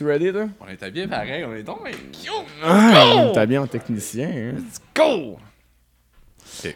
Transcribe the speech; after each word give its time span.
Tu 0.00 0.06
ready, 0.06 0.32
toi? 0.32 0.48
On 0.62 0.66
est 0.66 0.82
habillés 0.82 1.06
pareil, 1.06 1.44
on 1.44 1.54
est 1.54 1.62
donc 1.62 1.80
mais 1.84 1.90
Ah, 2.64 3.30
T'as 3.34 3.44
bien 3.44 3.60
en 3.60 3.66
technicien, 3.66 4.30
hein? 4.30 4.52
Let's 4.56 4.80
go! 4.96 5.36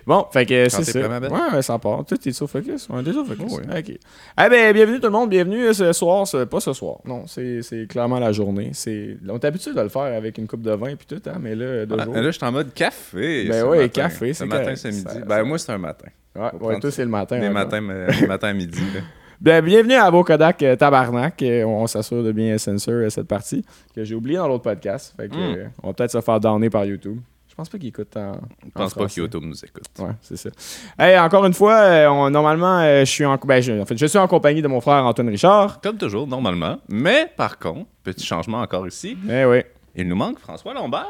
Bon, 0.07 0.27
fait 0.31 0.45
que 0.45 0.69
c'est 0.69 0.85
ça. 0.85 1.09
Ouais, 1.09 1.29
ouais, 1.55 1.63
ça 1.63 1.79
part. 1.79 2.05
Toi, 2.05 2.19
t'es 2.19 2.33
sur 2.33 2.51
focus? 2.51 2.87
On 2.91 3.03
est 3.03 3.11
sur 3.13 3.27
focus. 3.27 3.47
Oh, 3.51 3.61
oui. 3.67 3.79
Ok. 3.79 3.89
Eh 3.89 4.49
ben, 4.51 4.75
bienvenue 4.75 4.99
tout 5.01 5.07
le 5.07 5.13
monde. 5.13 5.31
Bienvenue 5.31 5.73
ce 5.73 5.95
soir. 5.95 6.27
ce- 6.27 6.45
Pas 6.45 6.61
ce 6.61 6.75
soir. 6.75 6.99
Non, 7.07 7.25
c'est 7.27 7.87
clairement 7.89 8.19
la 8.19 8.31
journée. 8.31 8.73
C'est- 8.75 9.17
On 9.27 9.37
est 9.39 9.45
habitué 9.47 9.73
de 9.73 9.81
le 9.81 9.89
faire 9.89 10.03
avec 10.03 10.37
une 10.37 10.47
coupe 10.47 10.61
de 10.61 10.73
vin 10.73 10.95
puis 10.95 11.07
tout, 11.07 11.23
hein, 11.27 11.39
mais 11.41 11.55
là, 11.55 11.87
de 11.87 11.97
Ah, 11.99 12.05
jour. 12.05 12.15
là, 12.15 12.23
je 12.25 12.31
suis 12.31 12.45
en 12.45 12.53
mode 12.53 12.75
café. 12.75 13.49
Ben 13.49 13.65
ouais, 13.65 13.79
matin. 13.79 13.89
café, 14.03 14.35
c'est 14.35 14.45
Ce 14.45 14.49
matin, 14.49 14.77
c'est 14.77 14.91
midi. 14.91 15.03
Ça- 15.03 15.21
ben, 15.25 15.45
moi, 15.45 15.59
c'est 15.59 15.73
un 15.73 15.79
matin. 15.79 16.09
Ouais, 16.37 16.51
ouais, 16.61 16.79
toi, 16.79 16.91
c'est 16.91 17.05
le 17.05 17.11
matin. 17.11 17.37
Des 17.39 17.45
encore. 17.49 17.55
matins, 17.55 17.81
mais- 17.81 18.27
matin 18.27 18.49
à 18.49 18.53
midi. 18.53 18.79
là. 18.95 19.01
Ben, 19.41 19.63
bienvenue 19.65 19.95
à 19.95 20.11
Bokodak 20.11 20.63
euh, 20.63 20.77
Tabarnak. 20.77 21.43
Euh, 21.43 21.65
On 21.65 21.87
s'assure 21.87 22.23
de 22.23 22.33
bien 22.33 22.57
censure 22.59 22.93
euh, 22.95 23.11
cette 23.11 23.27
partie 23.29 23.65
que 23.95 24.05
j'ai 24.05 24.15
oublié 24.15 24.39
dans 24.39 24.49
l'autre 24.49 24.63
podcast. 24.63 25.15
Fait 25.17 25.29
que, 25.29 25.35
Mm. 25.37 25.55
euh, 25.57 25.67
on 25.83 25.89
va 25.89 25.95
peut-être 25.95 26.13
se 26.13 26.21
faire 26.21 26.41
donner 26.41 26.71
par 26.71 26.85
YouTube. 26.85 27.19
Je 27.49 27.55
pense 27.55 27.69
pas 27.69 27.79
qu'il 27.79 27.89
écoute 27.89 28.17
en. 28.17 28.33
Je 28.65 28.71
pense 28.75 28.95
pas 28.95 29.07
que 29.07 29.13
YouTube 29.21 29.43
nous 29.45 29.65
écoute. 29.65 29.85
Ouais, 30.01 30.11
c'est 30.23 30.37
ça. 30.37 30.51
Hey, 30.99 31.17
encore 31.19 31.45
une 31.47 31.53
fois, 31.55 31.85
on- 32.11 32.29
normalement, 32.31 32.81
je 33.01 33.05
suis 33.05 33.25
en, 33.25 33.37
ben, 33.37 33.61
je, 33.63 33.73
en 33.81 33.85
fait, 33.85 33.97
je 33.97 34.07
suis 34.07 34.19
en 34.19 34.27
compagnie 34.27 34.61
de 34.61 34.67
mon 34.67 34.81
frère 34.81 35.05
Antoine 35.05 35.29
Richard. 35.29 35.81
Comme 35.81 35.97
toujours, 35.97 36.27
normalement. 36.27 36.79
Mais 36.89 37.31
par 37.37 37.59
contre, 37.59 37.87
petit 38.03 38.27
changement 38.27 38.59
encore 38.61 38.89
ici, 38.89 39.17
Eh 39.31 39.45
oui. 39.45 39.59
il 39.95 40.09
nous 40.09 40.17
manque 40.17 40.41
François 40.41 40.75
Lombard. 40.75 41.07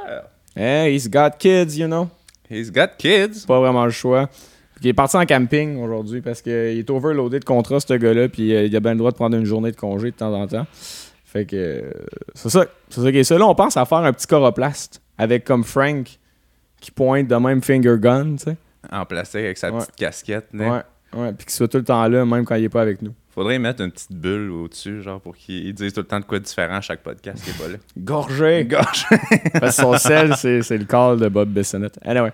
Hey, 0.54 0.94
he's 0.94 1.08
got 1.08 1.30
kids, 1.38 1.78
you 1.78 1.86
know. 1.86 2.08
He's 2.50 2.70
got 2.70 2.88
kids. 2.98 3.46
Pas 3.46 3.58
vraiment 3.60 3.86
le 3.86 3.90
choix. 3.90 4.28
Il 4.84 4.88
est 4.88 4.94
parti 4.94 5.16
en 5.16 5.24
camping 5.24 5.82
aujourd'hui 5.82 6.20
parce 6.20 6.42
qu'il 6.42 6.52
est 6.52 6.90
overloadé 6.90 7.40
de 7.40 7.44
contrats, 7.44 7.80
ce 7.80 7.94
gars-là, 7.94 8.28
puis 8.28 8.54
euh, 8.54 8.64
il 8.66 8.76
a 8.76 8.80
bien 8.80 8.92
le 8.92 8.98
droit 8.98 9.10
de 9.10 9.16
prendre 9.16 9.36
une 9.36 9.44
journée 9.46 9.70
de 9.70 9.76
congé 9.76 10.10
de 10.10 10.16
temps 10.16 10.32
en 10.34 10.46
temps. 10.46 10.66
Fait 11.24 11.46
que 11.46 11.56
euh, 11.56 11.90
c'est 12.34 12.50
ça. 12.50 12.66
C'est 12.90 13.00
ça 13.00 13.10
qui 13.10 13.18
est 13.18 13.24
ça. 13.24 13.38
Là, 13.38 13.46
on 13.46 13.54
pense 13.54 13.76
à 13.76 13.84
faire 13.86 13.98
un 13.98 14.12
petit 14.12 14.26
coroplaste 14.26 15.00
avec 15.18 15.44
comme 15.44 15.64
Frank 15.64 16.18
qui 16.80 16.90
pointe 16.90 17.26
de 17.26 17.34
même 17.36 17.62
finger 17.62 17.96
gun, 17.98 18.36
tu 18.36 18.44
sais. 18.44 18.56
En 18.92 19.04
plastique 19.06 19.40
avec 19.40 19.56
sa 19.58 19.72
Ouais. 19.72 19.78
petite 19.78 19.96
casquette. 19.96 20.46
Ouais. 20.52 20.68
Ouais, 21.16 21.32
puis 21.32 21.46
qu'il 21.46 21.50
soit 21.54 21.68
tout 21.68 21.78
le 21.78 21.84
temps 21.84 22.06
là, 22.06 22.24
même 22.26 22.44
quand 22.44 22.56
il 22.56 22.64
est 22.64 22.68
pas 22.68 22.82
avec 22.82 23.00
nous. 23.00 23.14
Faudrait 23.34 23.58
mettre 23.58 23.82
une 23.82 23.90
petite 23.90 24.12
bulle 24.12 24.50
au-dessus, 24.52 25.02
genre 25.02 25.20
pour 25.20 25.36
qu'il 25.36 25.74
dise 25.74 25.92
tout 25.92 26.02
le 26.02 26.06
temps 26.06 26.20
de 26.20 26.24
quoi 26.24 26.38
de 26.38 26.44
différent 26.44 26.76
à 26.76 26.80
chaque 26.80 27.02
podcast 27.02 27.42
qui 27.42 27.50
est 27.50 27.58
pas 27.60 27.68
là. 27.68 27.78
Gorgé. 27.96 28.68
Parce 29.60 29.76
que 29.76 29.82
son 29.82 29.96
sel, 29.98 30.34
c'est, 30.36 30.78
le 30.78 30.84
call 30.84 31.18
de 31.18 31.28
Bob 31.28 31.48
Bissonnette. 31.48 31.98
Anyway. 32.04 32.32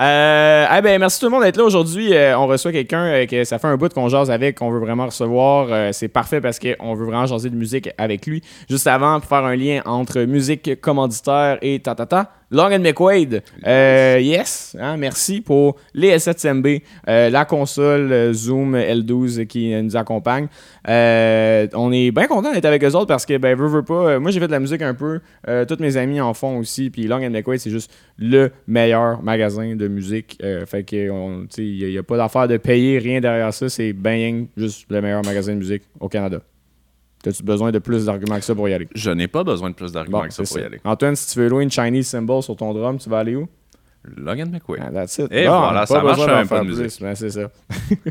Euh, 0.00 0.66
eh 0.76 0.82
ben, 0.82 1.00
merci 1.00 1.20
tout 1.20 1.26
le 1.26 1.30
monde 1.30 1.44
d'être 1.44 1.56
là 1.56 1.64
aujourd'hui. 1.64 2.12
Euh, 2.12 2.36
on 2.38 2.46
reçoit 2.46 2.72
quelqu'un 2.72 3.04
euh, 3.04 3.26
que 3.26 3.44
ça 3.44 3.58
fait 3.58 3.68
un 3.68 3.76
bout 3.76 3.92
qu'on 3.94 4.08
jase 4.08 4.30
avec, 4.30 4.58
qu'on 4.58 4.70
veut 4.70 4.80
vraiment 4.80 5.06
recevoir. 5.06 5.68
Euh, 5.70 5.90
c'est 5.92 6.08
parfait 6.08 6.40
parce 6.40 6.58
qu'on 6.58 6.94
veut 6.94 7.06
vraiment 7.06 7.26
jaser 7.26 7.48
de 7.48 7.56
musique 7.56 7.88
avec 7.96 8.26
lui. 8.26 8.42
Juste 8.68 8.86
avant, 8.86 9.20
pour 9.20 9.28
faire 9.28 9.44
un 9.44 9.56
lien 9.56 9.80
entre 9.86 10.20
musique 10.22 10.80
commanditaire 10.80 11.58
et 11.62 11.80
ta-ta-ta. 11.80 12.30
Long 12.50 12.72
and 12.72 12.80
McQuaid. 12.80 13.42
Euh, 13.66 14.18
yes. 14.20 14.76
hein, 14.78 14.96
merci 14.96 15.40
pour 15.40 15.76
les 15.94 16.16
S7MB, 16.16 16.82
euh, 17.08 17.30
la 17.30 17.44
console 17.44 18.12
euh, 18.12 18.32
Zoom 18.32 18.76
L12 18.76 19.46
qui 19.46 19.72
euh, 19.72 19.82
nous 19.82 19.96
accompagne. 19.96 20.48
Euh, 20.88 21.66
on 21.74 21.92
est 21.92 22.10
bien 22.10 22.26
content 22.26 22.52
d'être 22.52 22.64
avec 22.64 22.84
eux 22.84 22.94
autres 22.94 23.06
parce 23.06 23.26
que, 23.26 23.36
ben, 23.38 23.56
veux, 23.56 23.68
veux 23.68 23.82
pas. 23.82 24.10
euh, 24.10 24.20
moi, 24.20 24.30
j'ai 24.30 24.40
fait 24.40 24.46
de 24.46 24.52
la 24.52 24.60
musique 24.60 24.82
un 24.82 24.94
peu. 24.94 25.20
Euh, 25.48 25.64
tous 25.64 25.80
mes 25.80 25.96
amis 25.96 26.20
en 26.20 26.34
font 26.34 26.58
aussi. 26.58 26.90
Puis 26.90 27.06
Long 27.06 27.24
and 27.24 27.30
McQuaid, 27.30 27.60
c'est 27.60 27.70
juste 27.70 27.90
le 28.18 28.50
meilleur 28.66 29.22
magasin 29.22 29.74
de 29.74 29.88
musique. 29.88 30.38
Euh, 30.42 30.66
fait 30.66 30.84
que, 30.84 30.96
il 31.58 31.88
n'y 31.88 31.98
a, 31.98 32.02
pas 32.02 32.16
d'affaire 32.16 32.48
de 32.48 32.56
payer 32.56 32.98
rien 32.98 33.20
derrière 33.20 33.52
ça. 33.52 33.68
C'est 33.68 33.92
bien 33.92 34.46
juste 34.56 34.86
le 34.90 35.00
meilleur 35.00 35.24
magasin 35.24 35.52
de 35.52 35.58
musique 35.58 35.82
au 36.00 36.08
Canada. 36.08 36.40
As-tu 37.26 37.42
besoin 37.42 37.70
de 37.72 37.78
plus 37.78 38.06
d'arguments 38.06 38.36
que 38.36 38.44
ça 38.44 38.54
pour 38.54 38.68
y 38.68 38.74
aller? 38.74 38.88
Je 38.94 39.10
n'ai 39.10 39.28
pas 39.28 39.44
besoin 39.44 39.70
de 39.70 39.74
plus 39.74 39.92
d'arguments 39.92 40.20
Bon, 40.22 40.26
que 40.28 40.32
ça 40.34 40.42
pour 40.42 40.58
y 40.58 40.62
aller. 40.64 40.80
Antoine, 40.84 41.16
si 41.16 41.32
tu 41.32 41.38
veux 41.40 41.48
louer 41.48 41.64
une 41.64 41.70
Chinese 41.70 42.08
symbol 42.08 42.42
sur 42.42 42.56
ton 42.56 42.72
drum, 42.74 42.98
tu 42.98 43.08
vas 43.08 43.18
aller 43.20 43.36
où? 43.36 43.48
Logan 44.18 44.50
McQuaid. 44.50 44.82
Ah, 44.86 44.90
that's 44.92 45.16
it. 45.16 45.32
Et 45.32 45.46
Bon, 45.46 45.58
voilà, 45.60 45.80
pas 45.80 45.86
ça 45.86 46.02
marche 46.02 46.26
peu 46.26 46.44
faire 46.44 46.62
de 46.62 46.68
musique. 46.68 47.00
ben, 47.00 47.14
c'est 47.14 47.30
ça. 47.30 47.48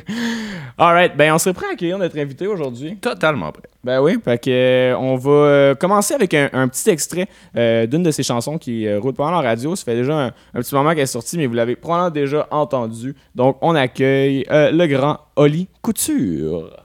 Alright, 0.78 1.16
ben 1.16 1.34
on 1.34 1.38
serait 1.38 1.54
prêt 1.54 1.68
à 1.68 1.74
accueillir 1.74 1.98
notre 2.00 2.18
invité 2.18 2.48
aujourd'hui. 2.48 2.98
Totalement 2.98 3.52
prêt. 3.52 3.70
Ben 3.84 4.02
oui, 4.02 4.18
fait 4.24 4.40
que, 4.44 4.50
euh, 4.50 4.98
on 4.98 5.16
va 5.18 5.32
euh, 5.32 5.76
commencer 5.76 6.16
avec 6.16 6.34
un, 6.34 6.50
un 6.54 6.68
petit 6.68 6.90
extrait 6.90 7.28
euh, 7.56 7.86
d'une 7.86 8.02
de 8.02 8.10
ses 8.10 8.24
chansons 8.24 8.58
qui 8.58 8.92
roule 8.96 9.14
pas 9.14 9.26
en 9.26 9.42
radio. 9.42 9.76
Ça 9.76 9.84
fait 9.86 9.96
déjà 9.96 10.16
un, 10.20 10.28
un 10.28 10.62
petit 10.62 10.74
moment 10.74 10.90
qu'elle 10.92 11.02
est 11.02 11.06
sortie, 11.06 11.38
mais 11.38 11.46
vous 11.46 11.54
l'avez 11.54 11.76
probablement 11.76 12.10
déjà 12.10 12.48
entendu. 12.50 13.14
Donc 13.36 13.58
on 13.62 13.76
accueille 13.76 14.46
le 14.50 14.86
grand 14.88 15.20
Oli 15.36 15.68
Couture. 15.84 16.83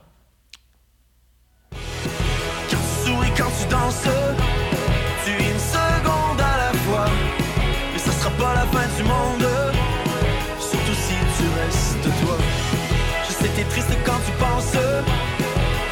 Tu 3.89 4.07
danses, 4.07 4.15
tu 5.25 5.31
es 5.31 5.51
une 5.51 5.59
seconde 5.59 6.39
à 6.39 6.57
la 6.57 6.73
fois. 6.79 7.05
Mais 7.91 7.99
ça 7.99 8.11
sera 8.11 8.29
pas 8.31 8.53
la 8.53 8.65
fin 8.67 8.87
du 8.97 9.03
monde, 9.03 9.47
surtout 10.59 10.93
si 10.93 11.15
tu 11.37 11.43
restes 11.59 12.09
toi. 12.21 12.37
Je 13.27 13.33
sais 13.33 13.49
t'es 13.55 13.63
triste 13.63 13.89
quand 14.05 14.19
tu 14.25 14.31
penses 14.33 14.75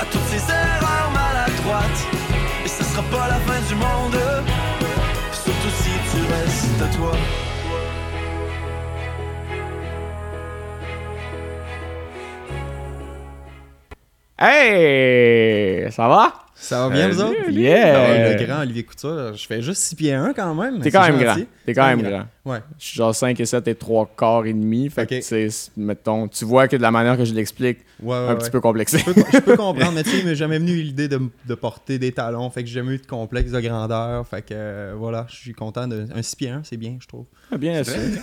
à 0.02 0.06
toutes 0.12 0.28
ces 0.28 0.44
erreurs 0.52 1.12
maladroites. 1.14 2.08
Et 2.66 2.68
ça 2.68 2.84
sera 2.84 3.04
pas 3.04 3.28
la 3.28 3.40
fin 3.48 3.60
du 3.68 3.76
monde, 3.76 4.20
surtout 5.32 5.74
si 5.82 5.92
tu 6.12 6.20
restes 6.34 6.98
toi. 6.98 7.12
Hey! 14.40 15.92
Ça 15.92 16.08
va? 16.08 16.47
Ça 16.60 16.88
va 16.88 16.94
bien, 16.96 17.08
vous 17.10 17.22
autres? 17.22 17.50
Yeah! 17.52 18.00
Ah, 18.00 18.34
le 18.40 18.46
grand 18.46 18.62
Olivier 18.62 18.82
Couture, 18.84 19.36
je 19.36 19.46
fais 19.46 19.62
juste 19.62 19.80
6 19.84 19.96
pieds 19.96 20.14
1 20.14 20.34
quand 20.34 20.56
même. 20.56 20.80
T'es 20.80 20.90
quand 20.90 21.08
même 21.08 21.20
grand. 21.20 21.36
T'es 21.66 21.74
quand 21.76 21.86
même 21.86 22.02
grand. 22.02 22.26
Ouais. 22.46 22.60
Je 22.80 22.86
suis 22.86 22.98
genre 22.98 23.14
5 23.14 23.40
et 23.40 23.46
7 23.46 23.68
et 23.68 23.76
3 23.76 24.10
quarts 24.18 24.46
et 24.48 24.54
demi. 24.54 24.90
Fait 24.90 25.06
que, 25.06 25.16
Ok. 25.16 25.22
tu 25.22 25.28
sais, 25.28 25.48
mettons, 25.78 26.28
tu 26.28 26.46
vois 26.46 26.68
que 26.68 26.76
de 26.76 26.82
la 26.82 26.90
manière 26.90 27.16
que 27.16 27.26
je 27.26 27.34
l'explique, 27.36 27.80
Ouais, 28.02 28.10
ouais, 28.10 28.16
un 28.16 28.28
ouais. 28.30 28.38
petit 28.38 28.50
peu 28.50 28.60
complexé. 28.60 28.98
Je 29.06 29.12
peux, 29.12 29.24
je 29.32 29.38
peux 29.40 29.56
comprendre, 29.58 29.92
mais 29.94 30.04
tu 30.04 30.10
sais, 30.10 30.20
il 30.20 30.26
m'est 30.26 30.36
jamais 30.36 30.58
venu 30.58 30.74
l'idée 30.82 31.08
de, 31.08 31.20
de 31.46 31.56
porter 31.56 32.00
des 32.00 32.12
talons. 32.12 32.50
Fait 32.50 32.64
que 32.64 32.70
j'ai 32.70 32.76
jamais 32.80 32.96
eu 32.96 32.98
de 32.98 33.06
complexe 33.06 33.52
de 33.52 33.60
grandeur. 33.60 34.26
Fait 34.28 34.42
que 34.42 34.48
euh, 34.54 34.94
voilà, 34.98 35.28
je 35.30 35.36
suis 35.36 35.54
content 35.54 35.88
de. 35.88 36.06
Un 36.16 36.22
6 36.24 36.36
pieds 36.38 36.50
1, 36.50 36.62
c'est 36.64 36.78
bien, 36.78 36.98
je 37.00 37.08
trouve. 37.08 37.26
bien 37.60 37.80
assumé. 37.80 38.18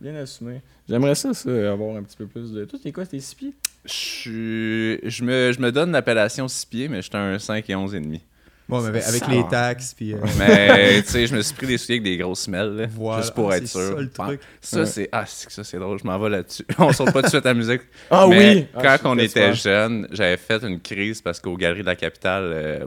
Bien 0.00 0.14
assumé. 0.16 0.60
J'aimerais 0.88 1.14
ça, 1.14 1.32
ça, 1.34 1.50
avoir 1.72 1.96
un 1.96 2.02
petit 2.02 2.16
peu 2.16 2.26
plus 2.26 2.52
de. 2.52 2.64
Toi, 2.64 2.78
t'es 2.82 2.92
quoi, 2.92 3.04
t'es 3.06 3.20
6 3.20 3.34
pieds? 3.34 3.52
Je, 3.84 3.92
suis- 3.92 4.98
je, 5.10 5.24
me, 5.24 5.52
je 5.52 5.60
me 5.60 5.70
donne 5.72 5.92
l'appellation 5.92 6.48
6 6.48 6.66
pieds, 6.66 6.88
mais 6.88 7.02
j'étais 7.02 7.16
un 7.18 7.38
5 7.38 7.68
et 7.68 7.74
11 7.74 7.94
et 7.94 8.00
demi. 8.00 8.22
Bon, 8.66 8.80
mais 8.80 9.04
avec, 9.04 9.28
les 9.28 9.46
taxes, 9.50 9.92
puis. 9.94 10.14
euh, 10.14 10.18
Mais 10.38 11.02
tu 11.02 11.08
sais, 11.10 11.26
je 11.26 11.36
me 11.36 11.42
suis 11.42 11.54
pris 11.54 11.66
des 11.66 11.76
souliers 11.76 11.98
avec 11.98 12.02
des 12.04 12.16
grosses 12.16 12.40
semelles, 12.40 12.74
là, 12.74 12.86
voilà. 12.90 13.20
juste 13.20 13.34
pour 13.34 13.50
Ah, 13.52 13.58
être 13.58 13.66
c'est 13.66 13.78
sûr. 13.78 13.94
ça 13.96 14.00
le 14.00 14.10
truc. 14.10 14.40
Ça, 14.62 14.80
Ouais. 14.80 14.86
c'est 14.86 15.08
ah, 15.12 15.24
ça, 15.26 15.62
c'est 15.64 15.78
drôle, 15.78 15.98
je 15.98 16.04
m'en 16.06 16.18
vais 16.18 16.30
là-dessus. 16.30 16.64
On 16.78 16.90
saute 16.92 17.12
pas 17.12 17.20
tout 17.20 17.26
de 17.26 17.28
suite 17.28 17.44
à 17.44 17.50
la 17.50 17.54
musique. 17.54 17.82
Ah 18.10 18.26
Mais 18.26 18.54
oui! 18.54 18.66
Quand 18.72 18.82
Ah, 18.88 18.98
on 19.04 19.18
était 19.18 19.52
jeune, 19.54 20.08
j'avais 20.12 20.38
fait 20.38 20.62
une 20.64 20.80
crise 20.80 21.20
parce 21.20 21.40
qu'aux 21.40 21.58
Galeries 21.58 21.82
de 21.82 21.86
la 21.86 21.96
Capitale, 21.96 22.44
euh, 22.54 22.86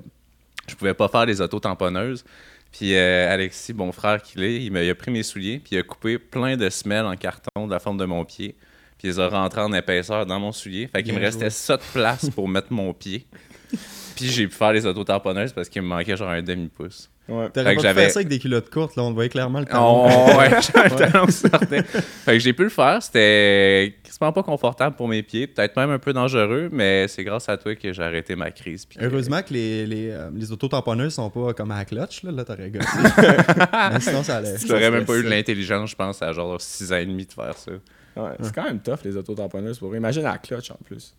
je 0.67 0.73
pouvais 0.73 0.95
pas 0.95 1.07
faire 1.09 1.27
les 1.27 1.39
autos 1.41 1.59
tamponneuses. 1.59 2.25
Puis 2.71 2.95
euh, 2.95 3.31
Alexis, 3.31 3.71
bon 3.71 3.91
frère 3.91 4.21
qu'il 4.23 4.43
est, 4.43 4.63
il 4.63 4.71
m'a 4.71 4.81
il 4.81 4.89
a 4.89 4.95
pris 4.95 5.11
mes 5.11 5.21
souliers, 5.23 5.59
puis 5.59 5.75
il 5.75 5.77
a 5.77 5.83
coupé 5.83 6.17
plein 6.17 6.57
de 6.57 6.69
semelles 6.71 7.05
en 7.05 7.15
carton 7.15 7.67
de 7.67 7.71
la 7.71 7.79
forme 7.79 7.97
de 7.99 8.05
mon 8.05 8.25
pied. 8.25 8.55
Puis 8.97 9.07
il 9.07 9.11
les 9.11 9.19
a 9.19 9.29
rentrés 9.29 9.61
en 9.61 9.71
épaisseur 9.73 10.25
dans 10.25 10.39
mon 10.39 10.51
soulier. 10.51 10.87
Fait 10.87 11.03
qu'il 11.03 11.13
me 11.13 11.19
restait 11.19 11.49
ça 11.49 11.77
de 11.77 11.83
place 11.93 12.29
pour 12.29 12.47
mettre 12.47 12.71
mon 12.71 12.93
pied. 12.93 13.27
Puis 14.15 14.29
j'ai 14.29 14.47
pu 14.47 14.55
faire 14.55 14.73
les 14.73 14.85
autos 14.85 15.03
tamponneuses 15.03 15.53
parce 15.53 15.69
qu'il 15.69 15.83
me 15.83 15.87
manquait 15.87 16.17
genre 16.17 16.29
un 16.29 16.41
demi-pouce. 16.41 17.09
Ouais. 17.29 17.49
T'aurais 17.49 17.75
pas 17.75 17.81
pu 17.81 17.93
faire 17.93 18.11
ça 18.11 18.19
avec 18.19 18.29
des 18.29 18.39
culottes 18.39 18.69
courtes, 18.69 18.95
là, 18.95 19.03
on 19.03 19.11
voyait 19.11 19.29
clairement 19.29 19.59
le 19.59 19.65
talon. 19.65 20.05
Oh, 20.07 20.37
ouais, 20.37 20.49
j'avais 20.49 20.89
le 20.89 20.95
talon 20.95 21.27
sortait. 21.29 21.83
Fait 21.83 22.33
que 22.33 22.39
j'ai 22.39 22.53
pu 22.53 22.63
le 22.63 22.69
faire. 22.69 23.03
C'était 23.03 23.95
quasiment 24.01 24.31
pas 24.31 24.43
confortable 24.43 24.95
pour 24.95 25.09
mes 25.09 25.23
pieds. 25.23 25.45
Peut-être 25.45 25.75
même 25.75 25.91
un 25.91 25.99
peu 25.99 26.13
dangereux, 26.13 26.69
mais 26.71 27.07
c'est 27.09 27.25
grâce 27.25 27.49
à 27.49 27.57
toi 27.57 27.75
que 27.75 27.91
j'ai 27.91 28.01
arrêté 28.01 28.35
ma 28.35 28.49
crise. 28.51 28.85
puis 28.85 28.97
Heureusement 29.01 29.41
que 29.41 29.53
les, 29.53 29.85
les, 29.85 30.09
euh, 30.09 30.29
les 30.33 30.51
auto-tamponneuses 30.51 31.15
sont 31.15 31.29
pas 31.29 31.53
comme 31.53 31.71
à 31.71 31.79
la 31.79 31.85
clutch, 31.85 32.23
là, 32.23 32.31
là 32.31 32.45
t'aurais 32.45 32.69
gossé. 32.69 32.87
Mais 33.93 33.99
sinon, 33.99 34.23
ça 34.23 34.37
allait. 34.37 34.55
J'aurais 34.65 34.89
même 34.89 35.05
pas 35.05 35.15
eu 35.15 35.23
l'intelligence, 35.23 35.91
je 35.91 35.95
pense, 35.95 36.21
à 36.21 36.31
genre 36.31 36.59
6 36.61 36.93
ans 36.93 36.97
et 36.97 37.05
demi 37.05 37.25
de 37.25 37.33
faire 37.33 37.57
ça. 37.57 37.73
Ouais, 38.17 38.31
c'est 38.41 38.53
quand 38.55 38.63
même 38.63 38.79
tough, 38.79 38.99
les 39.03 39.15
autotamponneuses 39.17 39.79
pour. 39.79 39.95
Imagine 39.95 40.25
à 40.25 40.31
la 40.33 40.37
clutch 40.37 40.71
en 40.71 40.77
plus. 40.83 41.13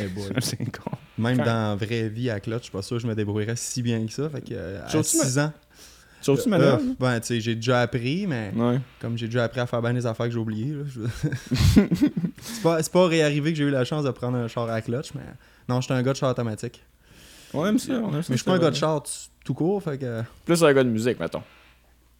Eh 0.00 0.06
boy. 0.06 0.24
c'est 0.40 0.56
con. 0.70 0.90
Même 1.18 1.36
Quand- 1.38 1.44
dans 1.44 1.70
la 1.70 1.74
vraie 1.76 2.08
vie 2.08 2.30
à 2.30 2.40
clutch, 2.40 2.58
je 2.60 2.62
suis 2.64 2.72
pas 2.72 2.82
sûr 2.82 2.96
que 2.96 3.02
je 3.02 3.06
me 3.06 3.14
débrouillerais 3.14 3.56
si 3.56 3.82
bien 3.82 4.04
que 4.06 4.12
ça. 4.12 4.28
Fait 4.30 4.40
que, 4.40 4.52
euh, 4.52 4.84
à 4.84 4.88
Surtout, 4.88 5.08
6 5.08 5.38
ans. 5.38 5.52
Trouves-tu 6.22 6.52
euh, 6.54 6.76
ben, 7.00 7.18
tu 7.18 7.26
sais, 7.26 7.40
j'ai 7.40 7.56
déjà 7.56 7.80
appris, 7.80 8.28
mais 8.28 8.52
Ouais. 8.54 8.78
comme 9.00 9.18
j'ai 9.18 9.26
déjà 9.26 9.42
appris 9.42 9.58
à 9.58 9.66
faire 9.66 9.82
bien 9.82 9.92
des 9.92 10.06
affaires 10.06 10.26
que 10.26 10.32
j'ai 10.32 10.38
oubliées, 10.38 10.72
là, 10.72 10.84
je- 10.86 11.00
c'est 12.40 12.62
pas, 12.62 12.80
c'est 12.82 12.92
pas 12.92 13.06
réarrivé 13.08 13.50
que 13.52 13.58
j'ai 13.58 13.64
eu 13.64 13.70
la 13.70 13.84
chance 13.84 14.04
de 14.04 14.10
prendre 14.12 14.36
un 14.38 14.46
char 14.46 14.70
à 14.70 14.80
clutch, 14.80 15.14
mais 15.14 15.22
non, 15.68 15.80
j'étais 15.80 15.94
un 15.94 16.02
gars 16.02 16.12
de 16.12 16.16
char 16.18 16.30
automatique. 16.30 16.80
On 17.52 17.66
aime 17.66 17.78
ça, 17.78 17.94
on 17.94 18.14
aime 18.14 18.22
ça. 18.22 18.28
Mais 18.30 18.36
je 18.36 18.42
suis 18.42 18.44
pas 18.44 18.52
un 18.54 18.58
gars 18.58 18.70
de 18.70 18.76
char 18.76 19.02
tout 19.44 19.54
court, 19.54 19.82
fait 19.82 19.98
que. 19.98 20.22
Plus 20.44 20.62
un 20.62 20.72
gars 20.72 20.84
de 20.84 20.88
musique, 20.90 21.18
mettons. 21.18 21.42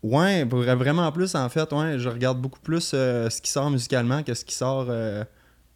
Ouais, 0.02 0.44
vra- 0.44 0.74
vraiment 0.74 1.10
plus 1.12 1.34
en 1.36 1.48
fait, 1.48 1.72
ouais, 1.72 1.98
je 1.98 2.08
regarde 2.08 2.40
beaucoup 2.40 2.58
plus 2.60 2.90
euh, 2.94 3.30
ce 3.30 3.40
qui 3.40 3.50
sort 3.50 3.70
musicalement 3.70 4.22
que 4.24 4.34
ce 4.34 4.44
qui 4.44 4.54
sort 4.54 4.86
euh, 4.88 5.22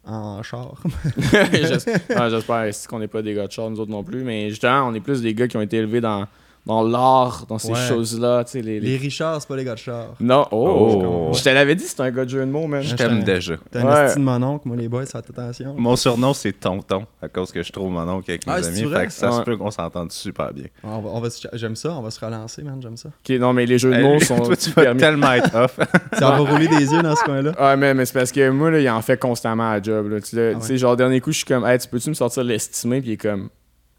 en 0.05 0.43
char. 0.43 0.81
J'espère 1.53 2.67
qu'on 2.89 2.99
n'est 2.99 3.07
pas 3.07 3.21
des 3.21 3.33
gars 3.33 3.47
de 3.47 3.51
char, 3.51 3.69
nous 3.69 3.79
autres 3.79 3.91
non 3.91 4.03
plus. 4.03 4.23
Mais 4.23 4.49
justement, 4.49 4.87
on 4.87 4.93
est 4.93 4.99
plus 4.99 5.21
des 5.21 5.33
gars 5.33 5.47
qui 5.47 5.55
ont 5.57 5.61
été 5.61 5.77
élevés 5.77 6.01
dans, 6.01 6.27
dans 6.67 6.83
l'art, 6.83 7.45
dans 7.47 7.57
ces 7.57 7.71
Ouais. 7.71 7.87
choses-là. 7.87 8.43
tu 8.43 8.51
sais, 8.51 8.61
Les, 8.61 8.79
les- 8.79 8.91
Les 8.91 8.97
Richards, 8.97 9.41
c'est 9.41 9.47
pas 9.47 9.55
les 9.55 9.63
gars 9.63 9.73
de 9.73 9.79
char. 9.79 10.13
Non, 10.19 10.45
oh! 10.51 11.29
Oh. 11.31 11.33
Je 11.33 11.41
te 11.43 11.49
l'avais 11.49 11.75
dit, 11.75 11.83
c'est 11.85 11.99
un 12.01 12.11
gars 12.11 12.25
de 12.25 12.29
jeu 12.29 12.39
de 12.45 12.51
mots, 12.51 12.67
man. 12.67 12.81
Je 12.83 12.95
t'aime 12.95 13.23
déjà. 13.23 13.55
T'as 13.71 13.81
un 13.81 14.07
Ouais. 14.07 14.15
de 14.15 14.19
mononcle, 14.19 14.67
moi 14.67 14.77
les 14.77 14.87
boys, 14.87 15.05
faites 15.05 15.29
attention. 15.29 15.75
Mon 15.77 15.95
surnom, 15.95 16.33
c'est 16.33 16.53
Tonton, 16.53 17.05
à 17.21 17.27
cause 17.29 17.51
que 17.51 17.63
je 17.63 17.71
trouve 17.71 17.89
mon 17.91 18.07
oncle 18.07 18.29
avec 18.29 18.45
mes 18.45 18.53
Ah, 18.53 18.61
c'est 18.63 18.69
amis. 18.83 18.93
Fait 18.93 19.05
que 19.07 19.13
ça 19.13 19.31
se 19.31 19.41
peut 19.41 19.55
qu'on 19.57 19.71
s'entende 19.71 20.11
super 20.11 20.53
bien. 20.53 20.65
On 20.83 20.99
va, 20.99 21.09
on 21.13 21.19
va 21.21 21.29
j'aime 21.53 21.75
ça, 21.75 21.93
on 21.93 22.01
va 22.01 22.11
se 22.11 22.23
relancer, 22.23 22.63
man, 22.63 22.79
j'aime 22.81 22.97
ça. 22.97 23.09
Ok, 23.09 23.35
non, 23.39 23.53
mais 23.53 23.65
les 23.65 23.77
jeux 23.77 23.95
de 23.95 24.01
mots 24.01 24.19
sont 24.21 24.39
toi, 24.39 24.55
tu 24.55 24.69
vas 24.71 24.93
tellement 24.95 25.31
être 25.33 25.55
off. 25.55 25.79
Ça 26.13 26.29
va 26.31 26.37
rouler 26.37 26.67
des 26.67 26.91
yeux 26.93 27.01
dans 27.01 27.15
ce 27.15 27.23
coin-là. 27.23 27.53
Ah, 27.57 27.75
mais, 27.75 27.93
mais 27.93 28.05
c'est 28.05 28.13
parce 28.13 28.31
que 28.31 28.49
moi, 28.49 28.71
là, 28.71 28.79
il 28.79 28.89
en 28.89 29.01
fait 29.01 29.17
constamment 29.19 29.69
à 29.71 29.81
job. 29.81 30.09
Là. 30.09 30.19
Tu 30.21 30.27
sais, 30.35 30.53
Ah 30.55 30.59
tu 30.59 30.65
sais, 30.65 30.71
ouais. 30.73 30.77
genre, 30.77 30.95
dernier 30.97 31.21
coup, 31.21 31.31
je 31.31 31.37
suis 31.37 31.45
comme, 31.45 31.65
hey, 31.65 31.77
tu 31.79 31.87
peux-tu 31.87 32.09
me 32.09 32.13
sortir 32.15 32.43
l'estimé? 32.43 32.99
Puis 33.01 33.11
il 33.11 33.13
est 33.13 33.17
comme, 33.17 33.49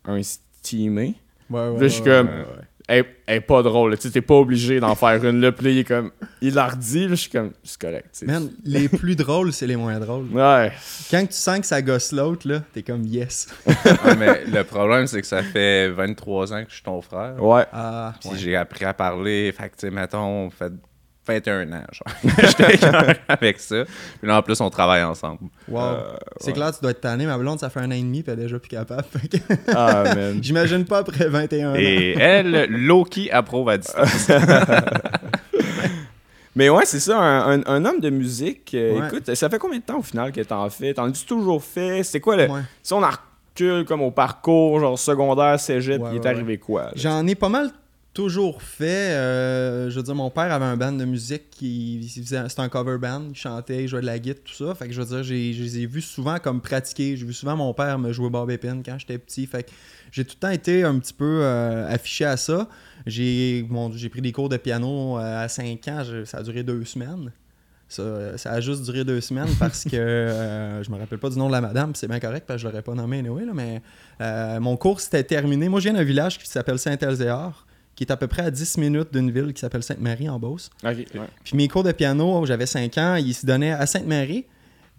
un 0.06 0.16
estimé? 0.16 1.14
Ouais, 1.50 1.60
ouais, 1.68 1.72
Là, 1.74 1.78
je 1.82 1.88
suis 1.88 2.02
comme- 2.02 2.26
ouais, 2.28 2.32
ouais. 2.34 2.64
Elle 2.90 3.04
est 3.26 3.40
pas 3.42 3.62
drôle. 3.62 3.94
Tu 3.98 4.04
sais, 4.04 4.10
t'es 4.10 4.22
pas 4.22 4.36
obligé 4.36 4.80
d'en 4.80 4.94
faire 4.94 5.22
une. 5.22 5.42
Là, 5.42 5.52
puis 5.52 5.66
là, 5.66 5.70
il 5.72 5.78
est 5.80 5.84
comme, 5.84 6.10
il 6.40 6.54
la 6.54 6.68
redit. 6.68 7.02
Là, 7.02 7.10
je 7.10 7.14
suis 7.16 7.30
comme, 7.30 7.50
c'est 7.62 7.78
correct. 7.78 8.22
Man, 8.26 8.48
les 8.64 8.88
plus 8.88 9.14
drôles, 9.14 9.52
c'est 9.52 9.66
les 9.66 9.76
moins 9.76 9.98
drôles. 10.00 10.24
Ouais. 10.32 10.72
Quand 11.10 11.20
tu 11.26 11.34
sens 11.34 11.60
que 11.60 11.66
ça 11.66 11.82
gosse 11.82 12.12
l'autre, 12.12 12.48
là, 12.48 12.62
t'es 12.72 12.82
comme 12.82 13.04
yes. 13.04 13.48
Ah, 13.66 14.14
mais 14.14 14.46
le 14.46 14.64
problème, 14.64 15.06
c'est 15.06 15.20
que 15.20 15.26
ça 15.26 15.42
fait 15.42 15.90
23 15.90 16.54
ans 16.54 16.64
que 16.64 16.70
je 16.70 16.76
suis 16.76 16.82
ton 16.82 17.02
frère. 17.02 17.34
Ouais. 17.44 17.66
Ah, 17.74 18.14
Puis 18.20 18.30
ouais. 18.30 18.36
j'ai 18.38 18.56
appris 18.56 18.86
à 18.86 18.94
parler. 18.94 19.52
Fait 19.52 19.64
que, 19.68 19.74
tu 19.76 19.80
sais, 19.80 19.90
mettons, 19.90 20.48
fait 20.48 20.72
21 21.28 21.72
ans, 21.72 21.82
genre. 21.92 22.32
J'étais 22.38 22.78
avec 23.28 23.60
ça. 23.60 23.84
Puis 24.20 24.26
là, 24.28 24.38
en 24.38 24.42
plus, 24.42 24.60
on 24.60 24.70
travaille 24.70 25.02
ensemble. 25.02 25.38
Wow. 25.68 25.80
Euh, 25.80 26.02
c'est 26.40 26.52
clair, 26.52 26.72
tu 26.74 26.80
dois 26.82 26.90
être 26.92 27.00
tanné. 27.00 27.26
Ma 27.26 27.36
blonde, 27.38 27.60
ça 27.60 27.70
fait 27.70 27.80
un 27.80 27.88
an 27.88 27.94
et 27.94 28.00
demi, 28.00 28.22
puis 28.22 28.32
elle 28.32 28.38
est 28.40 28.42
déjà 28.42 28.58
plus 28.58 28.68
capable. 28.68 29.04
Ah, 29.74 30.04
man. 30.14 30.38
J'imagine 30.42 30.84
pas 30.84 30.98
après 30.98 31.28
21 31.28 31.70
ans. 31.72 31.74
Et 31.76 32.16
elle, 32.18 32.66
Loki 32.70 33.30
approuve 33.30 33.68
à 33.68 33.78
distance. 33.78 34.30
Mais 36.56 36.70
ouais, 36.70 36.84
c'est 36.86 36.98
ça, 37.00 37.18
un, 37.20 37.60
un- 37.60 37.66
un 37.66 37.84
homme 37.84 38.00
de 38.00 38.10
musique. 38.10 38.72
euh, 38.74 38.98
Ouais. 39.00 39.06
Écoute, 39.06 39.32
ça 39.34 39.48
fait 39.48 39.58
combien 39.58 39.78
de 39.78 39.84
temps 39.84 39.98
au 39.98 40.02
final 40.02 40.32
que 40.32 40.40
t'en 40.40 40.68
fais? 40.70 40.92
T'en 40.92 41.04
as-tu 41.08 41.24
toujours 41.24 41.62
fait? 41.62 42.02
C'est 42.02 42.18
quoi 42.20 42.34
le. 42.36 42.48
Ouais. 42.50 42.62
Si 42.82 42.92
on 42.92 43.02
en 43.02 43.10
recule 43.10 43.84
comme 43.84 44.00
au 44.02 44.10
parcours, 44.10 44.80
genre 44.80 44.98
secondaire, 44.98 45.60
cégep, 45.60 46.00
Ouais, 46.02 46.08
il 46.12 46.16
est 46.16 46.20
ouais, 46.20 46.26
arrivé 46.26 46.58
quoi? 46.58 46.90
J'en 46.96 47.24
ai 47.28 47.36
pas 47.36 47.48
mal 47.48 47.70
toujours 48.18 48.62
fait. 48.62 49.12
euh, 49.14 49.90
je 49.90 49.96
veux 49.96 50.02
dire, 50.02 50.14
mon 50.16 50.28
père 50.28 50.52
avait 50.52 50.64
un 50.64 50.76
band 50.76 50.90
de 50.90 51.04
musique 51.04 51.50
qui 51.50 52.04
c'était 52.12 52.60
un 52.60 52.68
cover 52.68 52.98
band. 52.98 53.26
Il 53.28 53.36
chantait, 53.36 53.84
il 53.84 53.88
jouait 53.88 54.00
de 54.00 54.06
la 54.06 54.18
guitare, 54.18 54.42
tout 54.44 54.54
ça. 54.54 54.74
Fait 54.74 54.88
que 54.88 54.92
je 54.92 55.00
veux 55.00 55.06
dire, 55.06 55.22
je 55.22 55.32
les 55.34 55.78
ai 55.78 55.86
vus 55.86 56.02
souvent 56.02 56.40
comme 56.40 56.60
pratiquer. 56.60 57.16
J'ai 57.16 57.24
vu 57.24 57.32
souvent 57.32 57.54
mon 57.54 57.72
père 57.74 57.96
me 58.00 58.12
jouer 58.12 58.28
Bob 58.28 58.50
Epine 58.50 58.82
quand 58.84 58.98
j'étais 58.98 59.18
petit. 59.18 59.46
Fait 59.46 59.62
que 59.62 59.70
j'ai 60.10 60.24
tout 60.24 60.34
le 60.34 60.40
temps 60.40 60.50
été 60.50 60.82
un 60.82 60.98
petit 60.98 61.12
peu 61.12 61.42
euh, 61.42 61.88
affiché 61.88 62.24
à 62.24 62.36
ça. 62.36 62.68
J'ai, 63.06 63.62
bon, 63.62 63.88
pris 63.88 64.20
des 64.20 64.32
cours 64.32 64.48
de 64.48 64.56
piano 64.56 65.16
euh, 65.16 65.44
à 65.44 65.48
5 65.48 65.86
ans. 65.86 66.02
Ça 66.24 66.38
a 66.38 66.42
duré 66.42 66.64
deux 66.64 66.84
semaines. 66.84 67.30
Ça, 67.86 68.02
a 68.46 68.60
juste 68.60 68.82
duré 68.82 69.04
deux 69.04 69.20
semaines 69.20 69.54
parce 69.60 69.84
que 69.84 69.90
euh, 69.96 70.82
je 70.82 70.90
me 70.90 70.98
rappelle 70.98 71.20
pas 71.20 71.30
du 71.30 71.38
nom 71.38 71.46
de 71.46 71.52
la 71.52 71.60
madame, 71.60 71.94
c'est 71.94 72.08
bien 72.08 72.18
correct 72.18 72.46
parce 72.48 72.56
que 72.60 72.62
je 72.62 72.68
l'aurais 72.68 72.82
pas 72.82 72.94
nommé 72.94 73.20
anyway, 73.20 73.44
mais 73.54 73.80
mon 74.58 74.76
cours 74.76 75.00
s'était 75.00 75.22
terminé. 75.22 75.68
Moi, 75.68 75.78
je 75.78 75.84
viens 75.84 75.96
d'un 75.96 76.02
village 76.02 76.36
qui 76.40 76.48
s'appelle 76.48 76.80
Saint-Elzéar, 76.80 77.67
qui 77.98 78.04
est 78.04 78.12
à 78.12 78.16
peu 78.16 78.28
près 78.28 78.42
à 78.42 78.52
10 78.52 78.78
minutes 78.78 79.12
d'une 79.12 79.32
ville 79.32 79.52
qui 79.52 79.60
s'appelle 79.60 79.82
Sainte-Marie 79.82 80.28
en 80.28 80.38
Beauce. 80.38 80.70
Ouais. 80.84 81.04
Puis 81.42 81.56
mes 81.56 81.66
cours 81.66 81.82
de 81.82 81.90
piano, 81.90 82.46
j'avais 82.46 82.66
5 82.66 82.96
ans, 82.96 83.16
ils 83.16 83.34
se 83.34 83.44
donnaient 83.44 83.72
à 83.72 83.86
Sainte-Marie. 83.86 84.46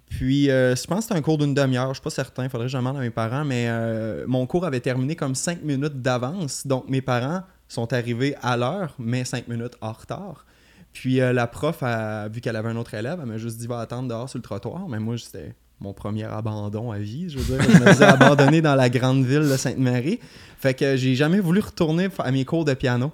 Puis 0.10 0.52
euh, 0.52 0.76
je 0.76 0.84
pense 0.86 0.98
que 0.98 1.04
c'était 1.04 1.16
un 1.16 1.22
cours 1.22 1.38
d'une 1.38 1.54
demi-heure, 1.54 1.88
je 1.92 1.94
suis 1.94 2.04
pas 2.04 2.10
certain, 2.10 2.44
il 2.44 2.50
faudrait 2.50 2.68
que 2.68 2.74
je 2.74 2.78
demande 2.78 2.98
à 2.98 3.00
mes 3.00 3.10
parents, 3.10 3.46
mais 3.46 3.68
euh, 3.70 4.26
mon 4.28 4.46
cours 4.46 4.66
avait 4.66 4.82
terminé 4.82 5.16
comme 5.16 5.34
5 5.34 5.64
minutes 5.64 6.02
d'avance. 6.02 6.68
Donc 6.68 6.90
mes 6.90 7.02
parents 7.02 7.44
sont 7.70 7.94
arrivés 7.94 8.36
à 8.42 8.58
l'heure, 8.58 8.96
mais 9.00 9.24
5 9.24 9.48
minutes 9.48 9.78
en 9.80 9.94
retard. 9.94 10.46
Puis 10.92 11.22
euh, 11.22 11.32
la 11.32 11.48
prof, 11.48 11.82
a, 11.84 12.28
vu 12.28 12.42
qu'elle 12.42 12.58
avait 12.58 12.68
un 12.68 12.76
autre 12.76 12.96
élève, 12.96 13.20
elle 13.22 13.30
m'a 13.30 13.38
juste 13.38 13.60
dit 13.60 13.68
va 13.68 13.80
attendre 13.80 14.10
dehors 14.10 14.28
sur 14.28 14.40
le 14.40 14.44
trottoir. 14.44 14.90
Mais 14.90 15.00
moi, 15.00 15.18
c'était 15.18 15.56
mon 15.82 15.94
premier 15.94 16.26
abandon 16.26 16.92
à 16.92 17.00
vie. 17.00 17.30
Je 17.30 17.40
veux 17.40 17.56
dire, 17.58 17.64
je 17.70 17.78
me 17.80 17.86
faisais 17.88 18.04
abandonner 18.06 18.62
dans 18.62 18.76
la 18.76 18.90
grande 18.90 19.24
ville 19.26 19.48
de 19.50 19.58
Sainte-Marie. 19.58 20.20
Fait 20.60 20.74
que 20.74 20.96
j'ai 20.98 21.16
jamais 21.16 21.40
voulu 21.40 21.60
retourner 21.62 22.10
à 22.20 22.32
mes 22.32 22.46
cours 22.46 22.66
de 22.66 22.74
piano. 22.74 23.12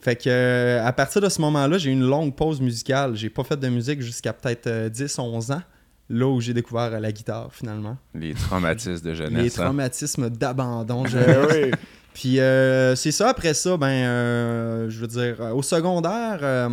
Fait 0.00 0.16
que 0.16 0.28
euh, 0.30 0.84
à 0.86 0.92
partir 0.92 1.20
de 1.20 1.28
ce 1.28 1.40
moment-là, 1.42 1.76
j'ai 1.76 1.90
eu 1.90 1.92
une 1.92 2.06
longue 2.06 2.34
pause 2.34 2.60
musicale. 2.60 3.16
J'ai 3.16 3.28
pas 3.28 3.44
fait 3.44 3.58
de 3.58 3.68
musique 3.68 4.00
jusqu'à 4.00 4.32
peut-être 4.32 4.66
euh, 4.66 4.88
10-11 4.88 5.52
ans. 5.52 5.62
Là 6.08 6.26
où 6.26 6.40
j'ai 6.40 6.54
découvert 6.54 6.92
euh, 6.94 6.98
la 7.00 7.12
guitare 7.12 7.50
finalement. 7.52 7.96
Les 8.14 8.32
traumatismes 8.34 9.04
de 9.04 9.10
Les 9.10 9.16
jeunesse. 9.16 9.58
hein. 9.58 9.64
traumatismes 9.64 10.30
d'abandon. 10.30 11.04
je- 11.06 11.18
Ben 11.26 11.46
oui. 11.52 11.70
Puis 12.14 12.40
euh, 12.40 12.96
c'est 12.96 13.12
ça, 13.12 13.28
après 13.28 13.54
ça, 13.54 13.76
ben, 13.76 13.86
euh, 13.86 14.90
je 14.90 14.98
veux 15.00 15.06
dire, 15.06 15.36
euh, 15.40 15.52
au 15.52 15.62
secondaire, 15.62 16.40
euh, 16.42 16.68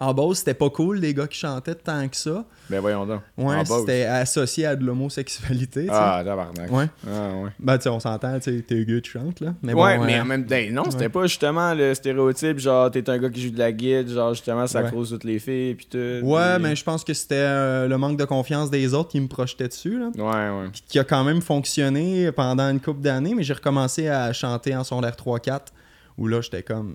en 0.00 0.14
Beauce, 0.14 0.38
c'était 0.38 0.54
pas 0.54 0.70
cool, 0.70 0.98
les 0.98 1.12
gars 1.12 1.26
qui 1.26 1.38
chantaient 1.38 1.74
tant 1.74 2.08
que 2.08 2.16
ça. 2.16 2.44
Ben 2.70 2.80
voyons 2.80 3.04
donc. 3.04 3.20
Ouais, 3.36 3.62
c'était 3.64 4.04
associé 4.04 4.64
à 4.64 4.74
de 4.74 4.84
l'homosexualité. 4.84 5.86
Ah, 5.90 6.22
tabarnak. 6.24 6.70
Ouais. 6.72 6.86
Ah, 7.06 7.34
ouais. 7.42 7.50
Ben, 7.58 7.76
tu 7.76 7.82
sais, 7.84 7.88
on 7.90 8.00
s'entend, 8.00 8.38
tu 8.40 8.56
sais, 8.56 8.62
t'es 8.62 8.84
gay, 8.86 9.00
tu 9.02 9.10
chantes, 9.10 9.40
là. 9.40 9.54
Mais 9.62 9.74
ouais, 9.74 9.98
bon, 9.98 10.04
mais 10.04 10.18
euh, 10.18 10.22
en 10.22 10.24
même 10.24 10.46
temps, 10.46 10.56
non, 10.72 10.84
c'était 10.90 11.04
ouais. 11.04 11.08
pas 11.10 11.26
justement 11.26 11.74
le 11.74 11.92
stéréotype, 11.94 12.58
genre, 12.58 12.90
t'es 12.90 13.08
un 13.10 13.18
gars 13.18 13.28
qui 13.28 13.42
joue 13.42 13.50
de 13.50 13.58
la 13.58 13.72
guide, 13.72 14.08
genre, 14.08 14.32
justement, 14.32 14.66
ça 14.66 14.82
Ouais. 14.82 14.90
cause 14.90 15.10
toutes 15.10 15.24
les 15.24 15.38
filles, 15.38 15.74
pis 15.74 15.86
tout. 15.86 15.98
Ouais, 15.98 16.54
puis- 16.54 16.62
mais 16.62 16.74
je 16.76 16.84
pense 16.84 17.04
que 17.04 17.12
c'était 17.12 17.34
euh, 17.36 17.86
le 17.86 17.98
manque 17.98 18.16
de 18.18 18.24
confiance 18.24 18.70
des 18.70 18.94
autres 18.94 19.10
qui 19.10 19.20
me 19.20 19.28
projetait 19.28 19.68
dessus, 19.68 19.98
là. 19.98 20.10
Ouais, 20.16 20.62
ouais. 20.62 20.68
Puis 20.72 20.82
qui 20.88 20.98
a 20.98 21.04
quand 21.04 21.24
même 21.24 21.42
fonctionné 21.42 22.32
pendant 22.32 22.70
une 22.70 22.80
couple 22.80 23.00
d'années, 23.02 23.34
mais 23.34 23.42
j'ai 23.42 23.52
recommencé 23.54 24.08
à 24.08 24.32
chanter 24.32 24.74
en 24.74 24.82
secondaire 24.84 25.16
3-4, 25.16 25.72
où 26.16 26.26
là, 26.26 26.40
j'étais 26.40 26.62
comme... 26.62 26.94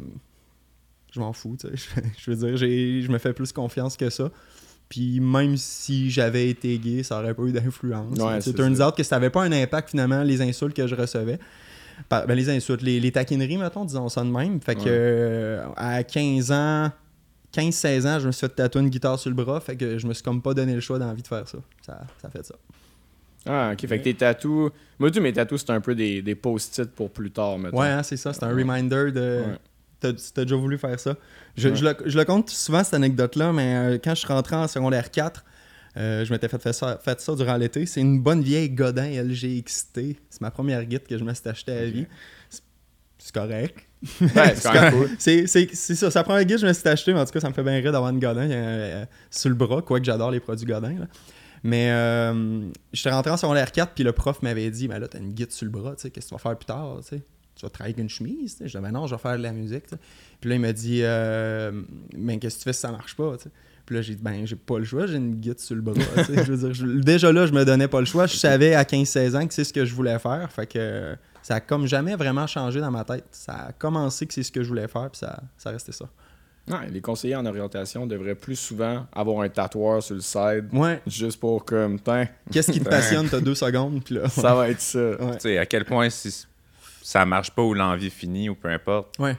Je 1.15 1.19
m'en 1.19 1.33
fous, 1.33 1.57
tu 1.59 1.67
sais. 1.67 1.73
Je 2.17 2.31
veux 2.31 2.35
dire, 2.37 2.57
j'ai- 2.57 3.01
je 3.01 3.09
me 3.11 3.17
fais 3.17 3.33
plus 3.33 3.51
confiance 3.51 3.95
que 3.97 4.09
ça. 4.09 4.29
Puis 4.89 5.19
même 5.19 5.57
si 5.57 6.11
j'avais 6.11 6.49
été 6.49 6.77
gay, 6.77 7.01
ça 7.01 7.19
aurait 7.19 7.33
pas 7.33 7.43
eu 7.43 7.51
d'influence. 7.51 8.19
Ouais, 8.19 8.37
Tu 8.37 8.49
c'est 8.51 8.53
turns 8.53 8.81
out 8.81 8.95
que 8.95 9.01
ça 9.03 9.15
avait 9.15 9.31
pas 9.31 9.41
un 9.43 9.51
impact, 9.51 9.89
finalement, 9.91 10.21
les 10.21 10.41
insultes 10.41 10.75
que 10.75 10.85
je 10.85 10.93
recevais. 10.93 11.39
Ben, 12.09 12.25
les 12.27 12.49
insultes, 12.49 12.81
les, 12.83 12.99
les 12.99 13.11
taquineries, 13.11 13.57
mettons, 13.57 13.85
disons 13.85 14.09
ça 14.09 14.21
de 14.23 14.29
même. 14.29 14.59
Fait 14.61 14.75
que 14.75 14.81
Ouais. 14.81 14.85
euh, 14.89 15.65
à 15.77 16.03
15 16.03 16.51
ans... 16.51 16.91
15-16 17.55 18.05
ans, 18.05 18.19
je 18.19 18.27
me 18.27 18.31
suis 18.33 18.41
fait 18.41 18.53
tatouer 18.53 18.81
une 18.81 18.89
guitare 18.89 19.17
sur 19.17 19.29
le 19.29 19.35
bras, 19.37 19.61
fait 19.61 19.77
que 19.77 19.97
je 19.97 20.05
me 20.07 20.13
suis 20.13 20.21
comme 20.21 20.41
pas 20.41 20.53
donné 20.53 20.73
le 20.73 20.81
choix 20.81 20.99
d'envie 20.99 21.21
de 21.21 21.27
faire 21.27 21.47
ça. 21.47 21.57
Ça, 21.85 22.01
ça 22.21 22.29
fait 22.29 22.45
ça. 22.45 22.55
Ah, 23.45 23.69
ok, 23.71 23.87
fait 23.87 23.99
que 23.99 24.03
tes 24.03 24.13
tatous. 24.13 24.71
Moi, 24.99 25.09
tous 25.09 25.21
mes 25.21 25.31
tatous, 25.31 25.63
c'est 25.65 25.71
un 25.71 25.79
peu 25.79 25.95
des, 25.95 26.21
des 26.21 26.35
post-it 26.35 26.91
pour 26.91 27.11
plus 27.11 27.31
tard, 27.31 27.57
mettons. 27.57 27.79
Ouais, 27.79 27.87
hein, 27.87 28.03
c'est 28.03 28.17
ça, 28.17 28.33
c'est 28.33 28.43
un 28.43 28.49
reminder 28.53 29.11
de. 29.13 29.43
T'as 30.13 30.43
déjà 30.43 30.55
voulu 30.55 30.77
faire 30.77 30.99
ça. 30.99 31.15
Je, 31.57 31.69
Ouais. 31.69 31.75
je 31.75 31.83
le, 31.85 31.95
je 32.05 32.17
le 32.17 32.25
compte 32.25 32.49
souvent, 32.49 32.83
cette 32.83 32.93
anecdote-là, 32.95 33.51
mais 33.53 33.75
euh, 33.75 33.97
quand 34.03 34.11
je 34.11 34.19
suis 34.19 34.27
rentré 34.27 34.55
en 34.55 34.67
secondaire 34.67 35.09
4, 35.11 35.43
euh, 35.97 36.25
je 36.25 36.33
m'étais 36.33 36.47
fait, 36.49 36.61
faire 36.61 36.75
ça, 36.75 36.99
fait 37.03 37.19
ça 37.21 37.35
durant 37.35 37.55
l'été. 37.57 37.85
C'est 37.85 38.01
une 38.01 38.19
bonne 38.21 38.41
vieille 38.41 38.69
Godin 38.69 39.07
LGXT. 39.23 40.17
C'est 40.29 40.41
ma 40.41 40.51
première 40.51 40.83
guide 40.85 41.07
que 41.07 41.17
je 41.17 41.23
me 41.23 41.33
suis 41.33 41.47
acheté 41.47 41.71
à 41.71 41.75
la 41.81 41.85
vie. 41.89 42.05
C'est- 43.17 43.31
correct. 43.33 43.77
Ouais, 44.21 44.53
c'est 44.55 44.69
cool. 44.91 45.09
C'est 45.17 45.47
c'est- 45.47 45.73
c'est 45.73 45.95
ça. 45.95 46.11
C'est 46.11 46.19
la 46.19 46.23
première 46.23 46.43
guide 46.43 46.57
que 46.57 46.61
je 46.61 46.67
me 46.67 46.73
suis 46.73 46.87
acheté, 46.87 47.11
mais 47.13 47.19
en 47.21 47.25
tout 47.25 47.31
cas, 47.31 47.39
ça 47.39 47.49
me 47.49 47.53
fait 47.53 47.63
bien 47.63 47.73
rire 47.73 47.91
d'avoir 47.91 48.11
une 48.11 48.19
Godin 48.19 48.49
euh, 48.51 49.05
sur 49.31 49.49
le 49.49 49.55
bras, 49.55 49.81
quoique 49.81 50.05
j'adore 50.05 50.29
les 50.31 50.39
produits 50.39 50.65
Godin. 50.67 50.99
là. 50.99 51.07
Mais 51.63 51.89
euh, 51.89 52.69
j'étais 52.93 53.09
rentré 53.09 53.31
en 53.31 53.37
secondaire 53.37 53.71
4, 53.71 53.93
puis 53.95 54.03
le 54.03 54.11
prof 54.11 54.41
m'avait 54.43 54.69
dit 54.69 54.87
Mais 54.87 54.99
là, 54.99 55.07
t'as 55.07 55.17
une 55.17 55.31
guide 55.33 55.51
sur 55.51 55.65
le 55.65 55.71
bras, 55.71 55.95
tu 55.95 56.01
sais, 56.03 56.09
qu'est-ce 56.11 56.25
que 56.27 56.29
tu 56.29 56.35
vas 56.35 56.39
faire 56.39 56.55
plus 56.57 56.65
tard 56.65 56.97
tu 57.01 57.15
sais? 57.15 57.21
Tu 57.55 57.65
vas 57.65 57.69
travailler 57.69 57.93
avec 57.95 58.03
une 58.03 58.09
chemise 58.09 58.53
tu 58.57 58.63
sais? 58.63 58.67
Je 58.67 58.77
dis 58.77 58.83
Ben 58.83 58.91
non, 58.91 59.07
je 59.07 59.15
vais 59.15 59.21
faire 59.21 59.37
de 59.37 59.43
la 59.43 59.51
musique. 59.53 59.85
Puis 60.41 60.49
là, 60.49 60.55
il 60.55 60.61
m'a 60.61 60.73
dit 60.73 60.99
euh, 61.03 61.71
Mais 62.15 62.37
qu'est-ce 62.37 62.55
que 62.55 62.59
tu 62.61 62.63
fais 62.65 62.73
si 62.73 62.81
ça 62.81 62.91
marche 62.91 63.15
pas? 63.15 63.35
Puis 63.85 63.95
là, 63.95 64.01
j'ai 64.01 64.15
dit 64.15 64.21
Ben, 64.21 64.45
j'ai 64.45 64.55
pas 64.55 64.79
le 64.79 64.83
choix, 64.85 65.05
j'ai 65.07 65.15
une 65.17 65.35
guide 65.35 65.59
sur 65.59 65.75
le 65.75 65.81
bras. 65.81 65.93
tu 65.93 66.23
sais. 66.25 66.43
je 66.43 66.51
veux 66.53 66.57
dire, 66.57 66.73
je- 66.73 66.99
déjà 67.01 67.31
là, 67.31 67.45
je 67.45 67.53
me 67.53 67.63
donnais 67.63 67.87
pas 67.87 67.99
le 67.99 68.05
choix. 68.05 68.25
Je 68.25 68.35
savais 68.35 68.73
à 68.75 68.83
15-16 68.83 69.35
ans 69.37 69.47
que 69.47 69.53
c'est 69.53 69.63
ce 69.63 69.71
que 69.73 69.85
je 69.85 69.93
voulais 69.95 70.19
faire. 70.19 70.51
Fait 70.51 70.67
que 70.67 71.15
ça 71.43 71.55
a 71.55 71.59
comme 71.61 71.85
jamais 71.85 72.15
vraiment 72.15 72.47
changé 72.47 72.79
dans 72.81 72.91
ma 72.91 73.03
tête. 73.03 73.25
Ça 73.31 73.53
a 73.67 73.71
commencé 73.71 74.25
que 74.25 74.33
c'est 74.33 74.43
ce 74.43 74.51
que 74.51 74.63
je 74.63 74.67
voulais 74.67 74.87
faire, 74.87 75.09
puis 75.11 75.19
ça, 75.19 75.39
ça 75.57 75.69
restait 75.69 75.91
ça. 75.91 76.05
Ouais, 76.67 76.89
les 76.89 76.99
conseillers 76.99 77.35
en 77.35 77.45
orientation 77.45 78.07
devraient 78.07 78.33
plus 78.33 78.55
souvent 78.55 79.05
avoir 79.13 79.41
un 79.41 79.49
tatoueur 79.49 80.01
sur 80.01 80.15
le 80.15 80.21
side, 80.21 80.65
Ouais. 80.73 80.99
juste 81.05 81.39
pour 81.39 81.63
comme, 81.63 81.99
Qu'est-ce 82.51 82.71
qui 82.71 82.79
te 82.79 82.89
passionne, 82.89 83.29
t'as 83.29 83.39
deux 83.39 83.53
secondes, 83.53 84.03
puis 84.03 84.15
là. 84.15 84.27
ça 84.29 84.55
va 84.55 84.69
être 84.71 84.81
ça. 84.81 84.99
Ouais. 84.99 85.33
Tu 85.35 85.41
sais, 85.41 85.57
à 85.59 85.67
quel 85.67 85.85
point 85.85 86.09
si 86.09 86.47
ça 87.07 87.23
marche 87.23 87.51
pas 87.51 87.61
ou 87.61 87.75
l'envie 87.75 88.09
finit 88.09 88.49
ou 88.49 88.55
peu 88.55 88.67
importe, 88.69 89.13
Ouais. 89.19 89.37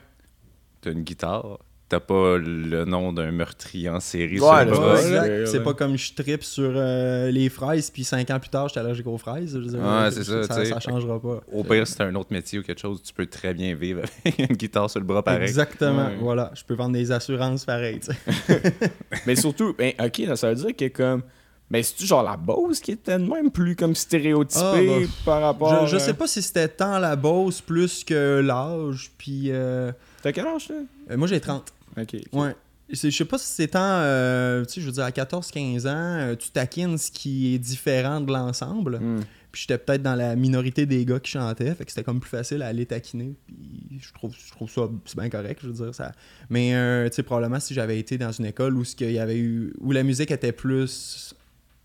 t'as 0.81 0.93
une 0.93 1.03
guitare, 1.03 1.59
t'as 1.89 1.99
pas 1.99 2.37
le 2.39 2.85
nom 2.85 3.13
d'un 3.13 3.33
meurtrier 3.33 3.89
en 3.89 3.95
Ouais, 3.95 4.01
série 4.01 4.39
sur 4.39 4.53
le 4.53 4.59
là, 4.59 4.65
bras. 4.67 4.95
Ouais, 4.95 5.19
ouais, 5.19 5.47
C'est 5.47 5.63
pas 5.65 5.75
comme 5.75 5.97
je 5.97 6.15
tripe 6.15 6.45
sur 6.45 6.71
euh, 6.75 7.29
les 7.33 7.49
fraises, 7.49 7.91
puis 7.91 8.05
cinq 8.05 8.31
ans 8.31 8.39
plus 8.39 8.51
tard, 8.51 8.69
j'étais 8.69 8.79
allergique 8.81 9.09
aux 9.09 9.19
fraises. 9.19 9.53
Je 9.55 9.59
veux 9.59 9.67
dire, 9.67 9.81
Ouais, 9.81 9.85
euh, 9.85 10.11
c'est 10.13 10.23
ça, 10.23 10.43
ça, 10.65 10.79
changera 10.81 11.21
pas. 11.21 11.41
Au 11.53 11.65
pire, 11.65 11.85
si 11.89 11.97
t'as 11.97 12.07
un 12.07 12.15
autre 12.15 12.33
métier 12.33 12.61
ou 12.61 12.63
quelque 12.63 12.81
chose, 12.81 13.03
tu 13.03 13.13
peux 13.13 13.27
très 13.27 13.53
bien 13.53 13.75
vivre 13.75 14.03
avec 14.25 14.39
une 14.51 14.57
guitare 14.57 14.89
sur 14.89 15.01
le 15.01 15.07
bras 15.07 15.25
pareil. 15.25 15.43
Exactement, 15.43 16.07
Ouais. 16.07 16.17
voilà. 16.21 16.53
Je 16.55 16.63
peux 16.63 16.75
vendre 16.75 16.93
des 16.93 17.11
assurances 17.11 17.65
pareilles, 17.65 17.99
tu 17.99 18.13
sais. 18.13 18.63
Mais 19.27 19.35
surtout, 19.35 19.75
ben, 19.77 19.93
ok, 20.01 20.19
là, 20.19 20.37
ça 20.37 20.51
veut 20.51 20.55
dire 20.57 20.77
que 20.77 20.87
comme 20.89 21.23
Ben, 21.71 21.83
c'est-tu 21.83 22.07
genre 22.07 22.23
la 22.23 22.37
Bose 22.37 22.81
qui 22.81 22.93
était 22.93 23.19
de 23.19 23.25
même 23.25 23.51
plus 23.51 23.75
comme 23.75 23.95
stéréotypée 23.95 24.61
Ah, 24.63 25.01
bah, 25.01 25.07
par 25.25 25.41
rapport. 25.43 25.87
Je, 25.87 25.97
je 25.97 25.99
sais 26.03 26.15
pas 26.15 26.27
si 26.29 26.41
c'était 26.41 26.69
tant 26.69 26.99
la 26.99 27.17
Beauce 27.17 27.61
plus 27.61 28.05
que 28.05 28.41
l'âge, 28.41 29.11
puis... 29.19 29.51
euh, 29.51 29.91
T'as 30.23 30.33
quel 30.33 30.47
âge, 30.47 30.69
là 30.69 30.77
euh, 31.11 31.17
moi, 31.17 31.27
j'ai 31.27 31.41
30. 31.41 31.73
Ok. 31.99 32.17
Ouais. 32.33 32.55
Je 32.89 33.11
sais 33.11 33.25
pas 33.25 33.39
si 33.39 33.47
c'est 33.49 33.69
tant, 33.69 33.81
euh, 33.83 34.65
tu 34.65 34.75
sais, 34.75 34.81
je 34.81 34.87
veux 34.87 34.93
dire, 34.93 35.05
à 35.05 35.11
14-15 35.11 35.81
ans, 35.89 35.89
euh, 35.89 36.37
tu 36.37 36.51
taquines 36.51 36.99
ce 36.99 37.11
qui 37.11 37.55
est 37.55 37.59
différent 37.59 38.21
de 38.21 38.33
l'ensemble. 38.33 38.99
Hmm. 39.01 39.21
Puis 39.51 39.63
j'étais 39.63 39.79
peut-être 39.79 40.03
dans 40.03 40.15
la 40.15 40.37
minorité 40.37 40.87
des 40.87 41.05
gars 41.05 41.19
qui 41.19 41.33
chantaient, 41.33 41.75
fait 41.75 41.85
que 41.85 41.91
c'était 41.91 42.05
comme 42.05 42.21
plus 42.21 42.29
facile 42.29 42.63
à 42.63 42.67
aller 42.67 42.87
taquiner. 42.87 43.35
Puis 43.47 43.99
je 44.01 44.13
trouve, 44.13 44.33
je 44.39 44.51
trouve 44.53 44.71
ça 44.71 44.83
c'est 45.07 45.19
bien 45.19 45.31
correct, 45.31 45.61
je 45.63 45.69
veux 45.69 45.85
dire 45.85 45.95
ça. 45.95 46.13
Mais 46.51 46.75
euh, 46.75 47.09
tu 47.09 47.17
sais 47.17 47.23
probablement 47.23 47.59
si 47.59 47.73
j'avais 47.73 47.99
été 47.99 48.19
dans 48.19 48.31
une 48.31 48.45
école 48.45 48.77
où 48.77 48.85
ce 48.85 49.03
y 49.03 49.19
avait 49.19 49.39
eu 49.39 49.73
où 49.81 49.93
la 49.93 50.03
musique 50.03 50.31
était 50.31 50.53
plus 50.53 51.35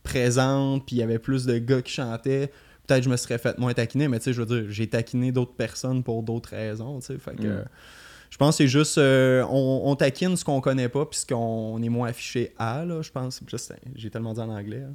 présente, 0.04 0.86
puis 0.86 0.98
il 0.98 1.00
y 1.00 1.04
avait 1.04 1.20
plus 1.20 1.46
de 1.46 1.58
gars 1.58 1.82
qui 1.82 1.92
chantaient, 1.94 2.52
peut-être 2.88 3.04
je 3.04 3.10
me 3.10 3.18
serais 3.18 3.38
fait 3.38 3.58
moins 3.58 3.74
taquiner, 3.74 4.08
mais 4.08 4.20
tu 4.20 4.26
sais 4.26 4.34
je 4.34 4.42
veux 4.42 4.62
dire, 4.62 4.70
j'ai 4.72 4.88
taquiné 4.88 5.32
d'autres 5.32 5.54
personnes 5.56 6.04
pour 6.04 6.24
d'autres 6.24 6.50
raisons, 6.50 7.00
tu 7.00 7.08
sais, 7.08 7.18
fait 7.18 7.36
que 7.36 7.48
Mm. 7.48 7.66
je 8.32 8.38
pense 8.38 8.58
que 8.58 8.64
c'est 8.64 8.68
juste 8.68 8.98
euh, 8.98 9.44
on, 9.50 9.82
on 9.86 9.96
taquine 9.96 10.36
ce 10.38 10.44
qu'on 10.46 10.62
connaît 10.62 10.90
pas 10.90 11.06
puis 11.06 11.20
ce 11.20 11.26
qu'on 11.26 11.82
est 11.84 11.90
moins 11.90 12.08
affiché 12.10 12.54
à 12.58 12.84
là, 12.86 13.02
je 13.02 13.12
pense. 13.12 13.42
Là, 13.52 13.58
J'ai 13.96 14.10
tellement 14.10 14.34
dit 14.34 14.40
en 14.40 14.50
anglais. 14.50 14.84
hein. 14.84 14.94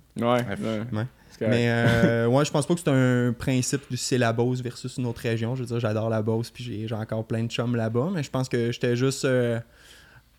Ouais. 0.92 1.06
Mais 1.50 1.66
euh, 1.70 2.26
ouais, 2.28 2.44
je 2.46 2.50
pense 2.50 2.66
pas 2.66 2.74
que 2.74 2.80
c'est 2.80 2.88
un 2.90 3.32
principe 3.34 3.82
du 3.90 3.96
c'est 3.98 4.16
la 4.16 4.32
Beauce 4.32 4.62
versus 4.62 4.96
une 4.96 5.04
autre 5.06 5.20
région. 5.20 5.54
Je 5.54 5.60
veux 5.62 5.66
dire, 5.66 5.78
j'adore 5.80 6.08
la 6.08 6.22
Beauce, 6.22 6.50
puis 6.50 6.88
j'ai 6.88 6.94
encore 6.94 7.26
plein 7.26 7.42
de 7.44 7.50
chums 7.50 7.76
là-bas, 7.76 8.08
mais 8.12 8.22
je 8.22 8.30
pense 8.30 8.48
que 8.48 8.72
j'étais 8.72 8.96
juste. 8.96 9.24
euh, 9.26 9.60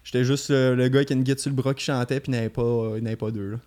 j'étais 0.03 0.23
juste 0.23 0.49
euh, 0.49 0.75
le 0.75 0.87
gars 0.87 1.05
qui 1.05 1.13
a 1.13 1.15
une 1.15 1.21
guide 1.23 1.39
sur 1.39 1.51
le 1.51 1.55
bras 1.55 1.73
qui 1.75 1.83
chantait, 1.83 2.19
puis 2.19 2.31
il 2.31 2.35
n'avait 2.35 2.49
pas, 2.49 2.61
euh, 2.63 2.95
il 2.97 3.03
n'avait 3.03 3.15
pas 3.15 3.29
deux. 3.29 3.51
Là. 3.51 3.57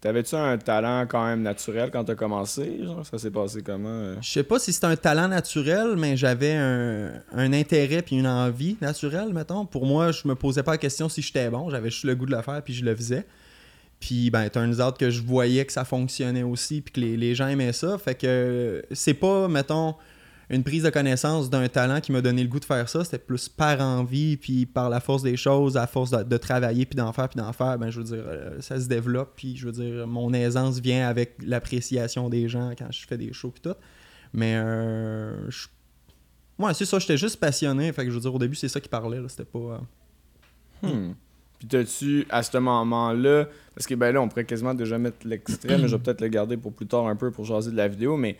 T'avais-tu 0.00 0.34
un 0.34 0.58
talent 0.58 1.06
quand 1.06 1.24
même 1.24 1.42
naturel 1.42 1.90
quand 1.90 2.04
t'as 2.04 2.14
commencé 2.14 2.80
genre? 2.84 3.04
Ça 3.04 3.18
s'est 3.18 3.30
passé 3.30 3.62
comment 3.62 3.88
euh? 3.88 4.16
Je 4.20 4.30
sais 4.30 4.42
pas 4.42 4.58
si 4.58 4.72
c'est 4.72 4.84
un 4.84 4.96
talent 4.96 5.28
naturel, 5.28 5.96
mais 5.96 6.16
j'avais 6.16 6.54
un, 6.54 7.52
intérêt 7.52 8.02
puis 8.02 8.16
une 8.16 8.26
envie 8.26 8.76
naturelle, 8.80 9.32
mettons. 9.32 9.64
Pour 9.64 9.86
moi, 9.86 10.12
je 10.12 10.28
me 10.28 10.34
posais 10.34 10.62
pas 10.62 10.72
la 10.72 10.78
question 10.78 11.08
si 11.08 11.22
j'étais 11.22 11.48
bon. 11.48 11.70
J'avais 11.70 11.90
juste 11.90 12.04
le 12.04 12.14
goût 12.14 12.26
de 12.26 12.36
le 12.36 12.42
faire, 12.42 12.62
puis 12.62 12.74
je 12.74 12.84
le 12.84 12.94
faisais. 12.94 13.26
Puis, 13.98 14.30
ben, 14.30 14.50
turns 14.50 14.80
out 14.80 14.98
que 14.98 15.08
je 15.08 15.22
voyais 15.22 15.64
que 15.64 15.72
ça 15.72 15.84
fonctionnait 15.84 16.42
aussi, 16.42 16.82
puis 16.82 16.92
que 16.92 17.00
les, 17.00 17.16
les 17.16 17.34
gens 17.34 17.48
aimaient 17.48 17.72
ça. 17.72 17.96
Fait 17.96 18.14
que 18.14 18.84
c'est 18.92 19.14
pas, 19.14 19.48
mettons, 19.48 19.94
une 20.48 20.62
prise 20.62 20.82
de 20.84 20.90
connaissance 20.90 21.50
d'un 21.50 21.68
talent 21.68 22.00
qui 22.00 22.12
m'a 22.12 22.20
donné 22.20 22.42
le 22.42 22.48
goût 22.48 22.60
de 22.60 22.64
faire 22.64 22.88
ça. 22.88 23.02
C'était 23.04 23.18
plus 23.18 23.48
par 23.48 23.80
envie, 23.80 24.36
puis 24.36 24.64
par 24.66 24.88
la 24.90 25.00
force 25.00 25.22
des 25.22 25.36
choses, 25.36 25.76
à 25.76 25.86
force 25.86 26.10
de, 26.10 26.36
travailler, 26.36 26.86
puis 26.86 26.96
d'en 26.96 27.12
faire, 27.12 27.28
puis 27.28 27.38
d'en 27.40 27.52
faire. 27.52 27.78
Ben, 27.78 27.90
je 27.90 27.98
veux 27.98 28.04
dire, 28.04 28.24
euh, 28.26 28.60
ça 28.60 28.80
se 28.80 28.86
développe, 28.88 29.32
puis 29.36 29.56
je 29.56 29.66
veux 29.66 29.72
dire, 29.72 30.06
mon 30.06 30.32
aisance 30.32 30.78
vient 30.78 31.08
avec 31.08 31.34
l'appréciation 31.44 32.28
des 32.28 32.48
gens 32.48 32.70
quand 32.78 32.90
je 32.90 33.06
fais 33.06 33.18
des 33.18 33.32
shows, 33.32 33.50
puis 33.50 33.62
tout. 33.62 33.76
Mais, 34.32 34.54
euh, 34.56 35.50
je- 35.50 35.66
c'est 36.74 36.84
ça, 36.84 36.98
j'étais 36.98 37.16
juste 37.16 37.38
passionné. 37.40 37.92
Fait 37.92 38.04
que 38.04 38.10
je 38.10 38.14
veux 38.14 38.20
dire, 38.22 38.34
au 38.34 38.38
début, 38.38 38.54
c'est 38.54 38.68
ça 38.68 38.80
qui 38.80 38.88
parlait. 38.88 39.20
C'était 39.28 39.44
pas. 39.44 39.58
euh, 39.58 39.78
Hmm. 40.82 41.14
Puis 41.58 41.68
t'as-tu, 41.68 42.26
à 42.28 42.42
ce 42.42 42.58
moment-là, 42.58 43.46
parce 43.74 43.86
que 43.86 43.94
ben 43.94 44.12
là, 44.12 44.20
on 44.20 44.28
pourrait 44.28 44.44
quasiment 44.44 44.74
déjà 44.74 44.98
mettre 44.98 45.26
l'extrait, 45.26 45.78
mais 45.78 45.88
je 45.88 45.96
vais 45.96 46.02
peut-être 46.02 46.20
le 46.20 46.28
garder 46.28 46.58
pour 46.58 46.72
plus 46.74 46.86
tard 46.86 47.06
un 47.06 47.16
peu 47.16 47.30
pour 47.30 47.46
jaser 47.46 47.70
de 47.70 47.76
la 47.76 47.88
vidéo, 47.88 48.18
mais 48.18 48.36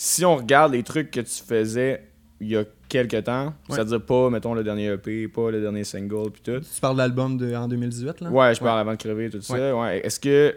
si 0.00 0.24
on 0.24 0.36
regarde 0.36 0.74
les 0.74 0.84
trucs 0.84 1.10
que 1.10 1.18
tu 1.18 1.42
faisais 1.44 2.04
il 2.40 2.46
y 2.50 2.56
a 2.56 2.62
quelques 2.88 3.24
temps, 3.24 3.46
Ouais. 3.46 3.52
c'est-à-dire 3.70 4.00
pas, 4.00 4.30
mettons, 4.30 4.54
le 4.54 4.62
dernier 4.62 4.92
EP, 4.92 5.26
pas 5.26 5.50
le 5.50 5.60
dernier 5.60 5.82
single, 5.82 6.30
puis 6.30 6.40
tout. 6.40 6.60
Tu 6.60 6.80
parles 6.80 6.94
de 6.94 6.98
l'album 7.00 7.36
de, 7.36 7.52
en 7.52 7.66
2018, 7.66 8.20
là? 8.20 8.30
Ouais, 8.30 8.54
je 8.54 8.60
parle 8.60 8.78
avant 8.78 8.92
de 8.92 8.96
crever, 8.96 9.28
tout 9.28 9.40
ça. 9.40 9.76
Ouais. 9.76 9.98
Est-ce 10.06 10.20
que 10.20 10.54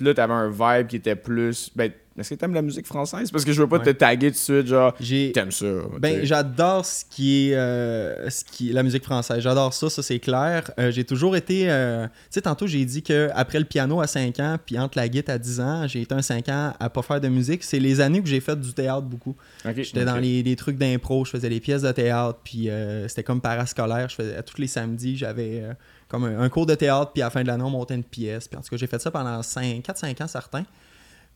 là, 0.00 0.14
t'avais 0.14 0.32
un 0.32 0.48
vibe 0.50 0.88
qui 0.88 0.96
était 0.96 1.14
plus. 1.14 1.70
Ben, 1.76 1.92
est-ce 2.18 2.30
que 2.30 2.34
t'aimes 2.34 2.54
la 2.54 2.62
musique 2.62 2.86
française? 2.86 3.30
Parce 3.30 3.44
que 3.44 3.52
je 3.52 3.60
veux 3.62 3.68
pas 3.68 3.78
Ouais. 3.78 3.84
te 3.84 3.90
taguer 3.90 4.28
tout 4.28 4.34
de 4.34 4.38
suite, 4.38 4.66
genre, 4.66 4.94
t'aimes 5.32 5.50
ça. 5.50 5.66
Ben, 5.98 6.24
j'adore 6.24 6.84
ce 6.84 7.04
qui 7.08 7.48
est 7.50 7.54
euh, 7.54 8.28
ce 8.30 8.44
qui 8.44 8.70
la 8.72 8.82
musique 8.82 9.04
française. 9.04 9.40
J'adore 9.40 9.72
ça, 9.72 9.88
ça 9.90 10.02
c'est 10.02 10.18
clair. 10.18 10.70
Euh, 10.78 10.90
j'ai 10.90 11.04
toujours 11.04 11.36
été 11.36 11.70
euh, 11.70 12.06
tu 12.06 12.12
sais 12.30 12.42
tantôt 12.42 12.66
j'ai 12.66 12.84
dit 12.84 13.02
que 13.02 13.30
après 13.34 13.58
le 13.58 13.64
piano 13.64 14.00
à 14.00 14.06
5 14.06 14.38
ans 14.40 14.56
puis 14.64 14.78
entre 14.78 14.98
la 14.98 15.08
guitare 15.08 15.36
à 15.36 15.38
10 15.38 15.60
ans, 15.60 15.86
j'ai 15.88 16.02
été 16.02 16.14
un 16.14 16.22
5 16.22 16.48
ans 16.48 16.72
à 16.78 16.90
pas 16.90 17.02
faire 17.02 17.20
de 17.20 17.28
musique, 17.28 17.64
c'est 17.64 17.78
les 17.80 18.00
années 18.00 18.22
que 18.22 18.28
j'ai 18.28 18.40
fait 18.40 18.58
du 18.60 18.72
théâtre 18.74 19.02
beaucoup. 19.06 19.34
J'étais 19.76 20.04
dans 20.04 20.16
les, 20.16 20.42
les 20.42 20.56
trucs 20.56 20.76
d'impro, 20.78 21.24
je 21.24 21.30
faisais 21.30 21.48
des 21.48 21.60
pièces 21.60 21.82
de 21.82 21.92
théâtre 21.92 22.38
puis 22.44 22.68
c'était 23.08 23.22
comme 23.22 23.40
parascolaire, 23.40 24.08
je 24.08 24.16
faisais 24.16 24.42
tous 24.42 24.60
les 24.60 24.66
samedis, 24.66 25.16
j'avais 25.16 25.62
comme 26.08 26.24
un, 26.24 26.40
un 26.40 26.48
cours 26.50 26.66
de 26.66 26.74
théâtre 26.74 27.12
puis 27.12 27.22
à 27.22 27.26
la 27.26 27.30
fin 27.30 27.42
de 27.42 27.46
l'année 27.46 27.62
on 27.64 27.70
montait 27.70 27.94
une 27.94 28.04
pièce. 28.04 28.48
Puis 28.48 28.58
en 28.58 28.60
tout 28.60 28.68
cas, 28.68 28.76
j'ai 28.76 28.86
fait 28.86 29.00
ça 29.00 29.10
pendant 29.10 29.42
5 29.42 29.82
4 29.82 29.96
5 29.98 30.20
ans 30.20 30.28
certains. 30.28 30.64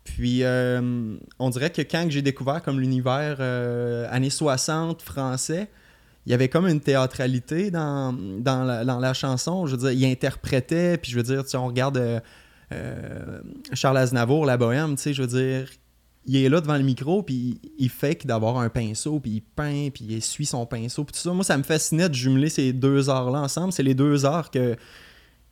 Puis 0.06 0.44
euh, 0.44 1.16
on 1.38 1.50
dirait 1.50 1.70
que 1.70 1.82
quand 1.82 2.06
j'ai 2.08 2.22
découvert 2.22 2.62
comme 2.62 2.78
l'univers 2.80 3.36
euh, 3.40 4.06
années 4.10 4.30
60 4.30 5.02
français, 5.02 5.68
il 6.24 6.30
y 6.30 6.34
avait 6.34 6.48
comme 6.48 6.66
une 6.68 6.80
théâtralité 6.80 7.70
dans, 7.70 8.12
dans, 8.12 8.62
la, 8.64 8.84
dans 8.84 8.98
la 9.00 9.12
chanson. 9.14 9.66
Je 9.66 9.72
veux 9.76 9.90
dire, 9.90 9.92
il 9.92 10.10
interprétait, 10.10 10.96
puis 10.96 11.10
je 11.12 11.16
veux 11.16 11.22
dire, 11.24 11.42
tu 11.44 11.50
sais, 11.50 11.56
on 11.56 11.66
regarde 11.66 12.22
euh, 12.72 13.40
Charles 13.74 13.98
Aznavour, 13.98 14.46
La 14.46 14.56
Bohème, 14.56 14.94
tu 14.96 15.02
sais, 15.02 15.12
je 15.12 15.22
veux 15.22 15.28
dire, 15.28 15.68
il 16.24 16.36
est 16.36 16.48
là 16.48 16.60
devant 16.60 16.76
le 16.76 16.82
micro, 16.82 17.22
puis 17.22 17.60
il- 17.78 17.88
fait 17.90 18.26
d'avoir 18.26 18.58
un 18.58 18.68
pinceau, 18.68 19.20
puis 19.20 19.30
il 19.32 19.40
peint, 19.42 19.88
puis 19.92 20.04
il 20.08 20.16
essuie 20.16 20.46
son 20.46 20.66
pinceau, 20.66 21.04
puis 21.04 21.12
tout 21.14 21.20
ça. 21.20 21.32
Moi, 21.32 21.44
ça 21.44 21.56
me 21.58 21.62
fascinait 21.62 22.08
de 22.08 22.14
jumeler 22.14 22.48
ces 22.48 22.72
deux 22.72 23.08
arts-là 23.10 23.40
ensemble. 23.40 23.72
C'est 23.72 23.84
les 23.84 23.94
deux 23.94 24.24
arts 24.24 24.50
que, 24.50 24.76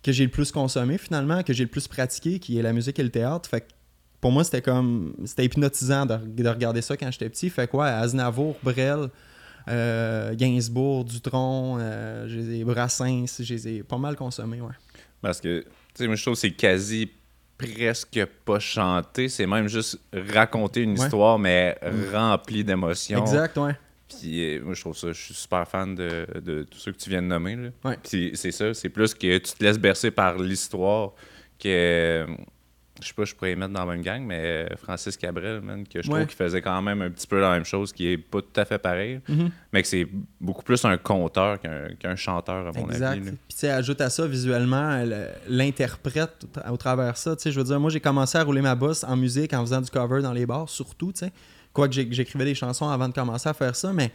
que 0.02 0.10
j'ai 0.12 0.24
le 0.24 0.30
plus 0.30 0.50
consommé, 0.50 0.98
finalement, 0.98 1.42
que 1.44 1.52
j'ai 1.52 1.64
le 1.64 1.70
plus 1.70 1.86
pratiqué, 1.86 2.38
qui 2.40 2.58
est 2.58 2.62
la 2.62 2.72
musique 2.72 2.98
et 2.98 3.04
le 3.04 3.10
théâtre. 3.10 3.48
Fait 3.48 3.60
que 3.60 3.66
pour 4.24 4.32
moi, 4.32 4.42
c'était 4.42 4.62
comme. 4.62 5.14
C'était 5.26 5.44
hypnotisant 5.44 6.06
de, 6.06 6.16
de 6.16 6.48
regarder 6.48 6.80
ça 6.80 6.96
quand 6.96 7.10
j'étais 7.10 7.28
petit. 7.28 7.50
Fait 7.50 7.68
quoi, 7.68 7.88
Aznavour, 7.88 8.56
Brel, 8.62 9.10
euh, 9.68 10.34
Gainsbourg, 10.34 11.04
Dutron, 11.04 11.76
euh, 11.78 12.26
j'ai 12.26 12.42
des 12.42 12.64
Brassens, 12.64 13.26
je 13.42 13.52
les 13.52 13.68
ai 13.68 13.82
pas 13.82 13.98
mal 13.98 14.16
consommés, 14.16 14.62
ouais. 14.62 14.72
Parce 15.20 15.42
que, 15.42 15.60
tu 15.60 15.66
sais, 15.92 16.06
moi, 16.06 16.16
je 16.16 16.22
trouve 16.22 16.32
que 16.36 16.40
c'est 16.40 16.52
quasi 16.52 17.10
presque 17.58 18.24
pas 18.46 18.58
chanté. 18.58 19.28
C'est 19.28 19.46
même 19.46 19.68
juste 19.68 20.00
raconter 20.32 20.80
une 20.80 20.98
Ouais. 20.98 21.04
histoire, 21.04 21.38
mais 21.38 21.78
remplie 22.10 22.64
d'émotions. 22.64 23.20
Exact, 23.20 23.58
ouais. 23.58 23.76
Puis 24.08 24.40
euh, 24.56 24.62
moi, 24.64 24.72
je 24.72 24.80
trouve 24.80 24.96
ça, 24.96 25.08
je 25.08 25.20
suis 25.20 25.34
super 25.34 25.68
fan 25.68 25.94
de, 25.94 26.26
de 26.42 26.62
tous 26.62 26.78
ceux 26.78 26.92
que 26.92 26.96
tu 26.98 27.10
viens 27.10 27.20
de 27.20 27.26
nommer. 27.26 27.56
Là. 27.56 27.68
Ouais. 27.84 27.98
Puis 28.02 28.30
c'est 28.36 28.52
ça, 28.52 28.72
c'est 28.72 28.88
plus 28.88 29.12
que 29.12 29.36
tu 29.36 29.52
te 29.52 29.62
laisses 29.62 29.78
bercer 29.78 30.10
par 30.10 30.38
l'histoire 30.38 31.12
que. 31.58 32.26
Euh, 32.96 33.00
Je 33.02 33.08
sais 33.08 33.14
pas, 33.14 33.24
je 33.24 33.34
pourrais 33.34 33.50
les 33.50 33.56
mettre 33.56 33.72
dans 33.72 33.84
la 33.84 33.92
même 33.92 34.02
gang, 34.02 34.22
mais 34.22 34.40
euh, 34.40 34.76
Francis 34.82 35.16
Cabrel, 35.16 35.60
man, 35.60 35.84
que 35.86 36.00
je 36.02 36.08
Ouais. 36.10 36.20
trouve 36.20 36.26
qu'il 36.28 36.36
faisait 36.36 36.62
quand 36.62 36.80
même 36.80 37.02
un 37.02 37.10
petit 37.10 37.26
peu 37.26 37.40
la 37.40 37.50
même 37.50 37.64
chose, 37.64 37.92
qui 37.92 38.06
est 38.08 38.18
pas 38.18 38.40
tout 38.40 38.60
à 38.60 38.64
fait 38.64 38.78
pareil, 38.78 39.20
Mhm. 39.28 39.50
mais 39.72 39.82
que 39.82 39.88
c'est 39.88 40.06
beaucoup 40.40 40.62
plus 40.62 40.84
un 40.84 40.96
conteur 40.96 41.58
qu'un 41.60 42.16
chanteur, 42.16 42.68
à 42.68 42.72
mon 42.78 42.88
Exact. 42.88 43.06
avis. 43.12 43.20
Puis 43.22 43.32
tu 43.48 43.56
sais, 43.56 43.70
ajoute 43.70 44.00
à 44.00 44.10
ça 44.10 44.26
visuellement 44.26 45.04
le- 45.04 45.28
l'interprète 45.48 46.46
au, 46.70 46.76
travers 46.76 47.16
ça. 47.16 47.34
Tu 47.36 47.42
sais, 47.42 47.52
je 47.52 47.58
veux 47.58 47.64
dire, 47.66 47.80
moi 47.80 47.90
j'ai 47.90 48.00
commencé 48.00 48.38
à 48.38 48.44
rouler 48.44 48.62
ma 48.62 48.74
bosse 48.74 49.04
en 49.04 49.16
musique 49.16 49.52
en 49.52 49.60
faisant 49.62 49.80
du 49.80 49.90
cover 49.90 50.22
dans 50.22 50.32
les 50.32 50.46
bars, 50.46 50.68
surtout, 50.68 51.12
tu 51.12 51.20
sais. 51.20 51.32
Quoique 51.72 51.92
j'écrivais 51.94 52.44
des 52.44 52.54
chansons 52.54 52.88
avant 52.88 53.08
de 53.08 53.14
commencer 53.14 53.48
à 53.48 53.54
faire 53.54 53.74
ça, 53.74 53.92
mais 53.92 54.12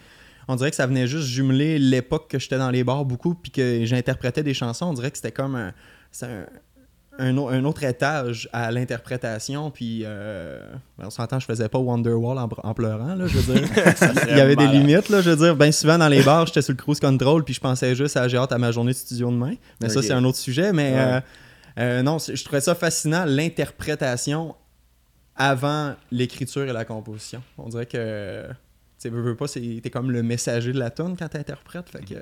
on 0.48 0.56
dirait 0.56 0.70
que 0.70 0.78
ça 0.78 0.88
venait 0.88 1.06
juste 1.08 1.28
jumeler 1.28 1.78
l'époque 1.78 2.30
que 2.30 2.40
j'étais 2.40 2.58
dans 2.58 2.72
les 2.72 2.86
bars 2.86 3.04
beaucoup, 3.04 3.36
puis 3.36 3.52
que 3.52 3.82
j'interprétais 3.84 4.42
des 4.44 4.54
chansons. 4.54 4.86
On 4.86 4.94
dirait 4.94 5.12
que 5.12 5.18
c'était 5.18 5.34
comme 5.34 5.56
un, 5.56 5.74
un, 7.20 7.26
un 7.28 7.38
au- 7.38 7.50
un 7.50 7.64
autre 7.66 7.84
étage 7.84 8.50
à 8.54 8.72
l'interprétation. 8.72 9.70
Puis 9.72 10.02
euh, 10.06 10.60
ben, 10.98 11.06
on 11.08 11.10
s'entend, 11.10 11.40
je 11.40 11.46
faisais 11.46 11.70
pas 11.70 11.78
Wonderwall 11.80 12.38
en, 12.38 12.50
en 12.64 12.74
pleurant, 12.74 13.16
là, 13.16 13.28
je 13.28 13.38
veux 13.38 13.54
dire. 13.54 13.68
Il 14.30 14.38
y 14.38 14.42
avait 14.42 14.56
des 14.56 14.66
malade. 14.66 14.82
limites, 14.88 15.10
là, 15.10 15.22
je 15.22 15.30
veux 15.32 15.36
dire. 15.36 15.56
Bien 15.56 15.72
souvent 15.72 15.98
dans 15.98 16.08
les 16.08 16.24
bars, 16.24 16.46
j'étais 16.48 16.62
sur 16.62 16.74
le 16.74 16.78
cruise 16.78 17.00
control, 17.00 17.44
puis 17.44 17.54
je 17.54 17.60
pensais 17.60 17.96
juste 17.96 18.18
à 18.18 18.28
j'ai 18.28 18.38
hâte 18.38 18.52
à 18.52 18.58
ma 18.58 18.72
journée 18.72 18.92
de 18.94 18.98
studio 18.98 19.30
demain. 19.32 19.54
Mais 19.82 19.90
ça, 19.90 20.02
c'est 20.02 20.14
un 20.14 20.24
autre 20.24 20.38
sujet. 20.38 20.72
Mais 20.74 20.92
Ouais. 20.94 20.98
euh, 21.00 21.22
euh, 21.80 22.02
non, 22.04 22.18
je 22.20 22.44
trouvais 22.44 22.62
ça 22.62 22.76
fascinant, 22.76 23.26
l'interprétation 23.26 24.56
avant 25.36 25.94
l'écriture 26.12 26.64
et 26.68 26.74
la 26.74 26.84
composition. 26.86 27.42
On 27.58 27.70
dirait 27.70 27.86
que, 27.86 28.46
tu 28.50 28.54
sais, 28.98 29.10
veux, 29.10 29.22
veux 29.22 29.36
pas, 29.36 29.48
t'es 29.48 29.90
comme 29.92 30.12
le 30.12 30.22
messager 30.24 30.74
de 30.74 30.80
la 30.80 30.90
tune 30.90 31.16
quand 31.18 31.30
t'interprètes. 31.30 31.90
Fait 31.90 32.04
que, 32.04 32.16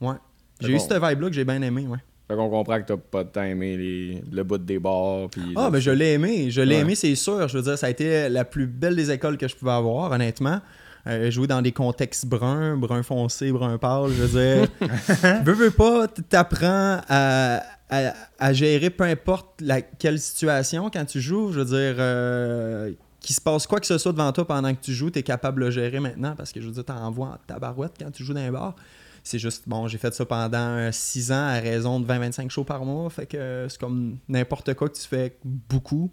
ouais. 0.00 0.14
J'ai 0.60 0.72
eu 0.72 0.78
cette 0.78 0.92
vibe-là 0.92 1.28
que 1.28 1.32
j'ai 1.34 1.44
bien 1.44 1.60
aimé, 1.62 1.86
ouais. 1.88 1.98
Fait 2.28 2.36
qu'on 2.36 2.48
comprend 2.48 2.80
que 2.80 2.86
t'as 2.86 2.96
pas 2.96 3.24
tant 3.24 3.42
aimé 3.42 3.76
les... 3.76 4.22
le 4.30 4.42
bout 4.44 4.58
des 4.58 4.78
bars. 4.78 5.28
Puis 5.30 5.42
Ah, 5.56 5.70
ben 5.70 5.80
je 5.80 5.90
l'ai 5.90 6.12
aimé. 6.12 6.50
Je 6.50 6.60
l'ai 6.62 6.76
Ouais. 6.76 6.80
aimé, 6.82 6.94
c'est 6.94 7.14
sûr. 7.14 7.46
Je 7.48 7.56
veux 7.58 7.62
dire, 7.64 7.76
ça 7.76 7.86
a 7.88 7.90
été 7.90 8.28
la 8.28 8.44
plus 8.44 8.66
belle 8.66 8.96
des 8.96 9.10
écoles 9.10 9.36
que 9.36 9.48
je 9.48 9.56
pouvais 9.56 9.72
avoir, 9.72 10.10
honnêtement. 10.12 10.60
Euh, 11.08 11.32
jouer 11.32 11.48
dans 11.48 11.60
des 11.62 11.72
contextes 11.72 12.26
bruns, 12.26 12.76
brun 12.76 13.02
foncé, 13.02 13.50
brun 13.50 13.76
pâle, 13.76 14.10
je 14.16 14.22
veux 14.22 14.40
dire. 14.60 14.68
veux, 15.44 15.52
veux 15.52 15.70
pas, 15.72 16.06
t'apprends 16.06 17.00
à, 17.08 17.60
à, 17.90 18.12
à 18.38 18.52
gérer 18.52 18.88
peu 18.88 19.02
importe 19.04 19.60
la, 19.60 19.80
quelle 19.82 20.20
situation 20.20 20.90
quand 20.90 21.04
tu 21.04 21.20
joues. 21.20 21.50
Je 21.52 21.58
veux 21.58 21.64
dire, 21.64 21.96
euh, 21.98 22.92
qu'il 23.20 23.34
se 23.34 23.40
passe 23.40 23.66
quoi 23.66 23.80
que 23.80 23.86
ce 23.86 23.98
soit 23.98 24.12
devant 24.12 24.30
toi 24.30 24.46
pendant 24.46 24.72
que 24.72 24.80
tu 24.80 24.92
joues, 24.92 25.10
t'es 25.10 25.24
capable 25.24 25.60
de 25.60 25.66
le 25.66 25.70
gérer 25.72 25.98
maintenant 25.98 26.34
parce 26.36 26.52
que 26.52 26.60
je 26.60 26.66
veux 26.66 26.72
dire, 26.72 26.84
t'en 26.84 26.96
envoies 27.04 27.26
en 27.28 27.36
tabarouette 27.48 27.92
quand 28.00 28.10
tu 28.12 28.22
joues 28.24 28.34
dans 28.34 28.40
un 28.40 28.52
bar. 28.52 28.76
C'est 29.24 29.38
juste, 29.38 29.68
bon, 29.68 29.86
j'ai 29.86 29.98
fait 29.98 30.12
ça 30.12 30.26
pendant 30.26 30.90
6 30.90 31.32
ans 31.32 31.46
à 31.46 31.60
raison 31.60 32.00
de 32.00 32.06
20-25 32.06 32.50
shows 32.50 32.64
par 32.64 32.84
mois. 32.84 33.08
Fait 33.10 33.26
que 33.26 33.36
euh, 33.36 33.68
c'est 33.68 33.78
comme 33.78 34.18
n'importe 34.28 34.74
quoi 34.74 34.88
que 34.88 34.96
tu 34.96 35.06
fais 35.06 35.36
beaucoup, 35.44 36.10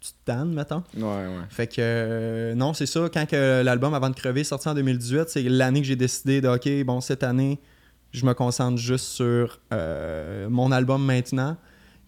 tu 0.00 0.12
te 0.12 0.16
tannes, 0.24 0.52
mettons. 0.52 0.82
Ouais, 0.94 1.02
ouais. 1.02 1.44
Fait 1.48 1.66
que 1.66 1.74
euh, 1.78 2.54
non, 2.54 2.74
c'est 2.74 2.86
ça. 2.86 3.08
Quand 3.12 3.26
que 3.26 3.62
l'album 3.62 3.94
Avant 3.94 4.10
de 4.10 4.14
crever 4.14 4.42
est 4.42 4.44
sorti 4.44 4.68
en 4.68 4.74
2018, 4.74 5.28
c'est 5.28 5.42
l'année 5.42 5.80
que 5.80 5.86
j'ai 5.86 5.96
décidé 5.96 6.40
de, 6.40 6.48
OK, 6.48 6.68
bon, 6.84 7.00
cette 7.00 7.22
année, 7.22 7.60
je 8.12 8.24
me 8.24 8.32
concentre 8.34 8.78
juste 8.78 9.06
sur 9.06 9.60
euh, 9.72 10.48
mon 10.48 10.72
album 10.72 11.04
maintenant. 11.04 11.56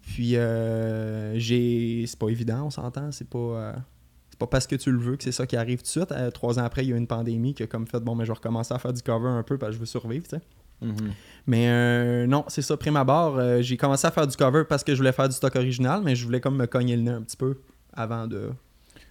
Puis 0.02 0.36
euh, 0.36 1.38
j'ai. 1.38 2.04
C'est 2.06 2.18
pas 2.18 2.28
évident, 2.28 2.66
on 2.66 2.70
s'entend. 2.70 3.12
C'est 3.12 3.28
pas. 3.28 3.74
C'est 4.38 4.46
pas 4.46 4.50
parce 4.50 4.68
que 4.68 4.76
tu 4.76 4.92
le 4.92 4.98
veux 4.98 5.16
que 5.16 5.24
c'est 5.24 5.32
ça 5.32 5.48
qui 5.48 5.56
arrive 5.56 5.78
tout 5.78 5.82
de 5.84 5.88
suite. 5.88 6.12
Euh, 6.12 6.30
trois 6.30 6.60
ans 6.60 6.64
après, 6.64 6.84
il 6.84 6.90
y 6.90 6.92
a 6.92 6.94
eu 6.94 6.98
une 6.98 7.08
pandémie 7.08 7.54
qui 7.54 7.64
a 7.64 7.66
comme 7.66 7.88
fait 7.88 7.98
bon, 7.98 8.14
mais 8.14 8.24
je 8.24 8.30
vais 8.30 8.36
recommencer 8.36 8.72
à 8.72 8.78
faire 8.78 8.92
du 8.92 9.02
cover 9.02 9.28
un 9.28 9.42
peu 9.42 9.58
parce 9.58 9.70
que 9.70 9.74
je 9.74 9.80
veux 9.80 9.86
survivre, 9.86 10.28
tu 10.28 10.36
sais. 10.36 10.42
Mhm. 10.80 11.10
Mais 11.48 11.68
euh, 11.68 12.26
non, 12.28 12.44
c'est 12.46 12.62
ça, 12.62 12.76
prime 12.76 12.94
abord. 12.94 13.36
euh, 13.36 13.62
j'ai 13.62 13.76
commencé 13.76 14.06
à 14.06 14.12
faire 14.12 14.28
du 14.28 14.36
cover 14.36 14.62
parce 14.68 14.84
que 14.84 14.92
je 14.92 14.98
voulais 14.98 15.10
faire 15.10 15.28
du 15.28 15.34
stock 15.34 15.56
original, 15.56 16.02
mais 16.04 16.14
je 16.14 16.24
voulais 16.24 16.40
comme 16.40 16.56
me 16.56 16.66
cogner 16.66 16.94
le 16.94 17.02
nez 17.02 17.10
un 17.10 17.22
petit 17.22 17.36
peu 17.36 17.58
avant 17.92 18.28
de 18.28 18.50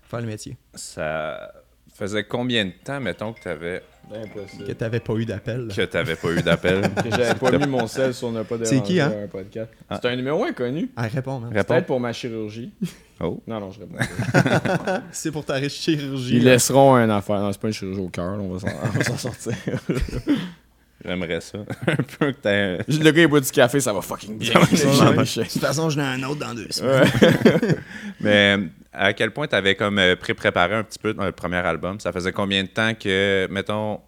faire 0.04 0.22
le 0.22 0.28
métier. 0.28 0.56
Ça 0.76 1.52
faisait 1.94 2.24
combien 2.24 2.64
de 2.64 2.72
temps, 2.86 3.02
mettons, 3.02 3.34
que 3.34 3.42
t'avais 3.42 3.84
Impossible. 4.14 4.66
Que 4.66 4.72
t'avais 4.74 5.00
pas 5.00 5.14
eu 5.14 5.26
d'appel. 5.26 5.68
que 5.76 5.82
t'avais 5.86 6.16
pas 6.16 6.32
eu 6.32 6.42
d'appel? 6.42 6.82
Que 7.04 7.10
j'avais 7.12 7.36
pas 7.36 7.52
mis 7.58 7.68
mon 7.68 7.88
sel 7.88 8.14
sur 8.14 8.32
ne 8.32 8.44
pas 8.44 8.56
C'est 8.64 8.82
qui, 8.82 8.96
déranger 8.96 9.16
hein? 9.16 9.24
un 9.24 9.28
podcast. 9.28 9.72
Ah. 9.90 10.00
C'est 10.02 10.08
un 10.10 10.16
numéro 10.16 10.44
inconnu. 10.44 10.90
Ah, 10.96 11.04
réponds, 11.04 11.40
man. 11.40 11.52
Réponds. 11.54 11.74
Peut-être 11.74 11.86
pour 11.88 12.00
ma 12.00 12.14
chirurgie. 12.14 12.72
Oh. 13.20 13.42
Non, 13.48 13.60
non, 13.60 13.72
je 13.72 13.80
réponds. 13.80 13.96
pas. 13.98 15.02
C'est 15.12 15.32
pour 15.32 15.44
ta 15.44 15.68
chirurgie. 15.68 16.38
Ils 16.38 16.44
là. 16.44 16.54
laisseront 16.54 16.96
un 16.96 17.10
affaire. 17.10 17.40
Non, 17.40 17.52
c'est 17.52 17.60
pas 17.62 17.68
une 17.68 17.74
chirurgie 17.74 18.00
au 18.00 18.10
cœur, 18.10 18.38
on 18.40 18.50
va 18.56 19.04
s'en 19.04 19.18
sortir. 19.18 19.54
J'aimerais 21.06 21.42
ça. 21.42 21.60
un 21.88 21.96
peu 21.96 22.32
que 22.32 22.38
t'aies... 22.38 22.78
Le 22.88 23.12
gars, 23.12 23.22
il 23.22 23.28
boit 23.28 23.40
du 23.40 23.52
café, 23.52 23.80
ça 23.80 23.94
va 23.94 24.02
fucking 24.02 24.38
bien. 24.38 24.54
De 24.60 25.44
toute 25.44 25.62
façon, 25.62 25.90
j'en 25.90 26.02
ai 26.02 26.06
un 26.06 26.24
autre 26.24 26.40
dans 26.40 26.54
deux 26.54 26.68
semaines. 26.72 27.04
Ouais. 27.22 27.76
Mais 28.20 28.58
à 28.92 29.14
quel 29.14 29.32
point 29.32 29.48
t'avais 29.48 29.76
comme 29.76 30.00
euh, 30.00 30.16
pré-préparé 30.16 30.76
un 30.76 30.84
petit 30.84 31.00
peu 31.00 31.14
dans 31.14 31.26
le 31.26 31.32
premier 31.32 31.58
album? 31.58 32.00
Ça 32.00 32.12
faisait 32.12 32.32
combien 32.32 32.64
de 32.64 32.68
temps 32.68 32.94
que, 32.96 33.48
mettons, 33.52 34.02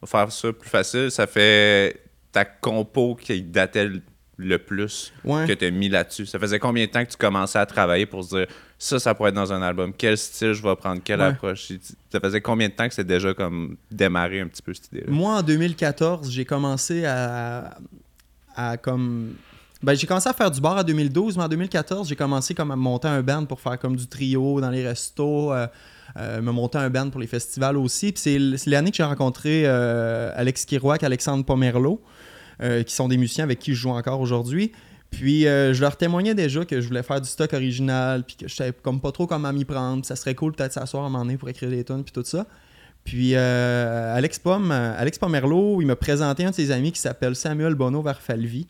pour 0.00 0.08
faire 0.08 0.30
ça 0.32 0.52
plus 0.52 0.68
facile, 0.68 1.10
ça 1.10 1.26
fait 1.26 2.00
ta 2.32 2.44
compo 2.44 3.14
qui 3.14 3.42
datait 3.42 3.88
le- 4.36 4.58
plus 4.58 5.12
Ouais. 5.24 5.46
que 5.46 5.52
t'as 5.52 5.70
mis 5.70 5.88
là-dessus? 5.88 6.26
Ça 6.26 6.38
faisait 6.38 6.58
combien 6.58 6.84
de 6.86 6.90
temps 6.90 7.04
que 7.04 7.10
tu 7.10 7.16
commençais 7.16 7.58
à 7.58 7.66
travailler 7.66 8.06
pour 8.06 8.24
se 8.24 8.36
dire 8.36 8.46
ça, 8.78 8.98
ça 8.98 9.14
pourrait 9.14 9.30
être 9.30 9.36
dans 9.36 9.52
un 9.52 9.62
album? 9.62 9.92
Quel 9.96 10.18
style 10.18 10.52
je 10.52 10.62
vais 10.62 10.74
prendre? 10.76 11.00
Quelle 11.04 11.20
Ouais. 11.20 11.26
approche? 11.26 11.72
Ça 12.10 12.20
faisait 12.20 12.40
combien 12.40 12.68
de 12.68 12.74
temps 12.74 12.86
que 12.88 12.94
c'était 12.94 13.14
déjà 13.14 13.32
comme 13.34 13.76
démarré 13.90 14.40
un 14.40 14.48
petit 14.48 14.62
peu 14.62 14.74
cette 14.74 14.88
idée-là? 14.88 15.06
Moi, 15.08 15.36
en 15.38 15.42
2014, 15.42 16.30
j'ai 16.30 16.44
commencé 16.44 17.04
à, 17.04 17.78
à 18.56 18.76
comme. 18.76 19.34
Ben, 19.82 19.94
j'ai 19.94 20.06
commencé 20.06 20.28
à 20.28 20.32
faire 20.32 20.50
du 20.50 20.60
bar 20.62 20.76
en 20.78 20.82
2012, 20.82 21.36
mais 21.36 21.42
en 21.44 21.48
2014, 21.48 22.08
j'ai 22.08 22.16
commencé 22.16 22.54
comme 22.54 22.70
à 22.70 22.76
monter 22.76 23.06
un 23.08 23.22
band 23.22 23.44
pour 23.44 23.60
faire 23.60 23.78
comme 23.78 23.96
du 23.96 24.06
trio 24.06 24.58
dans 24.60 24.70
les 24.70 24.82
restos, 24.86 25.52
euh, 25.52 25.66
euh, 26.16 26.40
me 26.40 26.52
monter 26.52 26.78
un 26.78 26.88
band 26.88 27.10
pour 27.10 27.20
les 27.20 27.26
festivals 27.26 27.76
aussi. 27.76 28.12
Puis 28.12 28.22
c'est 28.22 28.56
c'est 28.56 28.70
l'année 28.70 28.90
que 28.92 28.96
j'ai 28.96 29.02
rencontré 29.04 29.64
euh, 29.66 30.32
Alex 30.36 30.64
Kiroak, 30.64 31.02
Alexandre 31.02 31.44
Pomerleau, 31.44 32.00
euh, 32.02 32.08
qui 32.60 32.94
sont 32.94 33.08
des 33.08 33.16
musiciens 33.16 33.44
avec 33.44 33.58
qui 33.58 33.74
je 33.74 33.80
joue 33.80 33.90
encore 33.90 34.20
aujourd'hui. 34.20 34.72
Puis 35.14 35.46
euh, 35.46 35.72
je 35.72 35.80
leur 35.80 35.96
témoignais 35.96 36.34
déjà 36.34 36.64
que 36.64 36.80
je 36.80 36.88
voulais 36.88 37.02
faire 37.02 37.20
du 37.20 37.28
stock 37.28 37.52
original, 37.52 38.24
puis 38.24 38.36
que 38.36 38.48
je 38.48 38.54
savais 38.54 38.72
comme 38.82 39.00
pas 39.00 39.12
trop 39.12 39.26
comment 39.26 39.52
m'y 39.52 39.64
prendre. 39.64 40.04
Ça 40.04 40.16
serait 40.16 40.34
cool 40.34 40.52
peut-être 40.52 40.72
s'asseoir 40.72 41.04
un 41.04 41.08
moment 41.08 41.36
pour 41.36 41.48
écrire 41.48 41.70
des 41.70 41.84
tunes, 41.84 42.02
puis 42.02 42.12
tout 42.12 42.24
ça. 42.24 42.46
Puis 43.04 43.32
euh, 43.34 44.16
Alex 44.16 44.38
Pomme, 44.38 44.72
euh, 44.72 44.98
Alex 44.98 45.18
Pomerleau, 45.18 45.80
il 45.80 45.86
m'a 45.86 45.96
présenté 45.96 46.44
un 46.44 46.50
de 46.50 46.54
ses 46.54 46.70
amis 46.70 46.90
qui 46.90 47.00
s'appelle 47.00 47.36
Samuel 47.36 47.74
Bono 47.74 48.02
Verfalvi, 48.02 48.66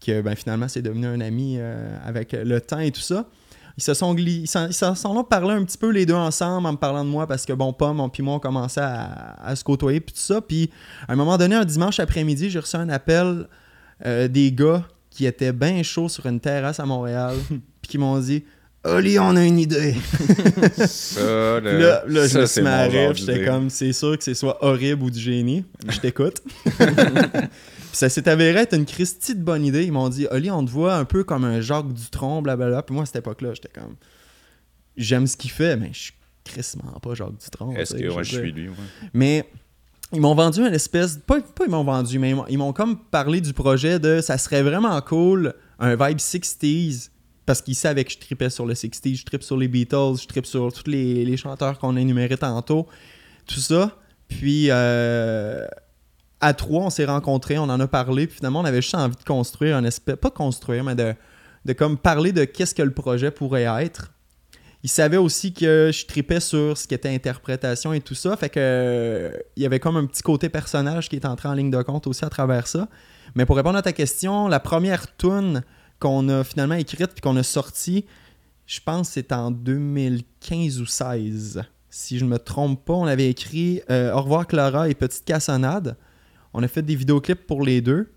qui 0.00 0.12
euh, 0.12 0.22
ben, 0.22 0.34
finalement 0.34 0.68
c'est 0.68 0.82
devenu 0.82 1.06
un 1.06 1.20
ami 1.20 1.56
euh, 1.58 1.96
avec 2.04 2.32
le 2.32 2.60
temps 2.60 2.80
et 2.80 2.90
tout 2.90 3.00
ça. 3.00 3.26
Ils 3.78 3.82
se 3.82 3.92
sont 3.94 4.14
gli- 4.14 4.42
ils 4.68 4.72
s'en 4.74 4.94
sont 4.94 5.22
parlé 5.24 5.50
un 5.52 5.62
petit 5.64 5.76
peu 5.76 5.90
les 5.90 6.06
deux 6.06 6.14
ensemble 6.14 6.66
en 6.66 6.72
me 6.72 6.76
parlant 6.78 7.04
de 7.04 7.10
moi 7.10 7.26
parce 7.26 7.44
que 7.44 7.52
bon 7.52 7.72
Pomme 7.74 8.00
on- 8.00 8.08
puis 8.08 8.22
moi 8.22 8.36
on 8.36 8.38
commençait 8.38 8.80
à, 8.80 9.36
à 9.44 9.54
se 9.54 9.62
côtoyer 9.64 10.00
puis 10.00 10.14
tout 10.14 10.20
ça. 10.20 10.40
Puis 10.40 10.70
à 11.06 11.12
un 11.12 11.16
moment 11.16 11.36
donné, 11.36 11.54
un 11.56 11.64
dimanche 11.64 12.00
après-midi, 12.00 12.48
j'ai 12.50 12.58
reçu 12.58 12.76
un 12.76 12.88
appel 12.88 13.46
euh, 14.06 14.28
des 14.28 14.50
gars 14.52 14.82
qui 15.10 15.26
étaient 15.26 15.52
bien 15.52 15.82
chauds 15.82 16.08
sur 16.08 16.24
une 16.26 16.40
terrasse 16.40 16.80
à 16.80 16.86
Montréal 16.86 17.34
puis 17.48 17.90
qui 17.90 17.98
m'ont 17.98 18.18
dit 18.18 18.44
Oli, 18.84 19.18
on 19.18 19.34
a 19.34 19.44
une 19.44 19.58
idée. 19.58 19.96
Ça, 20.86 21.60
là, 21.60 22.02
là, 22.06 22.26
je 22.28 22.38
me 22.38 22.46
suis 22.46 22.62
j'étais 23.26 23.44
comme, 23.44 23.68
c'est 23.68 23.92
sûr 23.92 24.16
que 24.16 24.22
c'est 24.22 24.34
soit 24.34 24.64
horrible 24.64 25.02
ou 25.02 25.10
du 25.10 25.18
génie. 25.18 25.64
Je 25.88 25.98
t'écoute. 25.98 26.40
Puis 27.96 28.00
ça 28.00 28.10
s'est 28.10 28.28
avéré 28.28 28.60
être 28.60 28.74
une 28.76 28.84
Christie 28.84 29.34
de 29.34 29.42
bonne 29.42 29.64
idée. 29.64 29.84
Ils 29.84 29.92
m'ont 29.92 30.10
dit, 30.10 30.26
Oli, 30.30 30.50
on 30.50 30.62
te 30.62 30.70
voit 30.70 30.96
un 30.96 31.06
peu 31.06 31.24
comme 31.24 31.44
un 31.46 31.62
Jacques 31.62 31.90
Dutronc, 31.94 32.42
blablabla. 32.42 32.82
Puis 32.82 32.92
moi, 32.94 33.04
à 33.04 33.06
cette 33.06 33.16
époque-là, 33.16 33.54
j'étais 33.54 33.70
comme, 33.70 33.96
j'aime 34.98 35.26
ce 35.26 35.34
qu'il 35.36 35.50
fait, 35.50 35.78
mais 35.78 35.88
je 35.94 35.98
suis 36.00 36.12
crissement 36.44 36.92
pas 37.02 37.14
Jacques 37.14 37.38
Dutronc. 37.42 37.72
Est-ce 37.74 37.94
que 37.94 38.08
ouais, 38.14 38.22
je 38.22 38.36
suis 38.38 38.52
lui? 38.52 38.68
ouais. 38.68 38.74
Mais 39.14 39.48
ils 40.12 40.20
m'ont 40.20 40.34
vendu 40.34 40.60
une 40.60 40.74
espèce. 40.74 41.16
Pas, 41.26 41.40
pas 41.40 41.64
ils 41.64 41.70
m'ont 41.70 41.84
vendu, 41.84 42.18
mais 42.18 42.30
ils 42.30 42.36
m'ont- 42.36 42.46
ils 42.48 42.58
m'ont 42.58 42.74
comme 42.74 42.98
parlé 42.98 43.40
du 43.40 43.54
projet 43.54 43.98
de 43.98 44.20
ça 44.20 44.36
serait 44.36 44.62
vraiment 44.62 45.00
cool, 45.00 45.54
un 45.78 45.96
vibe 45.96 46.18
60s. 46.18 47.08
Parce 47.46 47.62
qu'ils 47.62 47.76
savaient 47.76 48.04
que 48.04 48.10
je 48.12 48.18
tripais 48.18 48.50
sur 48.50 48.66
le 48.66 48.74
60s, 48.74 49.14
je 49.20 49.24
tripe 49.24 49.42
sur 49.42 49.56
les 49.56 49.68
Beatles, 49.68 50.16
je 50.20 50.26
tripe 50.26 50.46
sur 50.46 50.70
tous 50.72 50.90
les, 50.90 51.24
les 51.24 51.36
chanteurs 51.36 51.78
qu'on 51.78 51.96
a 51.96 52.00
énumérés 52.00 52.36
tantôt. 52.36 52.86
Tout 53.46 53.60
ça. 53.60 53.96
Puis 54.28 54.66
euh, 54.70 55.64
à 56.40 56.54
trois, 56.54 56.84
on 56.84 56.90
s'est 56.90 57.04
rencontrés, 57.04 57.58
on 57.58 57.64
en 57.64 57.80
a 57.80 57.86
parlé, 57.86 58.26
puis 58.26 58.36
finalement, 58.36 58.60
on 58.60 58.64
avait 58.64 58.82
juste 58.82 58.94
envie 58.94 59.16
de 59.16 59.24
construire 59.24 59.76
un 59.76 59.84
espèce. 59.84 60.16
Pas 60.16 60.30
construire, 60.30 60.84
mais 60.84 60.94
de, 60.94 61.72
comme 61.72 61.96
parler 61.96 62.32
de 62.32 62.44
qu'est-ce 62.44 62.74
que 62.74 62.82
le 62.82 62.92
projet 62.92 63.30
pourrait 63.30 63.66
être. 63.82 64.12
Il 64.82 64.90
savait 64.90 65.16
aussi 65.16 65.52
que 65.52 65.90
je 65.92 66.06
tripais 66.06 66.38
sur 66.38 66.76
ce 66.76 66.86
qui 66.86 66.94
était 66.94 67.12
interprétation 67.12 67.92
et 67.92 68.00
tout 68.00 68.14
ça. 68.14 68.36
Fait 68.36 68.50
que 68.50 69.32
il 69.56 69.62
y 69.62 69.66
avait 69.66 69.80
comme 69.80 69.96
un 69.96 70.06
petit 70.06 70.22
côté 70.22 70.48
personnage 70.48 71.08
qui 71.08 71.16
est 71.16 71.26
entré 71.26 71.48
en 71.48 71.54
ligne 71.54 71.70
de 71.70 71.82
compte 71.82 72.06
aussi 72.06 72.24
à 72.24 72.28
travers 72.28 72.68
ça. 72.68 72.88
Mais 73.34 73.46
pour 73.46 73.56
répondre 73.56 73.78
à 73.78 73.82
ta 73.82 73.92
question, 73.92 74.46
la 74.46 74.60
première 74.60 75.16
tune 75.16 75.62
qu'on 75.98 76.28
a 76.28 76.44
finalement 76.44 76.74
écrite 76.74 77.12
puis 77.12 77.20
qu'on 77.20 77.36
a 77.36 77.42
sortie, 77.42 78.04
je 78.66 78.78
pense 78.84 79.08
c'est 79.08 79.32
en 79.32 79.50
2015 79.50 80.80
ou 80.80 80.86
16. 80.86 81.62
Si 81.90 82.18
je 82.18 82.24
ne 82.24 82.30
me 82.30 82.38
trompe 82.38 82.84
pas, 82.84 82.92
on 82.92 83.06
avait 83.06 83.28
écrit 83.28 83.80
euh, 83.90 84.12
Au 84.12 84.22
revoir 84.22 84.46
Clara 84.46 84.88
et 84.88 84.94
Petite 84.94 85.24
Cassonade. 85.24 85.96
On 86.58 86.62
a 86.62 86.68
fait 86.68 86.82
des 86.82 86.94
vidéoclips 86.96 87.46
pour 87.46 87.62
les 87.64 87.80
deux. 87.82 88.10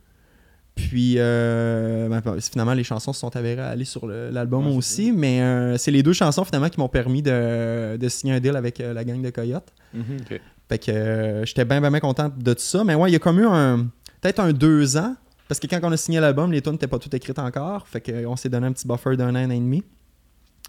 Puis 0.75 1.15
euh, 1.17 2.07
ben, 2.07 2.21
finalement, 2.39 2.73
les 2.73 2.85
chansons 2.85 3.11
se 3.11 3.19
sont 3.19 3.35
avérées 3.35 3.61
aller 3.61 3.83
sur 3.83 4.07
l'album 4.07 4.65
Ouais, 4.67 4.75
aussi. 4.75 5.11
Mais 5.11 5.41
euh, 5.41 5.77
c'est 5.77 5.91
les 5.91 6.01
deux 6.03 6.13
chansons 6.13 6.45
finalement 6.45 6.69
qui 6.69 6.79
m'ont 6.79 6.87
permis 6.87 7.21
de, 7.21 7.97
de 7.97 8.07
signer 8.09 8.33
un 8.35 8.39
deal 8.39 8.55
avec 8.55 8.79
euh, 8.79 8.93
la 8.93 9.03
gang 9.03 9.21
de 9.21 9.29
Coyote. 9.29 9.73
Ok. 9.93 10.39
Fait 10.69 10.77
que 10.77 11.41
j'étais 11.45 11.65
bien, 11.65 11.81
bien, 11.81 11.91
bien 11.91 11.99
content 11.99 12.29
de 12.35 12.53
tout 12.53 12.59
ça. 12.61 12.83
Mais 12.85 12.95
ouais, 12.95 13.09
il 13.09 13.13
y 13.13 13.15
a 13.15 13.19
comme 13.19 13.39
eu 13.39 13.45
un. 13.45 13.87
Peut-être 14.21 14.39
un 14.39 14.53
deux 14.53 14.95
ans. 14.95 15.15
Parce 15.49 15.59
que 15.59 15.67
quand 15.67 15.79
on 15.83 15.91
a 15.91 15.97
signé 15.97 16.19
l'album, 16.19 16.51
les 16.51 16.61
tunes 16.61 16.73
n'étaient 16.73 16.87
pas 16.87 16.99
toutes 16.99 17.13
écrites 17.15 17.39
encore. 17.39 17.87
Fait 17.87 17.99
qu'on 17.99 18.35
s'est 18.37 18.49
donné 18.49 18.67
un 18.67 18.71
petit 18.71 18.87
buffer 18.87 19.17
d'un 19.17 19.35
an, 19.35 19.49
et 19.49 19.59
demi. 19.59 19.83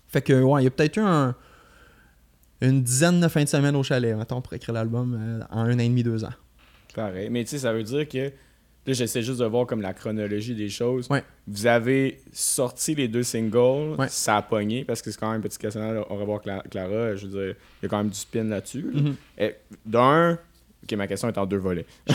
Fait 0.08 0.22
que 0.22 0.42
ouais, 0.42 0.62
il 0.62 0.64
y 0.64 0.66
a 0.66 0.70
peut-être 0.70 0.96
eu 0.96 1.00
un- 1.02 1.34
une 2.62 2.82
dizaine 2.82 3.20
de 3.20 3.28
fins 3.28 3.44
de 3.44 3.48
semaine 3.48 3.76
au 3.76 3.82
chalet, 3.82 4.16
mettons, 4.16 4.40
pour 4.40 4.52
écrire 4.54 4.74
l'album 4.74 5.44
en 5.50 5.58
un 5.60 5.74
an 5.74 5.78
et 5.78 5.88
demi, 5.88 6.02
deux 6.02 6.24
ans. 6.24 6.32
Pareil. 6.94 7.28
Mais 7.30 7.44
tu 7.44 7.50
sais, 7.50 7.58
ça 7.58 7.72
veut 7.72 7.82
dire 7.82 8.08
que. 8.08 8.30
Là, 8.86 8.94
j'essaie 8.94 9.20
juste 9.20 9.40
de 9.40 9.44
voir 9.44 9.66
comme 9.66 9.82
la 9.82 9.92
chronologie 9.92 10.54
des 10.54 10.70
choses. 10.70 11.06
Ouais. 11.10 11.22
Vous 11.46 11.66
avez 11.66 12.18
sorti 12.32 12.94
les 12.94 13.08
deux 13.08 13.22
singles, 13.22 13.94
Ouais. 13.98 14.08
ça 14.08 14.38
a 14.38 14.42
pogné 14.42 14.84
parce 14.86 15.02
que 15.02 15.10
c'est 15.10 15.20
quand 15.20 15.30
même 15.30 15.40
un 15.40 15.42
petit 15.42 15.58
questionnaire. 15.58 16.02
On 16.10 16.16
va 16.16 16.24
voir 16.24 16.40
Cla- 16.40 16.66
Clara, 16.70 17.14
je 17.14 17.26
veux 17.26 17.32
dire, 17.46 17.54
il 17.82 17.82
y 17.82 17.86
a 17.86 17.88
quand 17.90 17.98
même 17.98 18.08
du 18.08 18.16
spin 18.18 18.44
là-dessus. 18.44 18.80
là. 18.90 19.00
Mhm. 19.02 19.14
Eh, 19.36 19.54
D'un, 19.84 20.38
ok, 20.82 20.92
ma 20.96 21.06
question 21.06 21.28
est 21.28 21.36
en 21.36 21.44
deux 21.44 21.58
volets. 21.58 21.84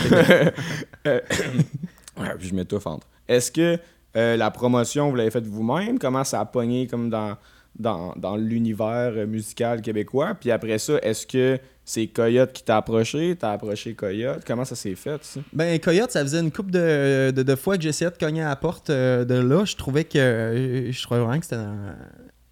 Euh, 1.06 1.20
ouais, 2.18 2.34
puis 2.38 2.48
je 2.48 2.54
m'étouffe 2.54 2.86
entre. 2.86 3.06
Est-ce 3.28 3.52
que 3.52 3.78
euh, 4.16 4.36
la 4.36 4.50
promotion, 4.50 5.08
vous 5.10 5.16
l'avez 5.16 5.30
faite 5.30 5.46
vous-même? 5.46 5.98
Comment 6.00 6.24
ça 6.24 6.40
a 6.40 6.44
pogné 6.46 6.88
comme 6.88 7.10
dans, 7.10 7.36
dans, 7.78 8.12
dans 8.16 8.36
l'univers 8.36 9.12
euh, 9.16 9.26
musical 9.26 9.82
québécois? 9.82 10.34
Puis 10.38 10.50
après 10.50 10.78
ça, 10.78 10.98
est-ce 11.02 11.26
que 11.28 11.58
c'est 11.88 12.08
Coyote 12.08 12.52
qui 12.52 12.64
t'a 12.64 12.76
approché? 12.78 13.36
T'as 13.38 13.52
approché 13.52 13.94
Coyote? 13.94 14.42
Comment 14.44 14.64
ça 14.66 14.74
s'est 14.74 14.96
fait, 14.96 15.24
ça? 15.24 15.40
Ben, 15.52 15.78
Coyote, 15.78 16.10
ça 16.10 16.20
faisait 16.22 16.40
une 16.40 16.50
couple 16.50 16.72
de, 16.72 17.30
de, 17.30 17.42
de 17.42 17.54
fois 17.54 17.76
que 17.76 17.82
j'essayais 17.84 18.10
de 18.10 18.16
cogner 18.18 18.42
à 18.42 18.48
la 18.48 18.56
porte 18.56 18.90
euh, 18.90 19.24
de 19.24 19.34
là. 19.36 19.64
Je 19.64 19.76
trouvais 19.76 20.04
que. 20.04 20.18
euh, 20.18 20.92
Je 20.92 21.02
trouvais 21.02 21.20
vraiment 21.20 21.38
que 21.38 21.46
c'était. 21.46 21.62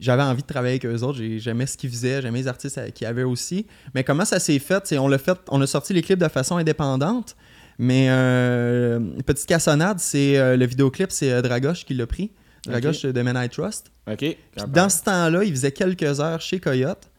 J'avais 0.01 0.23
envie 0.23 0.43
de 0.43 0.47
travailler 0.47 0.75
avec 0.75 0.87
eux 0.87 1.03
autres. 1.03 1.19
J'ai- 1.19 1.39
J'aimais 1.39 1.67
ce 1.67 1.77
qu'ils 1.77 1.91
faisaient. 1.91 2.23
J'aimais 2.23 2.39
les 2.41 2.49
artistes 2.49 2.93
qu'ils 2.95 3.07
avaient 3.07 3.23
aussi. 3.25 3.67
Mais 3.95 4.05
comment 4.05 4.25
ça 4.25 4.39
s'est 4.41 4.59
fait? 4.59 4.93
on 4.99 5.09
l'a 5.09 5.19
fait. 5.19 5.37
On 5.51 5.61
a 5.61 5.67
sorti 5.67 5.93
les 5.93 6.03
clips 6.03 6.19
de 6.19 6.29
façon 6.29 6.57
indépendante. 6.57 7.37
Mais 7.79 8.07
euh, 8.11 9.01
Petite 9.27 9.47
Cassonade, 9.49 9.99
c'est 9.99 10.39
euh, 10.39 10.57
le 10.57 10.65
vidéoclip, 10.67 11.11
c'est 11.11 11.33
euh, 11.33 11.43
Dragoche 11.43 11.85
qui 11.85 11.95
l'a 11.95 12.07
pris. 12.07 12.31
Dragoche 12.67 13.03
de 13.03 13.21
Men 13.23 13.37
I 13.37 13.49
Trust. 13.49 13.91
OK? 14.09 14.17
Puis 14.19 14.37
dans 14.69 14.89
ce 14.89 15.03
temps-là, 15.03 15.43
il 15.45 15.51
faisait 15.51 15.73
quelques 15.73 16.21
heures 16.21 16.41
chez 16.41 16.61
Coyote. 16.61 17.11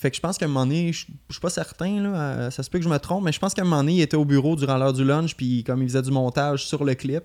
Fait 0.00 0.10
que 0.10 0.16
je 0.16 0.22
pense 0.22 0.38
qu'à 0.38 0.46
un 0.46 0.48
moment 0.48 0.64
donné, 0.64 0.94
je 0.94 1.04
je 1.28 1.34
suis 1.34 1.42
pas 1.42 1.50
certain, 1.50 2.00
là, 2.00 2.50
ça 2.50 2.62
se 2.62 2.70
peut 2.70 2.78
que 2.78 2.84
je 2.84 2.88
me 2.88 2.98
trompe, 2.98 3.22
mais 3.22 3.32
je 3.32 3.38
pense 3.38 3.52
qu'à 3.52 3.60
un 3.60 3.66
moment 3.66 3.82
donné, 3.82 3.96
il 3.96 4.00
était 4.00 4.16
au 4.16 4.24
bureau 4.24 4.56
durant 4.56 4.78
l'heure 4.78 4.94
du 4.94 5.04
lunch, 5.04 5.36
puis 5.36 5.62
comme 5.62 5.82
il 5.82 5.88
faisait 5.88 6.00
du 6.00 6.10
montage 6.10 6.64
sur 6.64 6.84
le 6.84 6.94
clip, 6.94 7.24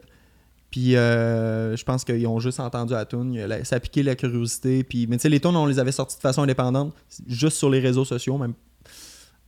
puis 0.71 0.97
euh, 0.97 1.77
je 1.77 1.85
pense 1.85 2.03
qu'ils 2.03 2.27
ont 2.27 2.41
juste 2.41 2.59
entendu 2.59 2.91
la 2.91 3.05
tune, 3.05 3.47
ça 3.63 3.77
a 3.77 3.79
piqué 3.79 4.03
la 4.03 4.15
curiosité, 4.15 4.83
puis 4.83 5.07
mais 5.07 5.15
tu 5.15 5.21
sais, 5.21 5.29
les 5.29 5.39
tunes, 5.39 5.55
on 5.55 5.65
les 5.67 5.79
avait 5.79 5.93
sorties 5.93 6.17
de 6.17 6.21
façon 6.21 6.41
indépendante, 6.41 6.93
juste 7.27 7.55
sur 7.55 7.69
les 7.69 7.79
réseaux 7.79 8.03
sociaux, 8.03 8.37
même 8.37 8.55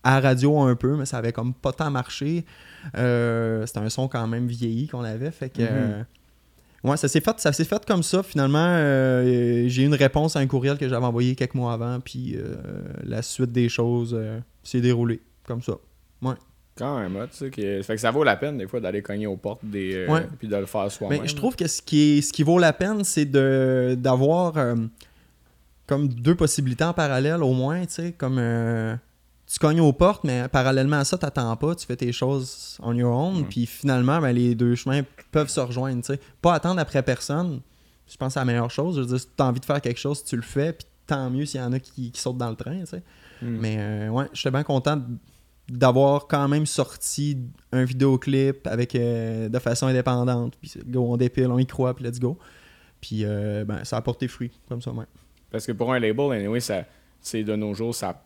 à 0.03 0.21
radio 0.21 0.61
un 0.61 0.75
peu, 0.75 0.95
mais 0.95 1.05
ça 1.05 1.17
avait 1.17 1.33
comme 1.33 1.53
pas 1.53 1.73
tant 1.73 1.91
marché. 1.91 2.45
Euh, 2.95 3.65
C'était 3.65 3.79
un 3.79 3.89
son 3.89 4.07
quand 4.07 4.25
même 4.25 4.47
vieilli 4.47 4.87
qu'on 4.87 5.03
avait, 5.03 5.31
fait 5.31 5.49
que... 5.49 5.63
Mhm. 5.63 5.67
euh, 5.69 6.03
Ouais, 6.83 6.95
ça 6.97 7.07
s'est 7.07 7.21
fait, 7.21 7.39
ça 7.39 7.51
s'est 7.53 7.65
fait 7.65 7.83
comme 7.85 8.03
ça. 8.03 8.21
Finalement, 8.23 8.59
euh, 8.69 9.65
j'ai 9.67 9.81
eu 9.83 9.85
une 9.85 9.95
réponse 9.95 10.35
à 10.35 10.39
un 10.39 10.47
courriel 10.47 10.77
que 10.77 10.87
j'avais 10.87 11.05
envoyé 11.05 11.35
quelques 11.35 11.55
mois 11.55 11.73
avant, 11.73 11.99
puis 11.99 12.35
euh, 12.37 12.55
la 13.03 13.21
suite 13.21 13.51
des 13.51 13.67
choses 13.67 14.13
euh, 14.17 14.39
s'est 14.63 14.81
déroulée 14.81 15.21
comme 15.45 15.61
ça. 15.61 15.73
Quand 16.75 16.99
même, 16.99 17.15
hein, 17.17 17.25
tu 17.31 17.37
sais. 17.37 17.49
que- 17.49 17.81
Fait 17.81 17.95
que 17.95 17.99
ça 18.01 18.11
vaut 18.11 18.23
la 18.23 18.35
peine, 18.35 18.59
des 18.59 18.67
fois, 18.67 18.79
d'aller 18.79 19.01
cogner 19.01 19.25
aux 19.25 19.35
portes 19.35 19.65
des. 19.65 20.05
Ouais. 20.07 20.27
Puis 20.37 20.47
de 20.47 20.55
le 20.55 20.67
faire 20.67 20.91
soi-même. 20.91 21.23
Mais 21.23 21.27
je 21.27 21.35
trouve 21.35 21.55
que 21.55 21.67
ce 21.67 21.81
qui, 21.81 22.19
est, 22.19 22.21
ce 22.21 22.31
qui 22.31 22.43
vaut 22.43 22.59
la 22.59 22.71
peine, 22.71 23.03
c'est 23.03 23.25
de 23.25 23.95
d'avoir 23.97 24.53
comme 25.87 26.07
deux 26.07 26.35
possibilités 26.35 26.83
en 26.83 26.93
parallèle 26.93 27.41
au 27.41 27.53
moins, 27.53 27.83
tu 27.87 27.93
sais, 27.93 28.11
comme 28.11 28.37
tu 29.47 29.59
cognes 29.59 29.79
aux 29.79 29.93
portes, 29.93 30.25
mais 30.25 30.47
parallèlement 30.49 30.97
à 30.97 31.05
ça, 31.05 31.17
t'attends 31.17 31.55
pas, 31.55 31.73
tu 31.73 31.85
fais 31.85 31.95
tes 31.95 32.11
choses 32.11 32.77
on 32.81 32.93
your 32.93 33.15
own, 33.15 33.45
puis 33.47 33.65
finalement, 33.65 34.19
ben, 34.19 34.31
les 34.31 34.55
deux 34.55 34.75
chemins 34.75 35.03
peuvent 35.31 35.49
se 35.49 35.61
rejoindre. 35.61 36.01
Pas 36.41 36.53
attendre 36.53 36.79
après 36.81 37.01
personne, 37.01 37.61
je 38.07 38.17
pense 38.17 38.29
que 38.29 38.33
c'est 38.33 38.39
la 38.39 38.45
meilleure 38.45 38.71
chose. 38.71 38.95
Je 38.95 39.01
veux 39.01 39.07
dire, 39.07 39.19
si 39.19 39.27
t'as 39.35 39.45
envie 39.45 39.59
de 39.59 39.65
faire 39.65 39.81
quelque 39.81 39.99
chose, 39.99 40.23
tu 40.23 40.35
le 40.35 40.41
fais, 40.41 40.73
puis 40.73 40.87
tant 41.05 41.29
mieux 41.29 41.45
s'il 41.45 41.61
y 41.61 41.63
en 41.63 41.71
a 41.71 41.79
qui, 41.79 42.11
qui 42.11 42.19
sautent 42.19 42.37
dans 42.37 42.49
le 42.49 42.55
train. 42.55 42.83
Mm. 42.83 43.01
Mais 43.41 43.77
euh, 43.79 44.09
ouais, 44.09 44.25
j'étais 44.33 44.51
bien 44.51 44.63
content 44.63 45.01
d'avoir 45.69 46.27
quand 46.27 46.47
même 46.47 46.65
sorti 46.65 47.37
un 47.71 47.83
vidéoclip 47.83 48.67
avec 48.67 48.95
euh, 48.95 49.49
de 49.49 49.59
façon 49.59 49.87
indépendante. 49.87 50.55
Puis 50.61 50.73
go, 50.85 51.05
on 51.09 51.17
dépile, 51.17 51.47
on 51.47 51.57
y 51.57 51.65
croit, 51.65 51.95
puis 51.95 52.05
let's 52.05 52.19
go. 52.19 52.37
Puis 52.99 53.21
euh, 53.23 53.63
ben, 53.65 53.83
ça 53.83 53.97
a 53.97 54.01
porté 54.01 54.27
fruit, 54.27 54.51
comme 54.67 54.81
ça, 54.81 54.91
ouais. 54.91 55.05
Parce 55.51 55.65
que 55.65 55.71
pour 55.71 55.93
un 55.93 55.99
label, 55.99 56.31
anyway, 56.33 56.59
ça, 56.59 56.83
c'est 57.21 57.43
de 57.43 57.55
nos 57.55 57.73
jours, 57.73 57.95
ça, 57.95 58.21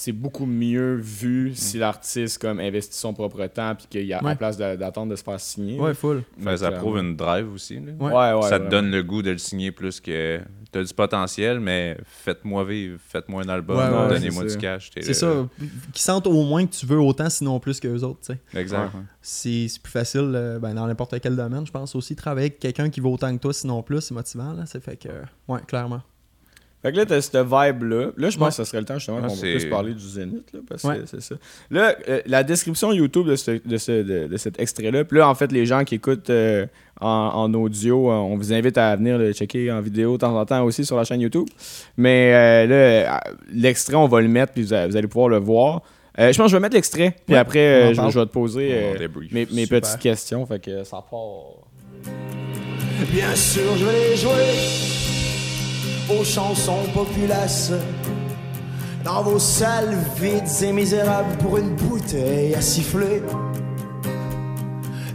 c'est 0.00 0.12
beaucoup 0.12 0.46
mieux 0.46 0.94
vu 0.94 1.52
si 1.56 1.76
l'artiste 1.78 2.40
comme 2.40 2.60
investit 2.60 2.96
son 2.96 3.12
propre 3.12 3.44
temps 3.46 3.74
puis 3.74 3.86
qu'il 3.90 4.06
y 4.06 4.12
a 4.12 4.22
Ouais. 4.22 4.30
en 4.30 4.36
place 4.36 4.56
d'attendre 4.56 5.10
de 5.10 5.16
se 5.16 5.24
faire 5.24 5.40
signer. 5.40 5.80
Ouais, 5.80 5.92
full. 5.92 6.22
Ça 6.56 6.70
prouve 6.70 6.98
une 6.98 7.16
drive 7.16 7.52
aussi. 7.52 7.80
là. 7.80 7.92
Ouais. 7.98 8.12
Ouais, 8.12 8.32
ouais, 8.40 8.48
ça 8.48 8.58
te 8.60 8.64
ouais. 8.64 8.70
donne 8.70 8.92
le 8.92 9.02
goût 9.02 9.22
de 9.22 9.32
le 9.32 9.38
signer 9.38 9.72
plus 9.72 10.00
que 10.00 10.40
t'as 10.70 10.84
du 10.84 10.94
potentiel, 10.94 11.58
mais 11.58 11.96
faites-moi 12.04 12.64
vivre, 12.64 12.98
faites-moi 13.08 13.42
un 13.42 13.48
album, 13.48 13.76
Ouais, 13.76 13.84
ouais, 13.88 14.08
donnez-moi 14.08 14.44
du 14.44 14.56
cash. 14.56 14.90
C'est 14.94 15.08
le- 15.08 15.14
ça. 15.14 15.48
Qui 15.92 16.02
sentent 16.02 16.26
au 16.28 16.44
moins 16.44 16.64
que 16.66 16.74
tu 16.74 16.86
veux 16.86 17.00
autant, 17.00 17.28
sinon 17.28 17.58
plus 17.58 17.80
que 17.80 17.88
les 17.88 18.04
autres, 18.04 18.20
tu 18.24 18.34
sais. 18.34 18.60
Exact. 18.60 18.92
C'est, 19.20 19.66
c'est 19.68 19.82
plus 19.82 19.90
facile 19.90 20.30
euh, 20.34 20.58
ben, 20.60 20.74
dans 20.74 20.86
n'importe 20.86 21.18
quel 21.20 21.34
domaine, 21.34 21.66
je 21.66 21.72
pense 21.72 21.94
aussi. 21.96 22.14
Travailler 22.14 22.46
avec 22.48 22.60
quelqu'un 22.60 22.88
qui 22.90 23.00
vaut 23.00 23.12
autant 23.14 23.34
que 23.36 23.40
toi, 23.40 23.52
sinon 23.52 23.82
plus, 23.82 24.00
c'est 24.02 24.14
motivant, 24.14 24.52
là. 24.52 24.64
C'est 24.66 24.80
fait 24.82 24.96
que, 24.96 25.08
euh, 25.08 25.22
ouais, 25.48 25.60
clairement. 25.66 26.02
Fait 26.80 26.92
que 26.92 26.96
là, 26.96 27.06
t'as 27.06 27.20
cette 27.20 27.34
vibe-là. 27.36 28.10
Là, 28.16 28.30
je 28.30 28.38
pense 28.38 28.40
Ouais. 28.40 28.48
que 28.50 28.54
ce 28.54 28.64
serait 28.64 28.78
le 28.78 28.84
temps 28.84 28.94
justement 28.98 29.18
Ah, 29.24 29.26
qu'on 29.26 29.34
puisse 29.36 29.64
parler 29.64 29.94
du 29.94 30.08
Zénith, 30.08 30.52
là, 30.52 30.60
parce 30.68 30.84
Ouais. 30.84 30.98
que 30.98 31.06
c'est 31.06 31.20
ça. 31.20 31.34
Là, 31.72 31.96
euh, 32.08 32.20
la 32.26 32.44
description 32.44 32.92
YouTube 32.92 33.26
de, 33.26 33.34
ce, 33.34 33.60
de, 33.64 33.76
ce- 33.78 34.02
de- 34.02 34.26
de 34.28 34.36
cet 34.36 34.60
extrait-là, 34.60 35.04
puis 35.04 35.18
là, 35.18 35.28
en 35.28 35.34
fait, 35.34 35.50
les 35.50 35.66
gens 35.66 35.82
qui 35.82 35.96
écoutent 35.96 36.30
euh, 36.30 36.66
en, 37.00 37.08
en 37.08 37.54
audio, 37.54 38.10
euh, 38.10 38.14
on 38.14 38.36
vous 38.36 38.52
invite 38.52 38.78
à 38.78 38.94
venir 38.94 39.18
le 39.18 39.32
checker 39.32 39.72
en 39.72 39.80
vidéo 39.80 40.12
de 40.12 40.18
temps 40.18 40.38
en 40.38 40.44
temps 40.46 40.62
aussi 40.64 40.84
sur 40.84 40.96
la 40.96 41.02
chaîne 41.02 41.20
YouTube. 41.20 41.48
Mais 41.96 42.32
euh, 42.32 42.66
là, 43.06 43.20
l'extrait, 43.52 43.96
on 43.96 44.06
va 44.06 44.20
le 44.20 44.28
mettre, 44.28 44.52
puis 44.52 44.62
vous, 44.62 44.72
allez 44.72 45.08
pouvoir 45.08 45.28
le 45.30 45.38
voir. 45.38 45.82
Euh, 46.20 46.32
je 46.32 46.36
pense 46.38 46.46
que 46.46 46.50
je 46.52 46.56
vais 46.56 46.60
mettre 46.62 46.74
l'extrait, 46.76 47.16
puis 47.26 47.34
Ouais, 47.34 47.40
après, 47.40 47.90
euh, 47.90 47.94
je, 47.94 48.00
vais 48.00 48.26
te 48.26 48.30
poser 48.32 48.70
euh, 48.72 49.08
mes, 49.32 49.46
mes 49.52 49.66
petites 49.66 49.98
questions. 49.98 50.46
Fait 50.46 50.60
que 50.60 50.84
ça 50.84 51.02
part. 51.10 51.66
Bien 53.12 53.34
sûr, 53.34 53.76
je 53.76 53.84
vais 53.84 54.10
les 54.10 54.16
jouer 54.16 55.07
aux 56.10 56.24
chansons 56.24 56.84
populaces. 56.94 57.72
Dans 59.04 59.22
vos 59.22 59.38
salles 59.38 59.96
vides 60.20 60.62
et 60.62 60.72
misérables 60.72 61.36
pour 61.38 61.58
une 61.58 61.74
bouteille 61.74 62.54
à 62.54 62.60
siffler. 62.60 63.22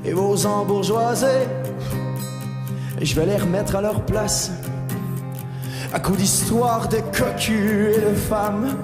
Et 0.06 0.14
vos 0.14 0.46
embourgeoisés, 0.46 1.48
je 3.02 3.16
vais 3.16 3.26
les 3.26 3.38
remettre 3.38 3.76
à 3.76 3.82
leur 3.82 4.06
place. 4.06 4.52
À 5.94 6.00
coup 6.00 6.16
d'histoires 6.16 6.88
de 6.88 6.98
cocus 6.98 7.98
et 7.98 8.02
de 8.02 8.16
femmes 8.16 8.76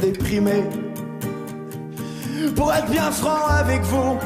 déprimées. 0.00 0.64
Pour 2.56 2.72
être 2.72 2.90
bien 2.90 3.10
franc 3.10 3.46
avec 3.48 3.82
vous, 3.82 4.18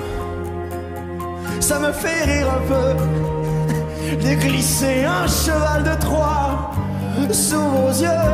ça 1.60 1.78
me 1.78 1.92
fait 1.92 2.24
rire 2.24 2.48
un 2.52 2.62
peu 2.68 4.16
de 4.16 4.34
glisser 4.34 5.04
un 5.04 5.26
cheval 5.26 5.84
de 5.84 6.00
Troie 6.00 6.70
sous 7.32 7.60
vos 7.60 7.90
yeux. 7.90 8.28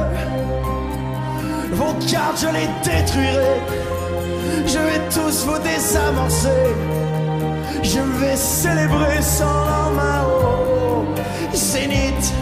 Vos 1.72 1.94
cartes, 2.10 2.38
je 2.40 2.48
les 2.48 2.68
détruirai. 2.84 3.60
Je 4.66 4.78
vais 4.78 5.02
tous 5.10 5.46
vous 5.46 5.58
désamorcer. 5.58 6.48
Je 7.82 8.00
vais 8.20 8.36
célébrer 8.36 9.20
sans 9.20 9.44
lendemain 9.44 10.24
zénith. 11.52 12.32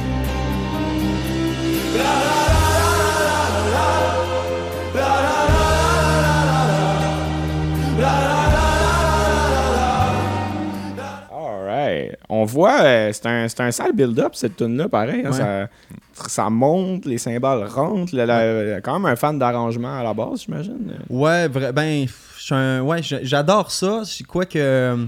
On 12.35 12.45
voit, 12.45 12.81
euh, 12.81 13.11
c'est 13.13 13.27
un, 13.27 13.47
un 13.67 13.71
sale 13.71 13.93
build-up 13.93 14.35
cette 14.35 14.57
tune-là, 14.57 14.89
pareil. 14.89 15.23
hein, 15.25 15.31
Ouais. 15.31 15.69
ça, 16.15 16.29
ça 16.29 16.49
monte, 16.51 17.05
les 17.05 17.19
cymbales 17.19 17.65
rentrent. 17.65 18.15
là, 18.17 18.25
là, 18.25 18.81
quand 18.81 18.95
même 18.99 19.05
un 19.13 19.17
fan 19.17 19.39
d'arrangement 19.39 19.99
à 19.99 20.03
la 20.03 20.15
base, 20.15 20.43
j'imagine. 20.47 20.95
Ouais, 21.11 21.47
vrai, 21.49 21.73
ben, 21.75 22.07
un- 22.51 22.81
ouais, 22.81 23.01
j'adore 23.03 23.71
ça. 23.71 24.03
Je 24.05 24.25
quoi 24.25 24.47
que 24.47 24.59
euh, 24.59 25.05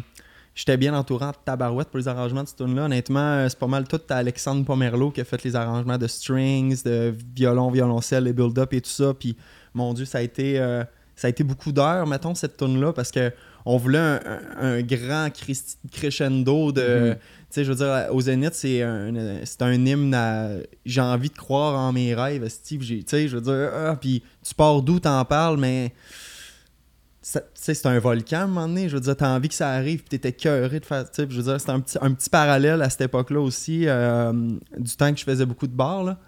j'étais 0.55 0.77
bien 0.77 0.93
entouré 0.95 1.25
de 1.27 1.33
tabarouette 1.45 1.89
pour 1.89 1.99
les 1.99 2.09
arrangements 2.09 2.43
de 2.43 2.49
cette 2.49 2.59
tune-là. 2.59 2.85
Honnêtement, 2.85 3.21
euh, 3.21 3.49
c'est 3.49 3.59
pas 3.59 3.67
mal 3.69 3.89
tout 3.89 4.01
Alexandre 4.11 4.63
Pomerleau 4.65 5.11
qui 5.11 5.21
a 5.23 5.25
fait 5.25 5.43
les 5.45 5.57
arrangements 5.57 5.97
de 5.99 6.07
strings, 6.07 6.83
de 6.85 7.15
violon, 7.35 7.71
violoncelle, 7.71 8.25
les 8.25 8.33
build-up 8.35 8.73
et 8.75 8.81
tout 8.83 8.91
ça. 8.91 9.15
Puis, 9.19 9.35
mon 9.73 9.95
Dieu, 9.95 10.05
ça 10.05 10.19
a 10.19 10.21
été, 10.21 10.59
euh, 10.59 10.85
ça 11.17 11.29
a 11.29 11.31
été 11.31 11.43
beaucoup 11.43 11.73
d'heures, 11.73 12.07
mettons, 12.07 12.35
cette 12.35 12.57
tune-là, 12.59 12.93
parce 12.93 13.11
que 13.11 13.33
on 13.67 13.77
voulait 13.79 13.99
un, 13.99 14.83
grand 14.83 15.29
cres- 15.29 15.77
crescendo 15.91 16.71
de. 16.73 17.11
Mhm. 17.11 17.15
Tu 17.15 17.21
sais, 17.61 17.65
je 17.65 17.71
veux 17.73 17.77
dire, 17.77 18.09
au 18.11 18.21
Zénith, 18.21 18.55
c'est 18.55 18.83
un, 18.83 19.13
c'est 19.45 19.63
un 19.63 19.73
hymne 19.73 20.13
à. 20.15 20.49
J'ai 20.85 21.01
envie 21.01 21.31
de 21.31 21.37
croire 21.37 21.79
en 21.79 21.93
mes 21.93 22.15
rêves, 22.15 22.47
Steve. 22.49 22.81
Tu 22.85 23.03
sais, 23.07 23.29
je 23.29 23.37
veux 23.37 23.43
dire, 23.43 23.71
ah, 23.75 23.97
puis 24.01 24.23
tu 24.47 24.55
pars 24.55 24.83
d'où 24.83 24.99
t'en 25.01 25.25
parles, 25.25 25.57
mais. 25.59 25.93
ça- 27.23 27.41
Tu 27.41 27.47
sais, 27.55 27.75
c'est 27.75 27.87
un 27.89 27.99
volcan 28.01 28.37
à 28.39 28.43
un 28.43 28.47
moment 28.49 28.69
donné. 28.69 28.89
Je 28.89 28.95
veux 28.97 29.01
dire, 29.01 29.17
t'as 29.17 29.35
envie 29.35 29.49
que 29.49 29.55
ça 29.55 29.71
arrive, 29.71 30.01
puis 30.01 30.09
t'étais 30.11 30.33
cœuré 30.33 30.81
de 30.81 30.85
faire. 30.85 31.05
Je 31.17 31.23
veux 31.25 31.43
dire, 31.43 31.59
c'était 31.61 31.73
un 31.73 31.81
petit, 31.81 31.97
un 32.01 32.13
petit 32.13 32.29
parallèle 32.29 32.83
à 32.83 32.91
cette 32.91 33.03
époque-là 33.03 33.41
aussi, 33.41 33.85
euh, 33.87 34.33
du 34.79 34.97
temps 34.97 35.13
que 35.13 35.19
je 35.19 35.25
faisais 35.25 35.47
beaucoup 35.47 35.67
de 35.67 35.73
bars, 35.77 36.05
là. 36.05 36.19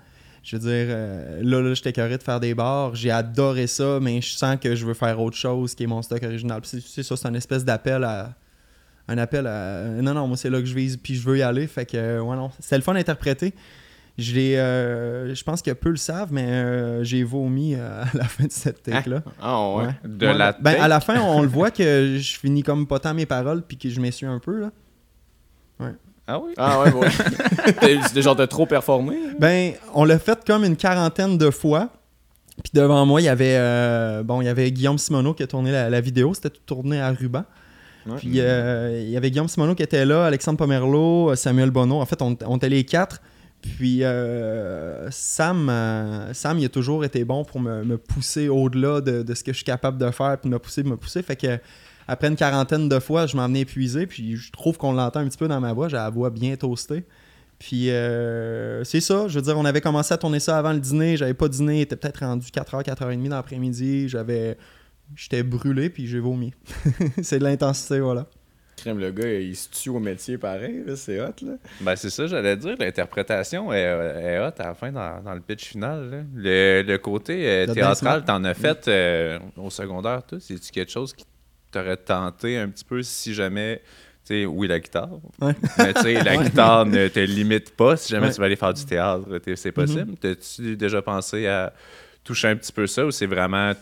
Je 0.47 0.57
veux 0.57 0.63
dire, 0.63 0.87
euh, 0.91 1.41
là, 1.43 1.61
là 1.61 1.75
j'étais 1.75 1.93
curieux 1.93 2.17
de 2.17 2.23
faire 2.23 2.39
des 2.39 2.55
bars. 2.55 2.95
J'ai 2.95 3.11
adoré 3.11 3.67
ça, 3.67 3.99
mais 4.01 4.21
je 4.21 4.31
sens 4.37 4.57
que 4.61 4.77
je 4.77 4.87
veux 4.87 4.95
faire 4.95 5.21
autre 5.21 5.37
chose 5.37 5.75
qui 5.75 5.83
est 5.83 5.87
mon 5.89 6.03
stock 6.03 6.23
original. 6.23 6.61
C'est 6.63 7.03
ça, 7.03 7.17
c'est 7.17 7.27
un 7.27 7.35
espèce 7.35 7.65
d'appel 7.65 8.05
à. 8.05 8.33
Un 9.09 9.19
appel 9.19 9.49
à. 9.49 9.83
Non, 10.01 10.15
non, 10.15 10.29
moi, 10.29 10.37
c'est 10.37 10.49
là 10.49 10.61
que 10.61 10.67
je 10.67 10.75
vise, 10.75 10.97
puis 10.99 11.17
je 11.17 11.29
veux 11.29 11.39
y 11.39 11.43
aller. 11.43 11.67
Fait 11.67 11.85
que, 11.85 12.21
ouais, 12.21 12.37
non. 12.37 12.51
C'était 12.61 12.77
le 12.77 12.83
fun 12.83 12.95
d'interpréter. 12.95 13.55
Je 14.19 14.35
l'ai. 14.35 14.57
euh, 14.57 15.35
je 15.35 15.43
pense 15.43 15.63
que 15.63 15.73
peu 15.73 15.91
le 15.91 15.97
savent, 15.97 16.33
mais 16.33 16.47
euh, 16.47 17.03
j'ai 17.03 17.25
vomi 17.25 17.75
à 17.75 18.05
la 18.15 18.25
fin 18.25 18.45
de 18.45 18.53
cette 18.53 18.85
take-là. 18.85 19.23
Ah 19.43 19.69
ouais. 19.75 19.87
Ouais. 19.87 19.95
De 20.05 20.27
Ouais, 20.29 20.35
la 20.39 20.53
ben, 20.53 20.81
à 20.81 20.87
la 20.87 21.01
fin, 21.01 21.21
on 21.21 21.43
le 21.43 21.49
voit 21.49 21.73
que 21.73 22.17
je 22.19 22.39
finis 22.39 22.63
comme 22.63 22.87
pas 22.87 23.01
tant 23.01 23.15
mes 23.15 23.27
paroles, 23.27 23.63
puis 23.63 23.77
que 23.77 23.89
je 23.91 24.01
m'essuie 24.01 24.27
un 24.27 24.39
peu, 24.39 24.61
là. 24.61 24.71
Ah 26.27 26.41
oui? 26.41 26.53
Ah 26.57 26.83
ouais, 26.83 26.93
ouais. 26.93 27.09
C'était 28.09 28.23
genre 28.23 28.35
de 28.37 28.47
trop 28.47 28.67
performer. 28.67 29.17
Ben, 29.39 29.75
on 29.95 30.05
l'a 30.05 30.19
fait 30.19 30.45
comme 30.45 30.65
une 30.65 30.77
quarantaine 30.77 31.39
de 31.39 31.51
fois. 31.51 31.89
Puis 32.63 32.73
devant 32.75 33.05
moi, 33.07 33.21
il 33.21 33.25
y 33.25 33.29
avait 33.29 33.57
euh, 33.57 34.23
bon, 34.23 34.41
il 34.41 34.47
y 34.47 34.49
avait 34.49 34.71
Guillaume 34.73 34.99
Simoneau 34.99 35.35
qui 35.35 35.43
a 35.43 35.47
tourné 35.47 35.71
la, 35.71 35.89
la 35.91 36.01
vidéo. 36.01 36.35
C'était 36.35 36.51
tout 36.51 36.63
tourné 36.67 37.01
à 37.01 37.13
ruban. 37.13 37.45
Ouais. 38.07 38.17
Puis 38.17 38.41
euh, 38.41 39.01
il 39.03 39.11
y 39.11 39.17
avait 39.17 39.31
Guillaume 39.31 39.49
Simoneau 39.49 39.75
qui 39.75 39.83
était 39.83 40.05
là, 40.05 40.27
Alexandre 40.27 40.59
Pomerleau, 40.59 41.35
Samuel 41.37 41.71
Bonneau. 41.71 42.01
En 42.01 42.07
fait, 42.07 42.21
on, 42.23 42.37
on 42.47 42.57
était 42.57 42.69
les 42.69 42.85
quatre. 42.85 43.21
Puis 43.63 44.05
euh, 44.05 45.09
Sam, 45.11 45.73
Sam, 46.33 46.59
il 46.59 46.65
a 46.65 46.69
toujours 46.69 47.05
été 47.05 47.25
bon 47.25 47.45
pour 47.45 47.61
me, 47.61 47.85
me 47.85 47.99
pousser 47.99 48.49
au-delà 48.49 49.01
de, 49.01 49.23
de 49.23 49.35
ce 49.35 49.45
que 49.45 49.53
je 49.53 49.57
suis 49.57 49.65
capable 49.65 49.99
de 49.99 50.11
faire, 50.11 50.39
puis 50.39 50.49
me 50.51 50.59
pousser, 50.59 50.83
me 50.83 50.97
pousser. 50.97 51.23
Fait 51.23 51.37
que 51.37 51.59
après 52.09 52.29
une 52.29 52.37
quarantaine 52.37 52.89
de 52.89 52.99
fois, 52.99 53.27
je 53.27 53.37
m'en 53.37 53.47
venais 53.47 53.61
épuisé. 53.61 54.07
Puis 54.07 54.37
je 54.37 54.53
trouve 54.53 54.77
qu'on 54.79 54.93
l'entend 54.93 55.21
un 55.21 55.29
petit 55.29 55.39
peu 55.39 55.49
dans 55.49 55.61
ma 55.61 55.73
voix. 55.73 55.89
J'ai 55.89 55.97
la 55.97 56.11
voix 56.11 56.31
bien 56.31 56.57
toastée. 56.57 57.05
Puis 57.59 57.91
euh, 57.91 58.85
c'est 58.85 59.01
ça, 59.01 59.29
je 59.29 59.39
veux 59.39 59.43
dire, 59.43 59.57
on 59.59 59.65
avait 59.65 59.81
commencé 59.81 60.13
à 60.13 60.19
tourner 60.19 60.41
ça 60.41 60.59
avant 60.59 60.73
le 60.73 60.81
dîner, 60.81 61.17
j'avais 61.17 61.35
pas 61.35 61.49
dîné, 61.49 61.79
il 61.79 61.81
était 61.83 61.97
peut-être 61.97 62.21
rendu 62.21 62.47
4h, 62.49 62.85
4h30 62.85 63.29
dans 63.29 63.37
l'après-midi, 63.37 64.09
j'avais 64.09 64.59
j'étais 65.15 65.43
brûlé 65.43 65.89
puis 65.89 66.07
j'ai 66.07 66.19
vomi. 66.19 66.53
c'est 67.23 67.39
de 67.39 67.45
l'intensité, 67.45 68.01
voilà. 68.01 68.27
Crème, 68.77 68.99
le 68.99 69.11
gars, 69.11 69.33
il 69.33 69.57
se 69.57 69.71
tue 69.71 69.89
au 69.89 69.99
métier 69.99 70.37
pareil, 70.37 70.83
là, 70.87 70.97
c'est 70.97 71.19
hot, 71.19 71.33
là. 71.41 71.53
Ben, 71.81 71.97
c'est 71.97 72.11
ça, 72.11 72.27
j'allais 72.27 72.59
dire. 72.59 72.77
L'interprétation 72.79 73.73
est, 73.73 73.81
est 73.81 74.39
hot 74.39 74.53
à 74.59 74.65
la 74.67 74.75
fin 74.75 74.93
dans, 74.93 75.23
dans 75.23 75.33
le 75.33 75.41
pitch 75.41 75.65
final. 75.65 76.11
là. 76.11 76.19
Le, 76.35 76.83
le 76.83 76.99
côté 76.99 77.49
euh, 77.49 77.73
théâtral, 77.73 78.23
t'en 78.27 78.45
as 78.45 78.53
fait 78.53 78.87
euh, 78.89 79.39
au 79.57 79.71
secondaire, 79.71 80.23
tout. 80.29 80.39
C'est-tu 80.41 80.71
quelque 80.73 80.93
chose 80.93 81.15
qui 81.15 81.25
t'aurait 81.79 81.97
tenté 81.97 82.59
un 82.59 82.69
petit 82.69 82.85
peu 82.85 83.03
si 83.03 83.35
jamais. 83.35 83.83
Tu 84.25 84.35
sais, 84.43 84.47
oui, 84.47 84.67
la 84.67 84.81
guitare. 84.81 85.11
Ouais. 85.41 85.55
Mais 85.79 85.95
tu 85.95 86.01
sais, 86.03 86.23
la 86.23 86.37
guitare 86.45 86.85
ne 86.87 87.07
te 87.09 87.21
limite 87.21 87.77
pas 87.77 87.97
si 87.97 88.09
jamais 88.11 88.23
Ouais. 88.23 88.29
Mhm. 88.31 88.35
tu 88.35 88.41
vas 88.41 88.47
aller 88.47 88.57
faire 88.57 88.75
du 88.75 88.85
théâtre. 88.85 89.39
t'es- 89.39 89.57
C'est 89.57 89.73
possible. 89.73 90.17
T'as-tu 90.21 90.77
déjà 90.77 91.01
pensé 91.03 91.47
à 91.47 91.73
toucher 92.25 92.49
un 92.49 92.57
petit 92.57 92.73
peu 92.73 92.87
ça 92.89 93.07
ou 93.07 93.11
c'est 93.13 93.27
vraiment 93.27 93.73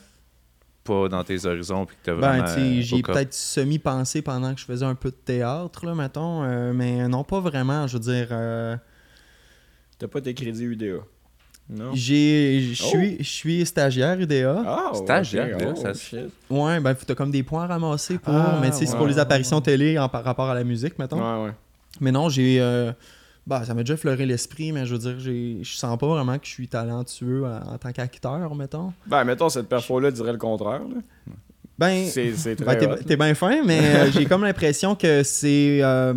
pas 0.84 1.08
dans 1.08 1.24
tes 1.24 1.46
horizons 1.46 1.86
puis 1.86 1.96
que 1.96 2.00
t'as 2.04 2.12
vraiment. 2.12 2.44
Ben, 2.44 2.54
tu 2.54 2.60
sais, 2.60 2.82
j'y 2.82 2.96
ai 2.98 3.02
peut-être 3.02 3.32
semi-pensé 3.32 4.20
pendant 4.20 4.52
que 4.54 4.60
je 4.60 4.66
faisais 4.66 4.84
un 4.84 4.94
peu 4.94 5.08
de 5.10 5.16
théâtre, 5.16 5.86
là, 5.86 5.94
mettons, 5.94 6.44
euh, 6.44 6.74
mais 6.74 7.08
non, 7.08 7.24
pas 7.24 7.40
vraiment, 7.40 7.86
je 7.86 7.94
veux 7.96 8.02
dire. 8.04 8.28
euh, 8.32 8.76
T'as 9.98 10.08
pas 10.08 10.20
tes 10.20 10.34
crédits 10.34 10.64
UDA. 10.64 10.96
Non? 11.70 11.92
j'ai, 11.94 12.60
je 12.74 12.82
Oh. 12.84 12.88
suis, 12.88 13.16
je 13.18 13.22
suis 13.28 13.64
stagiaire 13.66 14.20
UDA. 14.20 14.62
Ah, 14.66 14.90
Stagiaire, 14.94 15.56
Oh, 15.66 15.74
ça- 15.74 15.94
shit. 15.94 16.28
Ouais, 16.50 16.78
ben, 16.80 16.94
t'as 16.94 17.14
comme 17.14 17.30
des 17.30 17.42
points 17.42 17.64
à 17.64 17.66
ramasser 17.68 18.18
pour, 18.18 18.34
Ah, 18.34 18.58
mais 18.60 18.70
c'est 18.72 18.84
pour 18.96 19.06
les 19.06 19.14
ouais, 19.14 19.20
apparitions 19.20 19.60
télé 19.62 19.98
en, 19.98 20.08
par 20.08 20.22
rapport 20.24 20.48
à 20.50 20.54
la 20.54 20.62
musique, 20.64 20.98
mettons. 20.98 21.16
Ouais, 21.18 21.46
ouais. 21.46 21.52
Mais 22.00 22.12
non, 22.12 22.28
j'ai. 22.28 22.60
euh, 22.60 22.92
bah, 23.46 23.62
ça 23.64 23.72
m'a 23.72 23.82
déjà 23.82 23.94
effleuré 23.94 24.26
l'esprit, 24.26 24.72
mais 24.72 24.84
je 24.84 24.92
veux 24.94 24.98
dire, 24.98 25.20
j'ai, 25.20 25.58
je 25.62 25.74
sens 25.74 25.98
pas 25.98 26.06
vraiment 26.06 26.38
que 26.38 26.44
je 26.46 26.50
suis 26.50 26.68
talentueux 26.68 27.44
en, 27.46 27.74
en 27.74 27.78
tant 27.78 27.92
qu'acteur, 27.92 28.54
mettons. 28.54 28.92
Ben, 29.06 29.24
mettons, 29.24 29.48
cette 29.48 29.68
perfo-là 29.68 30.10
dirait 30.10 30.32
le 30.32 30.38
contraire, 30.38 30.80
là. 30.80 31.32
Ben, 31.78 32.04
C'est 32.06 32.34
c'est 32.34 32.56
ben, 32.56 32.66
très 32.66 32.78
t'es, 32.78 32.86
hot. 32.86 32.96
t'es 33.06 33.16
bien 33.16 33.34
fin, 33.34 33.62
mais 33.64 33.80
euh, 33.80 34.10
j'ai 34.12 34.26
comme 34.26 34.44
l'impression 34.44 34.94
que 34.94 35.22
c'est. 35.22 35.80
euh, 35.82 36.14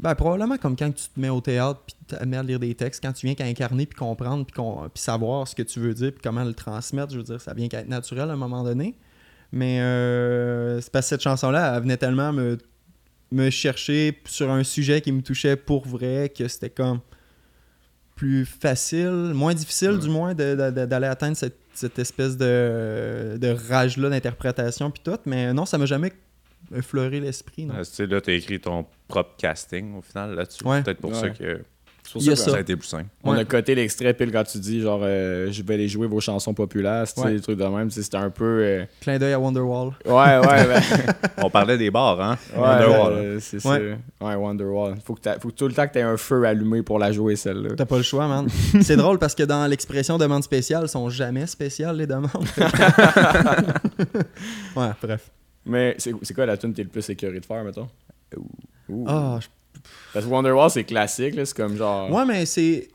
ben, 0.00 0.14
probablement 0.14 0.56
comme 0.56 0.76
quand 0.76 0.90
tu 0.92 1.08
te 1.08 1.20
mets 1.20 1.28
au 1.28 1.42
théâtre 1.42 1.82
puis 1.86 1.94
tu 2.08 2.14
à 2.14 2.42
lire 2.42 2.58
des 2.58 2.74
textes, 2.74 3.02
quand 3.02 3.12
tu 3.12 3.26
viens 3.26 3.34
qu'à 3.34 3.44
incarner 3.44 3.84
puis 3.84 3.98
comprendre 3.98 4.46
puis, 4.46 5.02
savoir 5.02 5.46
ce 5.46 5.54
que 5.54 5.62
tu 5.62 5.78
veux 5.78 5.92
dire 5.92 6.12
puis 6.12 6.22
comment 6.22 6.42
le 6.42 6.54
transmettre, 6.54 7.12
je 7.12 7.18
veux 7.18 7.24
dire, 7.24 7.40
ça 7.40 7.52
vient 7.52 7.68
qu'à 7.68 7.80
être 7.80 7.88
naturel 7.88 8.30
à 8.30 8.32
un 8.32 8.36
moment 8.36 8.64
donné. 8.64 8.96
Mais 9.52 9.80
euh, 9.80 10.80
c'est 10.80 10.90
parce 10.90 11.06
que 11.06 11.08
cette 11.10 11.22
chanson-là, 11.22 11.74
elle 11.76 11.82
venait 11.82 11.98
tellement 11.98 12.32
me, 12.32 12.56
me 13.30 13.50
chercher 13.50 14.18
sur 14.24 14.50
un 14.50 14.64
sujet 14.64 15.02
qui 15.02 15.12
me 15.12 15.20
touchait 15.20 15.56
pour 15.56 15.86
vrai 15.86 16.32
que 16.34 16.48
c'était 16.48 16.70
comme 16.70 17.00
plus 18.14 18.46
facile, 18.46 19.32
moins 19.34 19.54
difficile 19.54 19.98
du 19.98 20.08
moins 20.08 20.34
d'aller 20.34 21.06
atteindre 21.06 21.36
cette, 21.36 21.58
cette 21.74 21.98
espèce 21.98 22.36
de, 22.38 23.36
de 23.38 23.56
rage-là 23.68 24.08
d'interprétation 24.08 24.90
puis 24.90 25.02
tout. 25.04 25.18
Mais 25.26 25.52
non, 25.52 25.66
ça 25.66 25.76
m'a 25.76 25.86
jamais 25.86 26.12
effleuré 26.74 27.20
l'esprit. 27.20 27.64
non? 27.66 27.74
Ah, 27.78 27.84
tu 27.84 27.90
sais, 27.92 28.06
là, 28.06 28.20
t'as 28.20 28.32
écrit 28.32 28.60
ton 28.60 28.86
propre 29.08 29.30
casting 29.36 29.96
au 29.98 30.02
final 30.02 30.34
là-dessus. 30.34 30.64
Ouais. 30.64 30.82
Peut-être 30.82 31.00
pour 31.00 31.10
Ouais. 31.12 31.18
ça 31.20 31.30
que 31.30 31.62
pour 32.12 32.20
Il 32.22 32.26
y 32.26 32.30
a 32.32 32.36
ça 32.36 32.50
ça 32.50 32.56
a 32.56 32.60
été 32.60 32.74
plus 32.74 32.88
simple. 32.88 33.06
On 33.22 33.32
Ouais. 33.34 33.38
a 33.40 33.44
coté 33.44 33.72
l'extrait 33.76 34.12
pile 34.14 34.32
quand 34.32 34.42
tu 34.42 34.58
dis 34.58 34.80
genre 34.80 35.00
euh, 35.04 35.48
je 35.52 35.62
vais 35.62 35.74
aller 35.74 35.86
jouer 35.86 36.08
vos 36.08 36.18
chansons 36.18 36.54
populaires, 36.54 37.06
tu 37.06 37.14
sais, 37.20 37.20
Ouais. 37.26 37.34
des 37.34 37.40
trucs 37.40 37.56
de 37.58 37.64
même, 37.64 37.88
tu 37.88 38.02
c'était 38.02 38.16
un 38.16 38.30
peu 38.30 38.44
euh, 38.44 38.84
Clin 39.00 39.16
d'œil 39.18 39.32
à 39.34 39.38
Wonderwall. 39.38 39.92
Ouais, 40.04 40.12
ouais, 40.12 40.40
ben, 40.66 40.82
On 41.44 41.50
parlait 41.50 41.78
des 41.78 41.88
bars, 41.92 42.20
hein? 42.20 42.36
ouais, 42.52 42.60
Wonderwall. 42.60 43.12
euh, 43.12 43.38
c'est 43.40 43.64
Ouais. 43.64 43.96
ça. 44.20 44.26
Ouais, 44.26 44.34
Wonderwall. 44.34 44.96
Faut 45.04 45.14
que, 45.14 45.20
t'as- 45.20 45.38
faut 45.38 45.50
que 45.50 45.54
tout 45.54 45.68
le 45.68 45.74
temps 45.74 45.86
que 45.86 45.92
t'aies 45.92 46.02
un 46.02 46.16
feu 46.16 46.42
allumé 46.44 46.82
pour 46.82 46.98
la 46.98 47.12
jouer 47.12 47.36
celle-là. 47.36 47.70
T'as 47.76 47.86
pas 47.86 47.98
le 47.98 48.02
choix, 48.02 48.26
man. 48.26 48.48
C'est 48.82 48.96
drôle 48.96 49.18
parce 49.20 49.36
que 49.36 49.44
dans 49.44 49.68
l'expression 49.68 50.18
demande 50.18 50.42
spéciale, 50.42 50.82
elles 50.82 50.88
sont 50.88 51.10
jamais 51.10 51.46
spéciales, 51.46 51.96
les 51.96 52.06
demandes. 52.08 52.30
ouais, 54.76 54.90
bref. 55.00 55.30
Mais 55.64 55.94
c'est 55.98 56.34
quoi 56.34 56.46
la 56.46 56.56
tune 56.56 56.70
que 56.72 56.76
t'es 56.76 56.82
le 56.84 56.88
plus 56.88 57.08
écœuré 57.10 57.38
de 57.40 57.44
faire, 57.44 57.62
mettons? 57.64 57.88
Ouh. 58.88 59.04
Ah, 59.08 59.38
je- 59.40 59.48
Parce 60.12 60.24
que 60.24 60.30
Wonderwall, 60.30 60.70
c'est 60.70 60.84
classique, 60.84 61.34
là, 61.34 61.44
c'est 61.44 61.56
comme 61.56 61.76
genre... 61.76 62.10
Ouais, 62.10 62.24
mais 62.24 62.46
c'est. 62.46 62.88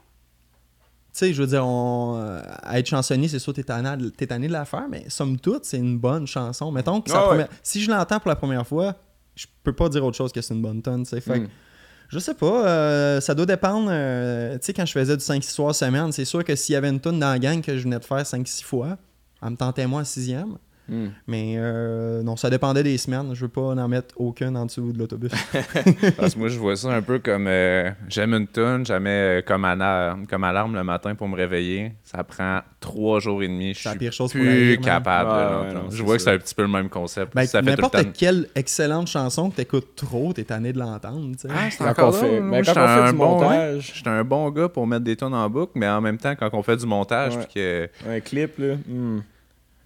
Tu 1.14 1.20
sais, 1.20 1.34
je 1.34 1.42
veux 1.42 1.48
dire, 1.48 1.66
on... 1.66 2.16
à 2.64 2.78
être 2.80 2.88
chansonnier, 2.88 3.30
c'est 3.30 3.40
sûr 3.40 3.54
que 3.54 3.58
t'es 3.62 3.64
tanné, 3.64 3.96
de- 3.96 4.10
t'es 4.10 4.28
tanné 4.28 4.48
de 4.48 4.52
la 4.52 4.66
faire, 4.66 4.88
mais 4.90 5.06
somme 5.10 5.40
toute, 5.40 5.64
c'est 5.64 5.78
une 5.78 5.98
bonne 5.98 6.28
chanson. 6.28 6.72
Mettons 6.72 7.00
que 7.02 7.10
Ah 7.14 7.22
ouais. 7.22 7.28
première- 7.30 7.48
si 7.64 7.82
je 7.82 7.90
l'entends 7.90 8.20
pour 8.20 8.28
la 8.30 8.36
première 8.36 8.68
fois, 8.68 8.96
je 9.36 9.46
peux 9.64 9.72
pas 9.74 9.88
dire 9.88 10.04
autre 10.04 10.18
chose 10.18 10.34
que 10.34 10.42
c'est 10.42 10.54
une 10.54 10.62
bonne 10.62 10.82
tonne, 10.82 11.04
tu 11.04 11.12
sais. 11.12 11.22
Fait 11.22 11.40
que 11.40 11.46
Hmm. 11.46 11.50
Je 12.10 12.20
sais 12.20 12.36
pas, 12.36 12.68
euh, 12.68 13.20
ça 13.22 13.34
doit 13.34 13.46
dépendre. 13.48 13.88
euh, 13.92 14.58
tu 14.60 14.66
sais, 14.68 14.74
quand 14.74 14.86
je 14.86 14.92
faisais 14.92 15.18
du 15.18 15.24
5-6 15.24 15.50
soirs 15.54 15.74
semaine, 15.74 16.12
c'est 16.12 16.24
sûr 16.26 16.44
que 16.44 16.56
s'il 16.56 16.74
y 16.74 16.76
avait 16.76 16.90
une 16.90 17.00
tune 17.00 17.20
dans 17.20 17.30
la 17.32 17.40
gang 17.40 17.62
que 17.62 17.76
je 17.78 17.84
venais 17.84 17.98
de 17.98 18.06
faire 18.06 18.24
5-6 18.26 18.64
fois, 18.64 18.98
elle 19.42 19.50
me 19.52 19.56
tentait 19.56 19.88
moi 19.88 20.02
en 20.02 20.06
sixième. 20.06 20.58
Hmm. 20.88 21.08
Mais 21.28 21.56
euh, 21.58 22.22
non, 22.22 22.36
ça 22.36 22.50
dépendait 22.50 22.84
des 22.84 22.98
semaines. 22.98 23.34
Je 23.34 23.42
veux 23.42 23.48
pas 23.50 23.62
en 23.62 23.88
mettre 23.88 24.14
aucune 24.18 24.56
en 24.56 24.66
dessous 24.66 24.92
de 24.92 25.00
l'autobus. 25.00 25.32
Parce 26.18 26.34
que 26.36 26.40
moi, 26.40 26.48
je 26.48 26.60
vois 26.60 26.76
ça 26.76 26.90
un 26.94 27.02
peu 27.02 27.20
comme 27.20 27.48
euh, 27.48 27.90
j'aime 28.08 28.34
une 28.34 28.48
tune, 28.48 28.86
jamais 28.86 29.10
euh, 29.10 29.42
comme, 29.42 29.66
alarme, 29.66 30.28
comme 30.28 30.44
alarme 30.44 30.76
le 30.76 30.84
matin 30.84 31.16
pour 31.16 31.28
me 31.28 31.36
réveiller. 31.36 31.94
Ça 32.04 32.24
prend 32.24 32.60
trois 32.80 33.20
jours 33.20 33.42
et 33.42 33.48
demi. 33.48 33.74
Je 33.74 33.80
C'est 33.80 33.86
la 33.86 33.92
suis 33.92 34.00
pire 34.00 34.14
chose 34.14 34.32
plus 34.32 34.78
capable. 34.80 35.30
Ouais, 35.30 35.74
non, 35.74 35.90
je 35.90 36.04
vois 36.04 36.18
que 36.18 36.22
c'est 36.22 36.32
un 36.34 36.38
petit 36.38 36.54
peu 36.56 36.62
le 36.64 36.68
même 36.68 36.90
concept. 36.90 37.34
Ben, 37.36 37.46
ça 37.46 37.60
fait 37.60 37.64
tout 37.64 37.66
le 37.66 37.72
N'importe 37.72 38.04
temps. 38.04 38.12
quelle 38.18 38.48
excellente 38.56 39.08
chanson 39.08 39.50
que 39.50 39.56
t'écoutes 39.56 39.96
trop, 39.96 40.34
t'es 40.34 40.44
tanné 40.44 40.72
de 40.72 40.80
l'entendre. 40.80 41.32
Ah, 41.50 41.70
c'est 41.72 41.84
encore 41.84 42.12
là, 42.12 42.20
fait, 42.20 42.40
ben, 42.42 42.50
quand 42.52 42.64
j'étais 42.64 42.80
on 42.80 42.88
fait 42.88 43.02
un 43.02 43.12
du 43.12 43.18
bon, 43.18 43.30
montage, 43.40 43.92
J'étais 43.96 44.10
un 44.10 44.24
bon 44.24 44.50
gars 44.52 44.70
pour 44.70 44.86
mettre 44.88 45.04
des 45.04 45.16
tunes 45.16 45.34
en 45.34 45.50
boucle, 45.50 45.72
mais 45.76 45.88
en 45.88 46.02
même 46.02 46.18
temps, 46.18 46.36
quand 46.36 46.50
on 46.54 46.62
fait 46.64 46.78
du 46.78 46.86
montage, 46.86 47.36
Ouais. 47.36 47.44
puis 47.46 47.54
que 47.56 47.90
un 48.10 48.20
clip, 48.20 48.58
là. 48.60 48.76
hmm. 48.88 49.20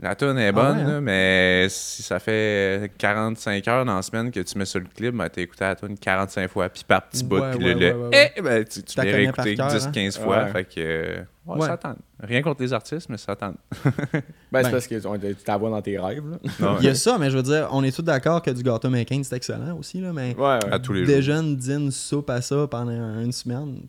La 0.02 0.16
tune 0.16 0.38
est 0.38 0.48
Ah 0.48 0.52
bonne, 0.54 0.78
ouais, 0.78 0.84
hein? 0.84 0.92
là, 0.94 1.02
mais 1.02 1.68
si 1.70 2.04
ça 2.04 2.20
fait 2.20 2.92
45 2.98 3.68
heures 3.68 3.86
dans 3.86 3.96
la 3.98 4.02
semaine 4.02 4.32
que 4.32 4.40
tu 4.40 4.58
mets 4.58 4.66
sur 4.66 4.80
le 4.80 4.86
clip, 4.96 5.14
ben, 5.16 5.28
t'as 5.30 5.42
écouté 5.42 5.66
la 5.66 5.76
tune 5.76 5.98
45 5.98 6.50
fois, 6.50 6.70
puis 6.70 6.84
par 6.88 7.08
petits 7.08 7.24
bouts, 7.24 7.40
Ouais, 7.40 7.52
puis 7.56 7.66
ouais, 7.66 7.74
le, 7.74 7.80
ouais, 7.80 7.90
le 7.92 7.98
ouais, 8.00 8.08
ouais. 8.10 8.32
Eh, 8.38 8.42
ben, 8.42 8.64
tu, 8.66 8.82
tu 8.84 8.96
T'as 8.96 9.04
l'as 9.04 9.12
réécouté 9.12 9.56
par 9.56 9.70
cœur, 9.72 9.80
10-15 9.92 10.20
fois, 10.20 10.44
Ouais. 10.46 10.52
fait 10.52 10.64
que 10.66 11.16
ouais, 11.46 11.58
Ouais. 11.58 11.68
ça 11.68 11.78
tente. 11.78 11.98
Rien 12.22 12.42
contre 12.42 12.62
les 12.62 12.72
artistes, 12.74 13.08
mais 13.10 13.18
ça 13.18 13.36
tente. 13.36 13.58
Ben, 13.84 14.22
Ben. 14.52 14.64
c'est 14.64 14.72
parce 14.72 14.88
que 14.88 14.96
tu 15.36 15.36
t'avoies 15.44 15.70
dans 15.70 15.82
tes 15.82 15.98
rêves, 16.00 16.24
là. 16.30 16.38
Non, 16.60 16.78
Il 16.80 16.86
y 16.86 16.90
a 16.90 16.96
ça, 16.96 17.18
mais 17.20 17.30
je 17.30 17.38
veux 17.38 17.44
dire, 17.44 17.68
on 17.72 17.84
est 17.84 17.96
tous 17.96 18.02
d'accord 18.02 18.42
que 18.42 18.52
du 18.52 18.64
gâteau 18.64 18.90
McCain, 18.90 19.22
c'est 19.24 19.36
excellent 19.36 19.78
aussi, 19.78 20.00
là, 20.02 20.12
mais 20.14 20.34
Ouais, 20.36 20.44
ouais. 20.64 20.72
à 20.74 20.80
tous 20.80 20.94
les 20.94 21.06
des 21.06 21.22
jours. 21.22 21.36
jeunes 21.36 21.56
dînent 21.58 21.92
soupe 21.92 22.30
à 22.30 22.42
ça 22.42 22.68
pendant 22.70 22.92
une 23.22 23.32
semaine. 23.32 23.82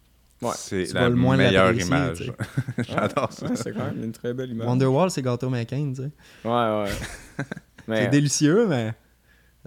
Ouais. 0.43 0.53
C'est 0.57 0.93
la 0.95 1.03
vas 1.03 1.09
le 1.11 1.17
moins 1.17 1.37
meilleure 1.37 1.73
image. 1.73 2.33
J'adore 2.79 3.33
ça. 3.33 3.47
Ouais, 3.47 3.57
c'est 3.57 3.73
quand 3.73 3.85
même 3.85 4.05
une 4.05 4.13
très 4.13 4.33
belle 4.33 4.51
image. 4.51 4.67
Wonderwall, 4.67 5.11
c'est 5.11 5.23
gâteau 5.23 5.51
McCain, 5.51 5.93
tu 5.95 6.03
sais. 6.03 6.11
Ouais, 6.49 6.85
ouais. 6.85 7.45
Mais, 7.89 8.05
C'est 8.05 8.11
délicieux, 8.11 8.67
mais 8.69 8.93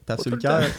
t'as 0.05 0.17
sur 0.17 0.31
le 0.31 0.37
cœur. 0.37 0.61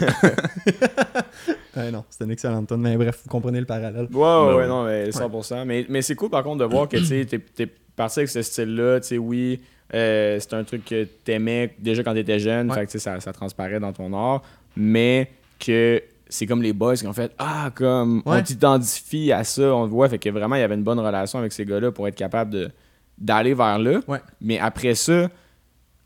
Ouais, 1.76 1.90
non, 1.90 2.04
c'est 2.08 2.22
une 2.24 2.30
excellente 2.30 2.68
tonne, 2.68 2.82
mais 2.82 2.96
bref, 2.96 3.20
vous 3.24 3.28
comprenez 3.30 3.58
le 3.58 3.66
parallèle. 3.66 4.06
Ouais, 4.12 4.54
ouais, 4.54 4.68
non, 4.68 4.84
mais 4.84 5.10
100%. 5.10 5.64
Mais, 5.64 5.84
mais 5.88 6.02
c'est 6.02 6.14
cool, 6.14 6.30
par 6.30 6.44
contre, 6.44 6.58
de 6.58 6.64
voir 6.64 6.88
que, 6.88 6.96
tu 6.98 7.26
t'es 7.26 7.66
parti 7.96 8.20
avec 8.20 8.28
ce 8.28 8.42
style-là, 8.42 9.00
tu 9.00 9.08
sais, 9.08 9.18
oui, 9.18 9.60
euh, 9.92 10.38
c'est 10.38 10.54
un 10.54 10.62
truc 10.62 10.84
que 10.84 11.04
t'aimais 11.24 11.74
déjà 11.80 12.04
quand 12.04 12.14
t'étais 12.14 12.38
jeune, 12.38 12.70
Ouais. 12.70 12.78
fait 12.80 12.86
que, 12.86 12.98
ça, 12.98 13.18
ça 13.18 13.32
transparaît 13.32 13.80
dans 13.80 13.92
ton 13.92 14.12
art, 14.14 14.42
mais 14.76 15.30
que 15.58 16.00
c'est 16.28 16.46
comme 16.46 16.62
les 16.62 16.72
boys 16.72 16.96
qui 16.96 17.06
ont 17.06 17.12
fait 17.12 17.32
«Ah, 17.38 17.70
comme, 17.74 18.22
on 18.26 18.32
Ouais. 18.32 18.42
t'identifie 18.42 19.30
à 19.32 19.44
ça, 19.44 19.74
on 19.74 19.84
le 19.84 19.90
voit», 19.90 20.08
fait 20.10 20.18
que 20.18 20.28
vraiment, 20.30 20.56
il 20.56 20.60
y 20.60 20.62
avait 20.62 20.74
une 20.74 20.82
bonne 20.84 20.98
relation 21.00 21.38
avec 21.38 21.52
ces 21.52 21.64
gars-là 21.64 21.92
pour 21.92 22.08
être 22.08 22.14
capable 22.16 22.50
de, 22.50 22.70
d'aller 23.18 23.54
vers 23.54 23.78
là. 23.78 24.00
Ouais. 24.08 24.20
Mais 24.40 24.58
après 24.58 24.94
ça, 24.94 25.28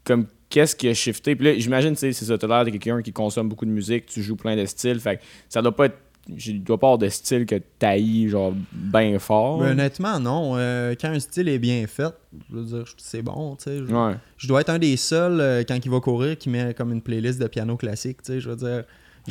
comme 0.04 0.26
qu'est-ce 0.50 0.74
qui 0.76 0.88
a 0.88 0.94
shifté? 0.94 1.36
Puis 1.36 1.44
là, 1.46 1.58
j'imagine, 1.58 1.92
tu 1.92 1.98
sais, 2.00 2.12
c'est 2.12 2.24
ça, 2.24 2.36
t'as 2.38 2.46
l'air 2.46 2.64
de 2.64 2.70
quelqu'un 2.70 3.00
qui 3.02 3.12
consomme 3.12 3.48
beaucoup 3.48 3.66
de 3.66 3.70
musique, 3.70 4.06
tu 4.06 4.22
joues 4.22 4.36
plein 4.36 4.56
de 4.56 4.64
styles, 4.66 5.00
fait 5.00 5.16
que 5.18 5.22
ça 5.48 5.62
doit 5.62 5.74
pas 5.74 5.86
être. 5.86 5.96
Il 6.30 6.62
doit 6.62 6.78
pas 6.78 6.88
avoir 6.88 6.98
de 6.98 7.08
style 7.08 7.46
que 7.46 7.54
t'haïs, 7.78 8.28
genre, 8.28 8.52
bien 8.70 9.18
fort. 9.18 9.62
Mais 9.62 9.70
honnêtement, 9.70 10.20
non. 10.20 10.58
Euh, 10.58 10.94
quand 11.00 11.08
un 11.08 11.20
style 11.20 11.48
est 11.48 11.58
bien 11.58 11.86
fait, 11.86 12.12
je 12.50 12.54
veux 12.54 12.64
dire, 12.64 12.84
c'est 12.98 13.22
bon, 13.22 13.56
tu 13.56 13.64
sais. 13.64 13.78
Je, 13.78 13.84
Ouais. 13.94 14.12
je 14.36 14.46
dois 14.46 14.60
être 14.60 14.68
un 14.68 14.78
des 14.78 14.98
seuls, 14.98 15.40
euh, 15.40 15.62
quand 15.66 15.78
il 15.82 15.90
va 15.90 16.00
courir, 16.00 16.36
qui 16.36 16.50
met 16.50 16.74
comme 16.74 16.92
une 16.92 17.00
playlist 17.00 17.40
de 17.40 17.46
piano 17.46 17.78
classique, 17.78 18.18
tu 18.22 18.32
sais. 18.34 18.40
Je 18.40 18.50
veux 18.50 18.56
dire, 18.56 18.84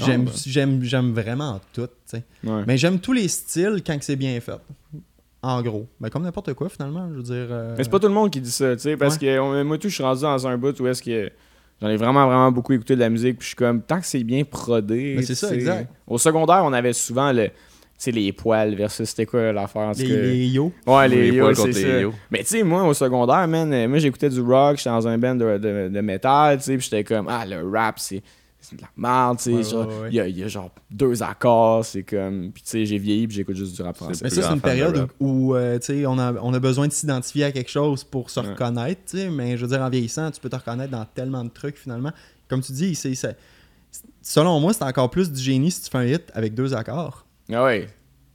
j'aime, 0.06 0.26
ben. 0.26 0.32
j'aime, 0.46 0.84
j'aime 0.84 1.12
vraiment 1.14 1.60
tout, 1.74 1.88
tu 1.88 1.92
sais. 2.06 2.24
ouais. 2.44 2.64
Mais 2.68 2.78
j'aime 2.78 3.00
tous 3.00 3.14
les 3.14 3.28
styles 3.28 3.82
quand 3.86 3.98
c'est 4.02 4.16
bien 4.16 4.40
fait. 4.40 4.54
En 5.42 5.62
gros. 5.62 5.88
Ben, 6.00 6.10
comme 6.10 6.24
n'importe 6.24 6.54
quoi, 6.54 6.68
finalement. 6.70 7.08
Je 7.12 7.18
veux 7.18 7.24
dire. 7.24 7.48
euh, 7.52 7.76
Mais 7.78 7.84
c'est 7.84 7.90
pas 7.90 8.00
tout 8.00 8.08
le 8.08 8.14
monde 8.14 8.32
qui 8.32 8.42
dit 8.42 8.52
ça, 8.52 8.76
tu 8.76 8.82
sais, 8.82 8.98
parce 8.98 9.18
que 9.18 9.40
on- 9.40 9.64
moi, 9.64 9.78
tout, 9.78 9.88
je 9.90 9.94
suis 9.96 10.04
rendu 10.04 10.22
dans 10.22 10.48
un 10.48 10.58
bout 10.58 10.78
où 10.80 10.88
est-ce 10.88 11.02
que 11.02 11.32
j'en 11.82 11.90
ai 11.90 11.96
vraiment, 11.96 12.26
vraiment 12.26 12.52
beaucoup 12.52 12.74
écouté 12.74 12.96
de 12.96 13.00
la 13.00 13.10
musique, 13.10 13.38
puis 13.38 13.44
je 13.46 13.48
suis 13.50 13.56
comme, 13.56 13.82
tant 13.82 14.00
que 14.00 14.06
c'est 14.06 14.24
bien 14.24 14.44
prodé. 14.44 15.14
Mais 15.16 15.22
c'est 15.24 15.36
ça, 15.36 15.54
exact. 15.54 15.90
Au 16.08 16.18
secondaire, 16.18 16.62
on 16.66 16.74
avait 16.74 16.94
souvent 16.94 17.32
le. 17.32 17.50
Tu 18.00 18.04
sais, 18.04 18.12
les 18.12 18.32
poils 18.32 18.76
versus 18.76 19.10
c'était 19.10 19.26
quoi 19.26 19.52
l'affaire 19.52 19.82
en 19.84 19.92
tout 19.94 20.02
les, 20.02 20.08
cas? 20.08 20.14
les 20.16 20.48
yo. 20.50 20.72
Ouais, 20.86 21.08
les, 21.08 21.32
Les 21.32 21.38
yo, 21.38 21.44
poils 21.46 21.56
c'est 21.56 21.62
contre 21.64 21.76
les 21.78 21.82
ça. 21.84 22.00
yo. 22.02 22.14
Mais 22.30 22.40
tu 22.40 22.46
sais, 22.46 22.62
moi, 22.64 22.84
au 22.84 22.94
secondaire, 22.94 23.48
man, 23.48 23.74
euh, 23.74 23.88
moi, 23.88 23.98
j'écoutais 23.98 24.30
du 24.30 24.40
rock, 24.42 24.78
j'étais 24.78 24.92
dans 24.92 25.08
un 25.08 25.18
band 25.18 25.34
de, 25.34 25.58
de, 25.58 25.90
de 25.90 26.02
métal, 26.02 26.58
tu 26.60 26.64
sais, 26.66 26.78
puis 26.78 26.84
j'étais 26.92 27.04
comme, 27.04 27.28
ah, 27.28 27.44
le 27.44 27.68
rap, 27.68 27.98
c'est 27.98 28.22
c'est 28.60 28.76
de 28.76 28.82
la 28.82 28.90
merde, 28.98 29.38
tu 29.38 29.44
sais. 29.44 29.54
Ouais, 29.54 29.64
genre, 29.64 29.88
ouais, 29.88 30.00
ouais. 30.02 30.08
Il 30.10 30.16
y, 30.16 30.20
a, 30.20 30.28
il 30.28 30.38
y 30.38 30.44
a 30.44 30.48
genre 30.48 30.72
deux 30.92 31.24
accords, 31.24 31.86
c'est 31.86 32.04
comme. 32.04 32.52
Puis 32.52 32.64
tu 32.64 32.70
sais, 32.70 32.86
j'ai 32.86 32.98
vieilli, 32.98 33.28
puis 33.28 33.38
j'écoute 33.38 33.56
juste 33.56 33.76
du 33.76 33.82
rap 33.82 33.96
français. 33.96 34.20
Mais 34.24 34.30
ça, 34.30 34.42
c'est 34.42 34.54
une 34.54 34.62
période 34.62 35.08
où, 35.20 35.50
où, 35.52 35.56
euh, 35.56 35.80
tu 35.80 35.86
sais, 35.86 36.06
on 36.06 36.18
a, 36.20 36.34
on 36.34 36.54
a 36.54 36.60
besoin 36.60 36.88
de 36.88 36.92
s'identifier 36.94 37.46
à 37.46 37.52
quelque 37.52 37.70
chose 37.72 38.04
pour 38.04 38.30
se 38.30 38.40
Ouais. 38.40 38.50
reconnaître, 38.50 39.02
tu 39.10 39.18
sais. 39.18 39.30
Mais 39.30 39.56
je 39.58 39.66
veux 39.66 39.70
dire, 39.72 39.82
en 39.82 39.90
vieillissant, 39.90 40.30
tu 40.32 40.42
peux 40.42 40.50
te 40.50 40.56
reconnaître 40.56 40.92
dans 40.92 41.06
tellement 41.06 41.44
de 41.44 41.50
trucs, 41.50 41.78
finalement. 41.78 42.12
Comme 42.50 42.62
tu 42.62 42.72
dis, 42.74 42.96
c'est, 42.96 43.14
selon 44.22 44.60
moi, 44.60 44.74
c'est 44.74 44.84
encore 44.84 45.10
plus 45.10 45.32
du 45.32 45.42
génie 45.42 45.72
si 45.72 45.84
tu 45.84 45.90
fais 45.90 45.98
un 46.00 46.06
hit 46.06 46.24
avec 46.34 46.54
deux 46.54 46.74
accords. 46.74 47.26
Ah 47.52 47.64
ouais. 47.64 47.88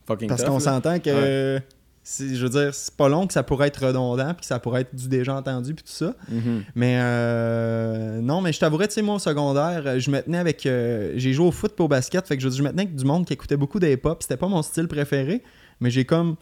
Fucking 0.07 0.27
Parce 0.27 0.43
qu'on 0.43 0.59
s'entend 0.59 0.99
que, 0.99 1.59
je 2.05 2.43
veux 2.43 2.49
dire, 2.49 2.73
c'est 2.75 2.93
pas 2.95 3.07
long 3.07 3.27
que 3.27 3.33
ça 3.33 3.43
pourrait 3.43 3.67
être 3.69 3.85
redondant, 3.85 4.33
puis 4.33 4.41
que 4.41 4.45
ça 4.45 4.59
pourrait 4.59 4.81
être 4.81 4.93
du 4.95 5.07
déjà 5.07 5.35
entendu, 5.35 5.73
puis 5.73 5.83
tout 5.85 5.91
ça. 5.91 6.13
Mhm. 6.29 6.63
Mais 6.75 6.97
euh, 6.99 8.19
non, 8.21 8.41
mais 8.41 8.51
je 8.53 8.59
t'avouerais, 8.59 8.87
tu 8.87 8.95
sais, 8.95 9.01
moi 9.01 9.15
au 9.15 9.19
secondaire, 9.19 9.99
je 9.99 10.11
me 10.11 10.21
tenais 10.21 10.37
avec. 10.37 10.65
euh, 10.65 11.13
j'ai 11.15 11.33
joué 11.33 11.47
au 11.47 11.51
foot 11.51 11.73
puis 11.75 11.83
au 11.83 11.87
basket, 11.87 12.27
fait 12.27 12.35
que 12.37 12.43
je, 12.43 12.49
je 12.49 12.61
me 12.63 12.69
tenais 12.69 12.83
avec 12.83 12.95
du 12.95 13.05
monde 13.05 13.25
qui 13.25 13.33
écoutait 13.33 13.57
beaucoup 13.57 13.79
d'hip-hop. 13.79 14.21
C'était 14.21 14.37
pas 14.37 14.47
mon 14.47 14.61
style 14.61 14.87
préféré, 14.87 15.43
mais 15.79 15.89
j'ai 15.91 16.05
comme 16.05 16.35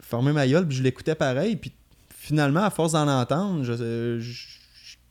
formé 0.00 0.32
ma 0.32 0.46
gueule, 0.46 0.66
puis 0.66 0.76
je 0.76 0.82
l'écoutais 0.82 1.14
pareil. 1.14 1.56
Puis 1.56 1.72
finalement, 2.10 2.64
à 2.64 2.70
force 2.70 2.92
d'en 2.92 3.08
entendre, 3.08 3.64
je- 3.64 4.18
je- 4.20 4.55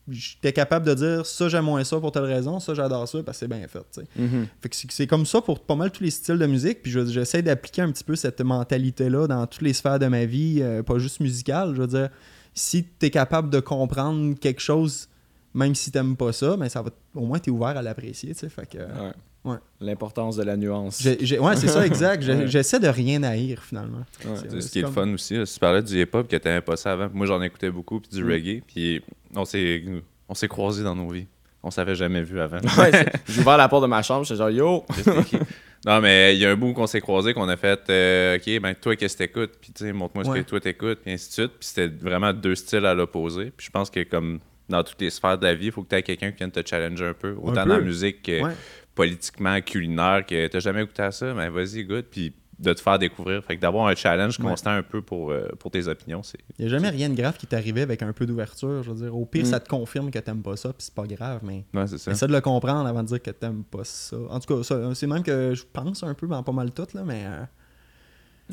j'étais 0.09 0.53
capable 0.53 0.85
de 0.85 0.93
dire 0.93 1.25
ça, 1.25 1.49
j'aime 1.49 1.65
moins 1.65 1.83
ça 1.83 1.99
pour 1.99 2.11
telle 2.11 2.23
raison, 2.25 2.59
ça, 2.59 2.73
j'adore 2.73 3.07
ça 3.07 3.23
parce 3.23 3.37
que 3.37 3.45
c'est 3.45 3.47
bien 3.47 3.67
fait, 3.67 3.79
tu 3.93 4.01
sais. 4.01 4.07
Mhm. 4.17 4.47
Fait 4.61 4.69
que 4.69 4.75
c'est- 4.75 5.07
comme 5.07 5.25
ça 5.25 5.41
pour 5.41 5.59
pas 5.59 5.75
mal 5.75 5.91
tous 5.91 6.03
les 6.03 6.11
styles 6.11 6.37
de 6.37 6.45
musique. 6.45 6.81
Puis 6.83 6.91
je- 6.91 7.05
j'essaie 7.07 7.41
d'appliquer 7.41 7.81
un 7.81 7.91
petit 7.91 8.03
peu 8.03 8.15
cette 8.15 8.41
mentalité-là 8.41 9.27
dans 9.27 9.47
toutes 9.47 9.61
les 9.63 9.73
sphères 9.73 9.99
de 9.99 10.07
ma 10.07 10.25
vie, 10.25 10.59
euh, 10.61 10.83
pas 10.83 10.99
juste 10.99 11.19
musicale. 11.19 11.73
Je 11.75 11.81
veux 11.81 11.87
dire, 11.87 12.09
si 12.53 12.83
tu 12.99 13.05
es 13.07 13.09
capable 13.09 13.49
de 13.49 13.59
comprendre 13.59 14.35
quelque 14.39 14.61
chose, 14.61 15.07
même 15.53 15.73
si 15.75 15.89
t'aimes 15.91 16.15
pas 16.17 16.33
ça, 16.33 16.55
mais 16.57 16.69
ça 16.69 16.81
va, 16.81 16.89
au 17.15 17.25
moins 17.25 17.39
tu 17.39 17.49
es 17.49 17.53
ouvert 17.53 17.69
à 17.77 17.81
l'apprécier. 17.81 18.33
tu 18.33 18.39
sais. 18.41 18.49
Fait 18.49 18.65
que, 18.69 18.77
euh, 18.77 19.07
Ouais. 19.07 19.13
Ouais. 19.45 19.58
L'importance 19.79 20.36
de 20.38 20.43
la 20.43 20.58
nuance. 20.58 21.01
j'ai- 21.01 21.17
j'ai- 21.23 21.39
ouais, 21.39 21.55
c'est 21.55 21.67
ça, 21.67 21.86
exact. 21.86 22.23
J'ai- 22.23 22.34
Ouais. 22.34 22.47
J'essaie 22.47 22.79
de 22.79 22.88
rien 22.88 23.21
haïr 23.23 23.62
finalement. 23.63 23.99
Ouais. 24.25 24.31
C'est- 24.36 24.49
C'est 24.51 24.62
ce 24.62 24.71
qui 24.71 24.79
est 24.79 24.81
le 24.81 24.88
fun 24.89 25.08
aussi. 25.13 25.38
tu 25.41 25.60
parlais 25.60 25.81
du 25.84 26.01
hip-hop 26.01 26.27
que 26.27 26.36
t'aimais 26.36 26.62
pas 26.62 26.75
ça 26.75 26.91
avant, 26.93 27.10
moi 27.13 27.25
j'en 27.27 27.41
écoutais 27.41 27.69
beaucoup, 27.69 27.99
puis 27.99 28.10
du 28.12 28.23
Mm. 28.23 28.31
reggae, 28.31 28.62
puis 28.67 29.01
on 29.36 29.45
s'est 29.45 29.84
on 30.27 30.34
s'est 30.34 30.47
croisés 30.47 30.84
dans 30.84 30.95
nos 30.95 31.08
vies. 31.10 31.27
On 31.62 31.69
s'avait 31.71 31.95
jamais 31.95 32.21
vu 32.23 32.39
avant. 32.39 32.58
Ouais, 32.91 33.05
j'ai 33.27 33.41
ouvert 33.41 33.58
la 33.58 33.67
porte 33.69 33.84
de 33.84 33.88
ma 33.88 34.01
chambre, 34.03 34.23
j'étais 34.25 34.38
genre 34.38 34.49
yo. 34.49 34.86
Non, 35.86 36.01
mais 36.01 36.34
il 36.36 36.41
y 36.41 36.45
a 36.47 36.51
un 36.51 36.55
bout 36.55 36.73
qu'on 36.73 36.88
s'est 36.88 36.99
croisés, 37.01 37.36
qu'on 37.36 37.47
a 37.47 37.58
fait 37.58 37.79
euh, 37.91 38.38
OK, 38.38 38.60
ben 38.60 38.73
toi, 38.73 38.95
qu'est-ce 38.95 39.13
que 39.17 39.23
t'écoutes? 39.25 39.51
Puis 39.62 39.71
tu 39.71 39.86
sais, 39.86 39.93
montre-moi 39.93 40.23
ce 40.23 40.29
Ouais. 40.31 40.43
que 40.43 40.49
toi 40.49 40.60
t'écoutes, 40.60 40.99
puis 41.03 41.12
ainsi 41.13 41.27
de 41.27 41.34
suite. 41.34 41.51
Puis 41.60 41.67
c'était 41.67 41.88
vraiment 41.88 42.34
deux 42.34 42.55
styles 42.55 42.88
à 42.88 42.95
l'opposé. 42.95 43.51
Puis 43.55 43.67
je 43.67 43.71
pense 43.71 43.91
que 43.91 44.01
comme 44.03 44.39
dans 44.67 44.84
toutes 44.84 44.99
les 44.99 45.12
sphères 45.12 45.38
de 45.38 45.45
la 45.45 45.53
vie, 45.53 45.67
il 45.67 45.71
faut 45.71 45.84
que 45.84 45.89
tu 45.89 45.95
aies 45.95 46.01
quelqu'un 46.01 46.31
qui 46.31 46.38
vienne 46.39 46.49
te 46.51 46.67
challenger 46.67 47.05
un 47.05 47.13
peu. 47.13 47.36
Autant 47.39 47.63
peu. 47.63 47.69
dans 47.69 47.75
la 47.75 47.81
musique 47.81 48.23
que 48.23 48.41
Ouais. 48.41 48.53
Politiquement, 48.95 49.60
culinaire, 49.62 50.25
que 50.25 50.47
t'as 50.47 50.60
jamais 50.60 50.81
goûté 50.86 51.03
à 51.03 51.12
ça, 51.12 51.34
ben 51.34 51.49
vas-y, 51.49 51.84
goûte, 51.84 52.08
puis 52.10 52.34
de 52.58 52.71
te 52.71 52.79
faire 52.79 52.97
découvrir. 52.97 53.43
Fait 53.43 53.58
que 53.58 53.62
d'avoir 53.62 53.88
un 53.88 53.95
challenge 53.95 54.39
Ouais. 54.39 54.45
constant 54.49 54.69
un 54.71 54.81
peu 54.81 55.01
pour, 55.01 55.31
euh, 55.31 55.49
pour 55.60 55.69
tes 55.71 55.89
opinions, 55.89 56.23
c'est. 56.23 56.39
Il 56.58 56.62
n'y 56.65 56.71
a 56.71 56.77
jamais 56.77 56.89
rien 56.89 57.10
de 57.10 57.13
grave 57.15 57.36
qui 57.38 57.53
arrivé 57.53 57.81
avec 57.81 58.01
un 58.01 58.13
peu 58.13 58.25
d'ouverture. 58.25 58.81
Je 58.81 58.91
veux 58.91 58.95
dire, 59.03 59.13
au 59.17 59.25
pire, 59.25 59.43
Mm. 59.43 59.47
ça 59.47 59.60
te 59.60 59.67
confirme 59.67 60.10
que 60.10 60.19
t'aimes 60.19 60.41
pas 60.41 60.55
ça, 60.55 60.69
puis 60.69 60.77
c'est 60.86 60.93
pas 60.93 61.05
grave, 61.05 61.41
mais 61.43 61.65
Ouais, 61.73 61.86
c'est 61.88 61.97
ça. 61.97 62.12
essaie 62.12 62.27
de 62.27 62.31
le 62.31 62.39
comprendre 62.39 62.88
avant 62.88 63.03
de 63.03 63.08
dire 63.10 63.21
que 63.21 63.31
t'aimes 63.31 63.65
pas 63.65 63.84
ça. 63.84 64.15
En 64.29 64.39
tout 64.39 64.55
cas, 64.55 64.63
ça, 64.63 64.95
c'est 64.95 65.05
même 65.08 65.23
que 65.23 65.53
je 65.53 65.63
pense 65.73 66.01
un 66.03 66.13
peu 66.13 66.27
dans 66.27 66.41
pas 66.43 66.53
mal 66.53 66.71
tout, 66.71 66.88
là, 66.93 67.03
mais. 67.05 67.23
euh, 67.25 67.43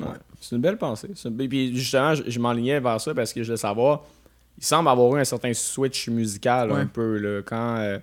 Ouais. 0.00 0.06
C'est 0.40 0.56
une 0.56 0.62
belle 0.62 0.78
pensée. 0.78 1.10
Une- 1.24 1.48
Puis 1.48 1.76
justement, 1.76 2.14
je, 2.14 2.22
je 2.26 2.40
m'enlignais 2.40 2.80
vers 2.80 2.98
ça 3.00 3.14
parce 3.14 3.32
que 3.32 3.42
je 3.42 3.48
voulais 3.48 3.58
savoir. 3.58 4.02
Il 4.58 4.64
semble 4.64 4.88
avoir 4.88 5.14
eu 5.16 5.20
un 5.20 5.24
certain 5.24 5.52
switch 5.52 6.08
musical 6.08 6.72
Ouais. 6.72 6.80
un 6.80 6.86
peu 6.86 7.18
là, 7.18 7.42
quand. 7.42 7.76
euh, 7.76 7.98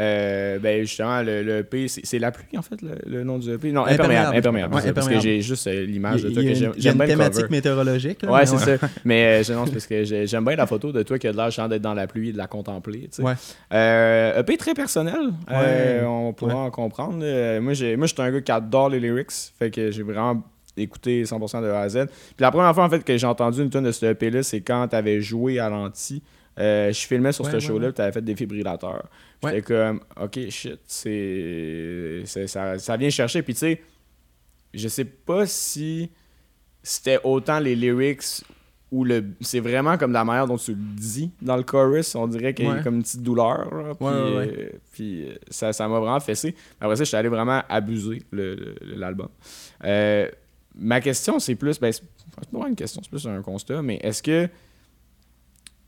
euh, 0.00 0.58
ben 0.58 0.80
justement, 0.82 1.22
le, 1.22 1.42
le 1.42 1.58
EP, 1.58 1.86
c'est 1.88 2.18
la 2.18 2.32
pluie 2.32 2.58
en 2.58 2.62
fait, 2.62 2.82
le, 2.82 2.96
le 3.06 3.22
nom 3.22 3.38
du 3.38 3.52
EP. 3.52 3.70
Non, 3.70 3.86
imperméable. 3.86 4.36
Imperméable. 4.36 4.74
Ouais, 4.74 4.92
parce 4.92 5.08
que 5.08 5.20
j'ai 5.20 5.40
juste 5.40 5.66
l'image 5.68 6.22
de 6.22 6.28
Il 6.30 6.34
toi 6.34 6.42
que 6.42 6.54
j'aime 6.54 6.72
il 6.76 6.84
y 6.84 6.88
a 6.88 6.92
bien 6.94 7.04
le 7.04 7.10
thématique 7.10 7.42
cover. 7.42 7.48
météorologique. 7.56 8.22
là, 8.22 8.32
Ouais, 8.32 8.46
c'est 8.46 8.58
ça. 8.58 8.88
Mais 9.04 9.42
euh, 9.48 9.54
non, 9.54 9.66
parce 9.66 9.86
que 9.86 10.02
j'ai- 10.04 10.26
j'aime 10.26 10.44
bien 10.44 10.56
la 10.56 10.66
photo 10.66 10.90
de 10.92 11.02
toi 11.02 11.18
qui 11.18 11.28
a 11.28 11.32
de 11.32 11.36
l'air 11.36 11.68
d'être 11.68 11.82
dans 11.82 11.94
la 11.94 12.06
pluie 12.06 12.30
et 12.30 12.32
de 12.32 12.38
la 12.38 12.46
contempler. 12.48 13.02
tu 13.02 13.08
sais. 13.12 13.22
Ouais. 13.22 13.34
Euh, 13.72 14.40
EP 14.40 14.56
très 14.56 14.74
personnel, 14.74 15.30
euh, 15.50 16.04
on 16.04 16.32
pourra 16.32 16.56
en 16.56 16.70
comprendre. 16.70 17.18
Moi, 17.60 17.72
j'ai, 17.74 17.96
moi, 17.96 18.06
je 18.06 18.14
suis 18.14 18.22
un 18.22 18.30
gars 18.32 18.40
qui 18.40 18.52
adore 18.52 18.88
les 18.88 18.98
lyrics, 19.00 19.30
fait 19.58 19.70
que 19.70 19.90
j'ai 19.90 20.02
vraiment 20.02 20.42
écouté 20.76 21.22
100% 21.24 21.62
de 21.62 21.68
A 21.68 21.82
à 21.82 21.88
Z. 21.88 22.06
Puis 22.08 22.40
la 22.40 22.50
première 22.50 22.74
fois 22.74 22.84
en 22.84 22.90
fait 22.90 23.04
que 23.04 23.16
j'ai 23.16 23.26
entendu 23.28 23.62
une 23.62 23.70
tonne 23.70 23.84
de 23.84 23.92
ce 23.92 24.06
EP 24.06 24.28
là, 24.30 24.42
c'est 24.42 24.60
quand 24.60 24.88
tu 24.88 24.96
avais 24.96 25.20
joué 25.20 25.60
à 25.60 25.68
l'anti. 25.68 26.20
Euh, 26.58 26.92
je 26.92 27.06
filmais 27.06 27.32
sur 27.32 27.44
Ouais, 27.44 27.50
ce 27.50 27.56
ouais, 27.56 27.60
show-là, 27.60 27.92
tu 27.92 28.00
avais 28.00 28.12
fait 28.12 28.22
des 28.22 28.36
fibrillateurs. 28.36 29.08
J'étais 29.42 29.62
comme, 29.62 30.00
ok, 30.20 30.38
shit, 30.50 30.78
c'est, 30.86 32.22
ça, 32.46 32.78
ça 32.78 32.96
vient 32.96 33.10
chercher. 33.10 33.42
Puis 33.42 33.54
tu 33.54 33.60
sais, 33.60 33.82
je 34.72 34.88
sais 34.88 35.04
pas 35.04 35.46
si 35.46 36.10
c'était 36.82 37.18
autant 37.24 37.58
les 37.58 37.74
lyrics 37.74 38.44
ou 38.92 39.02
le 39.04 39.24
c'est 39.40 39.58
vraiment 39.60 39.96
comme 39.98 40.12
la 40.12 40.24
manière 40.24 40.46
dont 40.46 40.56
tu 40.58 40.72
le 40.72 40.76
dis 40.76 41.30
dans 41.42 41.56
le 41.56 41.62
chorus 41.64 42.14
on 42.14 42.28
dirait 42.28 42.52
qu'il 42.54 42.66
y 42.66 42.68
a 42.68 42.74
Ouais. 42.74 42.82
comme 42.82 42.96
une 42.96 43.02
petite 43.02 43.22
douleur 43.22 43.74
là, 43.74 43.94
puis, 43.94 44.06
Ouais, 44.06 44.12
ouais, 44.12 44.36
ouais. 44.36 44.54
euh, 44.58 44.68
puis, 44.92 45.28
euh, 45.28 45.34
ça 45.48 45.72
ça 45.72 45.88
m'a 45.88 45.98
vraiment 45.98 46.20
fessé 46.20 46.54
après 46.80 46.94
ça 46.96 47.02
j'étais 47.04 47.16
allé 47.16 47.28
vraiment 47.30 47.62
abuser 47.68 48.22
le- 48.30 48.54
le- 48.54 48.94
l'album 48.96 49.28
Euh, 49.84 50.28
ma 50.76 51.00
question 51.00 51.38
c'est 51.40 51.54
plus 51.56 51.80
ben, 51.80 51.90
c'est 51.90 52.02
c'est 52.42 52.50
pas 52.50 52.68
une 52.68 52.76
question 52.76 53.00
c'est 53.02 53.10
plus 53.10 53.26
un 53.26 53.40
constat 53.42 53.80
mais 53.82 53.96
est-ce 54.02 54.22
que 54.22 54.48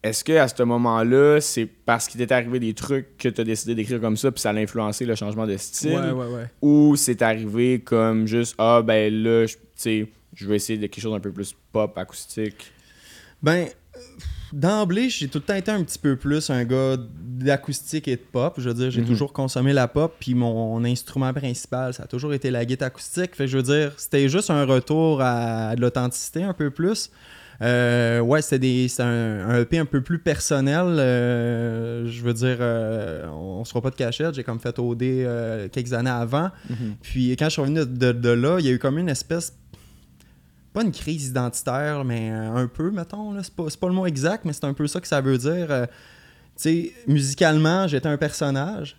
est-ce 0.09 0.25
que 0.25 0.33
à 0.33 0.49
ce 0.49 0.63
moment-là 0.63 1.41
c'est 1.41 1.67
parce 1.67 2.09
qu'il 2.09 2.19
t'est 2.21 2.33
arrivé 2.33 2.59
des 2.61 2.75
trucs 2.75 3.17
que 3.19 3.29
tu 3.29 3.41
as 3.41 3.45
décidé 3.45 3.75
d'écrire 3.75 4.01
comme 4.01 4.17
ça 4.17 4.31
puis 4.33 4.41
ça 4.41 4.51
a 4.51 4.55
influencé 4.55 5.05
le 5.05 5.15
changement 5.15 5.47
de 5.47 5.57
style? 5.57 5.91
Ouais, 5.93 6.11
ouais, 6.11 6.27
ouais. 6.35 6.47
ou 6.63 6.97
c'est 6.97 7.23
arrivé 7.23 7.81
comme 7.81 8.27
juste 8.27 8.55
ah 8.59 8.83
ben 8.83 9.13
là 9.13 9.47
je- 9.47 9.55
tu 9.55 9.61
sais 9.77 10.07
je 10.35 10.47
vais 10.47 10.57
essayer 10.57 10.79
de 10.79 10.87
quelque 10.87 11.03
chose 11.03 11.15
un 11.15 11.21
peu 11.21 11.33
plus 11.33 11.55
pop 11.73 11.97
acoustique 11.99 12.73
Ben, 13.43 13.69
d'emblée, 14.53 15.09
j'ai 15.11 15.29
tout 15.29 15.39
le 15.39 15.45
temps 15.45 15.55
été 15.55 15.71
un 15.71 15.83
petit 15.83 15.99
peu 15.99 16.17
plus 16.17 16.51
un 16.51 16.65
gars 16.65 16.97
d'acoustique 16.99 18.09
et 18.09 18.17
de 18.17 18.21
pop. 18.21 18.55
Je 18.59 18.69
veux 18.69 18.75
dire, 18.75 18.91
j'ai 18.91 19.01
Mhm. 19.03 19.07
toujours 19.07 19.33
consommé 19.33 19.73
la 19.73 19.89
pop, 19.89 20.15
puis 20.19 20.35
mon 20.35 20.83
instrument 20.85 21.33
principal, 21.33 21.93
ça 21.93 22.05
a 22.05 22.07
toujours 22.07 22.33
été 22.33 22.51
la 22.51 22.65
guitare 22.65 22.87
acoustique. 22.89 23.35
Fait 23.35 23.45
que 23.45 23.51
je 23.51 23.57
veux 23.59 23.63
dire, 23.63 23.93
c'était 23.97 24.29
juste 24.29 24.51
un 24.51 24.65
retour 24.65 25.21
à 25.21 25.75
de 25.77 25.81
l'authenticité 25.81 26.43
un 26.43 26.55
peu 26.55 26.71
plus. 26.71 27.11
Euh, 27.63 28.21
ouais, 28.21 28.43
c'était 28.43 28.87
un, 29.01 29.49
un 29.49 29.61
EP 29.61 29.79
un 29.79 29.85
peu 29.87 30.03
plus 30.03 30.19
personnel. 30.19 30.85
euh, 30.99 32.07
je 32.07 32.23
veux 32.23 32.35
dire, 32.35 32.59
euh, 32.61 33.27
on, 33.29 33.61
on 33.61 33.65
se 33.65 33.71
fera 33.71 33.81
pas 33.83 33.91
de 33.91 33.97
cachette. 33.97 34.35
J'ai 34.35 34.45
comme 34.45 34.61
fait 34.61 34.79
OD 34.79 35.03
euh, 35.03 35.69
quelques 35.69 35.93
années 35.93 36.11
avant. 36.11 36.51
Puis 37.03 37.31
quand 37.37 37.47
je 37.47 37.51
suis 37.51 37.61
revenu 37.63 37.81
de, 37.81 37.85
de- 37.85 38.13
de 38.13 38.29
là, 38.31 38.59
il 38.61 38.67
y 38.67 38.69
a 38.69 38.73
eu 38.73 38.79
comme 38.79 38.99
une 38.99 39.09
espèce. 39.09 39.57
Pas 40.73 40.83
une 40.83 40.93
crise 40.93 41.29
identitaire, 41.29 42.05
mais 42.05 42.29
un 42.29 42.67
peu, 42.67 42.91
mettons. 42.91 43.43
C'est 43.43 43.55
pas, 43.55 43.65
pas 43.81 43.87
le 43.89 43.95
mot 43.95 44.05
exact, 44.07 44.45
mais 44.45 44.53
c'est 44.53 44.65
un 44.65 44.75
peu 44.75 44.87
ça 44.87 45.01
que 45.01 45.09
ça 45.09 45.23
veut 45.23 45.39
dire. 45.39 45.67
Euh, 45.71 45.87
tu 45.87 46.63
sais, 46.63 46.93
musicalement, 47.07 47.87
j'étais 47.89 48.09
un 48.09 48.19
personnage. 48.19 48.99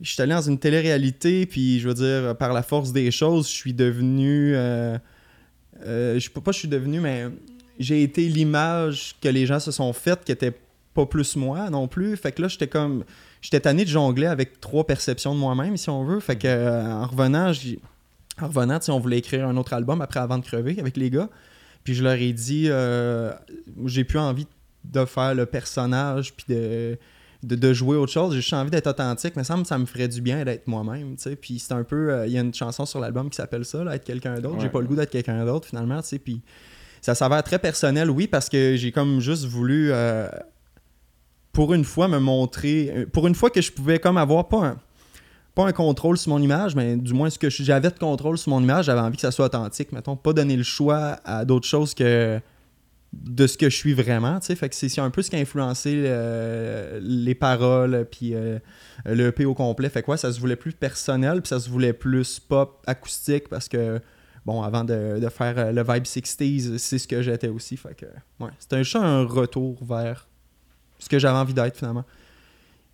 Je 0.00 0.10
suis 0.10 0.20
allé 0.20 0.32
dans 0.34 0.42
une 0.42 0.58
télé-réalité, 0.58 1.46
puis 1.46 1.78
je 1.78 1.86
veux 1.88 1.94
dire, 1.94 2.36
par 2.36 2.52
la 2.52 2.64
force 2.64 2.92
des 2.92 3.12
choses, 3.12 3.46
je 3.46 3.52
suis 3.52 3.72
devenu. 3.72 4.54
euh, 4.56 4.98
euh, 5.86 6.14
je 6.18 6.24
sais 6.24 6.30
pas 6.30 6.50
je 6.52 6.58
suis 6.58 6.68
devenu, 6.68 6.98
mais 7.00 7.26
j'ai 7.78 8.02
été 8.02 8.28
l'image 8.28 9.16
que 9.20 9.28
les 9.28 9.46
gens 9.46 9.60
se 9.60 9.70
sont 9.72 9.92
faites 9.92 10.24
qui 10.24 10.32
était 10.32 10.52
pas 10.94 11.06
plus 11.06 11.34
moi 11.36 11.70
non 11.70 11.88
plus. 11.88 12.16
Fait 12.16 12.32
que 12.32 12.42
là, 12.42 12.48
j'étais 12.48 12.68
comme. 12.68 13.04
J'étais 13.42 13.60
tanné 13.60 13.84
de 13.84 13.90
jongler 13.90 14.26
avec 14.26 14.60
trois 14.60 14.86
perceptions 14.86 15.34
de 15.34 15.40
moi-même, 15.40 15.76
si 15.76 15.90
on 15.90 16.04
veut. 16.04 16.20
Fait 16.20 16.36
que 16.36 16.46
euh, 16.46 16.82
en 16.86 17.06
revenant, 17.06 17.52
j'ai- 17.52 17.78
en 18.40 18.46
revenant, 18.48 18.78
on 18.88 18.98
voulait 19.00 19.18
écrire 19.18 19.46
un 19.46 19.56
autre 19.56 19.72
album 19.74 20.00
après 20.00 20.20
Avant 20.20 20.38
de 20.38 20.44
crever 20.44 20.76
avec 20.80 20.96
les 20.96 21.10
gars. 21.10 21.28
Puis 21.84 21.94
je 21.94 22.02
leur 22.02 22.14
ai 22.14 22.32
dit, 22.32 22.66
euh, 22.68 23.32
j'ai 23.86 24.04
plus 24.04 24.18
envie 24.18 24.46
de 24.84 25.04
faire 25.04 25.34
le 25.34 25.44
personnage 25.46 26.32
puis 26.34 26.46
de, 26.48 26.96
de, 27.42 27.56
de 27.56 27.72
jouer 27.74 27.96
autre 27.96 28.12
chose. 28.12 28.32
J'ai 28.34 28.40
juste 28.40 28.54
envie 28.54 28.70
d'être 28.70 28.86
authentique. 28.86 29.34
Mais 29.36 29.44
ça 29.44 29.56
me, 29.56 29.64
ça 29.64 29.76
me 29.78 29.84
ferait 29.84 30.08
du 30.08 30.20
bien 30.22 30.44
d'être 30.44 30.66
moi-même. 30.66 31.16
Puis 31.40 31.58
c'est 31.58 31.74
un 31.74 31.84
peu, 31.84 32.10
euh, 32.12 32.26
il 32.26 32.32
y 32.32 32.38
a 32.38 32.40
une 32.40 32.54
chanson 32.54 32.86
sur 32.86 33.00
l'album 33.00 33.28
qui 33.28 33.36
s'appelle 33.36 33.64
ça, 33.66 33.84
là, 33.84 33.94
être 33.96 34.04
quelqu'un 34.04 34.40
d'autre. 34.40 34.56
J'ai 34.60 34.66
Ouais. 34.66 34.70
pas 34.72 34.80
le 34.80 34.86
goût 34.86 34.96
d'être 34.96 35.10
quelqu'un 35.10 35.44
d'autre 35.44 35.68
finalement. 35.68 36.00
Puis 36.24 36.40
ça 37.04 37.14
s'avère 37.14 37.42
très 37.42 37.58
personnel, 37.58 38.10
oui, 38.10 38.26
parce 38.26 38.48
que 38.48 38.76
j'ai 38.76 38.90
comme 38.90 39.20
juste 39.20 39.44
voulu, 39.44 39.90
euh, 39.92 40.26
pour 41.52 41.74
une 41.74 41.84
fois, 41.84 42.08
me 42.08 42.18
montrer. 42.18 42.90
euh, 42.96 43.06
Pour 43.06 43.26
une 43.26 43.34
fois 43.34 43.50
que 43.50 43.60
je 43.60 43.70
pouvais 43.70 43.98
comme 43.98 44.16
avoir 44.16 44.48
pas 44.48 44.64
un 44.64 44.76
pas 45.54 45.66
un 45.66 45.72
contrôle 45.72 46.16
sur 46.16 46.30
mon 46.30 46.40
image, 46.40 46.74
mais 46.74 46.96
du 46.96 47.12
moins 47.12 47.28
ce 47.28 47.38
que 47.38 47.50
j'avais 47.50 47.90
de 47.90 47.98
contrôle 47.98 48.38
sur 48.38 48.50
mon 48.50 48.60
image, 48.60 48.86
j'avais 48.86 49.00
envie 49.00 49.16
que 49.16 49.20
ça 49.20 49.30
soit 49.30 49.44
authentique, 49.44 49.92
mettons, 49.92 50.16
pas 50.16 50.32
donner 50.32 50.56
le 50.56 50.62
choix 50.64 51.18
à 51.24 51.44
d'autres 51.44 51.68
choses 51.68 51.94
que 51.94 52.40
de 53.12 53.46
ce 53.46 53.56
que 53.58 53.68
je 53.70 53.76
suis 53.76 53.92
vraiment, 53.92 54.40
tu 54.40 54.46
sais, 54.46 54.56
fait 54.56 54.68
que 54.68 54.74
c'est 54.74 54.98
un 55.00 55.10
peu 55.10 55.22
ce 55.22 55.30
qui 55.30 55.36
a 55.36 55.38
influencé 55.38 56.10
les 57.00 57.34
paroles, 57.36 58.08
puis 58.10 58.34
euh, 58.34 58.58
le 59.04 59.26
EP 59.28 59.44
au 59.44 59.54
complet, 59.54 59.88
fait 59.90 60.02
quoi, 60.02 60.16
ça 60.16 60.32
se 60.32 60.40
voulait 60.40 60.56
plus 60.56 60.72
personnel, 60.72 61.40
puis 61.42 61.50
ça 61.50 61.60
se 61.60 61.68
voulait 61.68 61.92
plus 61.92 62.40
pop, 62.40 62.82
acoustique, 62.86 63.48
parce 63.48 63.68
que, 63.68 64.00
bon, 64.46 64.62
avant 64.62 64.84
de, 64.84 65.18
de 65.20 65.28
faire 65.28 65.58
euh, 65.58 65.72
le 65.72 65.82
vibe 65.82 66.04
60s, 66.04 66.78
c'est 66.78 66.98
ce 66.98 67.08
que 67.08 67.22
j'étais 67.22 67.48
aussi, 67.48 67.76
fait 67.76 67.94
que, 67.94 68.06
ouais, 68.40 68.50
c'était 68.58 68.82
juste 68.84 68.96
un 68.96 69.24
retour 69.24 69.82
vers 69.84 70.28
ce 70.98 71.08
que 71.08 71.18
j'avais 71.18 71.38
envie 71.38 71.54
d'être, 71.54 71.76
finalement. 71.76 72.04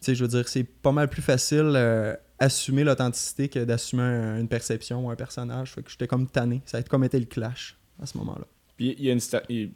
Tu 0.00 0.06
sais, 0.06 0.14
je 0.14 0.22
veux 0.24 0.28
dire, 0.28 0.48
c'est 0.48 0.64
pas 0.64 0.92
mal 0.92 1.08
plus 1.08 1.20
facile 1.22 1.72
euh, 1.74 2.14
assumer 2.38 2.84
l'authenticité 2.84 3.48
que 3.48 3.62
d'assumer 3.64 4.02
un- 4.02 4.38
une 4.40 4.48
perception 4.48 5.06
ou 5.06 5.10
un 5.10 5.16
personnage. 5.16 5.72
Fait 5.72 5.82
que 5.82 5.90
j'étais 5.90 6.06
comme 6.06 6.26
tanné. 6.26 6.62
Ça 6.64 6.78
a 6.78 6.82
comme 6.82 7.04
été 7.04 7.18
le 7.20 7.26
clash 7.26 7.76
à 8.02 8.06
ce 8.06 8.16
moment-là. 8.16 8.46
Puis 8.78 8.94
il 8.98 9.04
y 9.04 9.10
a 9.10 9.12
une 9.12 9.20
il- 9.50 9.72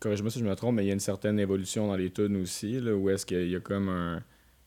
corrige-moi 0.00 0.30
si 0.32 0.40
je 0.40 0.44
me 0.44 0.54
trompe, 0.56 0.74
mais 0.74 0.84
il 0.84 0.88
y 0.88 0.90
a 0.90 0.94
une 0.94 0.98
certaine 0.98 1.38
évolution 1.38 1.86
dans 1.86 1.94
les 1.94 2.10
tunes 2.10 2.36
aussi, 2.42 2.80
là, 2.80 2.94
où 2.96 3.08
est-ce 3.10 3.24
qu'il 3.24 3.48
y 3.48 3.54
a 3.54 3.60
comme 3.60 3.88
un 3.88 4.22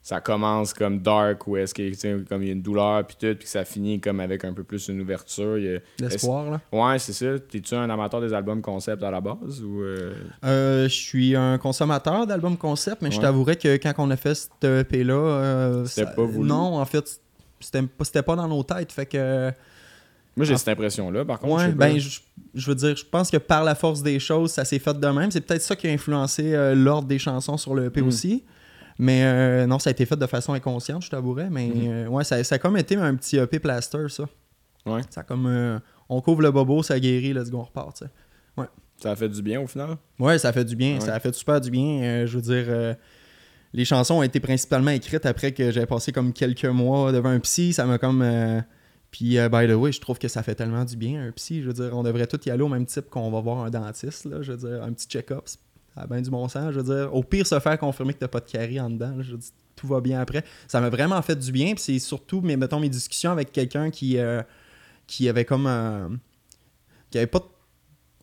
ça 0.05 0.19
commence 0.19 0.73
comme 0.73 0.99
dark 0.99 1.47
où 1.47 1.55
est-ce 1.55 1.73
qu'il 1.73 1.87
y 1.95 2.07
a 2.07 2.17
comme 2.27 2.43
il 2.43 2.47
y 2.47 2.49
a 2.49 2.53
une 2.53 2.61
douleur 2.61 3.07
puis 3.07 3.15
tout 3.17 3.35
puis 3.39 3.47
ça 3.47 3.63
finit 3.63 4.01
comme 4.01 4.19
avec 4.19 4.43
un 4.43 4.51
peu 4.51 4.63
plus 4.63 4.89
une 4.89 4.99
ouverture 4.99 5.57
L'espoir, 5.97 6.51
là. 6.51 6.61
ouais 6.73 6.99
c'est 6.99 7.13
ça 7.13 7.39
t'es-tu 7.39 7.73
un 7.73 7.89
amateur 7.89 8.19
des 8.19 8.33
albums 8.33 8.61
concept 8.61 9.01
à 9.01 9.09
la 9.11 9.21
base 9.21 9.63
ou 9.63 9.81
euh, 9.81 10.13
Euh, 10.43 10.83
je 10.89 10.93
suis 10.93 11.35
un 11.37 11.57
consommateur 11.57 12.27
d'albums 12.27 12.57
concept, 12.57 13.01
mais 13.01 13.11
je 13.11 13.21
t'avouerais 13.21 13.55
que 13.55 13.77
quand 13.77 13.93
on 13.99 14.11
a 14.11 14.17
fait 14.17 14.35
cette 14.35 14.63
EP-là, 14.63 15.13
euh, 15.13 15.85
C'était 15.85 16.07
ça- 16.09 16.13
pas 16.15 16.23
voulu. 16.25 16.49
Non, 16.49 16.77
en 16.79 16.85
fait, 16.85 17.21
c'était 17.61 17.81
pas, 17.83 18.03
c'était 18.03 18.23
pas 18.23 18.35
dans 18.35 18.47
nos 18.49 18.61
têtes. 18.63 18.91
Fait 18.91 19.05
que. 19.05 19.51
moi 20.35 20.45
j'ai 20.45 20.57
cette 20.57 20.67
impression 20.67 21.11
là 21.11 21.23
par 21.23 21.39
contre 21.39 21.61
je 21.61 21.67
Ouais, 21.67 21.71
ben, 21.71 21.97
je, 21.97 22.19
je 22.55 22.67
veux 22.69 22.75
dire, 22.75 22.95
je 22.97 23.05
pense 23.05 23.31
que 23.31 23.37
par 23.37 23.63
la 23.63 23.73
force 23.75 24.03
des 24.03 24.19
choses, 24.19 24.51
ça 24.51 24.65
s'est 24.65 24.79
fait 24.79 24.99
de 24.99 25.07
même. 25.07 25.31
C'est 25.31 25.39
peut-être 25.41 25.61
ça 25.61 25.77
qui 25.77 25.87
a 25.87 25.91
influencé 25.91 26.53
euh, 26.53 26.75
l'ordre 26.75 27.07
des 27.07 27.19
chansons 27.19 27.55
sur 27.55 27.73
le 27.73 27.85
EP 27.85 28.01
Mm. 28.01 28.07
aussi. 28.09 28.43
Mais 28.99 29.23
euh, 29.23 29.65
non, 29.65 29.79
ça 29.79 29.89
a 29.89 29.91
été 29.91 30.05
fait 30.05 30.15
de 30.15 30.25
façon 30.27 30.53
inconsciente, 30.53 31.03
je 31.03 31.09
t'avouerais. 31.09 31.49
Mais 31.49 31.67
Mhm. 31.67 31.87
euh, 31.91 32.07
ouais, 32.07 32.23
ça, 32.23 32.43
ça 32.43 32.55
a 32.55 32.57
comme 32.59 32.77
été 32.77 32.95
un 32.95 33.15
petit 33.15 33.37
EP 33.37 33.59
plaster, 33.59 34.05
ça. 34.09 34.25
Ouais. 34.85 35.01
Ça 35.09 35.21
a 35.21 35.23
comme. 35.23 35.45
euh, 35.47 35.79
on 36.09 36.21
couvre 36.21 36.41
le 36.41 36.51
bobo, 36.51 36.83
ça 36.83 36.99
guérit, 36.99 37.33
let's 37.33 37.49
go, 37.49 37.59
on 37.59 37.63
repart, 37.63 37.95
tu 37.97 38.05
sais. 38.05 38.11
ça 38.97 39.11
a 39.11 39.15
fait 39.15 39.29
du 39.29 39.41
bien 39.41 39.59
au 39.59 39.67
final? 39.67 39.97
Ouais, 40.19 40.37
ça 40.37 40.53
fait 40.53 40.63
du 40.63 40.75
bien. 40.75 40.95
Ouais. 40.95 40.99
Ça 41.01 41.15
a 41.15 41.19
fait 41.19 41.33
super 41.33 41.59
du 41.59 41.71
bien. 41.71 42.25
Je 42.25 42.37
veux 42.37 42.41
dire, 42.41 42.95
les 43.73 43.85
chansons 43.85 44.15
ont 44.19 44.23
été 44.23 44.39
principalement 44.39 44.91
écrites 44.91 45.25
après 45.25 45.51
que 45.51 45.71
j'avais 45.71 45.87
passé 45.87 46.11
comme 46.11 46.31
quelques 46.31 46.65
mois 46.65 47.11
devant 47.11 47.29
un 47.29 47.39
psy. 47.39 47.73
Ça 47.73 47.85
m'a 47.85 47.97
comme. 47.97 48.23
Puis, 49.11 49.37
by 49.51 49.67
the 49.67 49.73
way, 49.73 49.91
je 49.91 49.99
trouve 50.01 50.19
que 50.19 50.27
ça 50.27 50.41
fait 50.43 50.55
tellement 50.55 50.85
du 50.85 50.95
bien, 50.95 51.27
un 51.27 51.31
psy. 51.31 51.61
Je 51.61 51.67
veux 51.67 51.73
dire, 51.73 51.89
on 51.93 52.03
devrait 52.03 52.27
tous 52.27 52.45
y 52.45 52.51
aller 52.51 52.61
au 52.63 52.67
même 52.67 52.85
type 52.85 53.09
qu'on 53.09 53.29
va 53.31 53.41
voir 53.41 53.59
un 53.65 53.69
dentiste. 53.69 54.25
Là, 54.25 54.41
je 54.41 54.51
veux 54.53 54.57
dire, 54.69 54.83
un 54.83 54.91
petit 54.93 55.07
check-up. 55.07 55.45
A 55.95 56.07
bien 56.07 56.21
du 56.21 56.29
bon 56.29 56.47
sens. 56.47 56.73
Je 56.73 56.79
veux 56.79 56.95
dire, 56.95 57.13
au 57.13 57.23
pire, 57.23 57.45
se 57.45 57.59
faire 57.59 57.77
confirmer 57.77 58.13
que 58.13 58.19
t'as 58.19 58.27
pas 58.27 58.39
de 58.39 58.49
carie 58.49 58.79
en 58.79 58.89
dedans. 58.89 59.13
je 59.21 59.31
veux 59.31 59.37
dire, 59.37 59.51
tout 59.75 59.87
va 59.87 60.01
bien 60.01 60.19
après. 60.19 60.43
Ça 60.67 60.81
m'a 60.81 60.89
vraiment 60.89 61.21
fait 61.21 61.35
du 61.35 61.51
bien. 61.51 61.73
Puis, 61.75 61.83
c'est 61.83 61.99
surtout, 61.99 62.41
mais 62.41 62.57
mettons, 62.57 62.79
mes 62.79 62.89
discussions 62.89 63.31
avec 63.31 63.51
quelqu'un 63.51 63.91
qui, 63.91 64.17
euh, 64.17 64.41
qui 65.07 65.29
avait 65.29 65.45
comme. 65.45 66.19
qui 67.11 67.17
avait 67.17 67.27
pas 67.27 67.41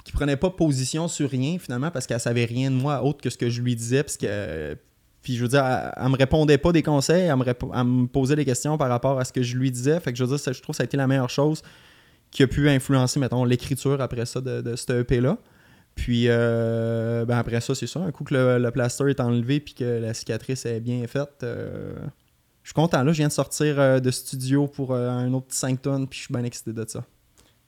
qui 0.04 0.12
prenait 0.12 0.36
pas 0.36 0.50
position 0.50 1.08
sur 1.08 1.30
rien 1.30 1.58
finalement 1.58 1.90
parce 1.90 2.06
qu'elle 2.06 2.20
savait 2.20 2.44
rien 2.44 2.70
de 2.70 2.76
moi 2.76 3.02
autre 3.02 3.20
que 3.20 3.30
ce 3.30 3.36
que 3.36 3.50
je 3.50 3.60
lui 3.60 3.76
disais 3.76 4.02
puis 5.22 5.36
je 5.36 5.42
veux 5.42 5.48
dire 5.48 5.64
elle, 5.64 5.92
elle 5.96 6.08
me 6.08 6.16
répondait 6.16 6.58
pas 6.58 6.72
des 6.72 6.82
conseils 6.82 7.24
elle 7.28 7.36
me, 7.36 8.06
posait 8.06 8.36
des 8.36 8.44
questions 8.44 8.78
par 8.78 8.88
rapport 8.88 9.18
à 9.18 9.24
ce 9.24 9.32
que 9.32 9.42
je 9.42 9.56
lui 9.56 9.70
disais 9.70 10.00
fait 10.00 10.12
que 10.12 10.18
je 10.18 10.24
veux 10.24 10.36
dire 10.36 10.52
je 10.52 10.60
trouve 10.60 10.72
que 10.72 10.78
ça 10.78 10.82
a 10.82 10.86
été 10.86 10.96
la 10.96 11.06
meilleure 11.06 11.30
chose 11.30 11.62
qui 12.30 12.42
a 12.42 12.46
pu 12.46 12.68
influencer 12.68 13.20
mettons 13.20 13.44
l'écriture 13.44 14.00
après 14.00 14.26
ça 14.26 14.40
de, 14.40 14.60
de 14.62 14.76
ce 14.76 15.00
EP 15.00 15.20
là 15.20 15.38
puis 15.94 16.26
euh, 16.28 17.24
ben 17.24 17.36
après 17.38 17.60
ça 17.60 17.74
c'est 17.74 17.86
ça 17.86 18.00
un 18.00 18.10
coup 18.10 18.24
que 18.24 18.34
le, 18.34 18.58
le 18.58 18.70
plaster 18.70 19.08
est 19.10 19.20
enlevé 19.20 19.60
puis 19.60 19.74
que 19.74 19.84
la 19.84 20.14
cicatrice 20.14 20.64
est 20.66 20.80
bien 20.80 21.06
faite 21.06 21.40
euh, 21.42 21.92
je 22.62 22.68
suis 22.70 22.74
content 22.74 23.02
là 23.02 23.12
je 23.12 23.18
viens 23.18 23.28
de 23.28 23.32
sortir 23.32 23.78
euh, 23.78 24.00
de 24.00 24.10
studio 24.10 24.66
pour 24.66 24.92
euh, 24.94 25.08
un 25.10 25.32
autre 25.34 25.46
petit 25.48 25.58
5 25.58 25.82
tonnes 25.82 26.06
puis 26.08 26.18
je 26.20 26.24
suis 26.26 26.32
bien 26.34 26.44
excité 26.44 26.72
de 26.72 26.84
ça 26.88 27.04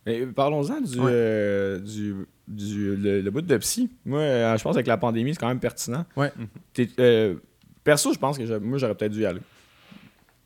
Mais 0.07 0.27
parlons-en 0.27 0.81
du, 0.81 0.99
Ouais. 1.01 1.11
euh, 1.13 1.79
du, 1.79 2.15
du 2.49 2.97
le, 2.97 3.21
le 3.21 3.31
bout 3.31 3.43
de 3.43 3.57
psy. 3.59 3.89
Moi, 4.05 4.21
euh, 4.21 4.57
je 4.57 4.63
pense 4.63 4.75
avec 4.77 4.87
la 4.89 4.97
pandémie, 4.97 5.33
c'est 5.35 5.41
quand 5.41 5.47
même 5.49 5.61
pertinent. 5.61 6.05
Ouais. 6.17 6.33
T'es- 6.75 7.37
perso, 7.85 8.13
je 8.13 8.19
pense 8.19 8.37
que 8.39 8.59
moi, 8.59 8.79
j'aurais 8.79 8.95
peut-être 8.97 9.13
dû 9.13 9.21
y 9.23 9.27
aller. 9.27 9.41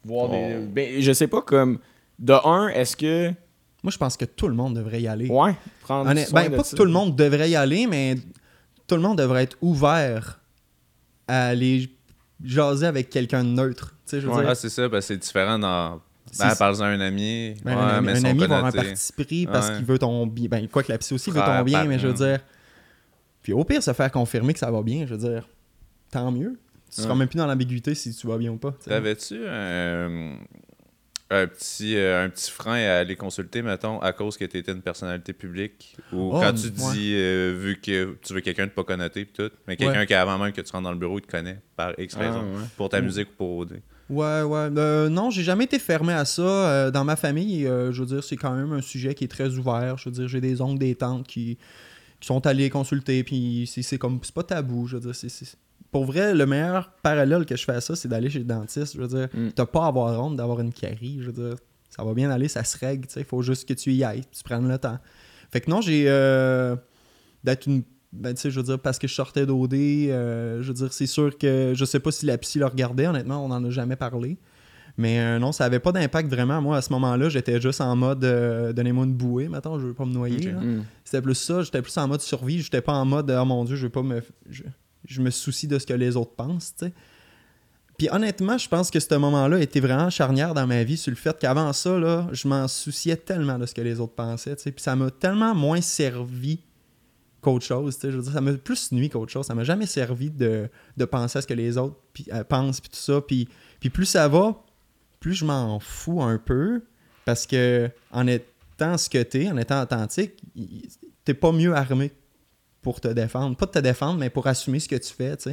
Voir 0.05 0.29
des. 0.31 0.57
Oh. 0.61 0.67
Ben, 0.73 1.01
je 1.01 1.13
sais 1.13 1.27
pas, 1.27 1.41
comme. 1.43 1.79
De 2.19 2.33
un, 2.47 2.69
est-ce 2.69 2.97
que. 2.97 3.33
Moi 3.87 3.93
je 3.93 3.99
pense 3.99 4.17
que 4.17 4.25
tout 4.25 4.49
le 4.49 4.55
monde 4.55 4.75
devrait 4.75 5.01
y 5.01 5.07
aller 5.07 5.29
Ouais, 5.29 5.55
prendre 5.83 6.11
Honnêt- 6.11 6.25
soin 6.27 6.43
ben, 6.43 6.51
de 6.51 6.57
pas 6.57 6.65
que 6.65 6.75
tout 6.75 6.85
le 6.85 6.91
monde 6.91 7.15
devrait 7.15 7.49
y 7.51 7.55
aller, 7.55 7.87
mais 7.87 8.17
tout 8.89 8.97
le 8.97 9.01
monde 9.01 9.17
devrait 9.19 9.45
être 9.45 9.57
ouvert 9.63 10.41
à 11.29 11.47
aller 11.49 11.89
jaser 12.45 12.87
avec 12.87 13.11
quelqu'un 13.11 13.45
de 13.45 13.51
neutre. 13.51 13.95
Tu 14.05 14.11
sais, 14.11 14.21
je 14.21 14.27
veux 14.27 14.33
Ouais. 14.33 14.41
dire, 14.41 14.51
Ah, 14.51 14.55
c'est 14.57 14.69
ça, 14.69 14.89
parce 14.89 15.07
que 15.07 15.15
c'est 15.15 15.19
différent 15.21 15.59
dans. 15.59 16.01
Ben, 16.39 16.55
parle 16.57 16.83
à 16.83 16.87
un 16.87 17.01
ami. 17.01 17.55
ben, 17.65 17.77
ouais, 17.77 17.81
un, 17.83 18.01
mais 18.01 18.13
un 18.19 18.25
ami 18.25 18.39
va 18.41 18.45
avoir 18.47 18.65
un 18.67 18.71
connoté. 18.73 18.89
parti 18.89 19.13
pris 19.13 19.47
parce 19.47 19.69
Ouais. 19.71 19.77
qu'il 19.77 19.85
veut 19.87 19.99
ton 19.99 20.27
bien. 20.27 20.49
Ben, 20.49 20.69
quoi 20.69 20.83
que 20.83 20.91
la 20.91 20.99
psy 20.99 21.15
aussi 21.15 21.31
veut 21.31 21.41
ton 21.41 21.63
bien, 21.63 21.85
mais 21.85 21.99
je 22.01 22.09
veux 22.09 22.15
dire. 22.15 22.41
Puis 23.43 23.53
au 23.53 23.63
pire, 23.65 23.81
se 23.83 23.93
faire 23.93 24.11
confirmer 24.11 24.53
que 24.53 24.59
ça 24.59 24.71
va 24.71 24.83
bien, 24.83 25.07
je 25.07 25.15
veux 25.15 25.31
dire, 25.31 25.49
tant 26.11 26.33
mieux. 26.33 26.59
Tu 26.93 27.03
seras 27.03 27.15
même 27.15 27.29
plus 27.29 27.39
dans 27.39 27.47
l'ambiguïté 27.47 27.95
si 27.95 28.13
tu 28.15 28.27
vas 28.27 28.37
bien 28.39 28.51
ou 28.51 28.57
pas. 28.57 28.73
T'avais-tu 28.85 29.47
un, 29.49 30.39
un 31.31 31.47
petit, 31.49 31.97
euh, 31.97 32.25
un 32.25 32.29
petit 32.29 32.51
frein 32.51 32.77
à 32.79 32.99
aller 32.99 33.17
consulter, 33.17 33.61
mettons, 33.63 33.99
à 34.01 34.13
cause 34.13 34.37
que 34.37 34.45
tu 34.45 34.59
étais 34.59 34.71
une 34.73 34.83
personnalité 34.83 35.33
publique? 35.33 35.97
Ou 36.13 36.31
Oh, 36.35 36.41
quand 36.41 36.53
tu 36.55 36.67
ouais. 36.69 36.93
dis, 36.93 37.15
euh, 37.17 37.53
vu 37.59 37.81
que 37.81 38.17
tu 38.23 38.33
veux 38.35 38.41
quelqu'un 38.41 38.67
de 38.67 38.71
pas 38.71 38.85
connoté, 38.85 39.25
pis 39.25 39.33
tout, 39.33 39.51
mais 39.67 39.77
quelqu'un 39.77 40.01
Ouais. 40.01 40.07
qui 40.07 40.15
avant 40.15 40.39
même 40.39 40.53
que 40.53 40.61
tu 40.61 40.71
rentres 40.71 40.85
dans 40.85 40.93
le 40.93 40.99
bureau, 40.99 41.19
il 41.19 41.23
te 41.23 41.31
connaît 41.31 41.59
par 41.77 41.99
X 41.99 42.15
Ah, 42.17 42.21
raison, 42.21 42.41
ouais. 42.43 42.63
pour 42.77 42.89
ta 42.89 43.01
musique 43.01 43.29
ou 43.31 43.37
pour 43.37 43.57
OD. 43.59 43.81
Ouais, 44.09 44.43
ouais. 44.43 44.69
Euh, 44.77 45.09
non, 45.09 45.31
j'ai 45.31 45.43
jamais 45.43 45.65
été 45.65 45.81
fermé 45.81 46.13
à 46.13 46.25
ça. 46.25 46.43
Euh, 46.43 46.91
dans 46.93 47.03
ma 47.05 47.17
famille, 47.17 47.65
je 47.65 48.01
veux 48.01 48.07
dire, 48.07 48.23
c'est 48.23 48.37
quand 48.37 48.55
même 48.55 48.73
un 48.73 48.83
sujet 48.83 49.15
qui 49.15 49.25
est 49.25 49.29
très 49.29 49.57
ouvert. 49.57 49.99
Je 49.99 50.09
veux 50.09 50.15
dire, 50.15 50.29
j'ai 50.29 50.41
des 50.41 50.61
oncles, 50.61 50.79
des 50.79 50.95
tantes 50.95 51.27
qui, 51.27 51.59
qui 52.21 52.27
sont 52.29 52.47
allés 52.47 52.71
consulter, 52.71 53.25
puis 53.25 53.69
c'est 53.71 53.83
c'est 53.83 53.99
comme, 53.99 54.21
c'est 54.23 54.33
pas 54.35 54.45
tabou. 54.45 54.87
Je 54.87 54.97
veux 54.97 55.03
dire, 55.03 55.15
c'est- 55.15 55.57
Pour 55.97 56.05
vrai, 56.05 56.35
le 56.35 56.45
meilleur 56.47 56.91
parallèle 57.03 57.47
que 57.47 57.57
je 57.57 57.65
fais 57.65 57.73
à 57.73 57.81
ça, 57.81 57.97
c'est 57.97 58.09
d'aller 58.09 58.29
chez 58.29 58.41
le 58.41 58.45
dentiste. 58.45 58.95
Je 58.97 59.01
veux 59.01 59.09
dire, 59.09 59.29
Mm. 59.33 59.49
t'as 59.55 59.65
pas 59.67 59.85
à 59.85 59.89
avoir 59.89 60.23
honte 60.23 60.37
d'avoir 60.37 60.61
une 60.61 60.73
carie. 60.73 61.19
Je 61.21 61.27
veux 61.31 61.33
dire, 61.33 61.57
ça 61.89 62.05
va 62.05 62.13
bien 62.13 62.31
aller, 62.31 62.49
ça 62.49 62.65
se 62.65 62.77
règle. 62.77 63.09
Il 63.17 63.25
faut 63.25 63.41
juste 63.41 63.67
que 63.67 63.73
tu 63.75 63.93
y 63.93 64.05
ailles, 64.05 64.25
tu 64.31 64.43
prennes 64.45 64.69
le 64.69 64.77
temps. 64.79 64.99
Fait 65.51 65.61
que 65.63 65.71
non, 65.71 65.81
j'ai. 65.81 66.05
euh, 66.09 66.77
d'être 67.45 67.67
une. 67.67 67.83
Ben, 68.13 68.35
tu 68.35 68.43
sais, 68.43 68.51
je 68.51 68.61
veux 68.61 68.65
dire, 68.67 68.79
parce 68.79 68.99
que 68.99 69.09
je 69.09 69.15
sortais 69.15 69.47
d'OD, 69.47 69.75
euh, 69.75 70.63
je 70.63 70.69
veux 70.69 70.75
dire, 70.75 70.93
c'est 70.93 71.07
sûr 71.07 71.37
que 71.39 71.73
je 71.75 71.85
sais 71.85 72.01
pas 72.01 72.11
si 72.11 72.27
la 72.27 72.37
psy 72.39 72.59
le 72.59 72.67
regardait, 72.67 73.07
honnêtement, 73.07 73.45
on 73.45 73.51
en 73.51 73.65
a 73.65 73.71
jamais 73.71 73.97
parlé. 73.97 74.37
Mais 74.99 75.19
euh, 75.21 75.39
non, 75.39 75.53
ça 75.53 75.65
avait 75.67 75.79
pas 75.81 75.93
d'impact 75.93 76.31
vraiment. 76.31 76.63
Moi, 76.63 76.77
à 76.79 76.81
ce 76.83 76.91
moment-là, 76.95 77.29
j'étais 77.29 77.61
juste 77.61 77.81
en 77.83 77.95
mode 77.97 78.25
euh, 78.25 78.73
donnez-moi 78.73 79.05
une 79.05 79.13
bouée, 79.15 79.49
maintenant, 79.49 79.79
je 79.79 79.87
veux 79.89 79.95
pas 79.95 80.07
me 80.07 80.13
noyer. 80.13 80.53
Hmm. 80.53 80.83
C'était 81.05 81.21
plus 81.21 81.35
ça, 81.35 81.63
j'étais 81.63 81.83
plus 81.83 81.97
en 81.99 82.09
mode 82.09 82.23
survie, 82.23 82.61
j'étais 82.63 82.81
pas 82.81 82.95
en 82.95 83.05
mode 83.05 83.31
oh 83.31 83.45
mon 83.45 83.65
dieu, 83.65 83.77
je 83.77 83.83
veux 83.85 83.93
pas 83.93 84.03
me. 84.03 84.23
Je, 84.49 84.63
je 85.07 85.21
me 85.21 85.31
soucie 85.31 85.67
de 85.67 85.79
ce 85.79 85.87
que 85.87 85.95
les 85.95 86.17
autres 86.17 86.35
pensent. 86.35 86.75
Puis 87.99 88.09
honnêtement, 88.11 88.59
je 88.59 88.69
pense 88.69 88.91
que 88.91 89.01
ce 89.01 89.15
moment-là 89.15 89.59
était 89.61 89.81
vraiment 89.81 90.11
charnière 90.11 90.53
dans 90.53 90.67
ma 90.67 90.85
vie 90.85 90.97
sur 90.97 91.11
le 91.11 91.17
fait 91.17 91.39
qu'avant 91.39 91.73
ça, 91.73 91.99
je 92.33 92.49
m'en 92.49 92.69
souciais 92.69 93.17
tellement 93.17 93.59
de 93.59 93.67
ce 93.67 93.75
que 93.75 93.81
les 93.81 94.01
autres 94.01 94.15
pensaient. 94.15 94.57
Puis 94.57 94.75
ça 94.79 94.97
m'a 94.97 95.11
tellement 95.11 95.55
moins 95.55 95.81
servi 95.81 96.61
qu'autre 97.41 97.65
chose, 97.65 97.97
ça 97.97 98.41
m'a 98.41 98.53
plus 98.55 98.93
nuit 98.93 99.09
qu'autre 99.09 99.33
chose. 99.33 99.47
Ça 99.47 99.55
m'a 99.55 99.65
jamais 99.65 99.87
servi 99.87 100.31
de, 100.31 100.69
penser 101.11 101.39
à 101.39 101.43
ce 101.43 101.47
que 101.47 101.55
les 101.55 101.79
autres 101.79 101.97
euh, 102.33 102.45
pensent, 102.45 102.81
puis 102.81 103.49
plus 103.93 104.07
ça 104.07 104.29
va, 104.29 104.63
plus 105.21 105.35
je 105.35 105.45
m'en 105.45 105.79
fous 105.79 106.23
un 106.23 106.39
peu. 106.39 106.83
Parce 107.25 107.47
que 107.47 107.91
en 108.13 108.27
étant 108.27 108.99
ce 108.99 109.09
que 109.09 109.23
t'es, 109.23 109.49
en 109.49 109.57
étant 109.57 109.83
authentique, 109.83 110.35
t'es 111.25 111.35
pas 111.35 111.53
mieux 111.53 111.75
armé 111.75 112.13
pour 112.87 113.01
te 113.01 113.09
défendre. 113.09 113.57
Pas 113.57 113.67
de 113.67 113.73
te 113.73 113.79
défendre, 113.81 114.21
mais 114.21 114.31
pour 114.31 114.47
assumer 114.47 114.79
ce 114.79 114.89
que 114.89 114.95
tu 114.95 115.13
fais, 115.13 115.37
tu. 115.37 115.51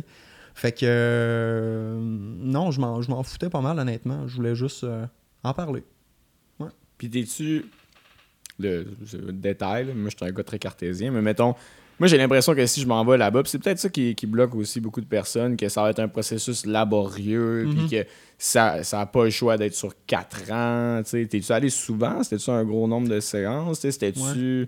Fait 0.54 0.72
que 0.72 0.86
euh, 0.86 1.98
non, 2.00 2.70
je 2.70 2.80
m'en, 2.80 3.24
foutais 3.24 3.50
pas 3.50 3.60
mal, 3.60 3.80
honnêtement. 3.80 4.28
Je 4.28 4.36
voulais 4.36 4.54
juste 4.54 4.84
euh, 4.84 5.08
en 5.44 5.52
parler. 5.56 5.84
Puis 7.00 7.10
t'es-tu. 7.10 7.66
Le, 8.60 8.86
détail, 9.32 9.96
moi 9.96 10.12
je 10.12 10.16
suis 10.16 10.32
un 10.32 10.32
gars 10.32 10.44
très 10.44 10.60
cartésien, 10.60 11.10
mais 11.10 11.24
mettons. 11.24 11.56
Moi 12.00 12.08
j'ai 12.08 12.18
l'impression 12.18 12.56
que 12.56 12.66
si 12.66 12.82
je 12.82 12.88
m'en 12.88 13.06
vais 13.06 13.18
là-bas, 13.18 13.41
c'est 13.46 13.60
peut-être 13.60 13.80
ça 13.80 13.88
qui, 13.89 14.16
qui 14.16 14.26
bloque 14.26 14.56
aussi 14.56 14.82
beaucoup 14.82 15.00
de 15.02 15.06
personnes, 15.06 15.56
que 15.56 15.70
ça 15.70 15.84
va 15.84 15.91
être 15.91 16.00
un 16.00 16.08
processus 16.08 16.66
laborieux, 16.66 17.66
Mhm. 17.66 17.76
puis 17.76 17.89
que 17.89 18.08
ça 18.38 18.84
ça 18.84 19.02
a 19.02 19.06
pas 19.06 19.26
le 19.26 19.30
choix 19.30 19.58
d'être 19.58 19.76
sur 19.76 19.94
4 20.08 20.52
ans. 20.52 21.02
T'es-tu 21.04 21.52
allé 21.52 21.70
souvent? 21.70 22.24
C'était-tu 22.24 22.50
un 22.50 22.64
gros 22.64 22.88
nombre 22.88 23.08
de 23.08 23.20
séances? 23.20 23.80
C'était-tu. 23.80 24.68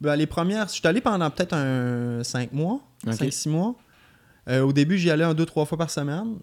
Ben, 0.00 0.16
les 0.16 0.26
premières, 0.26 0.68
je 0.68 0.74
suis 0.74 0.86
allé 0.86 1.00
pendant 1.00 1.30
peut-être 1.30 1.54
un 1.54 2.22
5 2.22 2.52
mois, 2.52 2.80
Ok. 3.06 3.14
5-6 3.14 3.48
mois. 3.48 3.74
Euh, 4.48 4.60
au 4.60 4.72
début, 4.74 4.98
j'y 4.98 5.10
allais 5.10 5.24
un 5.24 5.34
2-3 5.34 5.64
fois 5.66 5.78
par 5.78 5.90
semaine. 5.90 6.36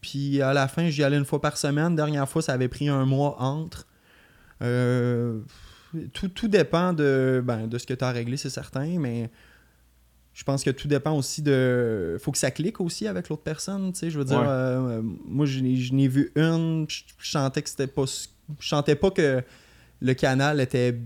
Puis 0.00 0.40
à 0.40 0.52
la 0.52 0.68
fin, 0.68 0.88
j'y 0.88 1.02
allais 1.02 1.16
une 1.18 1.24
fois 1.24 1.40
par 1.40 1.56
semaine. 1.56 1.94
Dernière 1.96 2.28
fois, 2.28 2.42
ça 2.42 2.52
avait 2.52 2.68
pris 2.68 2.88
un 2.88 3.04
mois 3.04 3.36
entre. 3.40 3.86
Euh, 4.62 5.40
tout, 6.12 6.28
tout 6.28 6.48
dépend 6.48 6.92
de, 6.92 7.42
ben, 7.44 7.66
de 7.66 7.78
ce 7.78 7.86
que 7.86 7.94
tu 7.94 8.04
as 8.04 8.10
réglé, 8.10 8.36
c'est 8.36 8.50
certain, 8.50 8.98
mais 8.98 9.30
je 10.34 10.44
pense 10.44 10.64
que 10.64 10.70
tout 10.70 10.88
dépend 10.88 11.12
aussi 11.16 11.42
de. 11.42 12.16
faut 12.20 12.32
que 12.32 12.38
ça 12.38 12.50
clique 12.50 12.80
aussi 12.80 13.06
avec 13.06 13.28
l'autre 13.28 13.42
personne. 13.42 13.92
tu 13.92 13.98
sais, 14.00 14.10
Je 14.10 14.18
veux 14.18 14.24
dire, 14.24 14.40
Ouais. 14.40 14.46
euh, 14.48 15.02
moi, 15.02 15.44
je 15.46 15.60
n'ai 15.60 15.76
je 15.76 15.92
n'ai 15.92 16.08
vu 16.08 16.32
une, 16.36 16.86
je 16.88 17.02
je 17.18 17.30
sentais 17.30 17.60
que 17.62 17.68
c'était 17.68 17.86
pas. 17.86 18.04
Je 18.58 18.68
sentais 18.68 18.94
pas 18.96 19.10
que 19.10 19.42
le 20.00 20.14
canal 20.14 20.60
était 20.60 20.98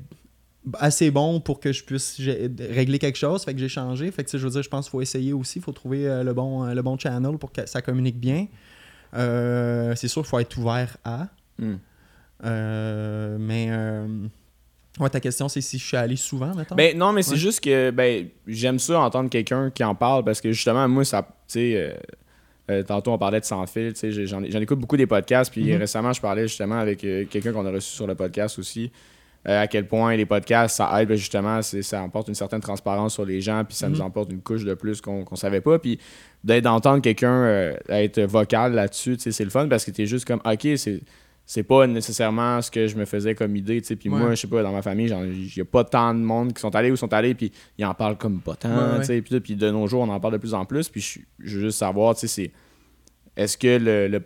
assez 0.79 1.11
bon 1.11 1.41
pour 1.41 1.61
que 1.61 1.73
je 1.73 1.85
puisse 1.85 2.21
régler 2.21 2.99
quelque 2.99 3.19
chose. 3.19 3.45
Fait 3.45 3.53
que 3.53 3.59
j'ai 3.61 3.69
changé. 3.69 4.11
Fait 4.11 4.23
que, 4.25 4.29
tu 4.29 4.33
sais, 4.33 4.39
je 4.39 4.45
veux 4.45 4.51
dire, 4.53 4.63
je 4.63 4.69
pense 4.69 4.87
qu'il 4.87 4.93
faut 4.93 5.03
essayer 5.03 5.33
aussi. 5.33 5.59
Il 5.59 5.63
faut 5.63 5.73
trouver 5.73 6.09
euh, 6.09 6.23
le, 6.23 6.33
bon, 6.33 6.65
euh, 6.65 6.75
le 6.75 6.83
bon 6.83 6.97
channel 6.99 7.37
pour 7.39 7.51
que 7.53 7.67
ça 7.67 7.83
communique 7.83 8.19
bien. 8.21 8.47
C'est 9.13 10.09
sûr 10.09 10.23
qu'il 10.23 10.29
faut 10.31 10.39
être 10.39 10.57
ouvert 10.59 10.97
à. 11.05 11.29
Hmm. 11.59 11.77
Mais 12.45 13.71
ouais, 15.01 15.11
ta 15.11 15.21
question, 15.21 15.49
c'est 15.49 15.61
si 15.61 15.79
je 15.79 15.85
suis 15.85 15.97
allé 15.97 16.17
souvent, 16.17 16.55
mettons? 16.55 16.75
Ben 16.75 16.97
non, 16.97 17.13
mais 17.13 17.23
c'est 17.23 17.33
Ouais. 17.33 17.37
juste 17.37 17.61
que 17.61 17.91
ben 17.91 18.29
j'aime 18.47 18.79
ça 18.79 19.01
entendre 19.01 19.29
quelqu'un 19.31 19.71
qui 19.71 19.85
en 19.85 19.95
parle 19.95 20.25
parce 20.25 20.41
que 20.41 20.53
justement 20.53 20.87
moi 20.89 21.05
ça 21.05 21.23
tu 21.23 21.29
sais 21.47 21.73
euh, 21.77 21.93
euh, 22.71 22.83
tantôt 22.83 23.13
on 23.13 23.19
parlait 23.19 23.41
de 23.41 23.45
sans 23.45 23.65
fil, 23.67 23.93
tu 23.93 24.27
j'en 24.27 24.43
écoute 24.43 24.79
beaucoup 24.81 24.97
des 24.97 25.07
podcasts 25.07 25.53
puis 25.53 25.71
Mhm. 25.73 25.79
récemment 25.79 26.13
je 26.13 26.21
parlais 26.21 26.49
justement 26.49 26.79
avec 26.79 27.05
euh, 27.05 27.25
quelqu'un 27.31 27.53
qu'on 27.53 27.65
a 27.67 27.71
reçu 27.71 27.91
sur 27.95 28.07
le 28.07 28.15
podcast 28.15 28.59
aussi 28.59 28.91
euh, 29.49 29.63
à 29.63 29.69
quel 29.69 29.87
point 29.87 30.17
les 30.17 30.27
podcasts 30.27 30.77
ça 30.79 31.01
aide 31.01 31.09
ben, 31.09 31.17
justement 31.17 31.63
ça 31.63 32.03
emporte 32.03 32.27
une 32.27 32.35
certaine 32.35 32.61
transparence 32.61 33.15
sur 33.15 33.25
les 33.25 33.41
gens 33.41 33.63
puis 33.65 33.77
ça 33.77 33.89
nous 33.89 34.01
emporte 34.01 34.33
une 34.33 34.41
couche 34.41 34.65
de 34.65 34.75
plus 34.75 35.01
qu'on 35.01 35.25
qu'on 35.25 35.37
savait 35.37 35.61
pas 35.61 35.79
puis 35.79 36.01
d'entendre 36.43 37.01
quelqu'un 37.03 37.33
euh, 37.45 37.75
être 37.89 38.21
vocal 38.23 38.73
là-dessus, 38.73 39.17
tu 39.17 39.31
c'est 39.31 39.45
le 39.45 39.51
fun 39.51 39.69
parce 39.69 39.85
que 39.85 39.91
t'es 39.93 40.07
juste 40.07 40.25
comme 40.27 40.41
OK, 40.45 40.67
c'est 40.77 41.01
c'est 41.49 41.63
pas 41.63 41.87
nécessairement 41.87 42.61
ce 42.61 42.71
que 42.73 42.89
je 42.89 42.97
me 42.97 43.05
faisais 43.05 43.35
comme 43.37 43.55
idée, 43.55 43.81
tu 43.81 43.87
sais. 43.87 43.97
Puis 43.97 44.09
Ouais. 44.09 44.19
moi, 44.19 44.31
je 44.35 44.41
sais 44.41 44.49
pas, 44.49 44.63
dans 44.65 44.73
ma 44.73 44.83
famille, 44.83 45.07
il 45.09 45.57
y 45.57 45.61
a 45.61 45.65
pas 45.65 45.85
tant 45.85 46.13
de 46.13 46.19
monde 46.19 46.53
qui 46.53 46.61
sont 46.61 46.75
allés 46.75 46.91
ou 46.91 46.97
sont 46.97 47.13
allés, 47.15 47.35
puis 47.35 47.53
ils 47.79 47.85
en 47.85 47.95
parlent 47.95 48.19
comme 48.19 48.41
pas 48.41 48.57
tant, 48.57 48.99
tu 48.99 49.05
sais. 49.05 49.23
Puis, 49.23 49.55
de 49.55 49.71
nos 49.71 49.87
jours, 49.87 50.03
on 50.03 50.09
en 50.09 50.19
parle 50.21 50.35
de 50.35 50.39
plus 50.39 50.55
en 50.55 50.65
plus. 50.65 50.89
Puis 50.89 51.01
je, 51.01 51.21
je 51.39 51.57
veux 51.59 51.65
juste 51.67 51.79
savoir, 51.79 52.15
tu 52.15 52.21
sais, 52.21 52.27
c'est... 52.29 52.53
Est-ce 53.37 53.57
que 53.57 53.79
le... 53.79 54.09
le- 54.09 54.23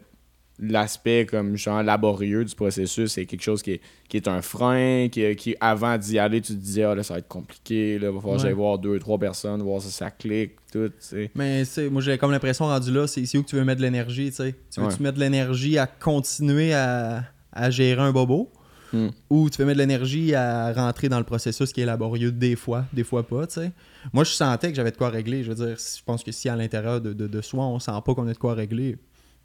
l'aspect 0.62 1.26
comme 1.26 1.56
genre 1.56 1.82
laborieux 1.82 2.44
du 2.44 2.54
processus 2.54 3.12
c'est 3.12 3.24
quelque 3.26 3.42
chose 3.42 3.62
qui 3.62 3.72
est, 3.72 3.80
qui 4.08 4.16
est 4.18 4.28
un 4.28 4.42
frein 4.42 5.08
qui, 5.11 5.34
qui 5.36 5.54
avant 5.61 5.96
d'y 5.96 6.18
aller 6.18 6.40
tu 6.40 6.52
te 6.52 6.58
disais 6.58 6.82
ah 6.82 6.94
là 6.94 7.02
ça 7.02 7.14
va 7.14 7.18
être 7.20 7.28
compliqué 7.28 7.98
là 7.98 8.11
va 8.11 8.20
falloir 8.20 8.36
que 8.36 8.42
Ouais. 8.42 8.48
j'aille 8.48 8.56
voir 8.56 8.78
deux 8.78 8.98
trois 8.98 9.18
personnes 9.18 9.62
voir 9.62 9.80
si 9.80 9.90
ça 9.90 10.11
clique 10.11 10.52
tout 10.72 10.90
Mais 11.34 11.61
tu 11.64 11.70
sais, 11.70 11.88
moi 11.90 12.02
j'ai 12.02 12.18
comme 12.18 12.30
l'impression 12.30 12.66
rendu 12.66 12.92
là, 12.92 13.06
c'est 13.06 13.22
où 13.36 13.42
que 13.42 13.48
tu 13.48 13.56
veux 13.56 13.64
mettre 13.64 13.78
de 13.78 13.82
l'énergie, 13.86 14.30
tu 14.30 14.36
sais. 14.36 14.54
Tu 14.72 14.80
veux 14.80 14.86
Ouais. 14.86 14.94
tu 14.94 15.02
mettre 15.02 15.16
de 15.16 15.20
l'énergie 15.20 15.78
à 15.78 15.86
continuer 15.86 16.72
à, 16.74 17.24
à 17.52 17.70
gérer 17.70 18.00
un 18.02 18.12
bobo? 18.12 18.52
Hmm. 18.92 19.11
ou 19.30 19.48
tu 19.48 19.58
veux 19.58 19.66
mettre 19.66 19.76
de 19.78 19.82
l'énergie 19.84 20.34
à 20.34 20.72
rentrer 20.72 21.08
dans 21.08 21.18
le 21.18 21.24
processus 21.24 21.72
qui 21.72 21.80
est 21.80 21.84
laborieux 21.86 22.32
des 22.32 22.56
fois, 22.56 22.86
des 22.92 23.04
fois 23.04 23.24
pas, 23.24 23.46
tu 23.46 23.61
sais? 23.61 23.70
Moi 24.12 24.24
je 24.24 24.30
sentais 24.32 24.70
que 24.70 24.74
j'avais 24.74 24.90
de 24.90 24.96
quoi 24.96 25.11
régler, 25.11 25.44
je 25.44 25.52
veux 25.52 25.64
dire, 25.64 25.76
je 25.78 26.02
pense 26.04 26.24
que 26.24 26.32
si 26.32 26.48
à 26.48 26.56
l'intérieur 26.56 27.00
de, 27.00 27.12
de, 27.12 27.28
de 27.28 27.40
soi 27.40 27.64
on 27.66 27.78
sent 27.78 27.92
pas 28.04 28.14
qu'on 28.14 28.26
a 28.26 28.32
de 28.32 28.38
quoi 28.38 28.54
régler, 28.54 28.96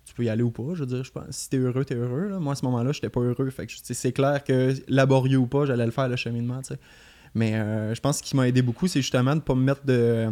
tu 0.05 0.13
peux 0.13 0.23
y 0.23 0.29
aller 0.29 0.43
ou 0.43 0.51
pas, 0.51 0.73
je 0.73 0.81
veux 0.81 0.85
dire, 0.85 1.03
je 1.03 1.11
pense, 1.11 1.25
si 1.31 1.49
t'es 1.49 1.57
heureux, 1.57 1.83
t'es 1.83 1.95
heureux, 1.95 2.29
là. 2.29 2.39
Moi 2.39 2.53
à 2.53 2.55
ce 2.55 2.63
moment-là, 2.65 2.91
j'étais 2.91 3.09
pas 3.09 3.21
heureux, 3.21 3.49
fait 3.49 3.65
que 3.65 3.73
c'est 3.81 4.11
clair 4.11 4.43
que 4.43 4.73
laborieux 4.87 5.37
ou 5.39 5.47
pas, 5.47 5.65
j'allais 5.65 5.85
le 5.85 5.91
faire 5.91 6.07
le 6.07 6.15
cheminement, 6.15 6.61
tu 6.61 6.73
sais. 6.73 6.79
Mais 7.33 7.55
euh, 7.55 7.93
je 7.93 7.99
pense 8.01 8.19
ce 8.19 8.23
qui 8.23 8.35
m'a 8.35 8.47
aidé 8.47 8.61
beaucoup, 8.61 8.87
c'est 8.87 9.01
justement 9.01 9.35
de 9.35 9.41
pas 9.41 9.55
me 9.55 9.63
mettre 9.63 9.85
de 9.85 10.29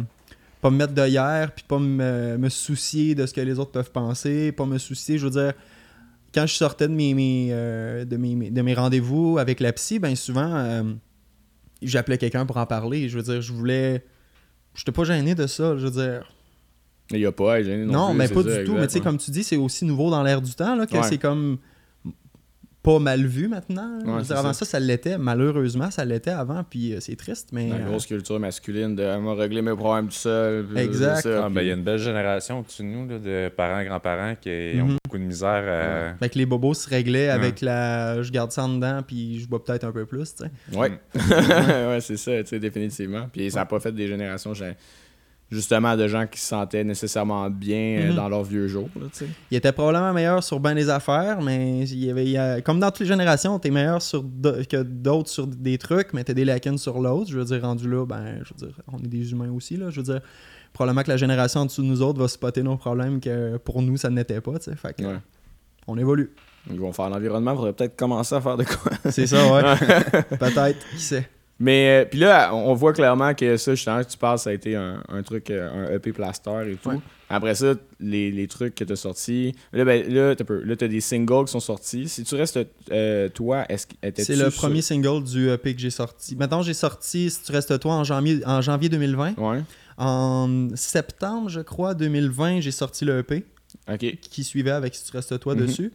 pas 0.62 0.70
me 0.70 0.76
mettre 0.78 0.94
de 0.94 1.06
hier, 1.06 1.52
puis 1.52 1.64
pas 1.68 1.78
me, 1.78 2.38
me 2.38 2.48
soucier 2.48 3.14
de 3.14 3.26
ce 3.26 3.34
que 3.34 3.40
les 3.42 3.58
autres 3.58 3.72
peuvent 3.72 3.90
penser, 3.92 4.50
pas 4.52 4.64
me 4.64 4.78
soucier, 4.78 5.18
je 5.18 5.26
veux 5.26 5.32
dire, 5.42 5.52
quand 6.32 6.46
je 6.46 6.54
sortais 6.54 6.88
de 6.88 6.94
mes, 6.94 7.48
euh, 7.50 8.04
de 8.06 8.16
mes- 8.16 8.50
de 8.50 8.62
mes 8.62 8.74
rendez-vous 8.74 9.36
avec 9.38 9.60
la 9.60 9.72
psy, 9.74 9.98
ben 9.98 10.16
souvent, 10.16 10.54
euh, 10.54 10.82
j'appelais 11.82 12.16
quelqu'un 12.18 12.46
pour 12.46 12.56
en 12.56 12.66
parler. 12.66 13.08
Je 13.08 13.18
veux 13.18 13.22
dire, 13.22 13.40
je 13.42 13.52
voulais... 13.52 14.04
J'étais 14.74 14.90
pas 14.90 15.04
gêné 15.04 15.34
de 15.36 15.46
ça, 15.46 15.76
je 15.76 15.86
veux 15.86 15.90
dire. 16.02 16.28
Il 17.10 17.18
y 17.20 17.26
a 17.26 17.32
pas 17.32 17.54
à 17.54 17.60
être 17.60 17.66
gêné 17.66 17.84
non, 17.84 17.92
Non, 17.92 18.08
plus, 18.10 18.18
mais 18.18 18.28
pas 18.28 18.42
ça, 18.42 18.58
du 18.58 18.64
tout. 18.64 18.74
Mais 18.74 18.86
tu 18.86 18.92
sais, 18.94 19.00
comme 19.00 19.18
tu 19.18 19.30
dis, 19.30 19.44
c'est 19.44 19.56
aussi 19.56 19.84
nouveau 19.84 20.10
dans 20.10 20.22
l'air 20.22 20.40
du 20.40 20.54
temps, 20.54 20.74
là, 20.74 20.86
que 20.86 20.96
Ouais. 20.96 21.02
c'est 21.02 21.18
comme 21.18 21.58
pas 22.82 22.98
mal 22.98 23.24
vu 23.24 23.48
maintenant. 23.48 23.98
Ouais, 24.04 24.20
dire, 24.22 24.36
avant 24.36 24.52
ça. 24.52 24.66
ça, 24.66 24.72
ça 24.72 24.80
l'était. 24.80 25.16
Malheureusement, 25.16 25.90
ça 25.90 26.04
l'était 26.04 26.28
avant, 26.32 26.62
puis 26.68 26.92
euh, 26.92 26.98
c'est 27.00 27.16
triste, 27.16 27.48
mais... 27.50 27.70
La 27.70 27.76
euh, 27.76 27.86
grosse 27.88 28.04
culture 28.04 28.38
masculine 28.38 28.94
de 28.94 29.16
moi 29.16 29.34
régler 29.36 29.62
mes 29.62 29.74
problèmes 29.74 30.08
tout 30.08 30.12
seul. 30.14 30.66
Exact. 30.76 31.26
Ah, 31.26 31.44
puis- 31.46 31.54
ben, 31.54 31.60
il 31.62 31.68
y 31.68 31.70
a 31.70 31.74
une 31.74 31.82
belle 31.82 31.98
génération 31.98 32.60
au-dessus 32.60 32.82
de 32.82 32.88
nous, 32.88 33.08
là, 33.08 33.18
de 33.18 33.48
parents, 33.48 33.82
grands-parents 33.84 34.34
qui 34.38 34.50
ont 34.82 34.86
Mhm. 34.88 34.96
beaucoup 35.02 35.16
de 35.16 35.22
misère 35.22 35.64
à. 36.12 36.18
Fait 36.18 36.28
que 36.28 36.36
les 36.38 36.44
bobos 36.44 36.74
se 36.74 36.86
réglaient 36.90 37.30
avec 37.30 37.62
la 37.62 38.20
je 38.22 38.30
garde 38.30 38.52
ça 38.52 38.64
en 38.64 38.68
dedans 38.74 39.00
puis 39.06 39.40
je 39.40 39.48
bois 39.48 39.64
peut-être 39.64 39.84
un 39.84 39.92
peu 39.92 40.04
plus, 40.04 40.34
tu 40.34 40.44
sais. 40.44 40.78
Ouais, 40.78 40.92
ouais 41.88 42.00
c'est 42.02 42.18
ça, 42.18 42.32
tu 42.42 42.48
sais, 42.50 42.58
définitivement. 42.58 43.28
Puis 43.32 43.50
ça 43.50 43.60
n'a 43.60 43.66
pas 43.66 43.80
fait 43.80 43.92
des 43.92 44.08
générations, 44.08 44.52
j'ai- 44.52 44.76
justement, 45.54 45.96
de 45.96 46.06
gens 46.08 46.26
qui 46.26 46.38
se 46.40 46.46
sentaient 46.48 46.84
nécessairement 46.84 47.48
bien 47.48 47.98
euh, 48.00 48.08
Mhm. 48.10 48.16
dans 48.16 48.28
leurs 48.28 48.42
vieux 48.44 48.68
jours, 48.68 48.88
là. 49.00 49.06
Il 49.50 49.56
était 49.56 49.72
probablement 49.72 50.12
meilleur 50.12 50.42
sur 50.42 50.60
bien 50.60 50.74
des 50.74 50.90
affaires, 50.90 51.40
mais 51.40 51.80
il 51.80 52.04
y 52.04 52.10
avait 52.10 52.24
il 52.24 52.30
y 52.32 52.36
a- 52.36 52.60
comme 52.60 52.80
dans 52.80 52.90
toutes 52.90 53.00
les 53.00 53.06
générations, 53.06 53.58
t'es 53.58 53.70
meilleur 53.70 54.02
sur 54.02 54.22
que 54.22 54.82
d'autres 54.82 55.30
sur 55.30 55.46
des 55.46 55.78
trucs, 55.78 56.12
mais 56.12 56.24
t'as 56.24 56.34
des 56.34 56.44
lacunes 56.44 56.78
sur 56.78 57.00
l'autre. 57.00 57.30
Je 57.30 57.38
veux 57.38 57.44
dire, 57.44 57.62
rendu 57.62 57.88
là, 57.90 58.04
ben, 58.04 58.40
je 58.44 58.52
veux 58.54 58.66
dire, 58.68 58.76
on 58.92 58.98
est 58.98 59.08
des 59.08 59.32
humains 59.32 59.50
aussi, 59.50 59.76
là. 59.76 59.90
Je 59.90 59.96
veux 60.00 60.02
dire, 60.12 60.20
probablement 60.72 61.02
que 61.02 61.10
la 61.10 61.16
génération 61.16 61.60
en 61.60 61.66
dessous 61.66 61.82
de 61.82 61.86
nous 61.86 62.02
autres 62.02 62.18
va 62.20 62.28
spotter 62.28 62.62
nos 62.62 62.76
problèmes 62.76 63.20
que 63.20 63.56
pour 63.58 63.80
nous, 63.80 63.96
ça 63.96 64.10
n'était 64.10 64.40
pas. 64.40 64.58
Fait 64.58 64.94
que, 64.96 65.04
Ouais. 65.04 65.18
on 65.86 65.96
évolue. 65.96 66.30
Ils 66.70 66.80
vont 66.80 66.92
faire 66.92 67.10
l'environnement, 67.10 67.52
il 67.52 67.56
faudrait 67.56 67.72
peut-être 67.74 67.94
commencer 67.94 68.34
à 68.34 68.40
faire 68.40 68.56
de 68.56 68.64
quoi. 68.64 68.90
C'est 69.10 69.26
ça, 69.26 69.52
ouais. 69.52 69.62
peut-être, 70.38 70.78
qui 70.90 70.98
sait. 71.00 71.28
Mais 71.60 72.02
euh, 72.02 72.04
puis 72.08 72.18
là, 72.18 72.52
on 72.54 72.74
voit 72.74 72.92
clairement 72.92 73.32
que 73.32 73.56
ça, 73.56 73.74
justement, 73.74 74.02
que 74.02 74.08
tu 74.10 74.18
parles, 74.18 74.38
ça 74.40 74.50
a 74.50 74.52
été 74.52 74.74
un, 74.74 75.02
un 75.08 75.22
truc, 75.22 75.50
euh, 75.50 75.86
un 75.88 75.94
EP 75.94 76.12
plaster 76.12 76.62
et 76.72 76.74
tout. 76.76 76.88
Ouais. 76.90 76.98
Après 77.30 77.54
ça, 77.54 77.74
les, 78.00 78.30
les 78.32 78.48
trucs 78.48 78.74
que 78.74 78.82
tu 78.84 78.92
as 78.92 78.96
sortis. 78.96 79.54
Là, 79.72 79.84
ben, 79.84 80.04
là, 80.12 80.34
là, 80.34 80.76
t'as 80.76 80.88
des 80.88 81.00
singles 81.00 81.44
qui 81.46 81.52
sont 81.52 81.60
sortis. 81.60 82.08
Si 82.08 82.24
tu 82.24 82.34
restes 82.34 82.58
euh, 82.90 83.28
toi, 83.28 83.64
est-ce 83.68 83.86
que 83.86 83.94
C'est 84.16 84.36
le 84.36 84.50
sur- 84.50 84.62
premier 84.62 84.82
single 84.82 85.22
du 85.24 85.48
EP 85.48 85.74
que 85.74 85.80
j'ai 85.80 85.90
sorti. 85.90 86.34
Maintenant, 86.36 86.62
j'ai 86.62 86.74
sorti 86.74 87.30
Si 87.30 87.42
tu 87.42 87.52
restes 87.52 87.78
toi 87.78 87.94
en 87.94 88.04
janvier, 88.04 88.40
en 88.46 88.60
janvier 88.60 88.88
2020. 88.88 89.38
Ouais. 89.38 89.62
En 89.96 90.68
septembre, 90.74 91.48
je 91.48 91.60
crois, 91.60 91.94
2020, 91.94 92.60
j'ai 92.60 92.72
sorti 92.72 93.04
le 93.04 93.18
EP 93.20 93.44
Ok. 93.90 94.18
qui 94.20 94.42
suivait 94.44 94.70
avec 94.72 94.94
Si 94.94 95.04
tu 95.04 95.12
restes 95.16 95.38
toi 95.38 95.54
Mhm. 95.54 95.66
dessus. 95.66 95.92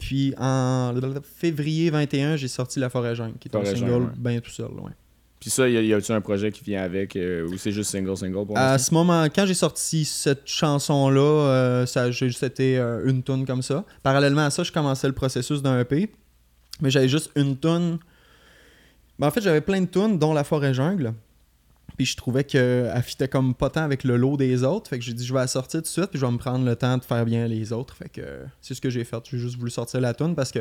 Puis 0.00 0.34
en 0.38 0.92
février 1.22 1.90
21, 1.90 2.34
j'ai 2.36 2.48
sorti 2.48 2.80
La 2.80 2.90
Forêt 2.90 3.14
Jungle, 3.14 3.34
qui 3.38 3.46
est 3.48 3.54
un 3.56 3.60
Forêt 3.60 3.76
single 3.76 3.90
Jungle, 3.90 4.04
ouais. 4.06 4.10
bien 4.16 4.40
tout 4.40 4.50
seul. 4.50 4.66
ouais. 4.72 4.90
Puis 5.38 5.48
ça, 5.50 5.68
y 5.68 5.76
a- 5.76 5.80
y 5.82 5.94
a-tu 5.94 6.10
un 6.12 6.20
projet 6.20 6.50
qui 6.52 6.64
vient 6.64 6.82
avec 6.82 7.16
euh, 7.16 7.46
ou 7.48 7.56
c'est 7.56 7.72
juste 7.72 7.90
single, 7.90 8.16
single 8.16 8.44
pour 8.46 8.58
À 8.58 8.76
ce 8.78 8.92
moment, 8.92 9.24
quand 9.34 9.46
j'ai 9.46 9.54
sorti 9.54 10.04
cette 10.04 10.46
chanson-là, 10.46 11.20
euh, 11.20 11.86
ça 11.86 12.10
j'ai 12.10 12.28
juste 12.28 12.42
été 12.42 12.76
euh, 12.78 13.06
une 13.08 13.22
tune 13.22 13.46
comme 13.46 13.62
ça. 13.62 13.84
Parallèlement 14.02 14.42
à 14.46 14.50
ça, 14.50 14.62
je 14.64 14.72
commençais 14.72 15.06
le 15.06 15.14
processus 15.14 15.62
d'un 15.62 15.78
EP, 15.80 16.10
mais 16.82 16.90
j'avais 16.90 17.08
juste 17.08 17.30
une 17.36 17.56
tune. 17.58 17.98
Ben, 19.18 19.28
en 19.28 19.30
fait, 19.30 19.40
j'avais 19.42 19.60
plein 19.62 19.80
de 19.82 19.86
tunes, 19.86 20.18
dont 20.18 20.32
La 20.34 20.44
Forêt 20.44 20.74
Jungle. 20.74 21.12
Puis 22.00 22.06
je 22.06 22.16
trouvais 22.16 22.44
qu'elle 22.44 22.90
fitait 23.02 23.28
comme 23.28 23.52
pas 23.54 23.68
tant 23.68 23.82
avec 23.82 24.04
le 24.04 24.16
lot 24.16 24.38
des 24.38 24.64
autres. 24.64 24.88
Fait 24.88 24.98
que 24.98 25.04
j'ai 25.04 25.12
dit, 25.12 25.22
je 25.26 25.34
vais 25.34 25.40
la 25.40 25.46
sortir 25.46 25.80
tout 25.80 25.82
de 25.82 25.86
suite, 25.86 26.06
puis 26.06 26.18
je 26.18 26.24
vais 26.24 26.32
me 26.32 26.38
prendre 26.38 26.64
le 26.64 26.74
temps 26.74 26.96
de 26.96 27.04
faire 27.04 27.26
bien 27.26 27.46
les 27.46 27.74
autres. 27.74 27.94
Fait 27.94 28.08
que 28.08 28.22
c'est 28.62 28.72
ce 28.72 28.80
que 28.80 28.88
j'ai 28.88 29.04
fait. 29.04 29.18
J'ai 29.30 29.36
juste 29.36 29.58
voulu 29.58 29.70
sortir 29.70 30.00
la 30.00 30.14
tune 30.14 30.34
parce 30.34 30.50
que 30.50 30.60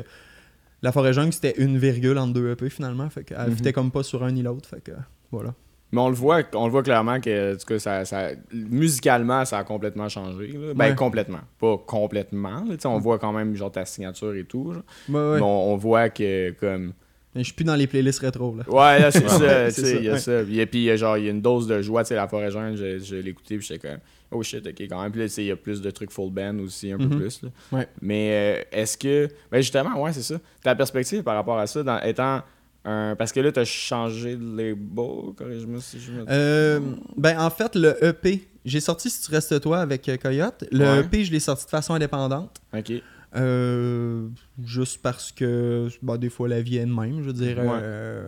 La 0.81 0.91
Forêt 0.91 1.13
Jungle, 1.13 1.31
c'était 1.31 1.53
une 1.57 1.77
virgule 1.77 2.17
entre 2.17 2.33
deux 2.33 2.51
EP 2.51 2.69
finalement. 2.69 3.09
Fait 3.09 3.23
qu'elle 3.23 3.37
Mhm. 3.51 3.55
fitait 3.55 3.71
comme 3.71 3.89
pas 3.89 4.03
sur 4.03 4.21
un 4.21 4.31
ni 4.33 4.41
l'autre. 4.41 4.67
Fait 4.67 4.81
que 4.81 4.91
voilà. 5.31 5.53
Mais 5.93 6.01
on 6.01 6.09
le 6.09 6.15
voit, 6.15 6.41
on 6.55 6.65
le 6.65 6.71
voit 6.71 6.83
clairement 6.83 7.21
que 7.21 7.57
ça, 7.77 8.03
ça- 8.03 8.31
musicalement, 8.51 9.45
ça 9.45 9.59
a 9.59 9.63
complètement 9.63 10.09
changé. 10.09 10.47
là. 10.49 10.73
Ben, 10.75 10.89
Ouais. 10.89 10.95
complètement. 10.95 11.39
Pas 11.57 11.77
complètement. 11.87 12.65
là, 12.65 12.75
on 12.85 12.99
voit 12.99 13.17
quand 13.17 13.31
même 13.31 13.55
genre 13.55 13.71
ta 13.71 13.85
signature 13.85 14.35
et 14.35 14.43
tout. 14.43 14.73
ouais. 14.73 14.75
Mais 15.07 15.41
on, 15.41 15.71
on 15.73 15.77
voit 15.77 16.09
que 16.09 16.51
comme. 16.59 16.91
Mais 17.35 17.41
je 17.41 17.45
suis 17.45 17.53
plus 17.53 17.63
dans 17.63 17.75
les 17.75 17.85
playlists 17.87 18.19
rétro 18.19 18.55
là. 18.57 18.63
Ouais, 18.67 18.99
là, 18.99 19.11
c'est 19.11 19.19
ça. 19.29 19.37
Ouais, 19.37 19.67
tu 19.69 19.75
c'est 19.75 19.81
sais, 19.81 19.93
ça, 19.93 19.99
Il 19.99 20.03
y 20.05 20.09
a 20.09 20.13
ouais. 20.13 20.19
ça. 20.19 20.41
Et 20.41 20.65
puis, 20.65 20.97
genre, 20.97 21.17
il 21.17 21.25
y 21.25 21.27
a 21.27 21.31
une 21.31 21.41
dose 21.41 21.67
de 21.67 21.81
joie. 21.81 22.03
Tu 22.03 22.09
sais, 22.09 22.15
la 22.15 22.27
forêt 22.27 22.49
jaune, 22.49 22.75
je, 22.75 22.97
je 22.99 23.15
l'ai 23.17 23.29
écouté, 23.29 23.57
puis 23.57 23.65
j'étais 23.67 23.87
comme. 23.87 23.99
Oh 24.31 24.41
shit, 24.43 24.65
ok, 24.65 24.81
quand 24.89 25.01
même. 25.01 25.11
Puis 25.11 25.21
là, 25.21 25.27
tu 25.27 25.33
sais, 25.33 25.43
il 25.43 25.47
y 25.47 25.51
a 25.51 25.55
plus 25.55 25.81
de 25.81 25.91
trucs 25.91 26.11
full 26.11 26.31
band 26.31 26.57
aussi, 26.59 26.91
un 26.91 26.97
peu 26.97 27.03
Mhm. 27.05 27.19
plus. 27.19 27.41
là. 27.43 27.49
Ouais. 27.71 27.87
Mais 28.01 28.29
euh, 28.31 28.63
est-ce 28.81 28.97
que. 28.97 29.27
Ben, 29.51 29.59
justement, 29.61 30.01
ouais, 30.01 30.13
c'est 30.13 30.21
ça. 30.23 30.35
Ta 30.63 30.73
perspective 30.75 31.21
par 31.23 31.35
rapport 31.35 31.57
à 31.59 31.67
ça, 31.67 31.83
dans, 31.83 31.99
étant. 32.01 32.41
Un... 32.85 33.15
Parce 33.17 33.33
que 33.33 33.41
là, 33.41 33.51
t'as 33.51 33.65
changé 33.65 34.37
de 34.37 34.55
label, 34.57 35.33
corrige-moi 35.35 35.81
si 35.81 35.99
je 35.99 36.11
me 36.13 36.23
Euh, 36.29 36.79
ben 37.17 37.37
en 37.37 37.49
fait 37.49 37.75
le 37.75 38.01
EP, 38.03 38.47
j'ai 38.63 38.79
sorti 38.79 39.09
Si 39.09 39.21
tu 39.21 39.31
restes 39.31 39.59
toi 39.59 39.79
avec 39.81 40.07
euh, 40.07 40.15
Coyote. 40.15 40.63
Le 40.71 40.85
Ouais. 40.85 40.99
EP, 41.01 41.25
je 41.25 41.31
l'ai 41.33 41.41
sorti 41.41 41.65
de 41.65 41.69
façon 41.69 41.93
indépendante. 41.93 42.55
Ok. 42.73 42.93
Euh, 43.35 44.27
juste 44.65 45.01
parce 45.03 45.31
que 45.31 45.87
bah, 46.01 46.17
des 46.17 46.29
fois 46.29 46.47
la 46.47 46.61
vie 46.61 46.77
est 46.77 46.85
de 46.85 46.91
même. 46.93 47.17
Je 47.21 47.27
veux 47.27 47.33
dire, 47.33 47.59
Ouais. 47.59 47.67
euh, 47.81 48.27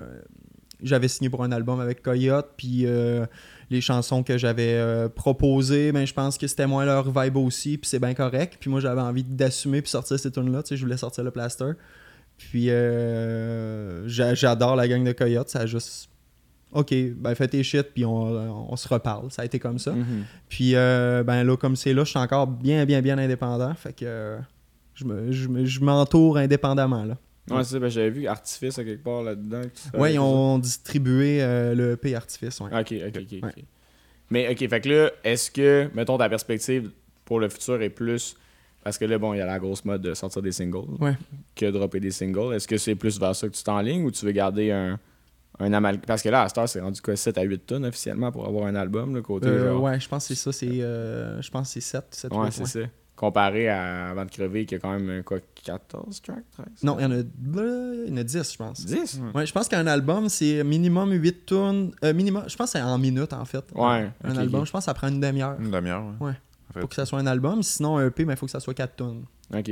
j'avais 0.83 1.07
signé 1.07 1.29
pour 1.29 1.43
un 1.43 1.51
album 1.51 1.79
avec 1.79 2.01
Coyote, 2.03 2.51
puis 2.57 2.85
euh, 2.85 3.25
les 3.69 3.81
chansons 3.81 4.21
que 4.23 4.37
j'avais 4.37 4.79
proposées, 5.15 5.91
ben, 5.91 6.05
je 6.05 6.13
pense 6.13 6.37
que 6.37 6.45
c'était 6.47 6.67
moins 6.67 6.85
leur 6.85 7.09
vibe 7.11 7.37
aussi, 7.37 7.77
puis 7.77 7.89
c'est 7.89 7.99
bien 7.99 8.13
correct. 8.13 8.57
Puis 8.59 8.69
moi, 8.69 8.79
j'avais 8.79 9.01
envie 9.01 9.23
d'assumer 9.23 9.81
puis 9.81 9.89
sortir 9.89 10.19
ces 10.19 10.31
tunes-là. 10.31 10.61
Tu 10.63 10.69
sais, 10.69 10.77
je 10.77 10.83
voulais 10.83 10.97
sortir 10.97 11.23
le 11.23 11.31
plaster. 11.31 11.71
Puis 12.37 12.65
j'a- 12.67 14.33
j'adore 14.33 14.75
la 14.75 14.87
gang 14.87 15.03
de 15.03 15.11
Coyote. 15.11 15.49
Ça 15.49 15.59
a 15.61 15.65
juste. 15.65 16.09
Ok, 16.73 16.93
ben 17.17 17.35
fais 17.35 17.49
tes 17.49 17.63
shit, 17.63 17.87
puis 17.93 18.05
on, 18.05 18.71
on 18.71 18.75
se 18.77 18.87
reparle. 18.87 19.29
Ça 19.29 19.41
a 19.41 19.45
été 19.45 19.59
comme 19.59 19.77
ça. 19.77 19.91
Mhm. 19.91 20.23
Puis, 20.47 20.75
euh, 20.75 21.21
ben 21.21 21.43
là, 21.43 21.57
comme 21.57 21.75
c'est 21.75 21.93
là, 21.93 22.05
je 22.05 22.11
suis 22.11 22.19
encore 22.19 22.47
bien, 22.47 22.85
bien, 22.85 23.01
bien 23.01 23.17
indépendant. 23.17 23.73
Fait 23.73 23.91
que 23.93 24.37
je 25.01 25.05
me- 25.05 25.31
je 25.31 25.47
me- 25.47 25.65
je 25.65 25.79
m'entoure 25.81 26.37
indépendamment, 26.37 27.03
là. 27.05 27.17
Ouais, 27.49 27.63
c'est 27.63 27.79
ben, 27.79 27.89
j'avais 27.89 28.09
vu 28.11 28.27
Artifice 28.27 28.77
à 28.79 28.83
quelque 28.83 29.03
part 29.03 29.23
là-dedans. 29.23 29.61
Ouais, 29.95 30.13
ils 30.13 30.19
ont 30.19 30.57
distribué 30.59 31.41
euh, 31.41 31.73
le 31.75 31.91
EP 31.93 32.15
Artifice, 32.15 32.59
ouais. 32.61 32.69
Ok, 32.79 32.93
ok, 33.07 33.23
ok. 33.43 33.63
Mais 34.29 34.47
ok, 34.49 34.69
fait 34.69 34.81
que 34.81 34.89
là, 34.89 35.11
est-ce 35.23 35.51
que, 35.51 35.89
mettons, 35.93 36.17
ta 36.17 36.29
perspective 36.29 36.91
pour 37.25 37.39
le 37.39 37.49
futur 37.49 37.81
est 37.81 37.89
plus 37.89 38.35
Parce 38.83 38.97
que 38.97 39.05
là, 39.05 39.17
bon, 39.17 39.33
il 39.33 39.37
y 39.37 39.41
a 39.41 39.45
la 39.45 39.59
grosse 39.59 39.83
mode 39.85 40.01
de 40.01 40.13
sortir 40.13 40.41
des 40.41 40.51
singles 40.51 40.87
Ouais. 40.99 41.15
que 41.55 41.65
de 41.65 41.71
dropper 41.71 41.99
des 41.99 42.09
singles. 42.11 42.53
Est-ce 42.55 42.67
que 42.67 42.77
c'est 42.77 42.95
plus 42.95 43.19
vers 43.19 43.35
ça 43.35 43.47
que 43.47 43.53
tu 43.53 43.63
t'enlignes 43.63 44.03
ou 44.05 44.11
tu 44.11 44.25
veux 44.25 44.31
garder 44.31 44.71
un, 44.71 44.97
un 45.59 45.73
amalgame? 45.73 46.05
Parce 46.07 46.21
que 46.23 46.29
là, 46.29 46.43
à 46.43 46.47
cette 46.47 46.57
heure, 46.57 46.69
c'est 46.69 46.79
rendu 46.81 46.99
quoi, 47.01 47.15
7 47.15 47.37
à 47.37 47.43
8 47.43 47.59
tonnes 47.67 47.85
officiellement 47.85 48.31
pour 48.31 48.47
avoir 48.47 48.65
un 48.67 48.73
album, 48.75 49.13
le 49.13 49.21
côté 49.21 49.47
Euh, 49.47 49.71
genre. 49.73 49.83
ouais, 49.83 49.99
je 49.99 50.07
pense 50.07 50.27
que 50.27 50.33
c'est 50.33 50.41
ça. 50.41 50.51
C'est, 50.51 50.81
euh, 50.81 51.39
je 51.41 51.51
pense 51.51 51.67
que 51.67 51.73
c'est 51.73 51.81
7. 51.81 52.05
7 52.11 52.33
Ouais, 52.33 52.49
c'est 52.51 52.65
ça. 52.65 52.79
Comparé 53.21 53.69
à 53.69 54.09
Avant 54.09 54.25
de 54.25 54.31
crever, 54.31 54.65
qui 54.65 54.73
a 54.73 54.79
quand 54.79 54.91
même 54.93 55.07
euh, 55.09 55.21
quoi, 55.21 55.37
14 55.63 56.21
tracks 56.23 56.43
13? 56.53 56.65
Non, 56.81 56.97
il 56.97 57.03
y 57.03 57.05
en 57.05 57.11
a, 57.11 57.15
euh, 57.15 58.03
il 58.07 58.11
y 58.11 58.13
en 58.15 58.17
a 58.17 58.23
10, 58.23 58.51
je 58.51 58.57
pense. 58.57 58.83
10? 58.83 59.21
Ouais, 59.35 59.45
je 59.45 59.51
pense 59.53 59.67
qu'un 59.67 59.85
album, 59.85 60.27
c'est 60.27 60.63
minimum 60.63 61.11
8 61.11 61.45
tunes. 61.45 61.91
Euh, 62.03 62.13
minimum, 62.15 62.43
je 62.47 62.55
pense 62.55 62.71
que 62.73 62.79
c'est 62.79 62.83
en 62.83 62.97
minutes, 62.97 63.31
en 63.33 63.45
fait. 63.45 63.63
Ouais. 63.75 64.09
Un 64.23 64.35
album, 64.37 64.65
je 64.65 64.71
pense 64.71 64.81
que 64.81 64.85
ça 64.85 64.95
prend 64.95 65.07
une 65.07 65.19
demi-heure. 65.19 65.55
Une 65.59 65.69
demi-heure, 65.69 66.03
ouais. 66.19 66.27
Ouais. 66.29 66.33
En 66.69 66.73
fait. 66.73 66.79
Pour 66.79 66.89
que 66.89 66.95
ça 66.95 67.05
soit 67.05 67.19
un 67.19 67.27
album. 67.27 67.61
Sinon, 67.61 67.97
un 67.97 68.07
EP, 68.07 68.23
il 68.27 68.35
faut 68.35 68.47
que 68.47 68.51
ça 68.51 68.59
soit 68.59 68.73
4 68.73 68.95
tunes. 68.95 69.23
Ok. 69.55 69.69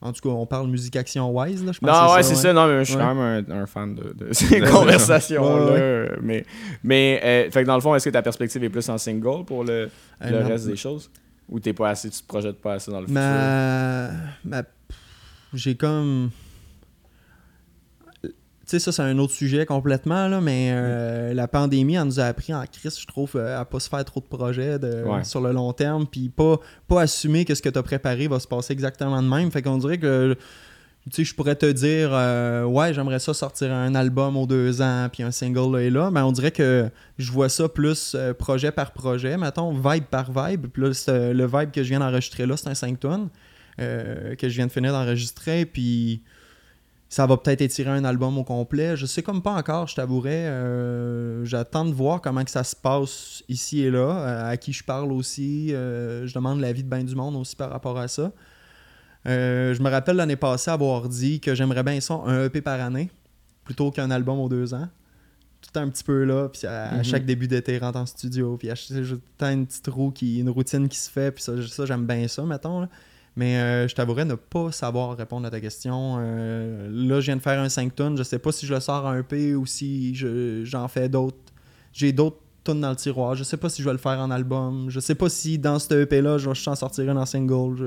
En 0.00 0.12
tout 0.12 0.20
cas, 0.22 0.28
on 0.34 0.46
parle 0.46 0.68
musique 0.68 0.96
action 0.96 1.30
wise, 1.36 1.62
là, 1.64 1.72
je 1.72 1.78
pense. 1.80 1.90
Non, 1.90 2.08
que 2.08 2.14
ouais, 2.16 2.22
c'est 2.22 2.34
ça. 2.36 2.52
Non, 2.54 2.66
mais 2.68 2.78
je 2.84 2.90
suis 2.90 2.96
Ouais. 2.96 3.02
quand 3.02 3.14
même 3.14 3.44
un, 3.50 3.62
un 3.62 3.66
fan 3.66 3.94
de, 3.94 4.12
de 4.14 4.28
ces 4.32 4.60
conversations-là. 4.60 5.72
Ouais, 5.72 6.10
Mais, 6.22 6.44
mais 6.82 7.20
euh, 7.22 7.50
fait 7.50 7.62
que 7.62 7.66
dans 7.66 7.74
le 7.74 7.80
fond, 7.80 7.94
est-ce 7.94 8.06
que 8.06 8.10
ta 8.10 8.22
perspective 8.22 8.62
est 8.64 8.68
plus 8.70 8.88
en 8.88 8.96
single 8.98 9.44
pour 9.44 9.64
le, 9.64 9.90
Euh, 10.22 10.30
le 10.30 10.38
reste 10.46 10.66
des 10.66 10.76
choses? 10.76 11.10
Ou 11.48 11.60
t'es 11.60 11.72
pas 11.72 11.90
assez, 11.90 12.10
tu 12.10 12.20
te 12.20 12.26
projettes 12.26 12.60
pas 12.60 12.74
assez 12.74 12.90
dans 12.90 13.00
le 13.00 13.06
futur? 13.06 13.20
Ma... 14.44 14.62
J'ai 15.54 15.76
comme... 15.76 16.30
Tu 18.22 18.30
sais, 18.70 18.78
ça, 18.80 18.90
c'est 18.90 19.02
un 19.02 19.16
autre 19.18 19.32
sujet 19.32 19.64
complètement, 19.64 20.26
là, 20.26 20.40
mais 20.40 20.70
euh, 20.72 21.32
la 21.34 21.46
pandémie, 21.46 21.94
elle 21.94 22.02
nous 22.02 22.18
a 22.18 22.24
appris 22.24 22.52
en 22.52 22.64
crise, 22.66 22.98
je 22.98 23.06
trouve, 23.06 23.30
euh, 23.36 23.60
à 23.60 23.64
pas 23.64 23.78
se 23.78 23.88
faire 23.88 24.04
trop 24.04 24.18
de 24.18 24.24
projets 24.26 24.80
de- 24.80 25.04
Ouais. 25.04 25.22
sur 25.22 25.40
le 25.40 25.52
long 25.52 25.72
terme, 25.72 26.04
puis 26.04 26.28
pas, 26.30 26.58
pas 26.88 27.02
assumer 27.02 27.44
que 27.44 27.54
ce 27.54 27.62
que 27.62 27.68
tu 27.68 27.78
as 27.78 27.82
préparé 27.84 28.26
va 28.26 28.40
se 28.40 28.48
passer 28.48 28.72
exactement 28.72 29.22
de 29.22 29.28
même. 29.28 29.52
Fait 29.52 29.62
qu'on 29.62 29.78
dirait 29.78 29.98
que, 29.98 30.36
tu 31.10 31.16
sais, 31.16 31.24
je 31.24 31.34
pourrais 31.36 31.54
te 31.54 31.70
dire, 31.70 32.10
euh, 32.12 32.64
ouais, 32.64 32.92
j'aimerais 32.92 33.20
ça 33.20 33.32
sortir 33.32 33.72
un 33.72 33.94
album 33.94 34.36
aux 34.36 34.46
deux 34.46 34.82
ans, 34.82 35.08
puis 35.12 35.22
un 35.22 35.30
single 35.30 35.76
là 35.76 35.82
et 35.82 35.90
là, 35.90 36.10
mais 36.10 36.20
on 36.20 36.32
dirait 36.32 36.50
que 36.50 36.90
je 37.16 37.30
vois 37.30 37.48
ça 37.48 37.68
plus 37.68 38.16
euh, 38.16 38.34
projet 38.34 38.72
par 38.72 38.90
projet, 38.90 39.36
mettons, 39.36 39.70
vibe 39.72 40.06
par 40.06 40.32
vibe. 40.32 40.66
Puis 40.66 40.82
là, 40.82 40.88
le 41.32 41.46
vibe 41.46 41.70
que 41.70 41.84
je 41.84 41.90
viens 41.90 42.00
d'enregistrer 42.00 42.44
là, 42.44 42.56
c'est 42.56 42.68
un 42.68 42.74
5 42.74 42.98
tonnes 42.98 43.28
euh, 43.78 44.34
que 44.34 44.48
je 44.48 44.56
viens 44.56 44.66
de 44.66 44.72
finir 44.72 44.92
d'enregistrer, 44.92 45.64
puis 45.64 46.22
ça 47.08 47.24
va 47.24 47.36
peut-être 47.36 47.60
étirer 47.60 47.90
un 47.90 48.04
album 48.04 48.36
au 48.36 48.42
complet. 48.42 48.96
Je 48.96 49.06
sais 49.06 49.22
comme 49.22 49.42
pas 49.42 49.52
encore, 49.52 49.86
je 49.86 49.94
t'avouerais. 49.94 50.50
J'attends 51.44 51.84
de 51.84 51.94
voir 51.94 52.20
comment 52.20 52.42
que 52.42 52.50
ça 52.50 52.64
se 52.64 52.74
passe 52.74 53.44
ici 53.48 53.82
et 53.82 53.92
là, 53.92 54.48
à 54.48 54.56
qui 54.56 54.72
je 54.72 54.82
parle 54.82 55.12
aussi. 55.12 55.68
je 55.68 56.34
demande 56.34 56.58
l'avis 56.60 56.82
de 56.82 56.90
bien 56.90 57.04
du 57.04 57.14
monde 57.14 57.36
aussi 57.36 57.54
par 57.54 57.70
rapport 57.70 57.96
à 57.96 58.08
ça. 58.08 58.32
Euh, 59.26 59.74
je 59.74 59.82
me 59.82 59.90
rappelle 59.90 60.16
l'année 60.16 60.36
passée 60.36 60.70
avoir 60.70 61.08
dit 61.08 61.40
que 61.40 61.54
j'aimerais 61.54 61.82
bien 61.82 62.00
ça, 62.00 62.14
un 62.26 62.44
EP 62.44 62.60
par 62.60 62.80
année, 62.80 63.10
plutôt 63.64 63.90
qu'un 63.90 64.10
album 64.10 64.38
aux 64.38 64.48
deux 64.48 64.72
ans. 64.74 64.88
Tout 65.62 65.80
un 65.80 65.88
petit 65.88 66.04
peu 66.04 66.22
là, 66.24 66.48
puis 66.48 66.66
à, 66.66 66.90
à 66.90 66.96
Mhm. 66.98 67.04
chaque 67.04 67.24
début 67.26 67.48
d'été, 67.48 67.78
rentre 67.78 67.98
en 67.98 68.06
studio, 68.06 68.56
puis 68.56 68.68
j'ai 68.74 69.04
tout 69.16 69.44
une 69.44 69.66
petite 69.66 69.86
roue, 69.88 70.10
qui, 70.12 70.38
une 70.40 70.50
routine 70.50 70.88
qui 70.88 70.98
se 70.98 71.10
fait, 71.10 71.32
puis 71.32 71.42
ça, 71.42 71.52
ça, 71.66 71.86
j'aime 71.86 72.06
bien 72.06 72.28
ça, 72.28 72.42
mettons. 72.44 72.80
là. 72.82 72.88
Mais 73.38 73.56
euh, 73.58 73.88
je 73.88 73.94
t'avouerais 73.94 74.24
ne 74.24 74.34
pas 74.34 74.70
savoir 74.72 75.16
répondre 75.16 75.46
à 75.46 75.50
ta 75.50 75.60
question. 75.60 76.16
Euh, 76.20 76.88
là, 76.90 77.20
je 77.20 77.26
viens 77.26 77.36
de 77.36 77.42
faire 77.42 77.60
un 77.60 77.68
5 77.68 77.94
tonnes. 77.94 78.16
Je 78.16 78.22
sais 78.22 78.38
pas 78.38 78.50
si 78.52 78.64
je 78.66 78.72
le 78.72 78.80
sors 78.80 79.04
en 79.04 79.14
EP 79.14 79.54
ou 79.54 79.66
si 79.66 80.14
je- 80.14 80.62
j'en 80.64 80.88
fais 80.88 81.08
d'autres. 81.10 81.36
J'ai 81.92 82.12
d'autres 82.12 82.38
tonnes 82.64 82.80
dans 82.80 82.88
le 82.90 82.96
tiroir. 82.96 83.34
Je 83.34 83.44
sais 83.44 83.58
pas 83.58 83.68
si 83.68 83.82
je 83.82 83.86
vais 83.88 83.92
le 83.92 83.98
faire 83.98 84.18
en 84.20 84.30
album. 84.30 84.86
Je 84.88 85.00
sais 85.00 85.14
pas 85.14 85.28
si 85.28 85.58
dans 85.58 85.78
ce 85.78 85.92
EP-là, 86.02 86.38
je 86.38 86.48
vais 86.48 86.68
en 86.68 86.74
sortir 86.76 87.10
un 87.10 87.16
en 87.18 87.26
single. 87.26 87.76
Je, 87.76 87.84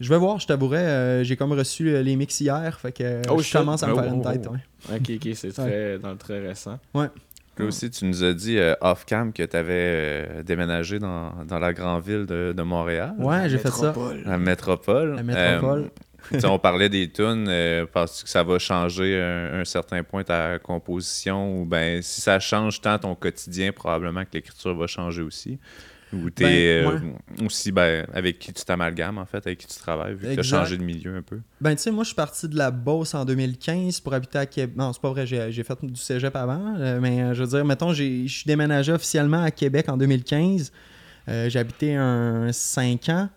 je 0.00 0.08
vais 0.08 0.18
voir, 0.18 0.38
je 0.38 0.46
t'avouerais. 0.46 0.78
euh, 0.84 1.24
J'ai 1.24 1.36
comme 1.36 1.52
reçu 1.52 1.88
euh, 1.90 2.02
les 2.02 2.16
mix 2.16 2.40
hier. 2.40 2.78
Fait 2.80 2.92
que 2.92 3.02
euh, 3.02 3.22
Oh, 3.30 3.38
je 3.38 3.44
shit. 3.44 3.52
commence 3.56 3.82
à 3.82 3.86
me 3.88 3.92
Oh, 3.92 3.96
faire 4.02 4.12
une 4.12 4.20
oh, 4.26 4.30
tête. 4.30 4.46
oh. 4.48 4.52
ouais. 4.52 4.96
Ok, 4.98 5.10
ok, 5.26 5.32
c'est 5.34 5.52
très, 5.52 5.98
dans 5.98 6.10
le 6.12 6.16
très 6.18 6.40
récent. 6.40 6.78
Là 6.94 7.64
aussi, 7.64 7.88
tu 7.90 8.04
nous 8.04 8.22
as 8.22 8.34
dit 8.34 8.58
euh, 8.58 8.74
off-cam 8.82 9.32
que 9.32 9.42
tu 9.42 9.56
avais 9.56 10.42
déménagé 10.44 10.98
dans, 10.98 11.32
dans 11.48 11.58
la 11.58 11.72
grande 11.72 12.02
ville 12.04 12.26
de, 12.26 12.52
de 12.54 12.62
Montréal, 12.62 13.14
Ouais, 13.18 13.48
j'ai 13.48 13.56
fait 13.56 13.70
ça. 13.70 13.94
la 14.26 14.36
métropole. 14.36 15.14
La 15.16 15.22
métropole. 15.22 15.80
Euh, 15.84 15.88
tu 16.32 16.40
sais, 16.40 16.46
on 16.48 16.58
parlait 16.58 16.88
des 16.90 17.08
tunes. 17.08 17.46
euh, 17.48 17.86
Penses-tu 17.90 18.24
que 18.24 18.28
ça 18.30 18.42
va 18.42 18.58
changer 18.58 19.18
un, 19.22 19.60
un 19.60 19.64
certain 19.64 20.02
point 20.02 20.22
ta 20.24 20.58
composition? 20.58 21.60
Ou 21.60 21.64
ben 21.64 22.02
si 22.02 22.20
ça 22.20 22.38
change 22.40 22.80
tant 22.82 22.98
ton 22.98 23.14
quotidien, 23.14 23.72
probablement 23.72 24.24
que 24.24 24.30
l'écriture 24.34 24.76
va 24.76 24.86
changer 24.86 25.22
aussi. 25.22 25.58
Ou 26.12 26.30
t'es 26.30 26.44
Ben, 26.84 26.94
euh, 26.94 27.44
aussi 27.44 27.72
ben, 27.72 28.06
avec 28.12 28.38
qui 28.38 28.52
tu 28.52 28.64
t'amalgames, 28.64 29.18
en 29.18 29.26
fait, 29.26 29.44
avec 29.44 29.58
qui 29.58 29.66
tu 29.66 29.76
travailles, 29.78 30.14
vu 30.14 30.28
que 30.28 30.34
tu 30.34 30.40
as 30.40 30.42
changé 30.44 30.76
de 30.76 30.82
milieu 30.82 31.16
un 31.16 31.22
peu. 31.22 31.40
Ben, 31.60 31.74
tu 31.74 31.82
sais, 31.82 31.90
moi, 31.90 32.04
je 32.04 32.08
suis 32.08 32.14
parti 32.14 32.48
de 32.48 32.56
la 32.56 32.70
Beauce 32.70 33.14
en 33.14 33.24
2015 33.24 34.00
pour 34.00 34.14
habiter 34.14 34.38
à 34.38 34.46
Québec. 34.46 34.76
Non, 34.76 34.92
c'est 34.92 35.02
pas 35.02 35.10
vrai, 35.10 35.26
j'ai 35.26 35.62
fait 35.64 35.84
du 35.84 36.00
cégep 36.00 36.34
avant. 36.36 36.76
euh, 36.78 37.00
mais 37.00 37.22
euh, 37.22 37.34
je 37.34 37.42
veux 37.42 37.48
dire, 37.48 37.64
mettons, 37.64 37.92
je 37.92 38.26
suis 38.26 38.44
déménagé 38.46 38.92
officiellement 38.92 39.42
à 39.42 39.50
Québec 39.50 39.88
en 39.88 39.96
2015. 39.96 40.70
Euh, 41.28 41.48
j'ai 41.50 41.58
habité 41.58 41.96
un 41.96 42.52
5 42.52 43.08
ans 43.08 43.28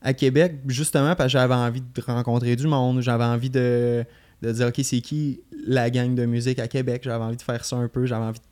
à 0.00 0.12
Québec, 0.12 0.60
justement 0.68 1.16
parce 1.16 1.32
que 1.32 1.38
j'avais 1.38 1.54
envie 1.54 1.80
de 1.80 2.00
rencontrer 2.02 2.54
du 2.54 2.68
monde. 2.68 3.00
J'avais 3.00 3.24
envie 3.24 3.50
de, 3.50 4.04
de 4.40 4.52
dire, 4.52 4.68
OK, 4.68 4.80
c'est 4.84 5.00
qui 5.00 5.40
la 5.66 5.90
gang 5.90 6.14
de 6.14 6.26
musique 6.26 6.60
à 6.60 6.68
Québec? 6.68 7.02
J'avais 7.04 7.24
envie 7.24 7.36
de 7.36 7.42
faire 7.42 7.64
ça 7.64 7.74
un 7.76 7.88
peu. 7.88 8.06
J'avais 8.06 8.24
envie 8.24 8.38
de 8.38 8.44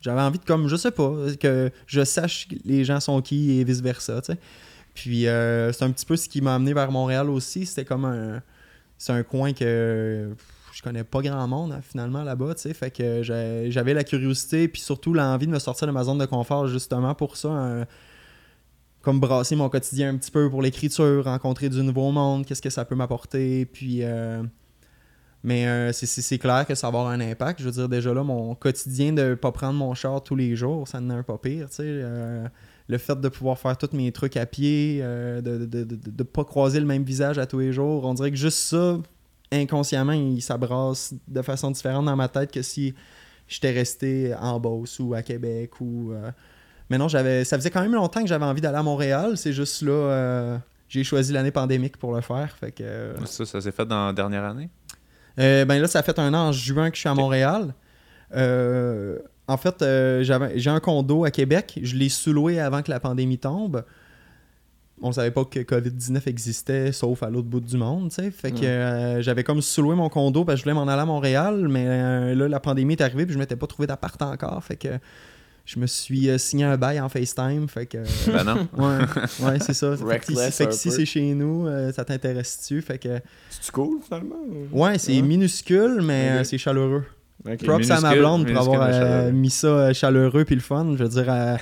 j'avais 0.00 0.20
envie 0.20 0.38
de, 0.38 0.44
comme, 0.44 0.68
je 0.68 0.76
sais 0.76 0.90
pas, 0.90 1.12
que 1.40 1.70
je 1.86 2.04
sache 2.04 2.48
les 2.64 2.84
gens 2.84 3.00
sont 3.00 3.20
qui 3.22 3.58
et 3.60 3.64
vice-versa, 3.64 4.20
tu 4.22 4.32
sais. 4.32 4.38
Puis 4.94 5.26
euh, 5.26 5.72
c'est 5.72 5.84
un 5.84 5.90
petit 5.90 6.06
peu 6.06 6.16
ce 6.16 6.28
qui 6.28 6.40
m'a 6.40 6.54
amené 6.54 6.72
vers 6.72 6.90
Montréal 6.90 7.28
aussi. 7.28 7.66
C'était 7.66 7.84
comme 7.84 8.04
un. 8.04 8.42
C'est 8.98 9.12
un 9.12 9.22
coin 9.22 9.52
que 9.52 10.30
je 10.72 10.82
connais 10.82 11.04
pas 11.04 11.20
grand 11.20 11.46
monde 11.48 11.72
hein, 11.72 11.80
finalement 11.82 12.22
là-bas, 12.22 12.54
tu 12.54 12.62
sais. 12.62 12.72
Fait 12.74 12.90
que 12.90 13.22
j'avais 13.22 13.92
la 13.94 14.04
curiosité, 14.04 14.68
puis 14.68 14.80
surtout 14.80 15.12
l'envie 15.12 15.46
de 15.46 15.52
me 15.52 15.58
sortir 15.58 15.86
de 15.86 15.92
ma 15.92 16.02
zone 16.04 16.18
de 16.18 16.24
confort 16.26 16.66
justement 16.66 17.14
pour 17.14 17.36
ça. 17.36 17.48
un- 17.48 17.86
comme 19.02 19.20
brasser 19.20 19.54
mon 19.54 19.68
quotidien 19.68 20.08
un 20.08 20.16
petit 20.16 20.30
peu 20.32 20.50
pour 20.50 20.62
l'écriture, 20.62 21.24
rencontrer 21.24 21.68
du 21.68 21.80
nouveau 21.82 22.10
monde, 22.10 22.44
qu'est-ce 22.44 22.62
que 22.62 22.70
ça 22.70 22.84
peut 22.84 22.94
m'apporter. 22.96 23.66
Puis. 23.66 23.98
euh, 24.02 24.42
mais 25.42 25.66
euh, 25.66 25.92
c'est- 25.92 26.38
clair 26.38 26.66
que 26.66 26.74
ça 26.74 26.90
va 26.90 26.98
avoir 26.98 27.12
un 27.12 27.20
impact. 27.20 27.60
Je 27.60 27.66
veux 27.66 27.70
dire, 27.70 27.88
déjà 27.88 28.12
là, 28.12 28.22
mon 28.22 28.54
quotidien 28.54 29.12
de 29.12 29.34
pas 29.34 29.52
prendre 29.52 29.74
mon 29.78 29.94
char 29.94 30.22
tous 30.22 30.36
les 30.36 30.56
jours, 30.56 30.88
ça 30.88 31.00
n'est 31.00 31.22
pas 31.22 31.38
pire. 31.38 31.68
Euh, 31.80 32.46
le 32.88 32.98
fait 32.98 33.20
de 33.20 33.28
pouvoir 33.28 33.58
faire 33.58 33.76
tous 33.78 33.94
mes 33.96 34.10
trucs 34.12 34.36
à 34.36 34.46
pied, 34.46 35.00
euh, 35.02 35.40
de 35.40 35.52
ne 35.52 35.64
de, 35.66 35.84
de, 35.84 35.96
de 36.10 36.22
pas 36.22 36.44
croiser 36.44 36.80
le 36.80 36.86
même 36.86 37.04
visage 37.04 37.38
à 37.38 37.46
tous 37.46 37.60
les 37.60 37.72
jours, 37.72 38.04
on 38.04 38.14
dirait 38.14 38.30
que 38.30 38.36
juste 38.36 38.58
ça, 38.58 38.98
inconsciemment, 39.52 40.12
il 40.12 40.40
s'abrasse 40.42 41.14
de 41.28 41.42
façon 41.42 41.70
différente 41.70 42.06
dans 42.06 42.16
ma 42.16 42.28
tête 42.28 42.50
que 42.50 42.62
si 42.62 42.94
j'étais 43.48 43.70
resté 43.72 44.34
en 44.40 44.58
Beauce 44.58 44.98
ou 44.98 45.14
à 45.14 45.22
Québec 45.22 45.80
ou... 45.80 46.12
Mais 46.90 46.98
non, 46.98 47.08
ça 47.08 47.20
faisait 47.44 47.70
quand 47.70 47.82
même 47.82 47.94
longtemps 47.94 48.22
que 48.22 48.28
j'avais 48.28 48.44
envie 48.44 48.60
d'aller 48.60 48.78
à 48.78 48.82
Montréal. 48.82 49.36
C'est 49.36 49.52
juste 49.52 49.82
là, 49.82 50.60
j'ai 50.88 51.04
choisi 51.04 51.32
l'année 51.32 51.50
pandémique 51.50 51.96
pour 51.96 52.14
le 52.14 52.20
faire. 52.20 52.56
Fait 52.58 52.72
que, 52.72 53.14
Ça, 53.24 53.44
ça 53.44 53.60
s'est 53.60 53.72
fait 53.72 53.86
dans 53.86 54.06
la 54.06 54.12
dernière 54.12 54.44
année? 54.44 54.70
Euh, 55.38 55.64
ben 55.64 55.80
là, 55.80 55.88
ça 55.88 56.02
fait 56.02 56.18
un 56.18 56.32
an 56.34 56.48
en 56.48 56.52
juin 56.52 56.90
que 56.90 56.96
je 56.96 57.00
suis 57.00 57.08
à 57.08 57.14
Montréal. 57.14 57.74
Euh, 58.34 59.18
en 59.48 59.56
fait, 59.56 59.82
euh, 59.82 60.22
j'ai 60.56 60.70
un 60.70 60.80
condo 60.80 61.24
à 61.24 61.30
Québec. 61.30 61.78
Je 61.82 61.94
l'ai 61.96 62.08
sous-loué 62.08 62.58
avant 62.60 62.82
que 62.82 62.90
la 62.90 63.00
pandémie 63.00 63.38
tombe. 63.38 63.84
On 65.02 65.12
savait 65.12 65.30
pas 65.30 65.44
que 65.44 65.60
COVID-19 65.60 66.26
existait, 66.26 66.90
sauf 66.90 67.22
à 67.22 67.28
l'autre 67.28 67.48
bout 67.48 67.60
du 67.60 67.76
monde, 67.76 68.08
tu 68.08 68.14
sais. 68.16 68.30
Fait 68.30 68.50
que 68.50 69.16
Ouais. 69.16 69.22
j'avais 69.22 69.44
comme 69.44 69.60
sous-loué 69.60 69.94
mon 69.94 70.08
condo 70.08 70.44
parce 70.44 70.56
que 70.56 70.60
je 70.60 70.64
voulais 70.64 70.74
m'en 70.74 70.90
aller 70.90 71.02
à 71.02 71.04
Montréal, 71.04 71.68
mais 71.68 72.34
là, 72.34 72.48
la 72.48 72.60
pandémie 72.60 72.94
est 72.94 73.02
arrivée 73.02 73.26
puis 73.26 73.34
je 73.34 73.38
m'étais 73.38 73.56
pas 73.56 73.66
trouvé 73.66 73.86
d'appart 73.86 74.20
encore. 74.22 74.64
Fait 74.64 74.76
que 74.76 74.88
je 75.66 75.78
me 75.78 75.86
suis 75.86 76.30
euh, 76.30 76.38
signé 76.38 76.64
un 76.64 76.76
bail 76.78 77.00
en 77.00 77.08
FaceTime. 77.10 77.68
Fait 77.68 77.84
que... 77.86 77.98
ben 78.30 78.44
non. 78.44 78.68
ouais, 78.78 79.04
ouais 79.44 79.58
c'est 79.60 79.74
ça. 79.74 79.94
Fait 79.96 80.18
que 80.20 80.26
si, 80.26 80.52
fait 80.52 80.66
que 80.66 80.72
c'est 80.72 81.04
chez 81.04 81.34
nous, 81.34 81.66
euh, 81.66 81.92
ça 81.92 82.04
t'intéresse-tu? 82.04 82.80
Fait 82.80 82.98
que... 82.98 83.20
C'est-tu 83.50 83.72
cool, 83.72 83.98
finalement? 84.02 84.36
ou- 84.72 84.80
Ouais, 84.82 84.96
c'est 84.98 85.12
Ouais. 85.16 85.22
minuscule, 85.22 86.00
mais 86.02 86.30
euh, 86.30 86.44
c'est 86.44 86.56
chaleureux. 86.58 87.04
Ok. 87.46 87.64
Props 87.64 87.90
à 87.90 88.00
ma 88.00 88.14
blonde 88.14 88.46
pour 88.46 88.56
avoir 88.58 88.88
euh, 88.90 89.30
mis 89.32 89.50
ça 89.50 89.66
euh, 89.66 89.92
chaleureux 89.92 90.44
puis 90.44 90.54
le 90.54 90.60
fun. 90.60 90.94
Je 90.96 91.02
veux 91.04 91.08
dire, 91.10 91.26
euh, 91.28 91.56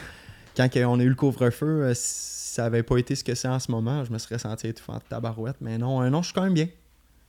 quand 0.56 0.68
on 0.86 1.00
a 1.00 1.02
eu 1.02 1.08
le 1.08 1.14
couvre-feu, 1.14 1.66
euh, 1.84 1.92
si 1.94 2.54
ça 2.54 2.66
avait 2.66 2.82
pas 2.84 2.96
été 2.98 3.14
ce 3.16 3.24
que 3.24 3.34
c'est 3.34 3.48
en 3.48 3.58
ce 3.58 3.70
moment, 3.72 4.04
je 4.04 4.12
me 4.12 4.18
serais 4.18 4.38
senti 4.38 4.68
étouffant 4.68 4.94
de 4.94 5.02
tabarouette. 5.08 5.56
Mais 5.60 5.76
non, 5.76 6.02
euh, 6.02 6.10
non, 6.10 6.22
je 6.22 6.26
suis 6.26 6.34
quand 6.34 6.44
même 6.44 6.54
bien. 6.54 6.68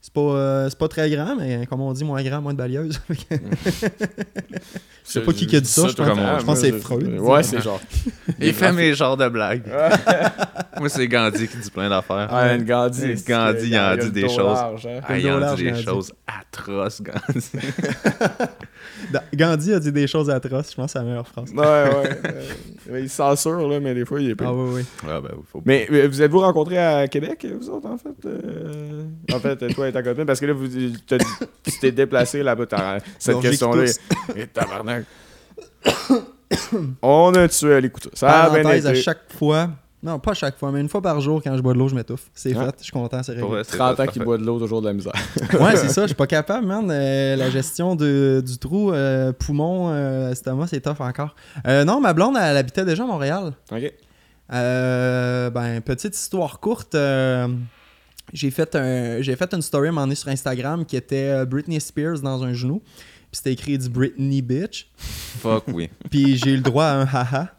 C'est 0.05 0.13
pas, 0.13 0.21
euh, 0.21 0.69
c'est 0.69 0.77
pas 0.77 0.87
très 0.87 1.09
grand, 1.09 1.35
mais 1.35 1.65
comme 1.65 1.81
on 1.81 1.91
dit, 1.91 2.03
moins 2.03 2.21
grand, 2.21 2.39
moins 2.39 2.53
de 2.53 2.59
balieuse. 2.59 3.01
Je 5.07 5.11
sais 5.11 5.21
pas 5.21 5.33
qui 5.33 5.45
qui 5.47 5.55
a 5.55 5.59
dit 5.59 5.67
ça, 5.69 5.87
je 5.87 5.93
pense- 5.93 6.17
Ah, 6.19 6.37
je 6.39 6.45
pense 6.45 6.61
que 6.61 6.65
c'est 6.67 6.79
Freud. 6.79 7.19
Ouais, 7.19 7.43
c'est 7.43 7.61
genre. 7.61 7.79
Il 8.39 8.53
fait 8.53 8.71
mes 8.71 8.93
genres 8.93 9.17
de 9.17 9.27
blagues. 9.29 9.63
Moi, 10.79 10.89
c'est 10.89 11.07
Gandhi 11.07 11.47
qui 11.47 11.57
dit 11.57 11.69
plein 11.71 11.89
d'affaires. 11.89 12.27
Ah, 12.31 12.57
Gandhi. 12.57 13.13
Gandhi, 13.27 13.67
il 13.69 13.77
en 13.79 13.83
a 13.83 13.97
dit 13.97 14.11
des 14.11 14.27
choses. 14.29 14.57
Ah, 15.07 15.17
il 15.17 15.29
en 15.31 15.55
dit 15.55 15.63
des 15.63 15.81
choses 15.83 16.11
atroces, 16.27 17.01
Gandhi. 17.01 17.51
Gandhi 19.33 19.73
a 19.73 19.79
dit 19.79 19.91
des 19.91 20.07
choses 20.07 20.29
atroces, 20.29 20.71
je 20.71 20.75
pense 20.75 20.87
que 20.87 20.91
c'est 20.93 20.99
la 20.99 21.05
meilleure 21.05 21.27
phrase. 21.27 21.51
Ouais, 21.51 21.57
ouais. 21.63 22.19
euh, 22.91 22.99
il 23.01 23.09
censure, 23.09 23.67
là, 23.67 23.79
mais 23.79 23.93
des 23.93 24.05
fois, 24.05 24.19
il 24.19 24.31
est 24.31 24.35
pas. 24.35 24.45
Ah 24.47 24.53
oui, 24.53 24.69
oui. 25.03 25.07
Ouais, 25.07 25.21
ben, 25.21 25.29
faut 25.51 25.61
Mais 25.65 25.87
vous 26.07 26.21
êtes-vous 26.21 26.39
rencontrés 26.39 26.77
à 26.79 27.07
Québec, 27.07 27.45
vous 27.59 27.69
autres, 27.69 27.87
en 27.87 27.97
fait? 27.97 28.09
euh? 28.25 29.03
En 29.33 29.39
fait, 29.39 29.67
toi 29.73 29.87
ta 29.95 30.03
copine, 30.03 30.25
parce 30.25 30.39
que 30.39 30.45
là, 30.45 30.53
vous, 30.53 30.67
t'as- 31.07 31.17
tu 31.63 31.79
t'es 31.79 31.91
déplacé 31.91 32.43
là-bas, 32.43 32.65
t'as- 32.65 32.99
cette 33.19 33.33
Gorgée 33.33 33.49
qui 33.49 33.57
question-là. 33.57 33.85
tousse. 33.85 33.99
Et 34.35 34.47
tabarnak. 34.47 35.05
On 37.01 37.33
a 37.33 37.47
tué 37.47 37.73
à 37.75 37.79
l'écoute. 37.79 38.09
Ça 38.13 38.43
a 38.45 38.49
bien 38.49 38.61
Parenthèse, 38.63 38.87
à 38.87 38.91
été. 38.91 39.01
chaque 39.01 39.21
fois, 39.37 39.69
non, 40.03 40.19
pas 40.19 40.33
chaque 40.33 40.57
fois, 40.57 40.71
mais 40.71 40.79
une 40.81 40.89
fois 40.89 41.01
par 41.01 41.19
jour, 41.19 41.41
quand 41.43 41.55
je 41.57 41.61
bois 41.61 41.73
de 41.73 41.79
l'eau, 41.79 41.87
je 41.87 41.95
m'étouffe. 41.95 42.27
C'est 42.33 42.53
Ah. 42.55 42.65
fait, 42.65 42.75
je 42.79 42.83
suis 42.83 42.91
content, 42.91 43.23
c'est 43.23 43.31
réglé. 43.33 43.47
vrai, 43.47 43.63
c'est 43.63 43.77
30 43.77 43.99
ans 43.99 44.05
qu'il 44.05 44.23
boit 44.23 44.37
de 44.37 44.43
l'eau, 44.45 44.59
toujours 44.59 44.81
de 44.81 44.87
la 44.87 44.93
misère. 44.93 45.13
Ouais, 45.59 45.75
c'est 45.75 45.89
ça, 45.89 46.01
je 46.03 46.07
suis 46.07 46.15
pas 46.15 46.27
capable, 46.27 46.67
man. 46.67 46.87
Euh, 46.91 47.35
la 47.35 47.49
gestion 47.49 47.95
de- 47.95 48.43
du 48.45 48.57
trou, 48.57 48.91
euh, 48.91 49.31
poumon, 49.33 49.89
euh, 49.91 50.31
estomac, 50.31 50.67
c'est 50.67 50.81
tough 50.81 50.99
encore. 50.99 51.35
Euh, 51.67 51.83
non, 51.83 51.99
ma 51.99 52.13
blonde, 52.13 52.35
elle, 52.39 52.57
habitait 52.57 52.85
déjà 52.85 53.03
à 53.03 53.07
Montréal. 53.07 53.53
OK. 53.71 53.93
Euh, 54.53 55.49
ben, 55.49 55.81
petite 55.81 56.15
histoire 56.15 56.59
courte. 56.59 56.93
euh, 56.95 57.47
j'ai 58.33 58.51
fait, 58.51 58.75
un, 58.75 59.21
j'ai 59.21 59.35
fait 59.35 59.53
une 59.53 59.61
story 59.61 59.87
à 59.87 59.89
un 59.89 59.93
moment 59.93 60.05
donné 60.05 60.15
sur 60.15 60.29
Instagram 60.29 60.85
qui 60.85 60.95
était 60.97 61.29
euh, 61.29 61.45
Britney 61.45 61.79
Spears 61.79 62.19
dans 62.21 62.43
un 62.43 62.53
genou. 62.53 62.81
Puis 63.31 63.41
c'était 63.43 63.53
écrit 63.53 63.77
du 63.77 63.89
Britney 63.89 64.41
Bitch. 64.41 64.89
Fuck 64.97 65.65
oui. 65.67 65.89
Puis 66.09 66.37
j'ai 66.37 66.51
eu 66.51 66.55
le 66.57 66.61
droit 66.61 66.85
à 66.85 66.93
un 66.95 67.05
haha 67.05 67.51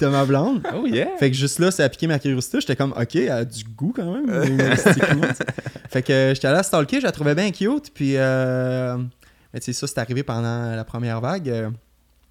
de 0.00 0.06
ma 0.06 0.24
blonde. 0.24 0.62
Oh 0.74 0.86
yeah. 0.86 1.08
Fait 1.18 1.30
que 1.30 1.36
juste 1.36 1.58
là, 1.58 1.70
ça 1.70 1.84
a 1.84 1.88
piqué 1.88 2.06
ma 2.06 2.18
curiosité. 2.18 2.60
J'étais 2.60 2.76
comme, 2.76 2.92
ok, 2.92 3.16
elle 3.16 3.30
a 3.30 3.44
du 3.44 3.64
goût 3.64 3.92
quand 3.94 4.12
même. 4.12 4.28
fait 5.90 6.02
que 6.02 6.12
euh, 6.12 6.34
j'étais 6.34 6.48
allé 6.48 6.58
à 6.58 6.62
stalker, 6.62 7.00
je 7.00 7.04
la 7.06 7.12
trouvais 7.12 7.34
bien 7.34 7.50
cute. 7.50 7.90
Puis, 7.92 8.12
euh, 8.16 8.96
mais 9.52 9.60
tu 9.60 9.66
sais, 9.66 9.72
ça, 9.72 9.86
c'est 9.86 9.98
arrivé 9.98 10.22
pendant 10.22 10.74
la 10.74 10.84
première 10.84 11.20
vague. 11.20 11.70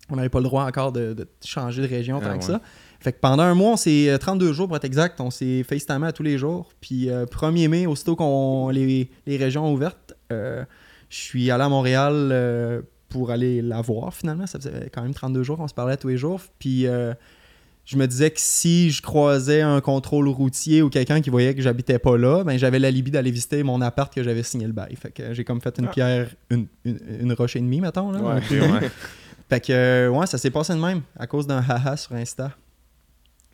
On 0.10 0.16
n'avait 0.16 0.30
pas 0.30 0.40
le 0.40 0.46
droit 0.46 0.64
encore 0.64 0.92
de, 0.92 1.14
de 1.14 1.28
changer 1.46 1.82
de 1.82 1.88
région 1.88 2.20
tant 2.20 2.28
Ah 2.32 2.38
que 2.38 2.46
ouais. 2.46 2.54
ça. 2.54 2.62
Fait 3.00 3.12
que 3.14 3.20
pendant 3.20 3.44
un 3.44 3.54
mois, 3.54 3.74
on 3.74 3.78
s'est 3.78 4.10
euh, 4.10 4.18
32 4.18 4.54
jours 4.54 4.68
pour 4.68 4.76
être 4.78 4.86
exact, 4.86 5.22
on 5.22 5.30
s'est 5.32 5.64
FaceTimé 5.64 6.08
à 6.08 6.12
tous 6.12 6.24
les 6.24 6.38
jours. 6.38 6.70
Puis 6.82 7.10
euh, 7.10 7.26
1er 7.26 7.68
mai, 7.68 7.86
aussitôt 7.86 8.16
qu'on 8.16 8.70
les, 8.70 9.10
les 9.26 9.38
régions 9.38 9.66
ont 9.68 9.74
ouvertes, 9.74 10.14
euh, 10.32 10.64
je 11.10 11.18
suis 11.18 11.52
allé 11.52 11.64
à 11.64 11.70
Montréal 11.70 12.14
euh, 12.32 12.82
pour 13.10 13.32
aller 13.32 13.62
la 13.62 13.82
voir 13.82 14.14
finalement. 14.14 14.48
Ça 14.48 14.60
faisait 14.60 14.90
quand 14.94 15.02
même 15.04 15.14
32 15.14 15.44
jours 15.44 15.58
qu'on 15.58 15.68
se 15.68 15.74
parlait 15.74 15.96
tous 15.98 16.08
les 16.10 16.18
jours. 16.18 16.42
Puis 16.60 16.88
euh, 16.88 17.14
je 17.86 17.96
me 17.98 18.06
disais 18.08 18.32
que 18.32 18.42
si 18.42 18.90
je 18.92 19.02
croisais 19.02 19.62
un 19.62 19.80
contrôle 19.80 20.28
routier 20.28 20.82
ou 20.82 20.90
quelqu'un 20.90 21.22
qui 21.22 21.30
voyait 21.30 21.56
que 21.56 21.62
j'habitais 21.62 22.00
pas 22.00 22.18
là, 22.18 22.44
ben 22.44 22.58
j'avais 22.58 22.80
l'alibi 22.80 23.12
d'aller 23.12 23.32
visiter 23.32 23.64
mon 23.64 23.80
appart 23.80 24.14
que 24.14 24.24
j'avais 24.24 24.44
signé 24.44 24.68
le 24.68 24.74
bail. 24.74 24.96
Fait 24.98 25.12
que 25.12 25.34
j'ai 25.34 25.46
comme 25.46 25.62
fait 25.62 25.78
une 25.80 25.86
Ah. 25.86 25.92
pierre, 25.92 26.28
une, 26.50 26.68
une, 26.84 27.00
une 27.22 27.32
roche 27.34 27.56
et 27.56 27.62
demie, 27.62 27.80
mettons. 27.80 28.12
Là. 28.12 28.22
Ouais. 28.22 28.42
Fait 29.50 29.62
que 29.62 29.72
euh, 29.72 30.10
ouais, 30.10 30.28
ça 30.28 30.38
s'est 30.38 30.50
passé 30.52 30.74
de 30.74 30.80
même 30.80 31.04
à 31.18 31.26
cause 31.26 31.48
d'un 31.48 31.60
haha 31.66 31.96
sur 31.96 32.14
Insta. 32.16 32.52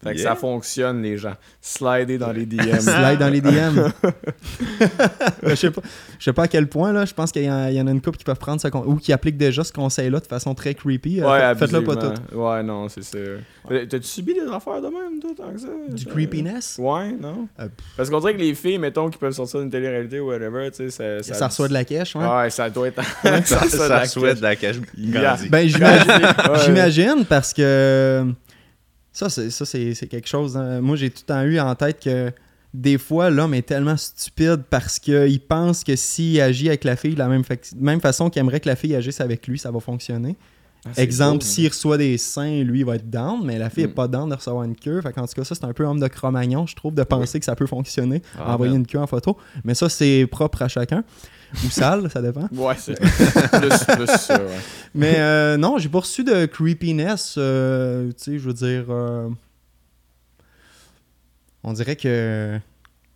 Fait 0.04 0.14
que 0.14 0.20
Yeah. 0.20 0.30
ça 0.32 0.36
fonctionne, 0.36 1.02
les 1.02 1.18
gens. 1.18 1.34
Slider 1.62 2.18
dans 2.18 2.32
les 2.32 2.46
DM. 2.46 2.60
Slide 2.80 3.18
dans 3.20 3.30
les 3.30 3.42
DM. 3.42 3.90
je 5.44 5.56
sais 5.56 5.72
pas, 5.72 5.82
je 6.20 6.24
sais 6.24 6.34
pas 6.34 6.44
à 6.44 6.48
quel 6.48 6.68
point 6.68 6.92
là. 6.94 7.06
Je 7.06 7.14
pense 7.14 7.32
qu'il 7.32 7.44
y, 7.44 7.46
y 7.46 7.50
en 7.82 7.88
a 7.88 7.92
une 7.92 8.02
couple 8.02 8.18
qui 8.18 8.24
peuvent 8.24 8.38
prendre 8.40 8.60
ça 8.62 8.70
con- 8.70 8.84
ou 8.86 8.96
qui 8.96 9.14
appliquent 9.14 9.38
déjà 9.38 9.64
ce 9.64 9.72
conseil-là 9.74 10.20
de 10.20 10.26
façon 10.28 10.54
très 10.56 10.74
creepy. 10.74 11.22
Euh, 11.22 11.30
Ouais, 11.32 11.40
fait- 11.56 11.60
Faites-le 11.68 11.84
pas 11.84 11.96
tout. 11.96 12.38
Ouais, 12.38 12.64
non, 12.64 12.90
c'est 12.90 13.04
ça. 13.04 13.18
Mais 13.70 13.88
T'as-tu 13.88 14.08
subi 14.08 14.34
des 14.34 14.42
affaires 14.52 14.82
de 14.82 14.88
même, 14.88 15.20
toi, 15.22 15.32
tant 15.38 15.52
que 15.54 15.60
ça? 15.60 15.68
Du 15.90 16.04
Ça- 16.04 16.10
creepiness? 16.10 16.76
Ouais, 16.80 17.12
non? 17.14 17.48
Euh, 17.60 17.68
Parce 17.98 18.10
qu'on 18.10 18.20
dirait 18.20 18.34
que 18.36 18.40
les 18.42 18.54
filles, 18.56 18.78
mettons, 18.78 19.10
qui 19.10 19.18
peuvent 19.18 19.34
sortir 19.34 19.62
d'une 19.62 19.70
télé-réalité 19.70 20.20
ou 20.20 20.28
whatever, 20.28 20.70
tu 20.72 20.90
sais, 20.90 21.22
ça... 21.22 21.34
Ça, 21.34 21.48
reçoit 21.48 21.68
de 21.68 21.74
la 21.74 21.86
cash, 21.86 22.16
ouais. 22.16 22.26
Ouais, 22.26 22.50
ça 22.50 22.70
doit 22.70 22.88
être... 22.90 23.02
Ça, 23.46 23.60
reçoit 23.60 23.64
de 23.64 23.70
ça 23.70 23.88
la 23.90 24.00
cash. 24.02 24.16
de 24.38 24.42
la 24.42 24.56
cache 24.56 24.76
Yeah. 24.98 25.38
Ben 25.50 25.68
j'imagine, 25.68 26.12
Ouais. 26.12 26.60
j'imagine 26.66 27.26
parce 27.28 27.54
que 27.54 28.26
ça 29.14 29.30
c'est 29.30 29.50
ça 29.52 29.64
c'est 29.66 30.08
quelque 30.10 30.28
chose. 30.28 30.58
hein. 30.58 30.82
Moi 30.82 30.96
j'ai 30.98 31.10
tout 31.10 31.22
le 31.28 31.34
temps 31.34 31.44
eu 31.44 31.60
en 31.60 31.74
tête 31.76 32.04
que 32.04 32.32
des 32.74 32.98
fois 32.98 33.30
l'homme 33.30 33.54
est 33.54 33.62
tellement 33.62 33.96
stupide 33.96 34.64
parce 34.70 34.98
qu'il 35.00 35.40
pense 35.42 35.84
que 35.84 35.96
s'il 35.96 36.42
agit 36.42 36.68
avec 36.68 36.84
la 36.84 36.96
fille 36.96 37.14
de 37.14 37.20
la 37.20 37.30
même 37.30 38.02
façon 38.02 38.30
qu'il 38.30 38.40
aimerait 38.40 38.60
que 38.60 38.68
la 38.68 38.76
fille 38.76 38.96
agisse 38.96 39.22
avec 39.22 39.48
lui, 39.48 39.60
ça 39.60 39.70
va 39.70 39.80
fonctionner. 39.80 40.36
Ah, 40.86 40.90
Exemple, 41.02 41.40
beau, 41.40 41.46
s'il 41.46 41.68
reçoit 41.70 41.98
des 41.98 42.18
seins, 42.18 42.62
lui 42.64 42.80
il 42.80 42.86
va 42.86 42.96
être 42.96 43.10
down, 43.10 43.40
mais 43.46 43.58
la 43.58 43.70
fille 43.70 43.86
Mm. 43.86 43.90
est 43.90 43.94
pas 43.94 44.08
down 44.10 44.30
de 44.30 44.36
recevoir 44.36 44.64
une 44.64 44.76
queue. 44.76 45.00
Fait 45.02 45.14
qu'en 45.14 45.26
tout 45.26 45.34
cas, 45.34 45.44
ça 45.46 45.56
c'est 45.56 45.64
un 45.64 45.72
peu 45.72 45.86
homme 45.86 46.00
de 46.02 46.08
Cro-Magnon, 46.08 46.68
je 46.68 46.76
trouve, 46.76 46.94
de 46.94 47.04
penser 47.04 47.40
que 47.40 47.46
ça 47.46 47.56
peut 47.56 47.68
fonctionner, 47.68 48.22
Ah, 48.38 48.54
envoyer 48.54 48.74
ben. 48.74 48.80
une 48.80 48.86
queue 48.88 49.00
en 49.00 49.08
photo. 49.08 49.38
Mais 49.64 49.76
ça 49.76 49.88
c'est 49.88 50.28
propre 50.30 50.62
à 50.62 50.68
chacun. 50.68 51.04
Ou 51.66 51.70
sale, 51.70 52.10
ça 52.12 52.22
dépend. 52.22 52.50
Ouais, 52.52 52.74
c'est 52.78 53.00
plus, 53.00 53.86
plus 53.96 54.08
ça, 54.18 54.38
ouais. 54.44 54.58
Mais 54.96 55.14
euh, 55.20 55.56
non, 55.56 55.78
j'ai 55.78 55.88
pas 55.88 56.00
reçu 56.00 56.24
de 56.24 56.46
creepiness. 56.48 57.36
euh, 57.38 58.08
tu 58.10 58.14
sais, 58.18 58.40
je 58.40 58.46
veux 58.48 58.54
dire. 58.54 58.86
euh, 58.90 59.30
on 61.64 61.74
dirait 61.74 61.96
que. 61.96 62.60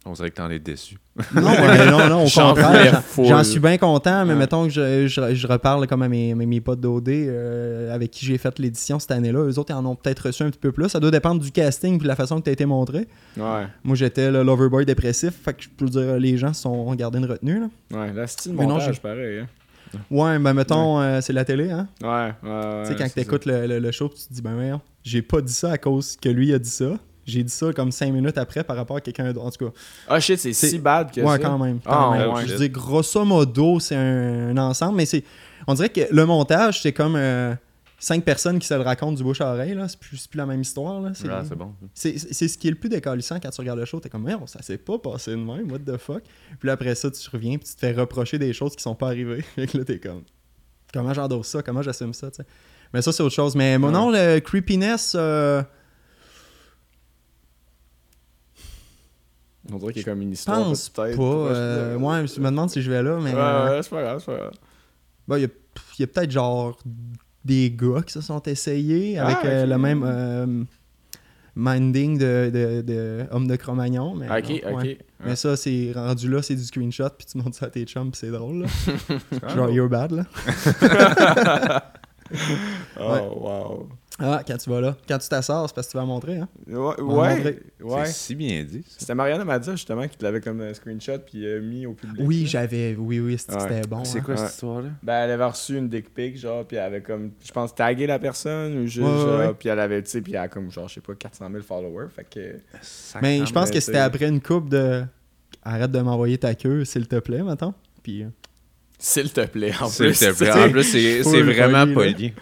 On 0.10 0.14
dirait 0.14 0.30
que 0.30 0.36
t'en 0.36 0.49
es 0.49 0.58
déçu. 0.60 0.97
Non, 1.36 1.49
mais 1.51 1.86
non, 1.91 2.08
non, 2.10 2.26
au 2.26 2.30
contraire. 2.34 3.03
j'en- 3.18 3.43
suis 3.43 3.60
bien 3.60 3.78
content, 3.78 4.24
mais 4.26 4.34
Ouais. 4.34 4.39
mettons 4.39 4.64
que 4.64 4.70
je, 4.70 5.08
je, 5.08 5.36
je 5.36 5.47
reparle 5.47 5.86
comme 5.88 6.01
à 6.01 6.08
mes, 6.08 6.34
mes, 6.34 6.45
mes 6.45 6.62
potes 6.62 6.80
d'OD 6.80 7.10
euh, 7.10 7.93
avec 7.93 8.12
qui 8.12 8.26
j'ai 8.26 8.38
fait 8.38 8.58
l'édition 8.60 8.99
cette 8.99 9.12
année-là. 9.12 9.39
Eux 9.39 9.60
autres, 9.60 9.72
ils 9.74 9.78
en 9.78 9.86
ont 9.86 9.95
peut-être 9.95 10.28
reçu 10.28 10.43
un 10.43 10.49
petit 10.49 10.60
peu 10.60 10.72
plus. 10.72 10.88
Ça 10.89 10.99
doit 10.99 11.12
dépendre 11.12 11.41
du 11.41 11.51
casting 11.51 11.95
et 11.95 11.97
de 11.97 12.08
la 12.08 12.16
façon 12.16 12.38
que 12.39 12.43
tu 12.45 12.49
as 12.49 12.53
été 12.53 12.66
montré. 12.66 13.08
Ouais, 13.36 13.68
Moi, 13.84 13.95
j'étais 13.95 14.32
le 14.32 14.43
loverboy 14.43 14.86
dépressif. 14.86 15.34
Fait 15.43 15.53
que 15.53 15.64
je 15.64 15.70
peux 15.70 15.88
dire, 15.88 16.18
les 16.18 16.38
gens 16.38 16.53
se 16.53 16.62
sont 16.62 16.95
gardés 16.95 17.18
une 17.20 17.26
retenue. 17.26 17.60
Là. 17.60 17.99
ouais, 17.99 18.14
là, 18.14 18.26
c'est 18.28 18.47
Mais 18.51 18.66
non, 18.66 18.76
montage, 18.76 18.93
j'ai- 18.95 18.99
pareil, 19.01 19.39
hein. 19.39 19.47
Ouais, 20.12 20.38
ben 20.38 20.53
mettons, 20.53 20.99
euh, 20.99 21.20
c'est 21.22 21.32
la 21.34 21.45
télé, 21.45 21.72
hein. 21.72 21.88
Ouais, 22.01 22.08
ouais, 22.43 22.49
ouais. 22.49 22.82
Tu 22.84 22.89
sais, 22.89 22.95
quand 22.97 23.05
c'est 23.08 23.14
tu 23.14 23.20
écoutes 23.22 23.45
le, 23.45 23.66
le- 23.68 23.80
le 23.80 23.91
show, 23.91 24.10
tu 24.10 24.28
te 24.28 24.34
dis, 24.34 24.41
ben 24.41 24.53
voyons, 24.53 24.82
j'ai 25.03 25.22
pas 25.22 25.39
dit 25.41 25.53
ça 25.53 25.72
à 25.72 25.78
cause 25.78 26.18
que 26.18 26.28
lui 26.28 26.53
a 26.53 26.60
dit 26.60 26.70
ça. 26.70 26.91
J'ai 27.28 27.43
dit 27.43 27.51
ça 27.53 27.73
comme 27.73 27.91
cinq 27.91 28.11
minutes 28.13 28.38
après 28.38 28.63
par 28.63 28.75
rapport 28.78 28.97
à 28.97 29.01
quelqu'un 29.01 29.32
d'autre. 29.34 29.45
En 29.45 29.51
tout 29.51 29.65
cas. 29.65 29.71
Ah, 30.07 30.19
shit, 30.19 30.39
c'est 30.39 30.53
si 30.53 30.80
bad 30.80 31.11
que 31.11 31.21
ouais, 31.21 31.28
ça. 31.28 31.39
quand 31.39 31.57
même. 31.59 31.80
Ah, 31.86 31.91
Quand 31.91 32.11
même. 32.17 32.30
ouais. 32.34 32.47
Je 32.47 32.55
dis, 32.55 32.69
grosso 32.69 33.23
modo, 33.25 33.80
c'est 33.80 33.95
un, 33.95 34.49
un 34.49 34.57
ensemble, 34.57 34.95
mais 34.97 35.05
c'est. 35.05 35.23
On 35.67 35.73
dirait 35.73 35.89
que 35.89 36.01
le 36.09 36.25
montage, 36.25 36.82
c'est 36.82 36.93
comme 36.93 37.15
euh, 37.17 37.53
cinq 37.99 38.23
personnes 38.23 38.59
qui 38.59 38.67
se 38.67 38.73
le 38.73 38.82
racontent 38.82 39.11
du 39.11 39.23
bouche 39.23 39.41
à 39.41 39.51
oreille. 39.51 39.73
là. 39.73 39.88
C'est 39.89 39.99
plus, 39.99 40.15
c'est 40.17 40.30
plus 40.30 40.38
la 40.38 40.45
même 40.45 40.61
histoire. 40.61 41.01
Là. 41.01 41.11
C'est, 41.13 41.28
Ah, 41.30 41.43
c'est 41.47 41.55
bon. 41.57 41.73
c'est, 41.93 42.17
c'est 42.17 42.47
ce 42.47 42.57
qui 42.57 42.67
est 42.67 42.71
le 42.71 42.78
plus 42.78 42.89
décalissant 42.89 43.39
quand 43.41 43.49
tu 43.49 43.59
regardes 43.59 43.80
le 43.80 43.86
show. 43.86 43.99
T'es 43.99 44.07
comme, 44.09 44.23
merde, 44.23 44.47
ça 44.47 44.61
s'est 44.61 44.78
pas 44.78 44.97
passé 44.97 45.32
de 45.32 45.36
même, 45.38 45.69
what 45.71 45.80
the 45.80 45.97
fuck? 45.97 46.23
Puis 46.59 46.67
là, 46.67 46.73
après 46.73 46.95
ça, 46.95 47.11
tu 47.11 47.30
reviens, 47.30 47.57
puis 47.57 47.67
tu 47.67 47.75
te 47.75 47.80
fais 47.82 47.91
reprocher 47.91 48.39
des 48.39 48.53
choses 48.53 48.75
qui 48.75 48.84
sont 48.84 48.95
pas 48.95 49.07
arrivées. 49.07 49.41
Fait 49.55 49.67
que 49.67 49.78
là, 49.78 49.84
t'es 49.84 49.99
comme, 49.99 50.21
comment 50.93 51.13
j'endosse 51.13 51.47
ça, 51.47 51.61
comment 51.61 51.82
j'assume 51.82 52.13
ça, 52.13 52.30
tu 52.32 52.38
sais? 52.38 52.45
Mais 52.93 53.01
ça, 53.01 53.11
c'est 53.11 53.21
autre 53.21 53.36
chose. 53.36 53.53
Mais 53.53 53.78
mon 53.78 53.88
Ouais. 53.88 53.93
nom, 53.93 54.09
le 54.11 54.39
creepiness, 54.39 55.13
euh, 55.19 55.61
On 59.74 59.78
dirait 59.78 59.93
qu'il 59.93 60.01
y 60.01 60.05
a 60.05 60.11
comme 60.11 60.22
une 60.22 60.30
je 60.30 60.34
histoire. 60.36 60.63
pense 60.63 60.89
pas. 60.89 61.07
euh, 61.07 61.97
ouais, 61.97 62.28
je 62.28 62.39
me 62.39 62.45
demande 62.49 62.70
si 62.70 62.82
je 62.82 62.89
vais 62.91 63.03
là, 63.03 63.20
mais. 63.22 63.32
Ouais, 63.34 63.39
euh, 63.39 63.70
ouais, 63.78 63.84
c'est 63.84 63.89
pas 63.89 64.01
grave, 64.01 64.20
c'est 64.20 64.32
pas 64.32 64.38
grave. 64.38 64.51
bah, 65.28 65.38
Il 65.39 65.41
y 65.41 65.45
a, 65.45 65.49
il 65.97 66.01
y 66.01 66.03
a 66.03 66.07
peut-être 66.07 66.32
genre 66.32 66.78
des 67.43 67.72
gars 67.72 68.01
qui 68.05 68.13
se 68.13 68.22
sont 68.22 68.41
essayés 68.43 69.18
avec 69.20 69.38
Ah, 69.43 69.47
euh, 69.47 69.65
le 69.65 69.78
même 69.78 70.03
euh, 70.05 70.63
minding 71.55 72.18
de, 72.18 72.49
de, 72.53 72.82
de 72.82 73.26
homme 73.32 73.47
de 73.47 73.55
Cro-Magnon. 73.55 74.15
Mais, 74.15 74.28
non, 74.28 74.76
ouais. 74.78 74.97
Mais 75.26 75.36
ça, 75.36 75.55
c'est 75.57 75.91
rendu 75.95 76.30
là, 76.30 76.41
c'est 76.41 76.55
du 76.55 76.63
screenshot, 76.63 77.09
puis 77.18 77.26
tu 77.26 77.38
montres 77.38 77.55
ça 77.57 77.65
à 77.65 77.70
tes 77.70 77.84
chums, 77.86 78.11
puis 78.11 78.20
c'est 78.20 78.32
drôle. 78.32 78.63
Là. 78.63 78.68
Ah, 79.43 79.55
genre, 79.55 79.70
you're 79.70 79.89
bad, 79.89 80.11
là. 80.11 80.24
Oh, 82.99 83.11
Ouais. 83.11 83.22
wow. 83.36 83.89
Ah, 84.20 84.41
quand 84.47 84.57
tu 84.57 84.70
vas 84.70 84.82
là. 84.82 84.97
Quand 85.07 85.18
tu 85.20 85.30
t'asseoir, 85.30 85.68
c'est 85.70 85.76
parce 85.76 85.88
que 85.88 85.91
tu 85.91 85.97
vas 85.97 86.05
montrer, 86.05 86.38
hein. 86.38 86.49
Ouais, 86.68 86.99
ouais. 87.01 87.59
ouais. 87.82 88.05
C'est 88.05 88.11
si 88.13 88.36
bien 88.36 88.63
dit. 88.63 88.84
C'était 88.97 89.13
Mariana 89.13 89.45
Mazza, 89.45 89.74
justement, 89.74 90.07
qui 90.07 90.18
te 90.18 90.24
l'avait 90.26 90.41
comme 90.41 90.59
un 90.61 90.74
screenshot 90.74 91.20
puis 91.20 91.45
euh, 91.45 91.61
mis 91.61 91.86
au 91.86 91.93
public. 91.93 92.24
Oui, 92.26 92.45
j'avais. 92.47 92.95
Oui, 92.97 93.20
oui, 93.20 93.38
c'était 93.38 93.55
Ouais. 93.57 93.82
bon. 93.88 94.03
C'est 94.03 94.18
hein. 94.20 94.22
quoi 94.26 94.34
Ouais. 94.34 94.39
cette 94.41 94.53
histoire-là? 94.53 94.89
Ben, 95.03 95.13
elle 95.26 95.32
avait 95.32 95.45
reçu 95.45 95.78
une 95.78 95.88
dick 95.88 96.13
pic, 96.13 96.36
genre, 96.38 96.65
puis 96.65 96.78
elle 96.78 96.84
avait 96.84 97.01
comme, 97.01 97.32
je 97.45 97.51
pense, 97.51 97.76
tagué 97.76 98.07
la 98.07 98.18
personne, 98.18 98.78
ou 98.80 98.88
juste, 98.88 99.05
Ouais, 99.05 99.13
ouais, 99.13 99.20
genre, 99.20 99.39
ouais. 99.39 99.53
puis 99.57 99.70
elle 99.70 99.80
avait, 99.80 100.01
tu 100.01 100.09
sais, 100.09 100.22
puis 100.22 100.34
elle 100.34 100.39
a 100.39 100.47
comme, 100.47 100.72
genre, 100.72 100.88
je 100.88 100.95
sais 100.95 101.01
pas, 101.01 101.13
400 101.13 101.49
000 101.51 101.61
followers, 101.63 102.07
fait 102.15 102.26
que... 102.28 103.20
Mais 103.22 103.45
je 103.45 103.53
pense 103.53 103.70
que 103.70 103.80
c'était 103.80 103.99
après 103.99 104.28
une 104.28 104.41
coupe 104.41 104.70
de. 104.70 105.03
Arrête 105.63 105.91
de 105.91 105.99
m'envoyer 105.99 106.38
ta 106.38 106.55
queue, 106.55 106.86
s'il 106.86 107.07
te 107.07 107.18
plaît, 107.20 107.43
maintenant. 107.43 107.74
Puis. 108.01 108.26
S'il 109.00 109.32
te 109.32 109.45
plaît, 109.45 109.74
en 109.80 109.88
S'il 109.89 110.08
plus. 110.08 110.20
te 110.20 110.34
plaît. 110.36 110.52
En 110.52 110.72
plus, 110.72 110.84
c'est 110.84 111.22
vraiment 111.43 111.86
poli, 111.93 112.32
poli. 112.32 112.34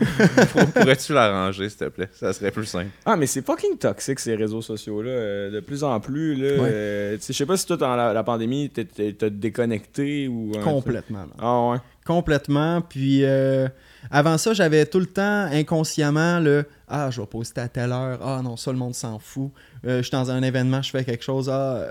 Pour- 0.54 0.66
Pourrais-tu 0.72 1.12
l'arranger, 1.14 1.68
s'il 1.68 1.78
te 1.80 1.90
plaît? 1.90 2.10
Ça 2.14 2.32
serait 2.32 2.52
plus 2.52 2.66
simple. 2.66 2.92
Ah, 3.06 3.18
mais 3.18 3.28
c'est 3.28 3.46
fucking 3.46 3.78
toxique, 3.78 4.20
ces 4.22 4.36
réseaux 4.36 4.62
sociaux-là. 4.62 5.10
euh, 5.10 5.52
de 5.52 5.60
plus 5.60 5.84
en 5.84 6.00
plus, 6.00 6.36
là. 6.36 6.62
Ouais. 6.64 6.70
euh, 6.72 7.16
tu 7.18 7.24
sais, 7.24 7.34
je 7.34 7.38
sais 7.40 7.46
pas 7.46 7.58
si 7.58 7.66
toi, 7.66 7.76
dans 7.76 7.96
la, 7.98 8.14
la 8.14 8.24
pandémie, 8.24 8.70
t'es- 8.70 8.86
t'es- 8.86 9.12
t'as 9.14 9.30
déconnecté 9.30 10.30
ou... 10.30 10.54
Complètement. 10.64 11.26
Ah 11.40 11.72
ouais. 11.72 11.78
Complètement. 12.06 12.82
Puis 12.82 13.26
euh, 13.26 13.68
avant 14.10 14.38
ça, 14.38 14.54
j'avais 14.54 14.86
tout 14.86 15.00
le 15.00 15.08
temps 15.08 15.48
inconsciemment 15.52 16.40
le 16.40 16.66
Ah, 16.88 17.10
je 17.12 17.20
vais 17.20 17.28
poster 17.28 17.60
à 17.62 17.68
telle 17.68 17.92
heure. 17.92 18.20
Ah 18.24 18.42
non, 18.44 18.56
ça, 18.58 18.72
le 18.72 18.78
monde 18.78 18.94
s'en 18.96 19.20
fout. 19.20 19.52
Euh, 19.86 19.98
je 19.98 20.04
suis 20.04 20.12
dans 20.12 20.30
un 20.32 20.42
événement, 20.44 20.82
je 20.82 20.92
fais 20.92 21.04
quelque 21.04 21.24
chose. 21.24 21.50
Ah, 21.52 21.84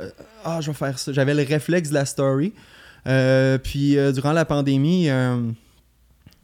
ah 0.45 0.61
je 0.63 0.71
vais 0.71 0.77
faire 0.77 0.99
ça. 0.99 1.13
J'avais 1.13 1.35
le 1.35 1.43
réflexe 1.43 1.89
de 1.91 1.95
la 1.95 2.05
story. 2.07 2.55
Euh, 3.07 3.59
puis 3.59 3.99
euh, 3.99 4.13
durant 4.13 4.33
la 4.33 4.45
pandémie, 4.45 5.09
euh, 5.11 5.51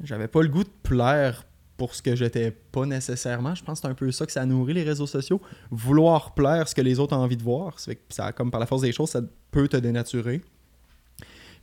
j'avais 0.03 0.29
pas 0.29 0.43
le 0.43 0.49
goût 0.49 0.65
de 0.65 0.71
plaire 0.83 1.45
pour 1.77 1.95
ce 1.95 2.03
que 2.03 2.15
j'étais 2.15 2.51
pas 2.51 2.85
nécessairement. 2.85 3.55
Je 3.55 3.65
pense 3.65 3.81
que 3.81 3.87
c'est 3.87 3.91
un 3.91 3.95
peu 3.95 4.11
ça 4.13 4.27
que 4.27 4.33
ça 4.33 4.45
nourrit 4.45 4.75
les 4.75 4.83
réseaux 4.83 5.07
sociaux. 5.07 5.41
Vouloir 5.71 6.35
plaire 6.35 6.69
ce 6.69 6.75
que 6.75 6.83
les 6.83 6.99
autres 6.99 7.17
ont 7.17 7.21
envie 7.21 7.39
de 7.39 7.43
voir. 7.43 7.79
Ça, 7.81 7.87
fait 7.93 7.97
que 7.97 8.03
ça 8.11 8.33
comme 8.33 8.51
par 8.51 8.61
la 8.61 8.67
force 8.67 8.83
des 8.83 8.93
choses, 8.93 9.11
ça 9.11 9.23
peut 9.51 9.67
te 9.67 9.79
dénaturer. 9.79 10.43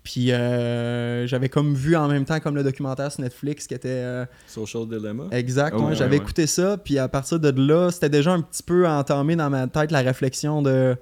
Puis 0.01 0.31
euh, 0.31 1.27
j'avais 1.27 1.49
comme 1.49 1.75
vu 1.75 1.95
en 1.95 2.07
même 2.07 2.25
temps 2.25 2.39
comme 2.39 2.55
le 2.55 2.63
documentaire 2.63 3.11
sur 3.11 3.21
Netflix 3.21 3.67
qui 3.67 3.73
était 3.73 3.89
euh, 3.89 4.25
Social 4.47 4.87
Dilemma. 4.87 5.25
exact. 5.31 5.75
Oh, 5.77 5.81
ouais, 5.81 5.87
ouais, 5.89 5.95
j'avais 5.95 6.17
ouais. 6.17 6.23
écouté 6.23 6.47
ça, 6.47 6.77
puis 6.77 6.97
à 6.97 7.07
partir 7.09 7.39
de 7.39 7.49
là, 7.49 7.91
c'était 7.91 8.09
déjà 8.09 8.31
un 8.31 8.41
petit 8.41 8.63
peu 8.63 8.87
entamé 8.87 9.35
dans 9.35 9.49
ma 9.49 9.67
tête 9.67 9.91
la 9.91 10.01
réflexion 10.01 10.61
de 10.61 10.95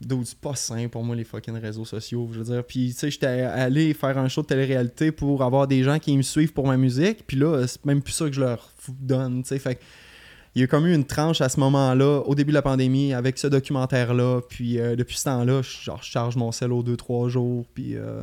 Dude, 0.00 0.24
c'est 0.26 0.38
pas 0.38 0.54
sain 0.54 0.86
pour 0.88 1.02
moi 1.02 1.16
les 1.16 1.24
fucking 1.24 1.58
réseaux 1.58 1.84
sociaux, 1.84 2.28
je 2.32 2.38
veux 2.38 2.44
dire. 2.44 2.64
Puis 2.64 2.90
tu 2.92 3.00
sais, 3.00 3.10
j'étais 3.10 3.26
allé 3.26 3.94
faire 3.94 4.16
un 4.16 4.28
show 4.28 4.42
de 4.42 4.46
télé-réalité 4.46 5.10
pour 5.10 5.42
avoir 5.42 5.66
des 5.66 5.82
gens 5.82 5.98
qui 5.98 6.16
me 6.16 6.22
suivent 6.22 6.52
pour 6.52 6.66
ma 6.66 6.76
musique, 6.76 7.26
puis 7.26 7.36
là, 7.36 7.66
c'est 7.66 7.84
même 7.84 8.00
plus 8.00 8.12
ça 8.12 8.26
que 8.26 8.32
je 8.32 8.40
leur 8.40 8.70
donne, 9.00 9.42
tu 9.42 9.48
sais. 9.48 9.58
Fait 9.58 9.80
il 10.54 10.62
y 10.62 10.64
a 10.64 10.66
comme 10.66 10.86
eu 10.86 10.94
une 10.94 11.04
tranche 11.04 11.40
à 11.40 11.48
ce 11.48 11.60
moment-là, 11.60 12.22
au 12.26 12.34
début 12.34 12.50
de 12.50 12.54
la 12.54 12.62
pandémie, 12.62 13.12
avec 13.14 13.38
ce 13.38 13.46
documentaire-là. 13.46 14.40
Puis 14.48 14.80
euh, 14.80 14.96
depuis 14.96 15.16
ce 15.16 15.24
temps-là, 15.24 15.62
je, 15.62 15.84
genre, 15.84 16.02
je 16.02 16.10
charge 16.10 16.36
mon 16.36 16.50
sel 16.50 16.72
aux 16.72 16.82
2-3 16.82 17.28
jours. 17.28 17.64
Puis 17.74 17.96
euh, 17.96 18.22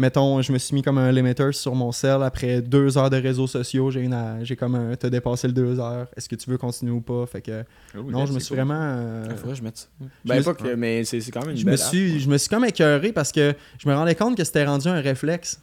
mettons, 0.00 0.42
je 0.42 0.52
me 0.52 0.58
suis 0.58 0.74
mis 0.74 0.82
comme 0.82 0.98
un 0.98 1.12
limiter 1.12 1.52
sur 1.52 1.74
mon 1.76 1.92
sel. 1.92 2.22
Après 2.22 2.60
deux 2.62 2.98
heures 2.98 3.10
de 3.10 3.16
réseaux 3.18 3.46
sociaux, 3.46 3.90
j'ai 3.90 4.08
j'ai 4.42 4.56
comme 4.56 4.74
un. 4.74 4.96
T'as 4.96 5.10
dépassé 5.10 5.46
le 5.46 5.52
deux 5.52 5.78
heures. 5.78 6.08
Est-ce 6.16 6.28
que 6.28 6.34
tu 6.34 6.50
veux 6.50 6.58
continuer 6.58 6.90
ou 6.92 7.00
pas? 7.00 7.26
Fait 7.26 7.40
que 7.42 7.64
non, 7.94 8.26
je 8.26 8.32
me 8.32 8.40
suis 8.40 8.54
vraiment. 8.54 8.74
euh, 8.76 9.24
Ah, 9.30 9.36
faudrait 9.36 9.52
que 9.52 9.58
je 9.58 9.62
mette 9.62 9.76
ça. 9.78 9.86
je 10.00 10.04
Ben, 10.28 10.38
me 10.38 10.42
pas 10.42 10.54
suis- 10.54 10.62
que, 10.70 10.74
mais 10.74 11.04
c'est 11.04 11.20
c'est 11.20 11.30
quand 11.30 11.42
même 11.42 11.50
une 11.50 11.56
je 11.56 11.64
me 11.66 11.70
belle 11.70 11.78
suis 11.78 12.18
je 12.20 12.28
me 12.28 12.38
suis 12.38 12.48
comme 12.48 12.64
écœuré 12.64 13.12
parce 13.12 13.30
que 13.30 13.54
je 13.78 13.88
me 13.88 13.94
rendais 13.94 14.14
compte 14.16 14.36
que 14.36 14.42
c'était 14.44 14.64
rendu 14.64 14.88
un 14.88 15.00
réflexe. 15.00 15.60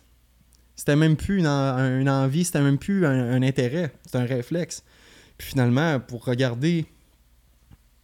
C'était 0.76 0.96
même 0.96 1.16
plus 1.16 1.40
une, 1.40 1.48
en- 1.48 2.00
une 2.00 2.10
envie, 2.10 2.46
c'était 2.46 2.62
même 2.62 2.78
plus 2.78 3.06
un, 3.06 3.32
un 3.34 3.42
intérêt, 3.42 3.92
c'était 4.06 4.20
un 4.20 4.26
réflexe. 4.26 4.84
Puis 5.38 5.50
finalement, 5.50 6.00
pour 6.00 6.24
regarder, 6.24 6.86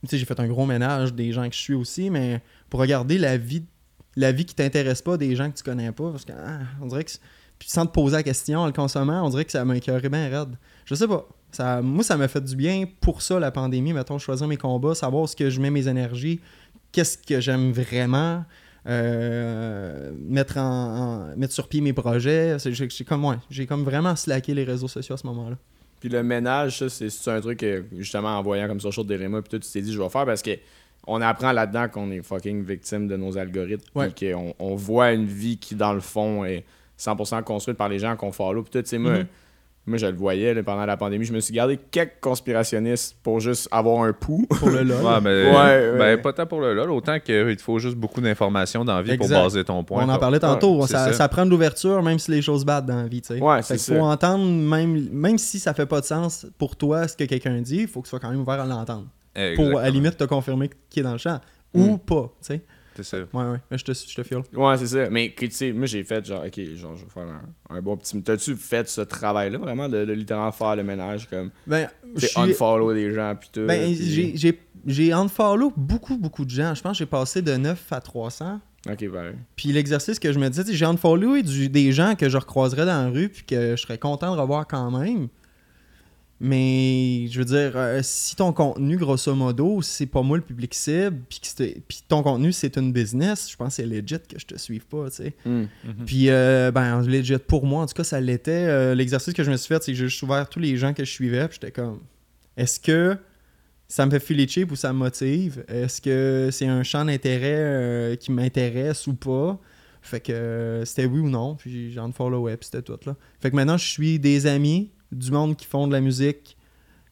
tu 0.01 0.07
sais, 0.09 0.17
j'ai 0.17 0.25
fait 0.25 0.39
un 0.39 0.47
gros 0.47 0.65
ménage 0.65 1.13
des 1.13 1.31
gens 1.31 1.47
que 1.47 1.53
je 1.55 1.59
suis 1.59 1.73
aussi, 1.75 2.09
mais 2.09 2.41
pour 2.69 2.79
regarder 2.79 3.17
la 3.17 3.37
vie, 3.37 3.63
la 4.15 4.31
vie 4.31 4.45
qui 4.45 4.55
t'intéresse 4.55 5.01
pas 5.01 5.17
des 5.17 5.35
gens 5.35 5.49
que 5.49 5.57
tu 5.57 5.63
connais 5.63 5.91
pas, 5.91 6.11
parce 6.11 6.25
que 6.25 6.33
ah, 6.33 6.59
on 6.81 6.87
dirait 6.87 7.03
que, 7.03 7.11
puis 7.59 7.69
sans 7.69 7.85
te 7.85 7.91
poser 7.91 8.15
la 8.15 8.23
question 8.23 8.59
en 8.59 8.65
le 8.65 8.71
consommant, 8.71 9.25
on 9.25 9.29
dirait 9.29 9.45
que 9.45 9.51
ça 9.51 9.63
m'a 9.65 9.77
écœuré 9.77 10.09
bien 10.09 10.29
raide. 10.29 10.55
Je 10.85 10.95
sais 10.95 11.07
pas. 11.07 11.27
Ça, 11.51 11.81
moi, 11.81 12.03
ça 12.03 12.17
m'a 12.17 12.27
fait 12.27 12.43
du 12.43 12.55
bien 12.55 12.85
pour 12.99 13.21
ça, 13.21 13.39
la 13.39 13.51
pandémie. 13.51 13.93
Mettons, 13.93 14.17
choisir 14.17 14.47
mes 14.47 14.57
combats, 14.57 14.95
savoir 14.95 15.23
où 15.23 15.27
ce 15.27 15.35
que 15.35 15.49
je 15.49 15.61
mets 15.61 15.69
mes 15.69 15.87
énergies, 15.87 16.39
qu'est-ce 16.91 17.17
que 17.17 17.39
j'aime 17.39 17.71
vraiment, 17.71 18.43
euh, 18.87 20.11
mettre, 20.17 20.57
en, 20.57 21.35
mettre 21.37 21.53
sur 21.53 21.67
pied 21.67 21.81
mes 21.81 21.93
projets. 21.93 22.57
J'ai 22.59 23.05
comme, 23.05 23.25
ouais, 23.25 23.35
j'ai 23.49 23.67
comme 23.67 23.83
vraiment 23.83 24.15
slacké 24.15 24.53
les 24.53 24.63
réseaux 24.63 24.87
sociaux 24.87 25.13
à 25.13 25.17
ce 25.17 25.27
moment-là. 25.27 25.57
Puis 25.99 26.09
le 26.09 26.21
ménage, 26.21 26.79
ça, 26.79 26.89
c'est 26.89 27.31
un 27.31 27.39
truc 27.39 27.59
que, 27.59 27.85
justement, 27.97 28.37
en 28.37 28.43
voyant 28.43 28.67
comme 28.67 28.79
ça, 28.79 28.91
Social 28.91 29.05
Dilemma, 29.05 29.41
puis 29.41 29.51
toi, 29.51 29.59
tu 29.59 29.71
t'es 29.71 29.81
dit, 29.81 29.93
je 29.93 30.01
vais 30.01 30.09
faire 30.09 30.25
parce 30.25 30.41
que 30.41 30.51
on 31.07 31.21
apprend 31.21 31.51
là-dedans 31.51 31.87
qu'on 31.89 32.11
est 32.11 32.21
fucking 32.21 32.63
victime 32.63 33.07
de 33.07 33.17
nos 33.17 33.37
algorithmes, 33.37 33.83
Ouais. 33.95 34.09
puis 34.09 34.31
qu'on 34.33 34.53
on 34.59 34.75
voit 34.75 35.11
une 35.11 35.25
vie 35.25 35.57
qui, 35.57 35.75
dans 35.75 35.93
le 35.93 35.99
fond, 36.01 36.45
est 36.45 36.63
100% 36.97 37.41
construite 37.43 37.77
par 37.77 37.89
les 37.89 37.99
gens 37.99 38.15
qu'on 38.15 38.31
follow. 38.31 38.61
Puis 38.63 38.71
toi, 38.71 38.83
tu 38.83 38.89
sais, 38.89 38.97
moi, 38.97 39.11
Mhm. 39.13 39.25
moi, 39.87 39.97
je 39.97 40.05
le 40.05 40.15
voyais 40.15 40.53
là, 40.53 40.63
pendant 40.63 40.85
la 40.85 40.95
pandémie, 40.95 41.25
je 41.25 41.33
me 41.33 41.39
suis 41.41 41.53
gardé 41.53 41.77
quelques 41.91 42.19
conspirationnistes 42.21 43.17
pour 43.23 43.39
juste 43.41 43.67
avoir 43.71 44.03
un 44.03 44.13
pouls. 44.13 44.45
Pour 44.47 44.69
le 44.69 44.83
LOL. 44.83 45.03
Ouais, 45.03 45.21
mais, 45.21 45.51
Ouais, 45.51 45.97
ben, 45.97 46.21
pas 46.21 46.31
tant 46.31 46.45
pour 46.45 46.61
le 46.61 46.73
LOL, 46.73 46.89
autant 46.91 47.19
qu'il 47.19 47.55
te 47.57 47.61
faut 47.61 47.79
juste 47.79 47.95
beaucoup 47.97 48.21
d'informations 48.21 48.85
dans 48.85 48.95
la 48.95 49.01
vie 49.01 49.17
pour 49.17 49.27
baser 49.27 49.63
ton 49.65 49.83
point. 49.83 50.05
on 50.05 50.09
en 50.09 50.17
parlait 50.19 50.39
tantôt. 50.39 50.81
Ouais, 50.81 50.87
ça, 50.87 51.05
c'est 51.05 51.11
ça. 51.11 51.17
ça. 51.17 51.27
prend 51.27 51.45
de 51.45 51.49
l'ouverture, 51.51 52.01
même 52.03 52.19
si 52.19 52.31
les 52.31 52.41
choses 52.41 52.63
battent 52.63 52.85
dans 52.85 53.01
la 53.01 53.07
vie. 53.07 53.21
tu 53.21 53.33
sais. 53.35 53.41
Ouais, 53.41 53.61
c'est 53.61 53.77
faut 53.77 53.99
entendre, 54.03 54.45
même, 54.45 55.09
même 55.11 55.37
si 55.37 55.59
ça 55.59 55.73
fait 55.73 55.85
pas 55.87 55.99
de 55.99 56.05
sens 56.05 56.45
pour 56.57 56.77
toi, 56.77 57.07
ce 57.09 57.17
que 57.17 57.25
quelqu'un 57.25 57.59
dit, 57.59 57.79
il 57.81 57.87
faut 57.87 57.99
que 58.01 58.05
tu 58.05 58.11
sois 58.11 58.19
quand 58.19 58.29
même 58.31 58.39
ouvert 58.39 58.61
à 58.61 58.65
l'entendre. 58.65 59.07
Pour, 59.55 59.79
à 59.79 59.83
la 59.83 59.89
limite, 59.89 60.17
te 60.17 60.23
confirmer 60.25 60.69
qu'il 60.89 61.01
est 61.01 61.03
dans 61.03 61.11
le 61.13 61.17
champ. 61.17 61.39
Ou 61.73 61.97
pas, 61.97 62.31
tu 62.41 62.47
sais. 62.47 62.61
C'est 62.95 63.03
ça. 63.03 63.17
Ouais, 63.33 63.43
ouais. 63.49 63.57
Mais 63.71 63.77
je 63.79 63.83
te, 63.85 63.91
je 63.91 64.15
te 64.15 64.21
file. 64.21 64.43
Ouais, 64.53 64.77
c'est 64.77 64.85
ça. 64.85 65.09
Mais 65.09 65.33
tu 65.35 65.49
sais, 65.49 65.71
moi, 65.71 65.87
j'ai 65.87 66.03
fait 66.03 66.23
genre, 66.23 66.43
ok, 66.45 66.59
genre, 66.75 66.95
je 66.95 67.03
vais 67.05 67.09
faire 67.09 67.23
un, 67.23 67.75
un 67.75 67.81
bon 67.81 67.97
petit. 67.97 68.21
T'as-tu 68.21 68.55
fait 68.55 68.87
ce 68.87 69.01
travail-là, 69.01 69.57
vraiment, 69.57 69.89
de, 69.89 70.05
de 70.05 70.13
littéralement 70.13 70.51
faire 70.51 70.75
le 70.75 70.83
ménage, 70.83 71.27
comme, 71.27 71.49
Ben, 71.65 71.87
suis- 72.17 72.39
unfollow 72.39 72.93
des 72.93 73.11
gens, 73.11 73.33
puis 73.39 73.49
tout. 73.51 73.65
Ben, 73.65 73.85
puis- 73.95 73.95
j'ai- 74.11 74.37
j'ai 74.37 74.59
j'ai 74.85 75.11
unfollow 75.13 75.73
beaucoup, 75.75 76.17
beaucoup 76.17 76.45
de 76.45 76.51
gens. 76.51 76.75
Je 76.75 76.81
pense 76.83 76.91
que 76.91 76.97
j'ai 76.99 77.05
passé 77.07 77.41
de 77.41 77.55
9 77.55 77.83
à 77.91 77.99
300. 78.01 78.59
Ok, 78.87 79.09
pareil. 79.09 79.35
Puis 79.55 79.71
l'exercice 79.71 80.19
que 80.19 80.31
je 80.31 80.37
me 80.37 80.47
disais, 80.49 80.71
j'ai 80.71 80.85
unfollow 80.85 81.41
du, 81.41 81.69
des 81.69 81.91
gens 81.93 82.13
que 82.15 82.29
je 82.29 82.37
recroiserais 82.37 82.85
dans 82.85 83.05
la 83.05 83.09
rue 83.09 83.29
puis 83.29 83.43
que 83.43 83.75
je 83.75 83.81
serais 83.81 83.97
content 83.97 84.35
de 84.35 84.39
revoir 84.41 84.67
quand 84.67 84.91
même. 84.91 85.29
Mais 86.39 87.27
je 87.29 87.39
veux 87.39 87.45
dire, 87.45 87.71
euh, 87.75 88.01
si 88.03 88.35
ton 88.35 88.51
contenu, 88.51 88.97
grosso 88.97 89.33
modo, 89.33 89.81
c'est 89.81 90.07
pas 90.07 90.21
moi 90.21 90.35
le 90.35 90.43
public 90.43 90.73
cible, 90.73 91.17
puis 91.29 91.39
puis 91.87 92.03
ton 92.07 92.21
contenu, 92.21 92.51
c'est 92.51 92.75
une 92.75 92.91
business, 92.91 93.49
je 93.49 93.55
pense 93.55 93.69
que 93.69 93.73
c'est 93.75 93.85
legit 93.85 94.19
que 94.19 94.37
je 94.37 94.45
te 94.45 94.57
suive 94.57 94.85
pas, 94.85 95.09
tu 95.09 95.17
sais. 95.17 95.33
Hmm. 95.45 95.65
Puis, 96.05 96.29
euh, 96.29 96.71
ben, 96.71 97.01
legit 97.01 97.37
pour 97.37 97.65
moi, 97.65 97.83
en 97.83 97.85
tout 97.85 97.93
cas, 97.93 98.03
ça 98.03 98.19
l'était. 98.19 98.51
Euh, 98.51 98.93
L'exercice 98.95 99.33
que 99.33 99.43
je 99.43 99.51
me 99.51 99.57
suis 99.57 99.67
fait, 99.67 99.81
c'est 99.83 99.93
que 99.93 99.97
j'ai 99.97 100.09
juste 100.09 100.21
ouvert 100.23 100.49
tous 100.49 100.59
les 100.59 100.75
gens 100.75 100.93
que 100.93 101.05
je 101.05 101.11
suivais, 101.11 101.47
puis 101.47 101.59
j'étais 101.61 101.71
comme, 101.71 102.01
est-ce 102.57 102.79
que 102.79 103.17
ça 103.87 104.05
me 104.05 104.11
fait 104.11 104.19
filer 104.19 104.47
cheap 104.47 104.71
ou 104.71 104.75
ça 104.75 104.91
me 104.91 104.97
motive? 104.99 105.63
Est-ce 105.67 106.01
que 106.01 106.49
c'est 106.51 106.67
un 106.67 106.83
champ 106.83 107.05
d'intérêt 107.05 107.55
euh, 107.55 108.15
qui 108.15 108.31
m'intéresse 108.31 109.07
ou 109.07 109.13
pas? 109.13 109.59
Fait 110.01 110.19
que 110.19 110.83
c'était 110.85 111.05
oui 111.05 111.21
ou 111.21 111.29
non, 111.29 111.55
puis 111.55 111.93
j'en 111.93 112.11
follow 112.11 112.41
web, 112.41 112.59
c'était 112.61 112.81
tout 112.81 112.99
là. 113.05 113.15
Fait 113.39 113.49
que 113.49 113.55
maintenant, 113.55 113.77
je 113.77 113.87
suis 113.87 114.19
des 114.19 114.47
amis, 114.47 114.91
du 115.13 115.31
monde 115.31 115.55
qui 115.55 115.65
font 115.65 115.87
de 115.87 115.93
la 115.93 116.01
musique, 116.01 116.57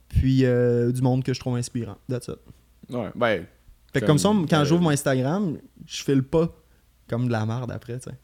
puis 0.09 0.45
euh, 0.45 0.91
du 0.91 1.01
monde 1.01 1.23
que 1.23 1.33
je 1.33 1.39
trouve 1.39 1.55
inspirant. 1.57 1.97
That's 2.09 2.27
it. 2.27 2.39
Ouais, 2.93 3.09
ben. 3.15 3.45
Fait 3.93 3.99
que 4.01 4.05
comme, 4.05 4.17
Comme, 4.19 4.47
ça, 4.47 4.55
quand 4.55 4.61
euh, 4.61 4.65
j'ouvre 4.65 4.81
mon 4.81 4.89
Instagram, 4.91 5.57
je 5.85 6.03
file 6.03 6.23
pas 6.23 6.47
comme 7.09 7.27
de 7.27 7.31
la 7.31 7.45
merde 7.45 7.71
après, 7.71 7.97
tu 7.99 8.09
sais. 8.09 8.15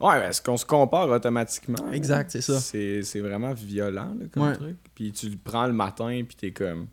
Ouais, 0.00 0.20
parce 0.20 0.40
qu'on 0.40 0.56
se 0.56 0.66
compare 0.66 1.08
automatiquement? 1.08 1.90
Exact, 1.92 2.30
c'est 2.30 2.40
ça. 2.42 2.58
C'est 2.60 3.02
c'est 3.02 3.20
vraiment 3.20 3.52
violent, 3.54 4.14
là, 4.18 4.26
comme 4.32 4.42
Ouais. 4.42 4.54
truc. 4.54 4.76
Puis 4.94 5.12
tu 5.12 5.30
le 5.30 5.36
prends 5.42 5.66
le 5.66 5.72
matin, 5.72 6.22
puis 6.26 6.36
t'es 6.36 6.50
comme. 6.52 6.88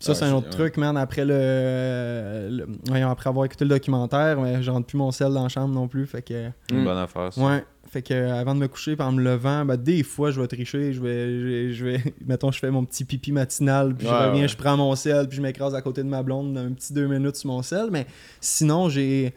Ça, 0.00 0.12
Ah, 0.12 0.14
c'est 0.14 0.24
un 0.24 0.28
c'est- 0.28 0.34
autre 0.34 0.50
truc, 0.50 0.76
man. 0.76 0.96
Après 0.96 1.24
le, 1.24 2.48
le- 2.50 2.66
voyons, 2.88 3.10
après 3.10 3.28
avoir 3.30 3.44
écouté 3.46 3.64
le 3.64 3.70
documentaire, 3.70 4.40
mais 4.40 4.62
je 4.62 4.70
rentre 4.70 4.86
plus 4.86 4.98
mon 4.98 5.10
sel 5.12 5.32
dans 5.32 5.44
la 5.44 5.48
chambre 5.48 5.72
non 5.74 5.88
plus. 5.88 6.06
Fait 6.06 6.22
que. 6.22 6.50
Une 6.70 6.80
Mm. 6.80 6.84
bonne 6.84 6.98
affaire, 6.98 7.32
ça. 7.32 7.40
Ouais. 7.40 7.64
Fait 7.96 8.02
que 8.02 8.12
euh, 8.12 8.38
avant 8.38 8.54
de 8.54 8.60
me 8.60 8.68
coucher, 8.68 8.94
par 8.94 9.08
en 9.08 9.12
me 9.12 9.22
levant, 9.22 9.64
ben, 9.64 9.78
des 9.78 10.02
fois, 10.02 10.30
je 10.30 10.38
vais 10.38 10.46
tricher. 10.46 10.92
Je 10.92 11.00
vais, 11.00 11.72
je, 11.72 11.82
vais. 11.82 12.14
Mettons, 12.26 12.52
je 12.52 12.58
fais 12.58 12.70
mon 12.70 12.84
petit 12.84 13.06
pipi 13.06 13.32
matinal, 13.32 13.94
puis 13.94 14.06
je 14.06 14.12
reviens, 14.12 14.42
ouais. 14.42 14.48
je 14.48 14.56
prends 14.58 14.76
mon 14.76 14.94
sel, 14.96 15.26
puis 15.28 15.38
je 15.38 15.42
m'écrase 15.42 15.74
à 15.74 15.80
côté 15.80 16.02
de 16.02 16.08
ma 16.08 16.22
blonde 16.22 16.58
un 16.58 16.72
petit 16.72 16.92
deux 16.92 17.06
minutes 17.06 17.36
sur 17.36 17.48
mon 17.48 17.62
sel. 17.62 17.88
Mais 17.90 18.06
sinon, 18.38 18.90
j'ai. 18.90 19.32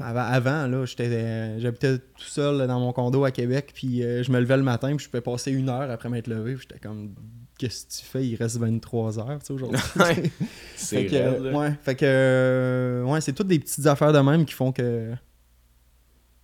Avant, 0.00 0.66
là, 0.66 0.84
j'étais, 0.84 1.08
euh, 1.08 1.58
j'habitais 1.60 1.96
tout 1.96 2.26
seul 2.26 2.66
dans 2.66 2.78
mon 2.78 2.92
condo 2.92 3.24
à 3.24 3.30
Québec, 3.30 3.72
puis 3.74 4.04
euh, 4.04 4.22
je 4.22 4.30
me 4.30 4.38
levais 4.38 4.58
le 4.58 4.62
matin, 4.62 4.94
puis 4.94 5.06
je 5.06 5.08
pouvais 5.08 5.22
passer 5.22 5.50
une 5.50 5.70
heure 5.70 5.90
après 5.90 6.10
m'être 6.10 6.26
levé, 6.26 6.58
j'étais 6.60 6.78
comme, 6.78 7.14
qu'est-ce 7.56 7.86
que 7.86 8.02
tu 8.02 8.04
fais? 8.04 8.26
Il 8.26 8.36
reste 8.36 8.58
23 8.58 9.18
heures, 9.18 9.38
tu 9.38 9.46
sais, 9.46 9.52
aujourd'hui. 9.54 9.80
Ouais. 9.96 10.30
C'est 10.76 11.04
Fait 11.04 11.06
que, 11.06 11.54
ouais, 11.54 11.72
fait 11.82 11.94
que 11.94 12.04
euh, 12.04 13.04
ouais, 13.04 13.22
c'est 13.22 13.32
toutes 13.32 13.46
des 13.46 13.58
petites 13.58 13.86
affaires 13.86 14.12
de 14.12 14.18
même 14.18 14.44
qui 14.44 14.52
font 14.52 14.72
que 14.72 15.14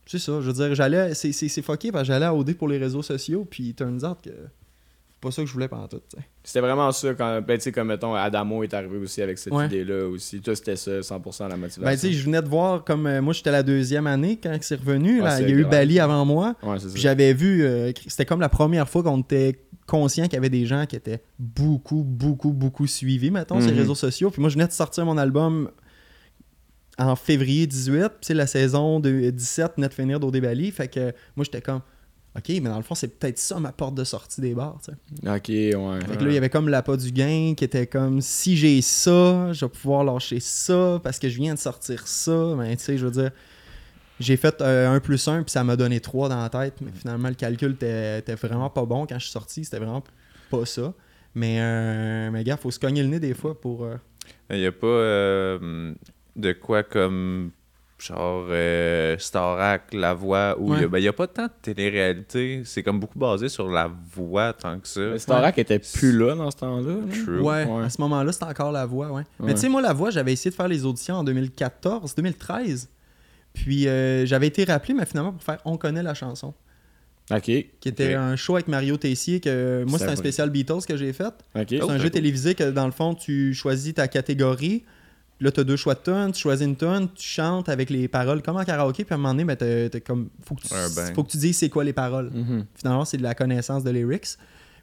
c'est 0.06 0.18
ça, 0.18 0.40
je 0.40 0.46
veux 0.46 0.52
dire, 0.52 0.74
j'allais 0.74 1.14
c'est 1.14 1.32
c'est 1.32 1.48
c'est 1.48 1.62
fucké 1.62 1.90
parce 1.92 2.02
que 2.02 2.08
j'allais 2.08 2.26
à 2.26 2.34
OD 2.34 2.54
pour 2.54 2.68
les 2.68 2.78
réseaux 2.78 3.02
sociaux 3.02 3.46
puis 3.48 3.74
turns 3.74 4.04
out 4.04 4.18
que 4.22 4.30
c'est 4.30 5.20
pas 5.20 5.30
ça 5.30 5.42
que 5.42 5.48
je 5.48 5.52
voulais 5.54 5.66
pendant 5.68 5.88
tout. 5.88 6.00
C'était 6.44 6.60
vraiment 6.60 6.92
ça 6.92 7.14
quand. 7.14 7.40
Ben, 7.40 7.56
tu 7.56 7.64
sais, 7.64 7.72
comme 7.72 7.88
mettons, 7.88 8.14
Adamo 8.14 8.62
est 8.62 8.72
arrivé 8.74 8.98
aussi 8.98 9.22
avec 9.22 9.38
cette 9.38 9.52
Ouais. 9.52 9.64
idée-là 9.66 10.06
aussi. 10.08 10.40
Toi, 10.40 10.54
c'était 10.54 10.76
ça, 10.76 11.00
100% 11.02 11.48
la 11.48 11.56
motivation. 11.56 11.82
Ben 11.82 11.92
tu 11.94 11.98
sais, 12.00 12.12
je 12.12 12.24
venais 12.24 12.42
de 12.42 12.48
voir 12.48 12.84
comme 12.84 13.06
euh, 13.06 13.22
moi 13.22 13.32
j'étais 13.32 13.50
la 13.50 13.62
deuxième 13.62 14.06
année 14.06 14.38
quand 14.40 14.56
c'est 14.60 14.76
revenu, 14.76 15.18
Ouais, 15.18 15.24
là, 15.24 15.36
c'est 15.38 15.42
il 15.44 15.48
y 15.48 15.52
a 15.52 15.56
eu 15.56 15.60
grave. 15.62 15.70
Bali 15.72 15.98
avant 16.00 16.24
moi. 16.26 16.54
Ouais, 16.62 16.76
c'est 16.78 16.84
Puis 16.92 17.00
ça. 17.00 17.08
j'avais 17.08 17.32
vu, 17.32 17.64
euh, 17.64 17.90
c'était 18.06 18.26
comme 18.26 18.40
la 18.40 18.50
première 18.50 18.88
fois 18.88 19.02
qu'on 19.02 19.20
était 19.22 19.58
conscient 19.86 20.24
qu'il 20.24 20.34
y 20.34 20.36
avait 20.36 20.50
des 20.50 20.66
gens 20.66 20.84
qui 20.84 20.96
étaient 20.96 21.22
beaucoup, 21.38 22.04
beaucoup, 22.04 22.52
beaucoup 22.52 22.86
suivis, 22.86 23.30
mettons, 23.30 23.60
ces 23.60 23.70
Mhm. 23.72 23.78
réseaux 23.78 23.94
sociaux. 23.94 24.30
Puis 24.30 24.40
moi, 24.40 24.50
je 24.50 24.54
venais 24.54 24.66
de 24.66 24.72
sortir 24.72 25.04
mon 25.06 25.16
album 25.16 25.70
en 26.98 27.14
février 27.16 27.66
18, 27.66 28.00
puis 28.08 28.10
c'est 28.22 28.34
la 28.34 28.46
saison 28.46 29.00
de 29.00 29.30
17 29.30 29.72
venait 29.76 29.88
de 29.88 29.94
finir 29.94 30.18
d'Odé 30.20 30.40
Bali. 30.40 30.70
Fait 30.70 30.88
que 30.88 31.12
moi, 31.36 31.44
j'étais 31.44 31.60
comme, 31.60 31.80
OK, 32.36 32.48
mais 32.48 32.60
dans 32.68 32.76
le 32.76 32.82
fond, 32.82 32.94
c'est 32.94 33.08
peut-être 33.18 33.38
ça 33.38 33.58
ma 33.60 33.72
porte 33.72 33.94
de 33.94 34.04
sortie 34.04 34.40
des 34.40 34.54
bars. 34.54 34.78
Ok, 35.26 35.48
ouais. 35.48 35.72
Fait 36.06 36.16
que 36.16 36.24
là, 36.24 36.30
il 36.30 36.34
y 36.34 36.36
avait 36.36 36.50
comme 36.50 36.68
l'appât 36.68 36.96
du 36.98 37.10
gain 37.12 37.54
qui 37.56 37.64
était 37.64 37.86
comme 37.86 38.20
si 38.20 38.56
j'ai 38.56 38.80
ça, 38.82 39.52
je 39.52 39.64
vais 39.64 39.70
pouvoir 39.70 40.04
lâcher 40.04 40.40
ça 40.40 41.00
parce 41.02 41.18
que 41.18 41.28
je 41.28 41.36
viens 41.36 41.54
de 41.54 41.58
sortir 41.58 42.06
ça. 42.06 42.54
Mais 42.58 42.76
tu 42.76 42.84
sais, 42.84 42.98
je 42.98 43.06
veux 43.06 43.10
dire, 43.12 43.30
j'ai 44.20 44.36
fait 44.36 44.60
euh, 44.60 44.90
1 44.94 45.00
plus 45.00 45.26
1 45.28 45.42
puis 45.44 45.50
ça 45.50 45.64
m'a 45.64 45.76
donné 45.76 46.00
3 46.00 46.28
dans 46.28 46.40
la 46.42 46.48
tête. 46.50 46.74
Mais 46.82 46.90
finalement, 46.94 47.28
le 47.28 47.34
calcul 47.34 47.72
était, 47.72 48.18
était 48.18 48.34
vraiment 48.34 48.68
pas 48.70 48.84
bon 48.84 49.06
quand 49.06 49.18
je 49.18 49.24
suis 49.24 49.32
sorti. 49.32 49.64
C'était 49.64 49.78
vraiment 49.78 50.04
pas 50.50 50.66
ça. 50.66 50.92
Mais, 51.34 51.58
euh, 51.60 52.30
mais 52.30 52.44
gars, 52.44 52.56
faut 52.56 52.70
se 52.70 52.78
cogner 52.78 53.02
le 53.02 53.08
nez 53.08 53.20
des 53.20 53.34
fois 53.34 53.58
pour. 53.58 53.84
euh, 53.84 53.96
Il 54.50 54.58
n'y 54.58 54.66
a 54.66 54.72
pas 54.72 54.86
euh, 54.86 55.92
de 56.36 56.52
quoi 56.52 56.82
comme 56.82 57.50
genre 57.98 58.46
euh, 58.50 59.16
Starac, 59.18 59.94
La 59.94 60.12
Voix, 60.12 60.54
où 60.58 60.74
il 60.74 60.84
Ouais. 60.86 61.00
n'y 61.00 61.08
a, 61.08 61.12
pas 61.14 61.26
tant 61.26 61.44
de 61.46 61.50
télé-réalité. 61.62 62.60
C'est 62.64 62.82
comme 62.82 63.00
beaucoup 63.00 63.18
basé 63.18 63.48
sur 63.48 63.68
la 63.70 63.90
voix 64.14 64.52
tant 64.52 64.78
que 64.78 64.86
ça. 64.86 65.00
Mais 65.00 65.18
Starac 65.18 65.56
était 65.58 65.78
plus 65.78 66.12
là 66.16 66.34
dans 66.34 66.50
ce 66.50 66.58
temps-là. 66.58 66.92
là. 66.92 67.24
True. 67.24 67.40
Ouais, 67.40 67.64
Ouais. 67.64 67.84
à 67.84 67.88
ce 67.90 67.98
moment-là, 68.02 68.32
c'était 68.32 68.44
encore 68.44 68.70
la 68.70 68.84
voix, 68.84 69.08
ouais. 69.08 69.12
Ouais. 69.14 69.24
Mais 69.40 69.54
tu 69.54 69.60
sais, 69.60 69.68
moi, 69.70 69.80
la 69.80 69.94
voix, 69.94 70.10
j'avais 70.10 70.34
essayé 70.34 70.50
de 70.50 70.54
faire 70.56 70.68
les 70.68 70.84
auditions 70.84 71.14
en 71.16 71.24
2014, 71.24 72.14
2013. 72.14 72.90
Puis 73.54 73.88
euh, 73.88 74.26
j'avais 74.26 74.48
été 74.48 74.64
rappelé, 74.64 74.92
mais 74.92 75.06
finalement, 75.06 75.32
pour 75.32 75.42
faire 75.42 75.58
On 75.64 75.78
connaît 75.78 76.02
la 76.02 76.12
chanson. 76.12 76.52
Ok, 77.30 77.44
Qui 77.44 77.88
était 77.88 78.14
un 78.14 78.36
show 78.36 78.54
avec 78.54 78.68
Mario 78.68 78.96
Tessier 78.98 79.40
que 79.40 79.84
moi, 79.88 79.98
c'est 79.98 80.06
un 80.08 80.14
spécial 80.16 80.50
Beatles 80.50 80.84
que 80.86 80.96
j'ai 80.96 81.12
fait. 81.12 81.24
ok. 81.54 81.64
C'est 81.70 81.82
un 81.82 81.96
jeu 81.96 82.02
cool. 82.04 82.10
télévisé 82.10 82.54
que 82.54 82.70
dans 82.70 82.86
le 82.86 82.92
fond, 82.92 83.14
tu 83.14 83.52
choisis 83.54 83.94
ta 83.94 84.06
catégorie. 84.06 84.84
Là, 85.40 85.52
tu 85.52 85.60
as 85.60 85.64
deux 85.64 85.76
choix 85.76 85.94
de 85.94 85.98
tonnes, 86.00 86.32
tu 86.32 86.40
choisis 86.40 86.66
une 86.66 86.76
tonne, 86.76 87.08
tu 87.14 87.28
chantes 87.28 87.68
avec 87.68 87.90
les 87.90 88.08
paroles 88.08 88.40
comme 88.42 88.56
en 88.56 88.64
karaoké, 88.64 89.04
puis 89.04 89.12
à 89.12 89.16
un 89.16 89.18
moment 89.18 89.34
donné, 89.34 89.44
ben, 89.44 89.54
t'as- 89.56 89.90
t'as 89.90 90.00
comme, 90.00 90.28
faut, 90.46 90.54
que 90.54 90.62
tu, 90.62 90.68
bang. 90.94 91.14
faut 91.14 91.24
que 91.24 91.30
tu 91.30 91.36
dises 91.36 91.58
c'est 91.58 91.68
quoi 91.68 91.84
les 91.84 91.92
paroles. 91.92 92.30
Mhm. 92.32 92.64
Finalement, 92.74 93.04
c'est 93.04 93.18
de 93.18 93.22
la 93.22 93.34
connaissance 93.34 93.84
de 93.84 93.90
lyrics. 93.90 94.36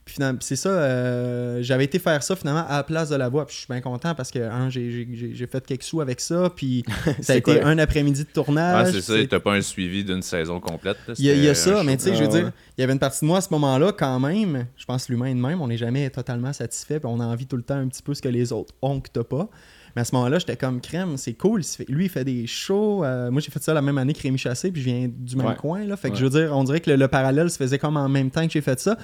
Puis 0.05 0.15
finalement, 0.15 0.39
c'est 0.41 0.57
ça, 0.57 0.67
euh, 0.69 1.59
j'avais 1.61 1.85
été 1.85 1.97
faire 1.97 2.21
ça 2.23 2.35
finalement 2.35 2.65
à 2.67 2.75
la 2.75 2.83
place 2.83 3.07
de 3.07 3.15
la 3.15 3.29
voix. 3.29 3.45
Puis 3.47 3.53
je 3.55 3.59
suis 3.61 3.67
bien 3.69 3.79
content 3.79 4.13
parce 4.13 4.31
que 4.31 4.39
hein, 4.39 4.69
j'ai- 4.69 4.91
j'ai 4.91 5.07
j'ai- 5.13 5.33
j'ai 5.33 5.47
fait 5.47 5.65
quelques 5.65 5.83
sous 5.83 6.01
avec 6.01 6.19
ça. 6.19 6.51
Puis 6.53 6.83
ça 7.21 7.31
a 7.33 7.35
été 7.37 7.57
quoi? 7.59 7.65
un 7.69 7.77
après-midi 7.77 8.23
de 8.23 8.27
Ah, 8.29 8.33
tournage. 8.33 8.91
c'est 8.91 9.01
ça, 9.01 9.13
t'as 9.29 9.39
pas 9.39 9.53
un 9.53 9.61
suivi 9.61 10.03
d'une 10.03 10.21
saison 10.21 10.59
complète. 10.59 10.97
il 11.17 11.23
y 11.25 11.29
a, 11.29 11.51
y 11.51 11.55
ça, 11.55 11.83
mais 11.85 11.95
tu 11.95 12.03
sais, 12.03 12.15
je 12.15 12.21
veux 12.23 12.27
dire, 12.29 12.51
il 12.77 12.81
y 12.81 12.83
avait 12.83 12.91
une 12.91 12.99
partie 12.99 13.21
de 13.21 13.27
moi 13.27 13.37
à 13.37 13.41
ce 13.41 13.47
moment-là, 13.51 13.93
quand 13.93 14.19
même. 14.19 14.65
Je 14.75 14.83
pense 14.85 15.07
l'humain 15.07 15.33
de 15.33 15.39
même, 15.39 15.61
on 15.61 15.67
n'est 15.69 15.77
jamais 15.77 16.09
totalement 16.09 16.51
satisfait, 16.51 16.99
puis 16.99 17.07
on 17.09 17.21
a 17.21 17.25
envie 17.25 17.45
tout 17.47 17.55
le 17.57 17.63
temps 17.63 17.77
un 17.77 17.87
petit 17.87 18.03
peu 18.03 18.13
ce 18.13 18.21
que 18.21 18.29
les 18.29 18.51
autres 18.51 18.73
ont 18.81 18.99
que 18.99 19.09
t'as 19.09 19.23
pas. 19.23 19.49
Mais 19.95 20.01
à 20.01 20.05
ce 20.05 20.15
moment-là, 20.15 20.39
j'étais 20.39 20.57
comme 20.57 20.81
crème, 20.81 21.17
c'est 21.17 21.33
cool. 21.33 21.61
lui, 21.87 22.05
il 22.05 22.09
fait 22.09 22.23
des 22.25 22.47
shows. 22.47 23.03
euh, 23.03 23.29
moi, 23.29 23.41
j'ai 23.41 23.51
fait 23.51 23.61
ça 23.61 23.73
la 23.73 23.81
même 23.81 23.97
année 23.99 24.13
que 24.13 24.21
Rémi 24.21 24.37
Chassé, 24.39 24.71
puis 24.71 24.81
je 24.81 24.85
viens 24.89 25.07
du 25.11 25.35
même 25.35 25.47
Ouais. 25.47 25.55
coin. 25.55 25.83
Là, 25.85 25.95
fait 25.97 26.09
que 26.09 26.13
Ouais. 26.13 26.19
je 26.19 26.25
veux 26.25 26.29
dire, 26.41 26.55
on 26.57 26.63
dirait 26.63 26.79
que 26.79 26.89
le, 26.89 26.95
le 26.95 27.07
parallèle 27.07 27.49
se 27.51 27.57
faisait 27.57 27.77
comme 27.77 27.97
en 27.97 28.09
même 28.09 28.31
temps 28.31 28.45
que 28.47 28.51
j'ai 28.53 28.61
fait 28.61 28.79
ça. 28.79 28.97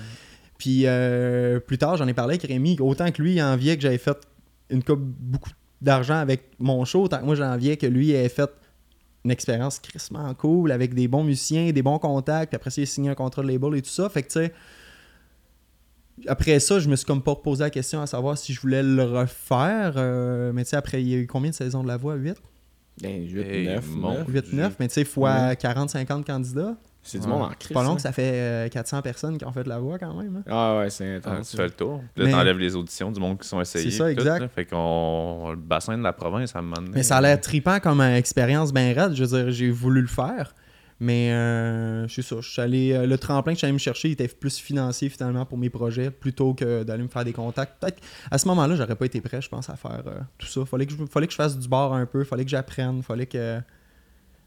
Puis 0.58 0.82
euh, 0.86 1.60
plus 1.60 1.78
tard, 1.78 1.96
j'en 1.98 2.08
ai 2.08 2.14
parlé 2.14 2.36
avec 2.36 2.44
Rémi. 2.50 2.78
Autant 2.80 3.12
que 3.12 3.22
lui, 3.22 3.36
il 3.36 3.42
enviait 3.42 3.76
que 3.76 3.82
j'avais 3.84 3.98
fait 4.00 4.18
une 4.70 4.84
coupe 4.84 5.00
beaucoup 5.02 5.52
d'argent 5.82 6.16
avec 6.18 6.52
mon 6.60 6.84
show, 6.86 7.04
autant 7.04 7.20
que 7.20 7.26
moi, 7.26 7.36
j'enviais 7.36 7.78
que 7.78 7.86
lui 7.88 8.12
ait 8.12 8.28
fait 8.30 8.50
une 9.26 9.32
expérience 9.32 9.80
crissement 9.80 10.34
cool 10.34 10.72
avec 10.72 10.94
des 10.94 11.08
bons 11.08 11.24
musiciens, 11.24 11.72
des 11.72 11.82
bons 11.82 12.00
contacts, 12.00 12.50
puis 12.52 12.56
après 12.56 12.72
il 12.78 12.84
a 12.84 12.86
signé 12.86 13.10
un 13.10 13.16
contrat 13.16 13.42
de 13.44 13.48
label 13.48 13.76
et 13.76 13.82
tout 13.82 13.90
ça. 13.90 14.10
Fait 14.10 14.22
que 14.24 14.28
tu 14.28 14.34
sais, 14.40 14.54
après 16.28 16.60
ça, 16.60 16.80
je 16.80 16.90
me 16.90 16.96
suis 16.96 17.06
comme 17.06 17.22
pas 17.22 17.36
posé 17.36 17.64
la 17.64 17.70
question 17.70 18.02
à 18.02 18.08
savoir 18.08 18.38
si 18.38 18.54
je 18.54 18.62
voulais 18.62 18.84
le 18.84 19.04
refaire. 19.04 19.94
euh, 19.98 20.52
mais 20.54 20.64
tu 20.64 20.70
sais, 20.72 20.76
après, 20.78 21.02
il 21.02 21.08
y 21.10 21.14
a 21.16 21.18
eu 21.18 21.28
combien 21.28 21.50
de 21.52 21.56
saisons 21.56 21.84
de 21.84 21.88
la 21.88 21.98
voix? 21.98 22.16
8 22.16 22.36
Ben, 23.02 23.24
8, 23.26 23.42
Hey, 23.42 23.66
9, 23.68 23.86
mon 23.96 24.14
9. 24.20 24.28
8, 24.28 24.54
9, 24.54 24.76
mais 24.80 24.88
tu 24.90 24.96
sais, 24.96 25.06
fois 25.06 25.54
40-50 25.56 26.24
candidats. 26.26 26.76
C'est 27.02 27.18
du 27.20 27.26
Ouais. 27.28 27.32
monde 27.32 27.44
en 27.44 27.50
crise. 27.58 27.74
Pas 27.74 27.82
long 27.82 27.92
hein. 27.92 27.96
que 27.96 28.02
ça 28.02 28.12
fait 28.12 28.32
euh, 28.34 28.68
400 28.68 29.02
personnes 29.02 29.38
qui 29.38 29.46
ont 29.46 29.54
fait 29.54 29.64
de 29.64 29.70
la 29.70 29.80
voix 29.80 29.98
quand 29.98 30.14
même. 30.22 30.36
hein. 30.36 30.44
Ah 30.50 30.78
ouais, 30.80 30.90
c'est 30.90 31.22
Ah, 31.24 31.32
intense. 31.32 31.52
tu 31.52 31.56
fais 31.58 31.64
le 31.64 31.70
tour. 31.72 32.04
Puis 32.14 32.24
Là, 32.24 32.30
Mais- 32.30 32.32
t'enlèves 32.36 32.58
les 32.60 32.76
auditions 32.76 33.10
du 33.10 33.20
monde 33.22 33.40
qui 33.40 33.48
sont 33.48 33.62
essayés. 33.62 33.90
C'est 33.90 33.98
ça, 33.98 34.04
tout, 34.04 34.10
exact. 34.20 34.40
là. 34.42 34.48
fait 34.50 34.66
qu'on. 34.66 35.52
Le 35.52 35.56
bassin 35.56 35.98
de 35.98 36.04
la 36.04 36.12
province, 36.12 36.52
ça 36.52 36.62
me 36.62 36.76
donné. 36.76 36.90
Mais 36.94 37.04
ça 37.04 37.18
a 37.18 37.22
l'air 37.22 37.40
trippant 37.40 37.80
comme 37.80 38.02
euh, 38.02 38.18
expérience 38.18 38.74
bien 38.74 38.94
raide. 38.94 39.14
Je 39.16 39.24
veux 39.24 39.44
dire, 39.44 39.50
j'ai 39.52 39.72
voulu 39.72 40.02
le 40.02 40.08
faire. 40.08 40.54
Mais 41.00 41.32
euh, 41.32 42.08
c'est 42.10 42.22
ça. 42.22 42.38
Je 42.42 42.50
suis 42.50 42.62
allé, 42.62 42.92
euh, 42.92 43.06
le 43.06 43.18
tremplin 43.18 43.54
que 43.54 43.56
je 43.56 43.60
suis 43.60 43.66
allé 43.66 43.74
me 43.74 43.78
chercher 43.78 44.10
il 44.10 44.12
était 44.12 44.28
plus 44.28 44.58
financier 44.58 45.08
finalement 45.08 45.46
pour 45.46 45.58
mes 45.58 45.70
projets 45.70 46.12
plutôt 46.12 46.54
que 46.54 46.84
d'aller 46.84 47.04
me 47.04 47.08
faire 47.08 47.24
des 47.24 47.32
contacts. 47.32 47.80
Peut-être 47.80 48.02
à 48.30 48.38
ce 48.38 48.48
moment-là, 48.50 48.76
j'aurais 48.76 48.96
pas 48.96 49.06
été 49.06 49.22
prêt, 49.22 49.42
je 49.42 49.48
pense, 49.48 49.70
à 49.70 49.78
faire 49.78 50.04
euh, 50.08 50.20
tout 50.38 50.48
ça. 50.48 50.66
Fallait 50.66 50.86
que, 50.86 50.92
je, 50.92 51.06
fallait 51.06 51.28
que 51.28 51.32
je 51.32 51.38
fasse 51.38 51.58
du 51.58 51.68
bar 51.70 51.94
un 51.94 52.06
peu, 52.06 52.24
fallait 52.26 52.44
que 52.44 52.52
j'apprenne, 52.52 53.02
fallait 53.02 53.28
que. 53.28 53.60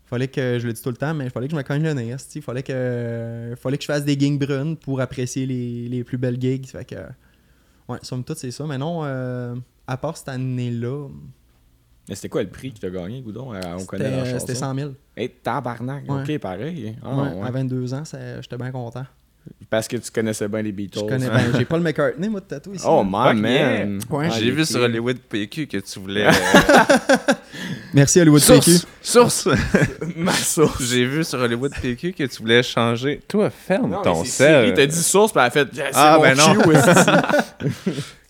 Fallait 0.04 0.28
que, 0.28 0.58
je 0.58 0.66
le 0.66 0.74
dis 0.74 0.82
tout 0.82 0.90
le 0.90 0.96
temps, 0.96 1.14
mais 1.14 1.30
fallait 1.30 1.46
que 1.46 1.52
je 1.52 1.56
me 1.56 1.62
cogne 1.62 1.82
le 1.82 1.94
nez. 1.94 2.14
Fallait 2.42 2.62
que, 2.62 3.54
fallait 3.56 3.78
que 3.78 3.82
je 3.82 3.86
fasse 3.86 4.04
des 4.04 4.18
gigs 4.18 4.38
brunes 4.38 4.76
pour 4.76 5.00
apprécier 5.00 5.46
les, 5.46 5.88
les 5.88 6.04
plus 6.04 6.18
belles 6.18 6.38
gigs. 6.38 6.66
Fait 6.66 6.84
que, 6.84 6.96
ouais, 7.88 7.98
somme 8.02 8.22
toute, 8.22 8.36
c'est 8.36 8.50
ça. 8.50 8.66
Mais 8.66 8.76
non, 8.76 9.00
euh, 9.04 9.54
à 9.86 9.96
part 9.96 10.18
cette 10.18 10.28
année-là, 10.28 11.08
Mais 12.08 12.14
c'était 12.16 12.28
quoi 12.28 12.42
le 12.42 12.48
prix 12.48 12.72
que 12.72 12.80
t'as 12.80 12.90
gagné, 12.90 13.20
Goudon? 13.20 13.54
Euh, 13.54 13.60
On 13.78 13.84
connaît 13.84 14.04
c'était 14.04 14.16
la 14.16 14.22
euh, 14.22 14.24
chanson? 14.32 14.38
c'était 14.46 14.54
100 14.58 14.74
000. 14.74 14.90
Hey, 15.16 15.28
tabarnak. 15.42 16.04
Ouais. 16.08 16.22
Ok, 16.34 16.38
pareil. 16.40 16.96
Ah, 17.02 17.14
Ouais, 17.14 17.28
ouais. 17.40 17.46
À 17.46 17.50
22 17.50 17.94
ans, 17.94 18.02
j'étais 18.40 18.56
bien 18.56 18.70
content. 18.72 19.04
Parce 19.68 19.88
que 19.88 19.96
tu 19.96 20.10
connaissais 20.10 20.46
bien 20.46 20.62
les 20.62 20.70
Beatles. 20.70 21.00
Je 21.00 21.04
connais 21.04 21.28
bien. 21.28 21.52
J'ai 21.56 21.64
pas 21.64 21.76
le 21.76 21.82
McCartney, 21.82 22.28
moi, 22.28 22.40
de 22.40 22.44
tatou 22.44 22.74
ici. 22.74 22.84
Oh, 22.86 23.02
my 23.04 23.34
man. 23.34 24.00
Ouais. 24.10 24.28
Ah, 24.30 24.38
J'ai 24.38 24.46
il 24.46 24.52
vu 24.52 24.64
sur. 24.64 24.80
Hollywood 24.80 25.18
PQ 25.18 25.66
que 25.66 25.78
tu 25.78 25.98
voulais. 25.98 26.28
Merci 27.94 28.20
Hollywood 28.20 28.40
PQ. 28.40 28.70
Source! 29.00 29.46
Source! 29.46 29.48
Ma 30.16 30.32
source. 30.32 30.82
J'ai 30.84 31.04
vu 31.06 31.24
sur 31.24 31.40
Hollywood 31.40 31.72
PQ 31.80 32.12
que 32.12 32.24
tu 32.24 32.42
voulais 32.42 32.62
changer. 32.62 33.20
Toi, 33.28 33.50
ferme 33.50 33.90
Non, 33.90 34.02
ton 34.02 34.24
sel. 34.24 34.72
t'as 34.74 34.86
dit 34.86 34.96
source, 35.02 35.32
puis 35.32 35.40
elle 35.40 35.46
a 35.46 35.50
fait 35.50 35.68
Ah, 35.94 36.16
mon 36.16 36.22
ben 36.22 36.36
non. 36.36 36.54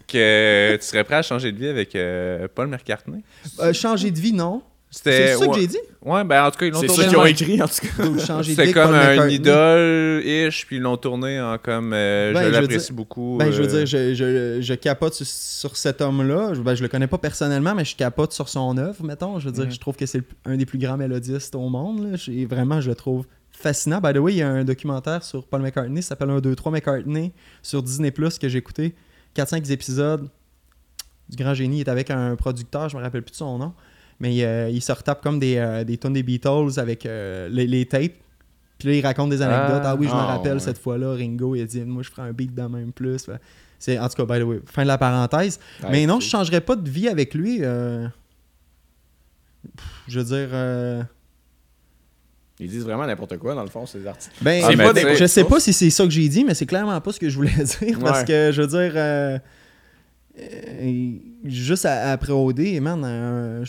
Que 0.06 0.76
tu 0.76 0.86
serais 0.86 1.04
prêt 1.04 1.16
à 1.16 1.22
changer 1.22 1.52
de 1.52 1.58
vie 1.58 1.68
avec 1.68 1.94
euh, 1.94 2.48
Paul 2.54 2.66
McCartney. 2.68 3.22
Euh, 3.60 3.72
changer 3.72 4.10
de 4.10 4.18
vie, 4.18 4.32
non. 4.32 4.62
C'est 4.94 5.36
ça 5.38 5.46
que 5.46 5.54
j'ai 5.58 5.66
dit. 5.66 5.78
Ouais, 6.04 6.22
ben 6.22 6.44
en 6.44 6.50
tout 6.50 6.58
cas, 6.58 6.66
ils 6.66 6.72
l'ont 6.72 6.80
C'est 6.80 6.86
tourné. 6.88 7.04
ça 7.04 7.08
qu'ils 7.08 7.16
ont 7.18 7.24
écrit, 7.24 7.62
en 7.62 7.66
tout 7.66 7.86
cas. 7.96 8.04
Donc, 8.04 8.18
changer 8.20 8.54
de 8.54 8.60
vie 8.60 8.66
C'était 8.68 8.72
comme 8.78 8.90
Paul 8.90 8.94
un 9.00 9.10
McCartney. 9.12 9.34
idole-ish, 9.36 10.66
puis 10.66 10.76
ils 10.76 10.82
l'ont 10.82 10.96
tourné 10.98 11.40
en 11.40 11.56
comme. 11.56 11.92
euh, 11.94 12.32
Ben, 12.34 12.44
je 12.44 12.48
l'apprécie 12.50 12.86
dire- 12.88 12.94
beaucoup. 12.96 13.36
Ben, 13.38 13.50
je 13.50 13.62
veux 13.62 13.68
dire, 13.68 13.86
je, 13.86 14.12
je, 14.14 14.58
je 14.60 14.74
capote 14.74 15.14
sur, 15.14 15.26
sur 15.26 15.76
cet 15.78 16.02
homme-là. 16.02 16.52
Je, 16.52 16.60
ben, 16.60 16.74
je 16.74 16.82
le 16.82 16.88
connais 16.88 17.06
pas 17.06 17.16
personnellement, 17.18 17.74
mais 17.74 17.84
je 17.86 17.96
capote 17.96 18.32
sur 18.32 18.48
son 18.50 18.76
œuvre, 18.76 19.02
mettons. 19.02 19.38
Je 19.38 19.46
veux 19.46 19.52
dire, 19.52 19.64
Mhm. 19.64 19.72
je 19.72 19.78
trouve 19.80 19.96
que 19.96 20.04
c'est 20.04 20.22
un 20.44 20.56
des 20.56 20.66
plus 20.66 20.78
grands 20.78 20.98
mélodistes 20.98 21.54
au 21.54 21.68
monde. 21.70 22.10
là. 22.10 22.16
J'ai- 22.16 22.44
vraiment, 22.44 22.80
je 22.82 22.90
le 22.90 22.94
trouve 22.94 23.24
fascinant. 23.50 24.00
By 24.00 24.12
the 24.12 24.18
way, 24.18 24.32
il 24.34 24.38
y 24.38 24.42
a 24.42 24.48
un 24.48 24.64
documentaire 24.64 25.22
sur 25.22 25.46
Paul 25.46 25.62
McCartney, 25.62 26.02
ça 26.02 26.08
s'appelle 26.10 26.30
1, 26.30 26.40
2, 26.40 26.54
3 26.54 26.70
McCartney, 26.72 27.32
sur 27.62 27.82
Disney+, 27.82 28.10
que 28.12 28.48
j'ai 28.48 28.58
écouté. 28.58 28.94
4-5 29.36 29.70
épisodes. 29.70 30.28
Du 31.28 31.36
grand 31.36 31.54
génie. 31.54 31.78
Il 31.78 31.80
est 31.80 31.88
avec 31.88 32.10
un 32.10 32.36
producteur, 32.36 32.88
je 32.88 32.96
me 32.96 33.02
rappelle 33.02 33.22
plus 33.22 33.32
de 33.32 33.36
son 33.36 33.58
nom. 33.58 33.72
Mais 34.20 34.44
euh, 34.44 34.68
il 34.70 34.80
se 34.82 34.92
retape 34.92 35.22
comme 35.22 35.38
des, 35.38 35.56
euh, 35.56 35.82
des 35.84 35.96
tonnes 35.96 36.12
des 36.12 36.22
Beatles 36.22 36.78
avec 36.78 37.06
euh, 37.06 37.48
les, 37.48 37.66
les 37.66 37.86
tapes. 37.86 38.12
Puis 38.78 38.88
là, 38.88 38.94
il 38.94 39.00
raconte 39.06 39.30
des 39.30 39.42
anecdotes. 39.42 39.82
Ah, 39.84 39.94
oui, 39.96 40.06
je 40.08 40.12
me 40.12 40.18
ah, 40.18 40.26
rappelle 40.26 40.54
ouais. 40.54 40.58
cette 40.60 40.78
fois-là, 40.78 41.14
Ringo, 41.14 41.54
il 41.54 41.62
a 41.62 41.64
dit 41.66 41.80
Moi, 41.82 42.02
je 42.02 42.10
ferai 42.10 42.22
un 42.22 42.32
beat 42.32 42.54
de 42.54 42.62
même 42.62 42.92
plus. 42.92 43.26
C'est, 43.78 43.98
en 43.98 44.08
tout 44.08 44.14
cas, 44.14 44.24
by 44.34 44.40
the 44.40 44.46
way, 44.46 44.60
fin 44.66 44.82
de 44.82 44.88
la 44.88 44.98
parenthèse. 44.98 45.58
Mais 45.90 46.06
non, 46.06 46.20
je 46.20 46.28
changerais 46.28 46.60
pas 46.60 46.76
de 46.76 46.88
vie 46.88 47.08
avec 47.08 47.34
lui. 47.34 47.58
euh, 47.62 48.06
Je 50.08 50.20
veux 50.20 50.24
dire. 50.26 50.48
Ils 52.62 52.70
disent 52.70 52.84
vraiment 52.84 53.06
n'importe 53.06 53.36
quoi, 53.38 53.54
dans 53.54 53.62
le 53.62 53.68
fond, 53.68 53.84
ces 53.86 54.06
artistes. 54.06 54.30
Ben, 54.40 54.62
Ah, 54.64 54.70
je- 54.70 54.76
mais 54.76 55.16
je, 55.16 55.26
sais- 55.26 55.44
pas 55.44 55.58
si 55.60 55.72
c'est 55.72 55.90
ça 55.90 56.04
que 56.04 56.10
j'ai 56.10 56.28
dit, 56.28 56.44
mais 56.44 56.54
c'est 56.54 56.66
clairement 56.66 57.00
pas 57.00 57.12
ce 57.12 57.18
que 57.20 57.28
je 57.28 57.36
voulais 57.36 57.50
dire. 57.80 57.98
Parce 58.00 58.20
Ouais. 58.20 58.24
que, 58.26 58.50
je 58.52 58.62
veux 58.62 58.68
dire, 58.68 58.92
euh, 58.96 59.38
euh, 60.38 61.10
juste 61.44 61.84
à- 61.86 62.12
après 62.12 62.32
OD, 62.32 62.80
man, 62.80 63.02
euh, 63.04 63.64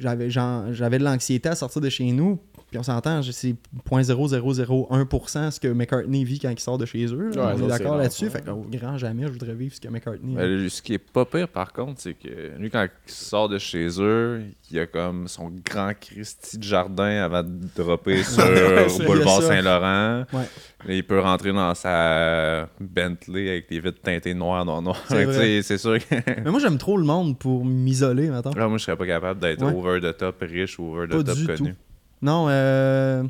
j'avais 0.00 0.98
de 0.98 1.04
l'anxiété 1.04 1.48
à 1.48 1.54
sortir 1.54 1.80
de 1.80 1.88
chez 1.88 2.10
nous. 2.12 2.38
Puis 2.74 2.80
on 2.80 2.82
s'entend, 2.82 3.22
c'est 3.22 3.54
0.0001% 3.88 5.50
ce 5.52 5.60
que 5.60 5.68
McCartney 5.68 6.24
vit 6.24 6.40
quand 6.40 6.50
il 6.50 6.58
sort 6.58 6.76
de 6.76 6.86
chez 6.86 7.06
eux. 7.06 7.30
Ouais, 7.30 7.38
on 7.56 7.64
est 7.64 7.68
d'accord 7.68 7.96
là-dessus. 7.96 8.28
Fait 8.30 8.44
qu'au 8.44 8.66
grand 8.68 8.98
jamais, 8.98 9.22
je 9.28 9.32
voudrais 9.32 9.54
vivre 9.54 9.72
ce 9.76 9.80
que 9.80 9.86
McCartney 9.86 10.34
Ben, 10.34 10.68
ce 10.68 10.82
qui 10.82 10.94
est 10.94 10.98
pas 10.98 11.24
pire 11.24 11.46
par 11.46 11.72
contre, 11.72 12.00
c'est 12.00 12.14
que 12.14 12.58
lui, 12.58 12.70
quand 12.70 12.82
il 12.84 13.12
sort 13.12 13.48
de 13.48 13.58
chez 13.58 13.86
eux, 14.00 14.42
il 14.72 14.78
a 14.80 14.86
comme 14.86 15.28
son 15.28 15.52
grand 15.64 15.92
Christy 15.98 16.58
de 16.58 16.64
jardin 16.64 17.22
avant 17.22 17.44
de 17.44 17.50
dropper 17.76 18.22
sur 18.24 18.42
Ouais, 18.44 19.06
boulevard. 19.06 19.42
Saint-Laurent. 19.42 20.24
Ouais. 20.32 20.48
Il 20.88 21.04
peut 21.04 21.20
rentrer 21.20 21.52
dans 21.52 21.74
sa 21.76 22.68
Bentley 22.80 23.50
avec 23.50 23.68
des 23.70 23.78
vitres 23.78 24.00
teintées 24.02 24.34
noires, 24.34 24.64
noir, 24.64 24.82
noir. 24.82 25.00
C'est 25.08 25.78
sûr 25.78 25.98
que 25.98 26.14
Mais 26.42 26.50
moi, 26.50 26.58
j'aime 26.58 26.78
trop 26.78 26.96
le 26.96 27.04
monde 27.04 27.38
pour 27.38 27.64
m'isoler, 27.64 28.28
maintenant. 28.30 28.52
là, 28.56 28.66
moi, 28.66 28.78
je 28.78 28.84
serais 28.84 28.96
pas 28.96 29.06
capable 29.06 29.38
d'être 29.40 29.62
Ouais. 29.64 29.72
over 29.72 30.00
the 30.00 30.16
top 30.16 30.40
riche 30.40 30.78
ou 30.80 30.94
over 30.96 31.06
the 31.06 31.12
Pas 31.12 31.22
top 31.22 31.36
du 31.38 31.46
connu. 31.46 31.70
tout. 31.72 31.76
Non, 32.24 32.46
euh, 32.48 33.22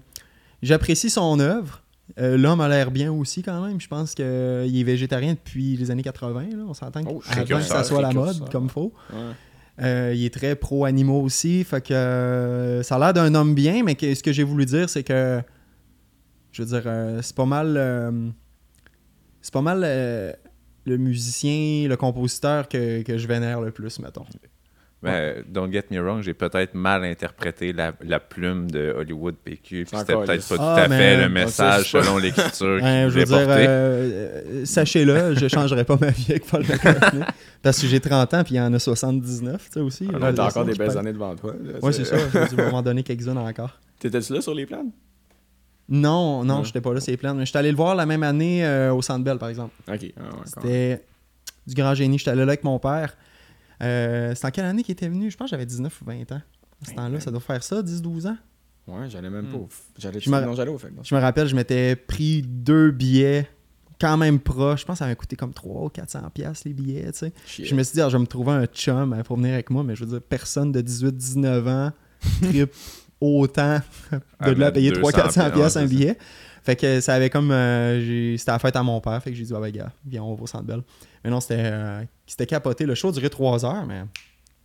j'apprécie 0.63 1.11
son 1.11 1.39
œuvre. 1.41 1.83
Euh, 2.21 2.37
L'homme 2.37 2.61
a 2.61 2.69
l'air 2.69 2.91
bien 2.91 3.11
aussi 3.13 3.43
quand 3.43 3.61
même. 3.67 3.81
Je 3.81 3.89
pense 3.89 4.15
qu'il 4.15 4.25
est 4.25 4.85
végétarien 4.85 5.33
depuis 5.33 5.77
les 5.77 5.91
années 5.91 6.03
80. 6.03 6.43
là. 6.57 6.65
On 6.69 6.75
s'entend 6.75 7.01
Oh, 7.11 7.19
que 7.19 7.61
ça 7.63 7.83
soit 7.85 8.03
la 8.03 8.13
mode 8.13 8.49
comme 8.51 8.69
faut. 8.69 8.93
Ouais. 9.13 9.19
Euh, 9.83 10.13
il 10.15 10.25
est 10.25 10.33
très 10.33 10.55
pro-animaux 10.55 11.21
aussi. 11.23 11.65
Fait 11.65 11.81
que 11.85 12.81
ça 12.85 12.97
a 12.97 12.99
l'air 12.99 13.13
d'un 13.15 13.35
homme 13.35 13.55
bien, 13.55 13.83
mais 13.83 13.97
que- 13.97 14.15
ce 14.15 14.23
que 14.23 14.33
j'ai 14.33 14.45
voulu 14.45 14.65
dire, 14.67 14.89
c'est 14.89 15.03
que. 15.03 15.41
Je 16.53 16.63
veux 16.63 16.69
dire, 16.81 16.89
c'est 17.23 17.35
pas 17.35 17.47
mal. 17.47 18.23
c'est 19.43 19.53
pas 19.53 19.63
mal 19.63 19.81
le 20.87 20.97
musicien, 20.99 21.89
le 21.89 21.97
compositeur 21.97 22.69
que, 22.69 23.03
que 23.03 23.17
je 23.19 23.27
vénère 23.27 23.61
le 23.61 23.71
plus, 23.73 23.99
mettons. 23.99 24.27
Ben, 25.05 25.45
don't 25.49 25.71
get 25.73 25.85
me 25.91 26.01
wrong, 26.01 26.23
j'ai 26.23 26.35
peut-être 26.35 26.75
mal 26.75 27.05
interprété 27.05 27.73
la, 27.73 27.93
la 28.03 28.21
plume 28.21 28.71
de 28.71 28.93
Hollywood 28.97 29.35
PQ. 29.45 29.87
C'était 29.93 30.15
peut-être 30.15 30.49
pas 30.49 30.57
tout 30.57 30.63
Ah, 30.63 30.75
à 30.75 30.83
fait 30.83 30.89
mais- 30.89 31.17
le 31.23 31.29
message 31.29 31.91
selon 31.91 32.19
l'écriture 32.19 32.79
Ouais, 32.83 33.07
je 33.09 33.19
veux 33.19 33.25
dire, 33.25 33.37
euh, 33.37 33.47
euh, 33.59 34.65
sachez-le, 34.65 35.35
je 35.35 35.47
changerai 35.49 35.85
pas 35.85 35.97
ma 36.01 36.11
vie 36.11 36.27
avec 36.31 36.47
Paul 36.47 36.63
McCartney. 36.67 37.23
parce 37.63 37.81
que 37.81 37.87
j'ai 37.87 38.01
30 38.01 38.35
ans, 38.35 38.45
puis 38.45 38.55
il 38.55 38.59
y 38.59 38.61
en 38.61 38.73
a 38.73 38.79
79, 38.79 39.67
tu 39.67 39.73
sais, 39.73 39.81
aussi. 39.81 40.09
Ah, 40.13 40.17
T'as 40.21 40.33
là, 40.33 40.47
encore 40.47 40.65
des 40.65 40.75
belles 40.75 40.97
années 40.99 41.13
devant 41.13 41.35
toi. 41.37 41.55
Ouais, 41.83 41.93
c'est 41.93 42.05
ça. 42.05 42.17
Je 42.33 42.57
vais 42.57 42.65
moment 42.65 42.83
donné 42.83 43.03
quelques-unes 43.03 43.39
encore. 43.39 43.79
T'étais-tu 44.01 44.33
là 44.33 44.41
sur 44.41 44.55
les 44.55 44.67
plans? 44.67 44.85
Non, 45.89 46.45
non, 46.45 46.59
Ouais. 46.61 46.65
j'étais 46.65 46.81
pas 46.81 46.95
là, 46.95 47.01
c'est 47.01 47.17
plein. 47.17 47.35
Mais 47.35 47.45
j'étais 47.45 47.59
allé 47.59 47.71
le 47.71 47.77
voir 47.77 47.95
la 47.95 48.07
même 48.07 48.23
année 48.23 48.65
euh, 48.65 48.93
au 48.95 49.03
Centre 49.03 49.23
Bell, 49.23 49.39
par 49.39 49.51
exemple. 49.51 49.75
Ok. 49.87 50.07
Ah, 50.17 50.21
ouais. 50.23 50.29
C'était 50.47 51.05
du 51.67 51.75
grand 51.75 51.95
génie. 51.95 52.19
J'étais 52.19 52.31
allé 52.31 52.41
là 52.41 52.49
avec 52.53 52.65
mon 52.65 52.79
père. 52.79 53.17
Euh, 53.83 54.35
c'est 54.35 54.47
en 54.47 54.51
quelle 54.51 54.65
année 54.65 54.83
qu'il 54.83 54.93
était 54.93 55.09
venu? 55.09 55.31
Je 55.31 55.37
pense 55.37 55.47
que 55.47 55.51
j'avais 55.51 55.67
19 55.67 56.03
ou 56.03 56.05
20 56.05 56.33
ans. 56.33 56.41
À 56.83 56.89
ce 56.89 56.95
temps-là, 56.95 57.21
ça 57.21 57.31
doit 57.31 57.41
faire 57.41 57.63
ça, 57.63 57.83
10-12 57.83 58.29
ans? 58.29 58.37
Ouais, 58.87 59.09
j'allais 59.09 59.31
même 59.31 59.47
pas 59.47 59.57
au. 59.57 59.69
J'allais 59.99 60.21
Je. 60.21 60.29
Je 61.03 61.15
me 61.15 61.21
rappelle, 61.21 61.47
je 61.47 61.57
m'étais 61.57 61.97
pris 61.97 62.43
deux 62.43 62.91
billets 62.91 63.49
quand 64.01 64.17
même 64.17 64.39
proches. 64.39 64.83
Je 64.83 64.87
pense 64.87 64.95
que 64.95 64.99
ça 64.99 65.05
m'avait 65.07 65.17
coûté 65.17 65.37
comme 65.37 65.55
300 65.55 65.85
ou 65.87 65.89
400 65.89 66.31
pièces 66.35 66.65
les 66.65 66.75
billets, 66.75 67.11
tu 67.13 67.19
sais. 67.21 67.33
Shit. 67.47 67.65
Je 67.65 67.75
me 67.75 67.83
suis 67.83 67.95
dit, 67.95 68.03
ah, 68.03 68.09
je 68.09 68.17
vais 68.17 68.21
me 68.21 68.27
trouver 68.27 68.53
un 68.53 68.67
chum 68.67 69.13
euh, 69.13 69.23
pour 69.23 69.37
venir 69.37 69.55
avec 69.55 69.71
moi, 69.71 69.83
mais 69.83 69.97
je 69.97 70.05
veux 70.05 70.11
dire, 70.11 70.21
personne 70.21 70.73
de 70.73 70.83
18-19 70.83 71.69
ans 71.69 71.93
trip 72.43 72.75
autant 73.21 73.81
de 74.13 74.51
là 74.51 74.55
mettre 74.55 74.73
payer 74.75 74.93
200 74.93 75.09
300-400 75.09 75.53
pièces 75.53 75.77
un 75.77 75.87
billet. 75.87 76.19
Fait 76.65 76.77
que 76.77 77.01
ça 77.01 77.15
avait 77.15 77.29
comme. 77.31 77.51
euh, 77.51 78.37
c'était 78.39 78.51
la 78.53 78.59
fête 78.59 78.75
à 78.77 78.83
mon 78.83 79.01
père, 79.01 79.23
fait 79.23 79.31
que 79.31 79.37
j'ai 79.37 79.45
dit, 79.45 79.53
ah, 79.55 79.61
ben, 79.61 79.71
gars, 79.71 79.93
viens, 80.07 80.23
on 80.23 80.35
va 80.35 80.43
au 80.43 80.47
centre 80.47 80.65
Bell. 80.65 80.81
Mais 81.23 81.31
non, 81.31 81.39
c'était 81.41 81.61
euh, 81.63 82.03
c'était 82.27 82.47
capoté. 82.47 82.87
Le 82.87 82.95
show 82.95 83.13
durait 83.13 83.29
3 83.29 83.65
heures, 83.67 83.85
mais 83.87 84.01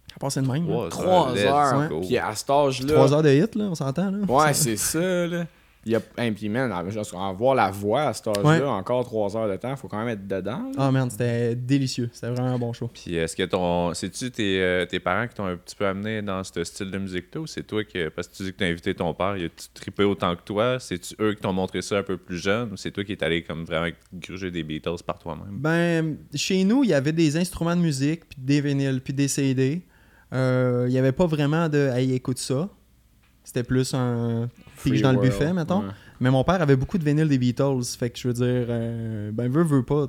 ça 0.10 0.16
passait 0.20 0.42
de 0.42 0.48
même. 0.48 0.68
là. 0.70 0.88
Trois 0.90 1.04
Trois 1.04 1.34
let's 1.36 1.44
heures. 1.46 1.90
go. 1.90 2.02
Puis 2.02 2.18
à 2.18 2.34
cet 2.34 2.50
âge-là. 2.50 2.94
3 2.94 3.14
heures 3.14 3.24
de 3.24 3.30
hit, 3.30 3.56
là, 3.56 3.66
on 3.66 3.76
s'entend, 3.76 4.12
là. 4.12 4.18
Ouais, 4.28 4.54
c'est 4.54 4.78
ça, 4.78 5.28
là. 5.28 5.46
Il 5.86 5.94
y 5.94 5.96
a... 5.96 6.02
Hey, 6.18 6.32
puis, 6.32 6.50
man, 6.50 6.72
en- 6.72 7.34
voir 7.34 7.56
la 7.56 7.72
voix 7.72 8.02
à 8.04 8.14
cet 8.14 8.28
âge-là, 8.28 8.44
Ouais. 8.44 8.62
encore 8.64 9.06
trois 9.06 9.36
heures 9.38 9.50
de 9.50 9.56
temps, 9.56 9.76
faut 9.78 9.88
quand 9.88 10.00
même 10.00 10.10
être 10.10 10.28
dedans. 10.28 10.72
Ah, 10.78 10.92
man, 10.92 11.10
c'était 11.10 11.56
délicieux. 11.56 12.10
C'était 12.12 12.30
vraiment 12.30 12.50
un 12.54 12.60
bon 12.60 12.74
show. 12.74 12.90
Puis 12.94 13.16
est-ce 13.16 13.36
que 13.36 13.44
ton. 13.44 13.94
C'est-tu 13.94 14.30
tes, 14.30 14.62
euh, 14.62 14.86
tes 14.86 15.00
parents 15.00 15.28
qui 15.28 15.36
t'ont 15.36 15.46
un 15.46 15.56
petit 15.56 15.76
peu 15.76 15.86
amené 15.88 16.22
dans 16.22 16.44
ce 16.44 16.64
style 16.66 16.92
de 16.92 16.98
musique-là 16.98 17.42
ou 17.42 17.48
c'est 17.48 17.64
toi 17.64 17.84
que. 17.86 18.10
Parce 18.10 18.28
que 18.28 18.36
tu 18.36 18.44
dis 18.44 18.52
que 18.52 18.58
t'as 18.58 18.66
invité 18.68 18.94
ton 18.94 19.14
père, 19.14 19.38
il 19.38 19.46
a-tu 19.46 19.68
trippé 19.74 20.04
autant 20.04 20.36
que 20.36 20.42
toi 20.44 20.80
C'est-tu 20.80 21.16
eux 21.22 21.34
qui 21.34 21.42
t'ont 21.42 21.54
montré 21.54 21.82
ça 21.82 21.98
un 22.00 22.04
peu 22.04 22.18
plus 22.18 22.38
jeune 22.38 22.74
ou 22.74 22.78
c'est 22.78 22.92
toi 22.92 23.04
qui 23.06 23.14
es 23.14 23.24
allé 23.24 23.44
comme 23.44 23.64
vraiment 23.64 23.90
gruger 24.14 24.52
des 24.52 24.64
Beatles 24.64 25.02
par 25.06 25.18
toi-même? 25.18 25.48
Ben, 25.60 26.18
chez 26.36 26.64
nous, 26.66 26.84
il 26.84 26.90
y 26.90 26.94
avait 26.94 27.14
des 27.14 27.38
instruments 27.38 27.76
de 27.76 27.82
musique, 27.82 28.28
puis 28.28 28.38
des 28.42 28.60
vinyles, 28.60 29.00
puis 29.02 29.14
des 29.14 29.28
CD. 29.30 29.82
Euh, 30.34 30.86
il 30.88 30.92
n'y 30.92 31.00
avait 31.00 31.12
pas 31.14 31.26
vraiment 31.26 31.70
de 31.70 31.90
Hey, 31.96 32.14
écoute 32.14 32.38
ça. 32.38 32.70
C'était 33.50 33.64
plus 33.64 33.96
un 33.96 34.48
pige 34.84 35.02
dans 35.02 35.12
le 35.12 35.20
buffet, 35.20 35.54
mettons. 35.54 35.80
Ouais. 35.80 35.94
Mais 36.20 36.30
mon 36.30 36.44
père 36.44 36.62
avait 36.62 36.76
beaucoup 36.76 37.00
de 37.00 37.04
vinyles 37.04 37.28
des 37.28 37.40
Beatles. 37.40 37.84
Fait 37.98 38.12
que 38.12 38.20
je 38.20 38.28
veux 38.28 38.34
dire, 38.36 38.68
euh, 38.70 39.32
ben, 39.32 39.50
veut, 39.52 39.64
veut 39.64 39.82
pas. 39.82 40.06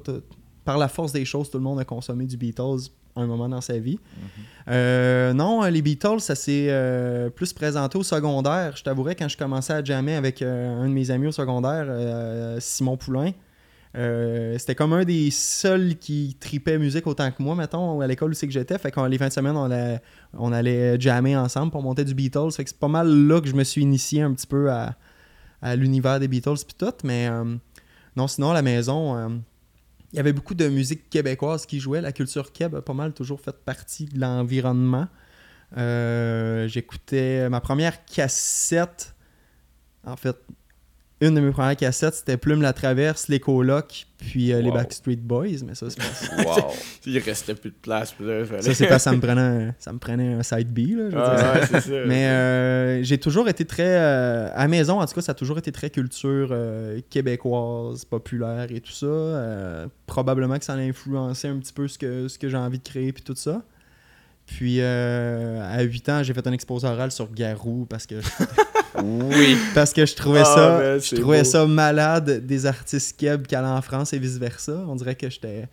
Par 0.67 0.77
la 0.77 0.89
force 0.89 1.13
des 1.13 1.25
choses, 1.25 1.51
tout 1.51 1.57
le 1.57 1.65
monde 1.65 1.81
a 1.81 1.87
consommé 1.87 2.27
du 2.27 2.37
Beatles 2.37 2.91
à 3.17 3.23
un 3.23 3.27
moment 3.27 3.49
dans 3.49 3.63
sa 3.63 3.79
vie. 3.79 3.99
Euh, 4.69 5.33
non, 5.33 5.63
les 5.63 5.81
Beatles, 5.81 6.21
ça 6.21 6.35
s'est 6.35 6.67
euh, 6.69 7.31
plus 7.31 7.55
présenté 7.55 7.97
au 7.97 8.03
secondaire. 8.03 8.77
Je 8.77 8.83
t'avouerais, 8.83 9.15
quand 9.15 9.29
je 9.29 9.39
commençais 9.39 9.73
à 9.73 9.83
jammer 9.83 10.17
avec 10.17 10.43
euh, 10.43 10.83
un 10.83 10.87
de 10.87 10.93
mes 10.93 11.11
amis 11.11 11.29
au 11.29 11.33
secondaire, 11.33 11.87
euh, 11.89 12.59
Simon 12.61 12.99
Poulain, 12.99 13.31
euh, 13.97 14.57
c'était 14.59 14.77
comme 14.77 14.93
un 14.93 15.05
des 15.05 15.31
seuls 15.31 15.97
qui 15.97 16.37
tripait 16.39 16.79
musique 16.79 17.07
autant 17.07 17.31
que 17.33 17.43
moi, 17.43 17.57
mettons, 17.57 18.01
à 18.01 18.07
l'école 18.07 18.31
où 18.31 18.35
c'est 18.35 18.47
que 18.47 18.53
j'étais. 18.53 18.79
Fait 18.79 18.91
que 18.91 19.01
les 19.01 19.19
fins 19.19 19.29
de 19.29 19.33
semaine, 19.33 19.57
on 20.35 20.53
allait, 20.53 21.01
jammer 21.01 21.37
ensemble 21.37 21.73
pour 21.73 21.83
monter 21.83 22.05
du 22.05 22.15
Beatles. 22.15 22.53
Fait 22.53 22.65
que 22.65 22.71
c'est 22.71 22.79
pas 22.79 22.89
mal 22.89 23.09
là 23.09 23.41
que 23.41 23.49
je 23.49 23.55
me 23.55 23.65
suis 23.65 23.83
initié 23.83 24.23
un 24.23 24.33
petit 24.33 24.47
peu 24.47 24.71
à, 24.71 24.97
l'univers 25.77 26.21
des 26.21 26.29
Beatles 26.29 26.65
puis 26.67 26.77
tout. 26.79 26.95
Mais 27.05 27.29
euh, 27.29 27.57
non, 28.17 28.29
sinon, 28.29 28.51
à 28.51 28.55
la 28.55 28.63
maison, 28.63 29.17
euh, 29.17 29.29
il 30.13 30.17
y 30.17 30.21
avait 30.21 30.33
beaucoup 30.33 30.55
de 30.55 30.69
musique 30.69 31.11
québécoise 31.11 31.67
qui 31.67 31.81
jouait. 31.81 32.01
La 32.01 32.13
culture 32.13 32.53
québécoise 32.53 32.81
a 32.81 32.83
pas 32.83 32.95
mal 32.95 33.13
toujours 33.13 33.41
fait 33.41 33.57
partie 33.65 34.05
de 34.05 34.21
l'environnement. 34.21 35.09
J'écoutais 35.77 37.49
ma 37.49 37.61
première 37.61 38.05
cassette. 38.05 39.15
En 40.07 40.17
fait, 40.17 40.37
une 41.21 41.35
de 41.35 41.41
mes 41.41 41.51
premières 41.51 41.77
cassettes, 41.77 42.15
c'était 42.15 42.37
Plume 42.37 42.63
la 42.63 42.73
Traverse, 42.73 43.29
Les 43.29 43.41
Colocs, 43.41 44.07
puis 44.19 44.53
euh, 44.53 44.61
les. 44.63 44.71
Backstreet 44.71 45.17
Boys. 45.17 45.63
Mais 45.67 45.75
ça, 45.75 45.87
c'est 45.91 45.99
pas- 45.99 46.43
Wow 46.57 46.73
Il 47.07 47.19
restait 47.19 47.55
plus 47.55 47.71
de 47.71 47.75
place. 47.81 48.15
Là, 48.21 48.45
ça, 48.63 48.75
c'est 48.75 48.87
que 48.87 48.99
ça 48.99 49.13
me 49.13 49.21
prenait 49.21 49.41
un, 49.41 49.75
ça 49.79 49.93
me 49.93 49.99
prenait 49.99 50.33
un 50.35 50.43
side 50.43 50.73
B. 50.73 50.79
Là, 50.97 51.11
je 51.11 51.17
veux 51.17 51.23
Ah, 51.23 51.37
dire. 51.37 51.61
ouais, 51.63 51.67
c'est 51.83 51.91
ça. 51.91 51.97
Mais 52.07 52.27
euh, 52.27 53.03
j'ai 53.03 53.19
toujours 53.19 53.49
été 53.49 53.65
très. 53.65 53.83
euh, 53.87 54.49
à 54.55 54.63
la 54.63 54.69
maison, 54.69 55.01
en 55.01 55.07
tout 55.07 55.15
cas, 55.15 55.21
ça 55.21 55.33
a 55.33 55.35
toujours 55.35 55.59
été 55.59 55.73
très 55.73 55.91
culture 55.91 56.49
euh, 56.53 57.01
québécoise, 57.11 58.05
populaire 58.05 58.67
et 58.71 58.81
tout 58.81 58.93
ça. 58.93 59.07
Euh, 59.07 59.87
probablement 60.07 60.59
que 60.59 60.65
ça 60.65 60.73
a 60.73 60.77
influencé 60.77 61.49
un 61.49 61.59
petit 61.59 61.73
peu 61.73 61.87
ce 61.89 61.99
que, 61.99 62.29
ce 62.29 62.39
que 62.39 62.49
j'ai 62.49 62.57
envie 62.57 62.79
de 62.79 62.85
créer 62.89 63.13
puis 63.13 63.23
tout 63.23 63.35
ça. 63.37 63.63
Puis 64.47 64.79
euh, 64.81 65.61
à 65.63 65.83
8 65.83 66.09
ans, 66.09 66.23
j'ai 66.25 66.35
fait 66.35 66.45
un 66.47 66.53
exposé 66.53 66.85
oral 66.89 67.13
sur 67.13 67.31
Garou 67.33 67.87
parce 67.89 68.05
que 68.07 68.17
Oui 68.99 69.57
parce 69.75 69.93
que 69.93 70.05
je 70.05 70.15
trouvais 70.17 70.41
Ah, 70.41 70.45
ça 70.45 70.79
ben, 70.79 71.01
je 71.01 71.15
trouvais 71.17 71.39
beau. 71.39 71.45
ça 71.45 71.67
malade 71.67 72.45
des 72.45 72.67
artistes 72.67 73.17
keb 73.19 73.47
qui 73.47 73.55
allaient 73.55 73.69
en 73.69 73.83
France 73.83 74.13
et 74.13 74.19
vice 74.19 74.37
versa. 74.39 74.73
On 74.89 74.97
dirait 74.97 75.15
que 75.15 75.31
j'étais 75.31 75.69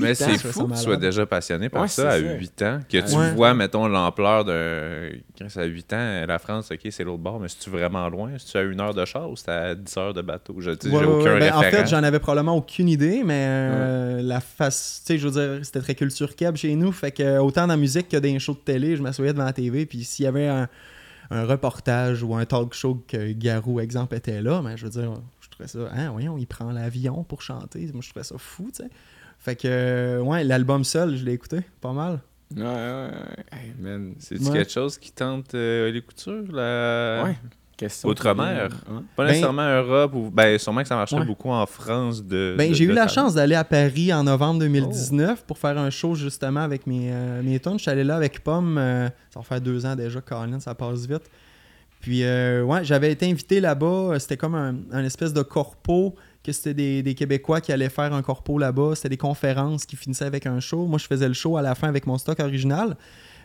Mais 0.00 0.14
c'est 0.14 0.38
fou 0.38 0.66
que 0.68 0.72
tu 0.74 0.78
sois 0.80 0.96
déjà 0.96 1.26
passionné 1.26 1.68
par 1.68 1.82
Ouais, 1.82 1.88
ça 1.88 2.10
à 2.10 2.18
c'est 2.18 2.26
ça. 2.26 2.34
8 2.34 2.62
ans. 2.62 2.80
Que 2.88 2.98
tu 2.98 3.16
Ouais. 3.16 3.32
vois, 3.34 3.52
mettons, 3.54 3.88
l'ampleur 3.88 4.44
de. 4.44 5.12
Quand 5.38 5.46
c'est 5.48 5.60
à 5.60 5.64
8 5.64 5.92
ans, 5.92 6.24
la 6.28 6.38
France, 6.38 6.70
ok, 6.72 6.80
c'est 6.90 7.02
l'autre 7.04 7.22
bord, 7.22 7.40
mais 7.40 7.48
c'est-tu 7.48 7.68
vraiment 7.70 8.08
loin? 8.08 8.30
C'est-tu 8.38 8.56
à 8.58 8.62
une 8.62 8.80
heure 8.80 8.94
de 8.94 9.04
char 9.04 9.28
ou 9.28 9.36
c'est 9.36 9.50
à 9.50 9.74
10 9.74 9.96
heures 9.96 10.14
de 10.14 10.22
bateau? 10.22 10.54
Je 10.60 10.70
dis, 10.70 10.88
Ouais, 10.88 11.00
j'ai 11.00 11.04
ouais, 11.06 11.12
aucun 11.20 11.32
ouais. 11.34 11.40
Ben, 11.40 11.54
en 11.54 11.62
fait, 11.62 11.86
j'en 11.88 12.02
avais 12.02 12.20
probablement 12.20 12.56
aucune 12.56 12.88
idée, 12.88 13.22
mais 13.24 13.44
euh, 13.48 14.22
la 14.22 14.40
face, 14.40 15.02
tu 15.04 15.14
sais, 15.14 15.18
je 15.18 15.26
veux 15.28 15.32
dire, 15.56 15.64
c'était 15.64 15.80
très 15.80 15.94
culture 15.96 16.36
keb 16.36 16.54
chez 16.56 16.74
nous, 16.76 16.92
fait 16.92 17.10
que 17.10 17.38
autant 17.38 17.62
dans 17.62 17.66
la 17.68 17.76
musique 17.76 18.08
que 18.08 18.16
dans 18.16 18.22
les 18.32 18.38
shows 18.38 18.52
de 18.54 18.58
télé, 18.58 18.96
je 18.96 19.02
m'assoyais 19.02 19.32
devant 19.32 19.44
la 19.46 19.52
TV, 19.52 19.84
puis 19.86 20.04
s'il 20.04 20.24
y 20.24 20.28
avait 20.28 20.46
un, 20.46 20.68
un 21.30 21.44
reportage 21.44 22.22
ou 22.22 22.34
un 22.34 22.44
talk 22.44 22.74
show 22.74 23.02
que 23.06 23.32
Garou, 23.32 23.80
exemple, 23.80 24.14
était 24.16 24.42
là, 24.42 24.60
mais 24.62 24.76
je 24.76 24.84
veux 24.84 24.90
dire, 24.90 25.14
je 25.40 25.48
trouvais 25.48 25.68
ça, 25.68 25.78
hein, 25.94 26.10
voyons, 26.10 26.36
il 26.38 26.46
prend 26.46 26.70
l'avion 26.70 27.24
pour 27.24 27.42
chanter, 27.42 27.88
moi 27.92 28.02
je 28.02 28.10
trouvais 28.10 28.24
ça 28.24 28.36
fou, 28.38 28.70
tu 28.74 28.82
sais. 28.82 28.90
Fait 29.38 29.56
que, 29.56 29.66
euh, 29.66 30.20
ouais, 30.20 30.44
l'album 30.44 30.84
seul, 30.84 31.16
je 31.16 31.24
l'ai 31.24 31.32
écouté, 31.32 31.60
pas 31.80 31.92
mal. 31.92 32.20
Ouais, 32.54 32.62
ouais, 32.62 32.66
ouais. 32.66 33.44
Hey, 33.58 33.72
man. 33.80 34.14
C'est-tu 34.18 34.44
Ouais. 34.44 34.52
quelque 34.58 34.70
chose 34.70 34.98
qui 34.98 35.10
tente 35.10 35.54
euh, 35.54 35.90
les 35.90 36.02
coutures? 36.02 36.44
La... 36.52 37.22
Ouais. 37.24 37.36
Question. 37.82 38.08
Outre-mer? 38.08 38.70
Ouais. 38.88 39.00
Pas 39.16 39.24
Ben- 39.24 39.28
nécessairement 39.30 39.68
Europe, 39.68 40.14
ou 40.14 40.30
ben 40.30 40.58
sûrement 40.58 40.82
que 40.82 40.88
ça 40.88 40.96
marcherait 40.96 41.20
Ouais. 41.20 41.26
beaucoup 41.26 41.50
en 41.50 41.66
France 41.66 42.22
de. 42.24 42.54
Ben, 42.56 42.72
j'ai 42.74 42.84
eu 42.84 42.92
la 42.92 43.08
chance 43.08 43.34
d'aller 43.34 43.54
à 43.54 43.64
Paris 43.64 44.12
en 44.12 44.24
novembre 44.24 44.60
2019 44.60 45.44
pour 45.44 45.58
faire 45.58 45.76
un 45.78 45.90
show 45.90 46.14
justement 46.14 46.60
avec 46.60 46.86
mes, 46.86 47.10
euh, 47.12 47.42
mes 47.42 47.58
tunes. 47.60 47.74
Je 47.78 47.82
suis 47.82 47.90
allé 47.90 48.04
là 48.04 48.16
avec 48.16 48.42
Pomme. 48.44 48.78
euh, 48.78 49.08
ça 49.30 49.40
va 49.40 49.42
faire 49.42 49.60
deux 49.60 49.84
ans 49.86 49.94
déjà, 49.96 50.20
Colin, 50.20 50.60
ça 50.60 50.74
passe 50.74 51.06
vite. 51.06 51.28
Puis, 52.00 52.24
euh, 52.24 52.62
ouais, 52.64 52.82
j'avais 52.84 53.12
été 53.12 53.30
invité 53.30 53.60
là-bas. 53.60 54.18
C'était 54.18 54.36
comme 54.36 54.56
un, 54.56 54.74
un 54.90 55.04
espèce 55.04 55.32
de 55.32 55.42
corpo, 55.42 56.16
que 56.42 56.50
c'était 56.50 56.74
des, 56.74 57.02
des 57.02 57.14
Québécois 57.14 57.60
qui 57.60 57.70
allaient 57.72 57.88
faire 57.88 58.12
un 58.12 58.22
corpo 58.22 58.58
là-bas. 58.58 58.96
C'était 58.96 59.10
des 59.10 59.16
conférences 59.16 59.86
qui 59.86 59.94
finissaient 59.94 60.24
avec 60.24 60.46
un 60.46 60.58
show. 60.58 60.86
Moi, 60.86 60.98
je 60.98 61.06
faisais 61.06 61.28
le 61.28 61.34
show 61.34 61.56
à 61.56 61.62
la 61.62 61.76
fin 61.76 61.86
avec 61.88 62.06
mon 62.06 62.18
stock 62.18 62.40
original. 62.40 62.96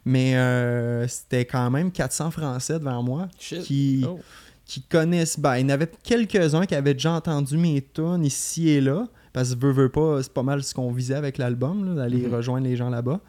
Mais 0.10 0.38
euh, 0.38 1.06
c'était 1.10 1.44
quand 1.44 1.70
même 1.70 1.92
400 1.92 2.32
Français 2.32 2.80
devant 2.80 3.04
moi 3.04 3.28
Shit. 3.38 3.64
qui, 3.64 4.06
Oh. 4.08 4.20
qui 4.66 4.82
connaissent. 4.84 5.38
Ben, 5.38 5.58
il 5.58 5.64
y 5.64 5.66
en 5.66 5.70
avait 5.70 5.92
quelques-uns 6.04 6.66
qui 6.66 6.76
avaient 6.76 6.94
déjà 6.94 7.12
entendu 7.12 7.58
mes 7.58 7.82
tunes 7.94 8.24
ici 8.24 8.70
et 8.70 8.80
là. 8.80 9.06
Parce 9.34 9.54
que 9.54 9.60
veux, 9.60 9.74
veux 9.74 9.90
pas, 9.90 10.24
c'est 10.24 10.32
pas 10.32 10.44
mal 10.44 10.64
ce 10.64 10.74
qu'on 10.74 10.92
visait 10.94 11.16
avec 11.16 11.38
l'album, 11.38 11.86
là, 11.90 11.94
d'aller 11.96 12.26
Mhm. 12.26 12.34
rejoindre 12.34 12.66
les 12.68 12.78
gens 12.78 12.90
là-bas. 12.90 13.20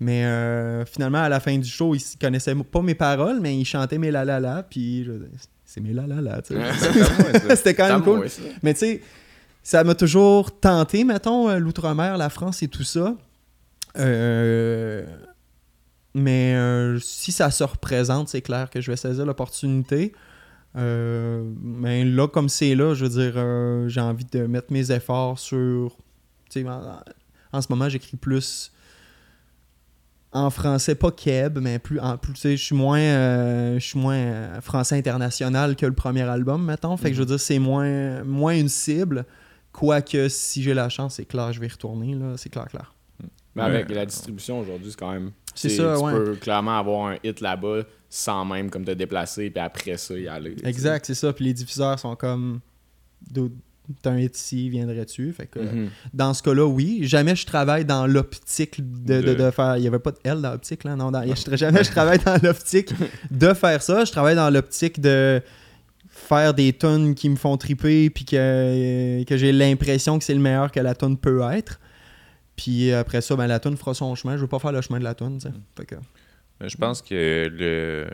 Mais 0.00 0.24
euh, 0.24 0.84
finalement, 0.86 1.22
à 1.22 1.28
la 1.28 1.40
fin 1.40 1.58
du 1.58 1.68
show, 1.68 1.94
ils 1.94 2.02
connaissaient 2.18 2.54
pas 2.54 2.80
mes 2.80 2.94
paroles, 2.94 3.40
mais 3.40 3.54
ils 3.56 3.64
chantaient 3.66 3.98
mes 3.98 4.10
la 4.10 4.24
la 4.24 4.40
la. 4.40 4.62
Puis 4.62 5.04
je- 5.04 5.12
c'est 5.66 5.80
mes 5.82 5.92
la 5.92 6.06
la 6.06 6.22
la. 6.22 6.40
C'était 7.54 7.74
quand 7.74 7.88
même 7.88 8.02
cool. 8.02 8.16
moi. 8.20 8.26
Mais 8.62 8.72
tu 8.72 8.80
sais, 8.80 9.02
ça 9.62 9.84
m'a 9.84 9.94
toujours 9.94 10.58
tenté, 10.58 11.04
mettons, 11.04 11.50
euh, 11.50 11.58
l'outre-mer, 11.58 12.16
la 12.16 12.30
France 12.30 12.62
et 12.62 12.68
tout 12.68 12.82
ça. 12.82 13.14
Euh, 13.98 15.04
mais 16.14 16.54
euh, 16.54 16.98
si 17.00 17.32
ça 17.32 17.50
se 17.50 17.64
représente, 17.64 18.28
c'est 18.28 18.42
clair 18.42 18.70
que 18.70 18.80
je 18.80 18.90
vais 18.90 18.96
saisir 18.96 19.26
l'opportunité. 19.26 20.12
Euh, 20.76 21.44
mais 21.60 22.04
là, 22.04 22.26
comme 22.28 22.48
c'est 22.48 22.74
là, 22.74 22.94
je 22.94 23.04
veux 23.04 23.10
dire, 23.22 23.34
euh, 23.36 23.88
j'ai 23.88 24.00
envie 24.00 24.24
de 24.24 24.46
mettre 24.46 24.72
mes 24.72 24.90
efforts 24.90 25.38
sur. 25.38 25.96
Tu 26.50 26.62
sais, 26.62 26.68
en, 26.68 27.00
en 27.52 27.60
ce 27.60 27.66
moment, 27.70 27.88
j'écris 27.88 28.16
plus 28.16 28.72
en 30.32 30.50
français, 30.50 30.96
pas 30.96 31.12
keb, 31.12 31.58
mais 31.60 31.78
plus, 31.78 32.00
en, 32.00 32.18
plus 32.18 32.34
je 32.42 32.56
suis 32.56 32.74
moins, 32.74 32.98
euh, 32.98 33.74
je 33.78 33.86
suis 33.86 33.98
moins 33.98 34.60
français 34.60 34.98
international 34.98 35.76
que 35.76 35.86
le 35.86 35.94
premier 35.94 36.22
album, 36.22 36.64
mettons. 36.64 36.96
Fait 36.96 37.10
que 37.10 37.16
je 37.16 37.20
veux 37.20 37.26
dire, 37.26 37.40
c'est 37.40 37.60
moins, 37.60 38.24
moins 38.24 38.56
une 38.58 38.68
cible. 38.68 39.26
Quoique, 39.72 40.28
si 40.28 40.62
j'ai 40.62 40.74
la 40.74 40.88
chance, 40.88 41.14
c'est 41.16 41.24
clair, 41.24 41.52
je 41.52 41.60
vais 41.60 41.66
y 41.66 41.70
retourner. 41.70 42.16
C'est 42.36 42.50
clair, 42.50 42.66
clair. 42.66 42.94
Mais 43.54 43.62
avec 43.62 43.90
la 43.90 44.04
distribution 44.06 44.60
aujourd'hui, 44.60 44.90
c'est 44.90 44.98
quand 44.98 45.12
même. 45.12 45.30
C'est 45.54 45.68
ça, 45.68 45.94
Tu 45.96 46.04
ouais. 46.04 46.12
peux 46.12 46.34
clairement 46.34 46.78
avoir 46.78 47.08
un 47.12 47.16
hit 47.22 47.40
là-bas 47.40 47.82
sans 48.10 48.44
même 48.44 48.70
comme 48.70 48.84
te 48.84 48.90
déplacer, 48.90 49.50
puis 49.50 49.60
après 49.62 49.96
ça, 49.96 50.14
y 50.18 50.26
aller. 50.26 50.56
Exact, 50.64 51.04
c'est 51.06 51.14
ça. 51.14 51.32
Puis 51.32 51.44
les 51.44 51.52
diffuseurs 51.54 51.98
sont 51.98 52.16
comme. 52.16 52.60
T'as 54.02 54.10
un 54.12 54.18
hit 54.18 54.34
ici, 54.36 54.70
viendrais-tu? 54.70 55.32
Fait 55.34 55.46
que, 55.46 55.58
Mhm. 55.58 55.90
dans 56.14 56.32
ce 56.32 56.42
cas-là, 56.42 56.64
oui. 56.66 57.00
Jamais 57.02 57.36
je 57.36 57.44
travaille 57.44 57.84
dans 57.84 58.06
l'optique 58.06 58.80
de, 58.80 59.20
de- 59.20 59.34
De- 59.34 59.34
de 59.34 59.50
faire. 59.50 59.76
Il 59.76 59.82
n'y 59.82 59.86
avait 59.86 59.98
pas 59.98 60.12
de 60.12 60.18
L 60.24 60.40
dans 60.40 60.52
l'optique, 60.52 60.84
là? 60.84 60.96
Non, 60.96 61.10
dans- 61.10 61.22
je- 61.22 61.56
jamais 61.56 61.84
je 61.84 61.90
travaille 61.90 62.18
dans 62.18 62.38
l'optique 62.42 62.90
de 63.30 63.52
faire 63.52 63.82
ça. 63.82 64.04
Je 64.06 64.10
travaille 64.10 64.36
dans 64.36 64.48
l'optique 64.48 65.00
de 65.02 65.42
faire 66.08 66.54
des 66.54 66.72
tunes 66.72 67.14
qui 67.14 67.28
me 67.28 67.36
font 67.36 67.56
triper 67.58 68.08
puis 68.08 68.24
que, 68.24 69.22
que 69.24 69.36
j'ai 69.36 69.52
l'impression 69.52 70.18
que 70.18 70.24
c'est 70.24 70.34
le 70.34 70.40
meilleur 70.40 70.72
que 70.72 70.80
la 70.80 70.94
tune 70.94 71.18
peut 71.18 71.42
être. 71.52 71.78
Puis 72.56 72.92
après 72.92 73.20
ça, 73.20 73.34
ben, 73.36 73.46
la 73.46 73.58
tune 73.60 73.76
fera 73.76 73.94
son 73.94 74.14
chemin. 74.14 74.36
Je 74.36 74.42
veux 74.42 74.48
pas 74.48 74.58
faire 74.58 74.72
le 74.72 74.80
chemin 74.80 74.98
de 74.98 75.04
la. 75.04 75.14
Fait 75.14 75.86
que- 75.86 75.94
Mais 76.60 76.68
Je 76.68 76.76
pense 76.76 77.02
que 77.02 77.48
le, 77.50 78.08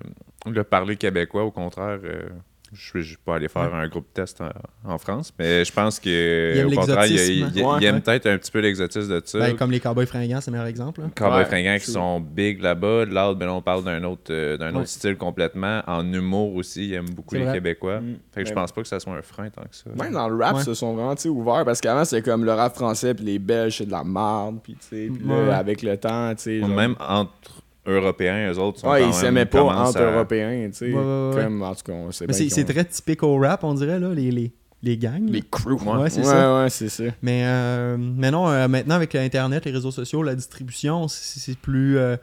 le 0.51 0.65
parler 0.65 0.97
québécois, 0.97 1.45
au 1.45 1.51
contraire, 1.51 1.99
euh, 2.05 2.29
je 2.73 2.99
ne 2.99 3.03
vais 3.03 3.17
pas 3.25 3.35
aller 3.37 3.49
faire 3.49 3.75
un 3.75 3.89
groupe 3.89 4.07
test 4.15 4.41
en, 4.41 4.51
en 4.93 4.99
France, 4.99 5.33
mais 5.39 5.65
je 5.65 5.73
pense 5.73 5.99
que 5.99 6.65
au 6.67 6.71
contraire, 6.71 7.07
il, 7.07 7.13
l'exotisme. 7.17 7.51
il- 7.55 7.59
il 7.61 7.65
Ouais, 7.65 7.85
aime 7.85 7.95
ouais. 7.97 8.01
peut-être 8.01 8.27
un 8.27 8.39
petit 8.39 8.51
peu 8.51 8.61
l'exotisme 8.61 9.09
de 9.09 9.23
ça. 9.25 9.39
ben, 9.39 9.57
comme 9.57 9.71
les 9.71 9.81
Cowboys 9.81 10.07
fringants, 10.07 10.41
c'est 10.41 10.51
le 10.51 10.57
meilleur 10.57 10.69
exemple. 10.69 11.01
là. 11.01 11.09
Cowboy 11.15 11.39
Ouais, 11.39 11.45
fringants 11.47 11.79
qui 11.79 11.91
sont 11.91 12.21
big 12.21 12.61
là-bas. 12.63 13.05
L'autre, 13.07 13.39
ben 13.39 13.47
là, 13.47 13.55
on 13.55 13.63
parle 13.63 13.85
d'un 13.85 14.03
autre, 14.05 14.31
euh, 14.31 14.57
d'un 14.57 14.73
Ouais. 14.73 14.79
autre 14.81 14.89
style 14.89 15.17
complètement. 15.17 15.83
En 15.87 16.05
humour 16.13 16.55
aussi, 16.55 16.87
il 16.89 16.95
aime 16.95 17.11
beaucoup 17.11 17.35
les 17.35 17.43
vrai. 17.45 17.55
Québécois. 17.55 18.01
Mm. 18.01 18.17
Fait 18.33 18.43
que 18.43 18.49
je 18.49 18.55
Mais- 18.55 18.61
pense 18.61 18.73
pas 18.73 18.83
que 18.83 18.89
ça 18.89 19.01
soit 19.01 19.15
un 19.15 19.23
frein 19.23 19.51
tant 19.51 19.63
que 19.63 19.75
ça. 19.77 19.91
Même 20.03 20.13
dans 20.13 20.29
le 20.29 20.37
rap, 20.43 20.55
Ouais. 20.55 20.61
ils 20.63 20.65
se 20.65 20.75
sont 20.75 20.95
vraiment 20.95 21.15
ouverts 21.27 21.65
parce 21.65 21.81
qu'avant, 21.81 22.05
c'était 22.05 22.23
comme 22.31 22.45
le 22.45 22.53
rap 22.53 22.75
français, 22.75 23.15
puis 23.15 23.25
les 23.25 23.39
Belges, 23.39 23.79
c'est 23.79 23.87
de 23.87 23.91
la 23.91 24.05
merde, 24.05 24.59
puis 24.63 24.75
tu 24.75 24.87
sais, 24.87 25.09
puis 25.13 25.27
là, 25.29 25.35
Ouais. 25.35 25.51
avec 25.55 25.83
le 25.83 25.97
temps, 25.97 26.35
tu 26.37 26.43
sais. 26.43 26.61
genre- 26.61 26.69
Même 26.69 26.95
entre 27.01 27.60
Européens, 27.87 28.53
eux 28.53 28.59
autres 28.59 28.81
sont 28.81 28.89
Ouais, 28.91 29.01
quand 29.01 29.07
ils 29.09 29.15
s'aimaient 29.15 29.47
pas 29.47 29.63
entre 29.63 29.99
à- 30.01 30.13
Européens, 30.13 30.69
tu 30.71 30.77
sais. 30.77 30.93
Ouais, 30.93 30.95
ouais, 30.95 31.31
ouais. 31.35 31.43
Comme, 31.45 31.63
en 31.63 31.75
tout 31.75 31.83
cas, 31.85 31.93
on 31.93 32.11
sait 32.13 32.27
Mais 32.27 32.33
c'est 32.35 32.65
très 32.65 32.85
typique 32.85 33.23
au 33.23 33.37
rap, 33.39 33.65
on 33.65 33.75
dirait, 33.75 33.99
là, 33.99 34.13
les, 34.13 34.31
les, 34.31 34.53
les 34.83 34.97
gangs. 34.99 35.29
Les 35.29 35.43
crews. 35.43 35.73
Ouais, 35.83 36.11
c'est 36.11 36.21
ouais, 36.21 36.25
ça. 36.27 36.63
Ouais, 36.63 36.71
c'est 36.71 36.89
ça. 36.89 37.05
Mais, 37.23 37.43
euh, 37.45 37.97
mais 37.99 38.31
non, 38.31 38.49
euh, 38.49 38.69
maintenant 38.69 38.95
avec 38.97 39.15
Internet, 39.15 39.65
les 39.65 39.73
réseaux 39.73 39.91
sociaux, 39.91 40.23
la 40.23 40.35
distribution, 40.35 41.09
c'est 41.09 41.39
c'est 41.41 41.59
plus. 41.59 41.97
euh, 41.99 42.17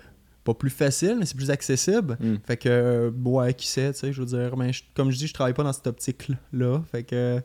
pas 0.44 0.54
plus 0.54 0.70
facile, 0.70 1.18
mais 1.20 1.26
c'est 1.26 1.36
plus 1.36 1.52
accessible. 1.52 2.18
Mm. 2.22 2.36
Fait 2.46 2.56
que, 2.56 2.70
euh, 2.70 3.12
ouais, 3.26 3.54
qui 3.54 3.68
sait, 3.68 3.92
tu 3.92 4.00
sais, 4.00 4.14
je 4.14 4.20
veux 4.22 4.26
dire. 4.28 4.56
Mais 4.56 4.72
je- 4.72 4.84
comme 4.96 5.12
je 5.12 5.18
dis, 5.18 5.28
je 5.28 5.34
travaille 5.34 5.54
pas 5.54 5.64
dans 5.64 5.74
cette 5.74 5.88
optique-là. 5.88 6.82
Fait 6.92 7.04
que. 7.04 7.42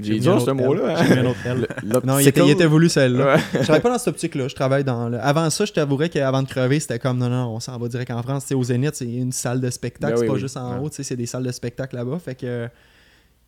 J'ai 0.00 0.18
dit 0.18 0.28
un 0.28 0.40
ce 0.40 0.50
mot-là. 0.50 1.04
J'ai 1.04 1.14
mis 1.14 1.20
un 1.20 1.26
autre 1.26 1.38
L. 1.46 1.66
Le- 1.84 2.00
Non, 2.06 2.18
il 2.18 2.26
était, 2.28 2.40
il 2.44 2.50
était 2.50 2.66
voulu 2.66 2.88
celle-là. 2.88 3.34
Ouais. 3.36 3.40
Je 3.52 3.58
travaille 3.62 3.80
pas 3.80 3.90
dans 3.90 3.98
cette 3.98 4.08
optique-là. 4.08 4.48
Je 4.48 4.54
travaille 4.54 4.82
dans 4.84 5.08
le... 5.08 5.18
Avant 5.20 5.48
ça, 5.50 5.64
je 5.64 5.72
t'avouerais 5.72 6.08
qu'avant 6.08 6.42
de 6.42 6.48
crever, 6.48 6.80
c'était 6.80 6.98
comme 6.98 7.18
non, 7.18 7.28
non, 7.28 7.54
on 7.54 7.60
s'en 7.60 7.78
va 7.78 7.86
direct 7.88 8.10
en 8.10 8.22
France. 8.22 8.50
Au 8.52 8.62
Zénith, 8.64 8.94
c'est 8.96 9.04
une 9.04 9.30
salle 9.32 9.60
de 9.60 9.70
spectacle. 9.70 10.12
Ben 10.14 10.16
c'est 10.16 10.22
oui, 10.22 10.28
pas 10.28 10.34
oui. 10.34 10.40
juste 10.40 10.56
en 10.56 10.72
Ouais. 10.74 10.80
haut, 10.80 10.88
tu 10.90 10.96
sais, 10.96 11.02
c'est 11.04 11.16
des 11.16 11.26
salles 11.26 11.44
de 11.44 11.52
spectacle 11.52 11.94
là-bas. 11.96 12.18
Fait 12.18 12.34
que 12.34 12.68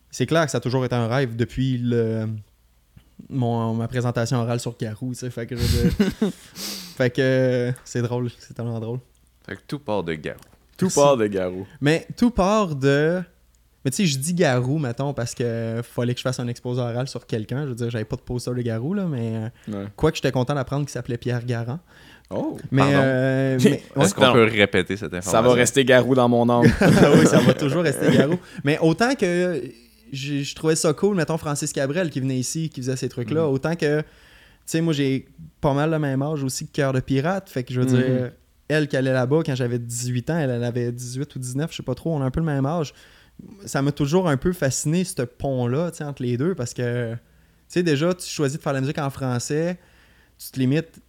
c'est 0.09 0.25
clair 0.25 0.45
que 0.45 0.51
ça 0.51 0.59
a 0.59 0.61
toujours 0.61 0.85
été 0.85 0.95
un 0.95 1.07
rêve 1.07 1.35
depuis 1.35 1.77
le 1.77 2.27
mon, 3.29 3.73
ma 3.73 3.87
présentation 3.87 4.37
orale 4.37 4.59
sur 4.59 4.77
Garou, 4.77 5.09
tu 5.13 5.15
sais. 5.19 5.29
Fait 5.29 5.45
que 5.47 5.55
je 5.57 5.61
veux 5.61 5.89
dire- 5.89 6.31
Fait 6.97 7.09
que 7.09 7.73
c'est 7.83 8.01
drôle, 8.01 8.29
c'est 8.39 8.53
tellement 8.53 8.79
drôle. 8.79 8.99
Fait 9.45 9.55
que 9.55 9.61
tout 9.67 9.79
part 9.79 10.03
de 10.03 10.13
Garou. 10.13 10.39
Tout 10.77 10.89
part 10.89 11.17
de 11.17 11.25
Garou. 11.27 11.65
Mais 11.81 12.07
tout 12.15 12.29
part 12.31 12.75
de. 12.75 13.21
Mais 13.87 13.91
tu 13.91 14.03
sais, 14.03 14.05
je 14.05 14.17
dis 14.19 14.33
Garou, 14.33 14.79
mettons, 14.79 15.13
parce 15.13 15.33
que 15.33 15.79
fallait 15.81 16.11
que 16.13 16.17
je 16.19 16.23
fasse 16.23 16.41
un 16.41 16.47
exposé 16.49 16.81
oral 16.81 17.07
sur 17.07 17.25
quelqu'un. 17.25 17.63
Je 17.63 17.69
veux 17.69 17.75
dire, 17.75 17.89
j'avais 17.89 18.03
pas 18.03 18.17
de 18.17 18.21
poster 18.21 18.53
de 18.53 18.61
Garou, 18.61 18.93
là, 18.93 19.05
mais. 19.05 19.31
euh, 19.33 19.49
Ouais. 19.83 19.85
Quoique 19.95 20.17
j'étais 20.17 20.33
content 20.33 20.55
d'apprendre 20.55 20.83
qu'il 20.83 20.91
s'appelait 20.91 21.17
Pierre 21.17 21.45
Garand. 21.45 21.79
Oh. 22.29 22.57
Mais, 22.69 22.81
euh, 22.85 23.57
mais- 23.63 23.81
ouais. 23.95 24.03
Est-ce 24.03 24.13
qu'on 24.13 24.25
Non. 24.25 24.33
peut 24.33 24.43
répéter 24.43 24.97
cette 24.97 25.13
information? 25.13 25.31
Ça 25.31 25.41
va 25.41 25.53
rester 25.53 25.85
Garou 25.85 26.15
dans 26.15 26.27
mon 26.27 26.49
âme. 26.49 26.69
Ah 26.81 27.11
oui, 27.17 27.25
ça 27.27 27.39
va 27.39 27.53
toujours 27.53 27.83
rester 27.83 28.11
Garou. 28.11 28.35
Mais 28.65 28.77
autant 28.79 29.15
que 29.15 29.61
je, 30.11 30.43
je 30.43 30.55
trouvais 30.55 30.75
ça 30.75 30.91
cool, 30.91 31.15
mettons 31.15 31.37
Francis 31.37 31.71
Cabrel 31.71 32.09
qui 32.09 32.19
venait 32.19 32.37
ici, 32.37 32.69
qui 32.69 32.81
faisait 32.81 32.97
ces 32.97 33.07
trucs-là, 33.07 33.43
Mm. 33.47 33.53
autant 33.53 33.75
que, 33.77 34.01
tu 34.01 34.05
sais, 34.65 34.81
moi 34.81 34.91
j'ai 34.91 35.29
pas 35.61 35.73
mal 35.73 35.91
le 35.91 35.99
même 35.99 36.21
âge 36.21 36.43
aussi 36.43 36.67
que 36.67 36.73
Cœur 36.73 36.91
de 36.91 36.99
Pirate. 36.99 37.49
Fait 37.49 37.63
que 37.63 37.73
je 37.73 37.79
veux 37.79 37.85
dire, 37.85 38.31
elle 38.67 38.89
qui 38.89 38.97
allait 38.97 39.13
là-bas 39.13 39.43
quand 39.45 39.55
j'avais 39.55 39.79
18 39.79 40.29
ans, 40.29 40.37
elle, 40.39 40.49
elle 40.49 40.63
avait 40.65 40.91
18 40.91 41.33
ou 41.37 41.39
19, 41.39 41.71
je 41.71 41.77
sais 41.77 41.83
pas 41.83 41.95
trop, 41.95 42.13
on 42.13 42.21
a 42.21 42.25
un 42.25 42.31
peu 42.31 42.41
le 42.41 42.45
même 42.45 42.65
âge. 42.65 42.93
Ça 43.65 43.81
m'a 43.81 43.91
toujours 43.91 44.27
un 44.27 44.37
peu 44.37 44.51
fasciné, 44.53 45.03
ce 45.03 45.21
pont-là, 45.21 45.91
tu 45.91 46.03
entre 46.03 46.23
les 46.23 46.37
deux, 46.37 46.55
parce 46.55 46.73
que, 46.73 47.13
tu 47.13 47.19
sais, 47.67 47.83
déjà, 47.83 48.13
tu 48.13 48.27
choisis 48.27 48.57
de 48.57 48.63
faire 48.63 48.73
la 48.73 48.81
musique 48.81 48.97
en 48.97 49.09
français, 49.09 49.77
tu 50.39 50.49
te 50.51 50.59
limites 50.59 51.01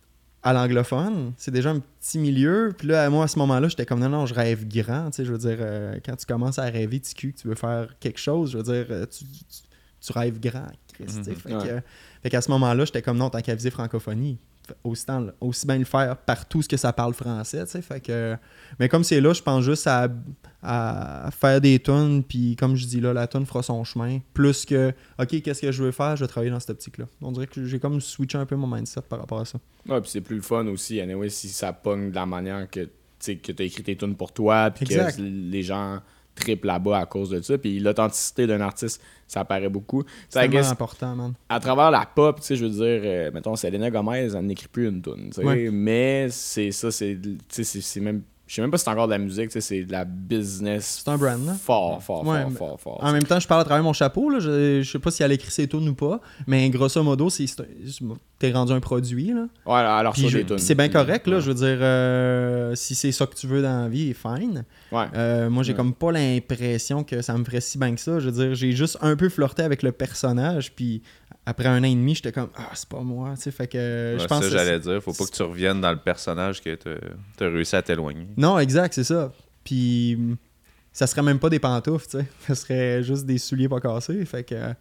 à 0.42 0.52
l'anglophone, 0.52 1.32
c'est 1.36 1.50
déjà 1.50 1.70
un 1.70 1.80
petit 1.80 2.18
milieu. 2.18 2.72
Puis 2.76 2.86
là, 2.88 3.08
moi, 3.10 3.24
à 3.24 3.28
ce 3.28 3.38
moment-là, 3.40 3.68
j'étais 3.68 3.86
comme 3.86 4.00
non, 4.00 4.08
non, 4.08 4.26
je 4.26 4.34
rêve 4.34 4.66
grand. 4.68 5.10
Tu 5.10 5.16
sais, 5.16 5.24
je 5.24 5.32
veux 5.32 5.38
dire, 5.38 5.56
euh, 5.60 5.98
quand 6.04 6.16
tu 6.16 6.26
commences 6.26 6.58
à 6.58 6.64
rêver 6.64 7.00
cul, 7.00 7.32
que 7.32 7.38
tu 7.40 7.48
veux 7.48 7.54
faire 7.54 7.94
quelque 7.98 8.20
chose, 8.20 8.52
je 8.52 8.58
veux 8.58 8.62
dire, 8.62 8.86
euh, 8.90 9.04
tu, 9.06 9.24
tu- 9.24 9.66
tu 10.00 10.12
rêves 10.12 10.38
grand, 10.38 10.66
Chris. 10.94 11.06
tu. 11.06 11.30
Mhm. 11.30 11.36
Fait, 11.36 11.54
Ouais. 11.54 11.68
que, 11.68 11.80
fait 12.22 12.30
qu'à 12.30 12.40
ce 12.40 12.50
moment-là, 12.52 12.84
j'étais 12.84 13.02
comme 13.02 13.18
non, 13.18 13.30
tant 13.30 13.40
qu'à 13.40 13.54
viser 13.56 13.70
francophonie, 13.70 14.38
aussi, 14.84 15.04
temps- 15.06 15.26
aussi 15.40 15.66
bien 15.66 15.78
le 15.78 15.84
faire 15.84 16.16
partout 16.16 16.62
ce 16.62 16.68
que 16.68 16.76
ça 16.76 16.92
parle 16.92 17.14
français. 17.14 17.64
tu 17.64 17.70
sais. 17.72 17.82
Fait 17.82 18.00
que, 18.00 18.36
mais 18.78 18.88
comme 18.88 19.04
c'est 19.04 19.20
là, 19.20 19.32
je 19.32 19.42
pense 19.42 19.64
juste 19.64 19.86
à, 19.86 20.08
à 20.62 21.30
faire 21.30 21.60
des 21.60 21.78
tunes, 21.78 22.22
puis 22.22 22.56
comme 22.56 22.74
je 22.76 22.86
dis 22.86 23.00
là, 23.00 23.12
la 23.12 23.26
tune 23.26 23.46
fera 23.46 23.62
son 23.62 23.84
chemin. 23.84 24.18
Plus 24.34 24.64
que, 24.64 24.92
ok, 25.18 25.42
qu'est-ce 25.42 25.62
que 25.62 25.72
je 25.72 25.82
veux 25.82 25.92
faire, 25.92 26.16
je 26.16 26.24
vais 26.24 26.28
travailler 26.28 26.50
dans 26.50 26.60
cette 26.60 26.70
optique-là. 26.70 27.06
On 27.22 27.32
dirait 27.32 27.46
que 27.46 27.64
j'ai 27.64 27.78
comme 27.78 28.00
switché 28.00 28.38
un 28.38 28.46
peu 28.46 28.56
mon 28.56 28.66
mindset 28.66 29.02
par 29.08 29.20
rapport 29.20 29.40
à 29.40 29.44
ça. 29.44 29.58
Ouais, 29.88 30.00
puis 30.00 30.10
c'est 30.10 30.20
plus 30.20 30.36
le 30.36 30.42
fun 30.42 30.66
aussi, 30.66 31.00
anyway, 31.00 31.28
si 31.30 31.48
ça 31.48 31.72
pogne 31.72 32.10
de 32.10 32.14
la 32.14 32.26
manière 32.26 32.68
que 32.70 32.88
tu 33.20 33.36
que 33.38 33.50
t'as 33.52 33.64
écrit 33.64 33.82
tes 33.82 33.96
tunes 33.96 34.14
pour 34.14 34.32
toi, 34.32 34.70
puis 34.70 34.86
que 34.86 35.20
les 35.20 35.62
gens 35.62 36.00
trippent 36.38 36.64
là-bas 36.64 36.98
à 36.98 37.06
cause 37.06 37.30
de 37.30 37.40
ça. 37.42 37.58
Puis 37.58 37.78
l'authenticité 37.78 38.46
d'un 38.46 38.60
artiste, 38.60 39.02
ça 39.26 39.44
paraît 39.44 39.68
beaucoup. 39.68 40.04
C'est 40.28 40.48
guess, 40.48 40.70
important, 40.70 41.14
man. 41.14 41.34
à 41.48 41.60
travers 41.60 41.90
la 41.90 42.06
pop, 42.06 42.40
tu 42.40 42.46
sais, 42.46 42.56
je 42.56 42.64
veux 42.64 42.70
dire, 42.70 43.00
euh, 43.04 43.30
mettons, 43.32 43.56
Selena 43.56 43.90
Gomez, 43.90 44.30
elle 44.34 44.46
n'écrit 44.46 44.68
plus 44.68 44.88
une 44.88 45.02
tune, 45.02 45.30
tu 45.30 45.40
sais, 45.40 45.44
Ouais. 45.44 45.68
mais 45.70 46.28
c'est 46.30 46.70
ça, 46.70 46.90
c'est 46.90 47.16
même, 48.00 48.22
je 48.48 48.54
sais 48.54 48.60
même 48.62 48.70
pas 48.72 48.78
si 48.78 48.84
c'est 48.84 48.90
encore 48.90 49.06
de 49.06 49.12
la 49.12 49.18
musique, 49.18 49.50
c'est 49.52 49.84
de 49.84 49.92
la 49.92 50.04
business. 50.04 51.02
C'est 51.04 51.10
un 51.10 51.16
brand, 51.16 51.44
là. 51.46 51.52
Fort, 51.54 52.02
fort, 52.02 52.26
Ouais, 52.26 52.42
fort, 52.42 52.52
fort, 52.56 52.80
fort. 52.80 52.98
En 53.04 53.12
même 53.12 53.22
temps, 53.22 53.38
je 53.38 53.46
parle 53.46 53.60
à 53.60 53.64
travers 53.64 53.84
mon 53.84 53.92
chapeau. 53.92 54.30
Là. 54.30 54.40
Je, 54.40 54.82
je 54.82 54.90
sais 54.90 54.98
pas 54.98 55.10
si 55.10 55.22
elle 55.22 55.32
écrit 55.32 55.50
ses 55.50 55.68
tunes 55.68 55.88
ou 55.88 55.94
pas, 55.94 56.20
mais 56.46 56.68
grosso 56.70 57.00
modo, 57.02 57.28
c'est, 57.30 57.44
t'es 58.38 58.50
rendu 58.52 58.72
un 58.72 58.80
produit. 58.80 59.32
Là. 59.34 59.46
Ouais, 59.66 59.74
alors 59.80 60.12
Puis 60.14 60.22
ça, 60.22 60.28
je- 60.28 60.56
c'est 60.56 60.74
bien 60.74 60.88
correct. 60.88 61.26
Là, 61.26 61.36
Ouais. 61.36 61.42
Je 61.42 61.48
veux 61.48 61.54
dire, 61.54 61.78
euh, 61.80 62.74
si 62.74 62.94
c'est 62.94 63.12
ça 63.12 63.26
que 63.26 63.34
tu 63.34 63.46
veux 63.46 63.62
dans 63.62 63.82
la 63.82 63.88
vie, 63.88 64.14
fine. 64.14 64.64
Ouais. 64.92 65.04
Euh, 65.14 65.50
moi, 65.50 65.62
j'ai 65.62 65.72
Ouais. 65.72 65.76
comme 65.76 65.92
pas 65.94 66.10
l'impression 66.12 67.04
que 67.04 67.22
ça 67.22 67.36
me 67.36 67.44
ferait 67.44 67.60
si 67.60 67.78
bien 67.78 67.94
que 67.94 68.00
ça. 68.00 68.18
Je 68.18 68.30
veux 68.30 68.32
dire, 68.46 68.54
j'ai 68.54 68.72
juste 68.72 68.98
un 69.02 69.14
peu 69.16 69.28
flirté 69.28 69.62
avec 69.62 69.82
le 69.82 69.92
personnage, 69.92 70.72
puis 70.74 71.02
après 71.48 71.66
un 71.68 71.80
an 71.80 71.84
et 71.84 71.94
demi, 71.94 72.14
j'étais 72.14 72.32
comme, 72.32 72.50
ah, 72.56 72.70
c'est 72.74 72.88
pas 72.88 73.00
moi. 73.00 73.32
tu 73.36 73.42
sais, 73.42 73.50
Fait 73.50 73.66
que 73.66 74.16
je 74.20 74.24
pense 74.26 74.44
ça, 74.44 74.50
j'allais 74.50 74.78
dire. 74.78 75.02
Faut 75.02 75.12
pas 75.14 75.24
que 75.24 75.30
tu 75.30 75.42
reviennes 75.42 75.80
dans 75.80 75.90
le 75.90 75.98
personnage 75.98 76.60
que 76.60 76.74
tu 76.74 76.88
as 77.44 77.48
réussi 77.48 77.74
à 77.74 77.82
t'éloigner. 77.82 78.28
Non, 78.36 78.58
exact, 78.58 78.92
c'est 78.94 79.04
ça. 79.04 79.32
Puis 79.64 80.18
ça 80.92 81.06
serait 81.06 81.22
même 81.22 81.38
pas 81.38 81.48
des 81.48 81.58
pantoufles, 81.58 82.06
tu 82.06 82.18
sais. 82.18 82.26
Ça 82.48 82.54
serait 82.54 83.02
juste 83.02 83.24
des 83.24 83.38
souliers 83.38 83.68
pas 83.68 83.80
cassés. 83.80 84.24
Fait 84.24 84.42
que. 84.44 84.54
euh, 84.54 84.72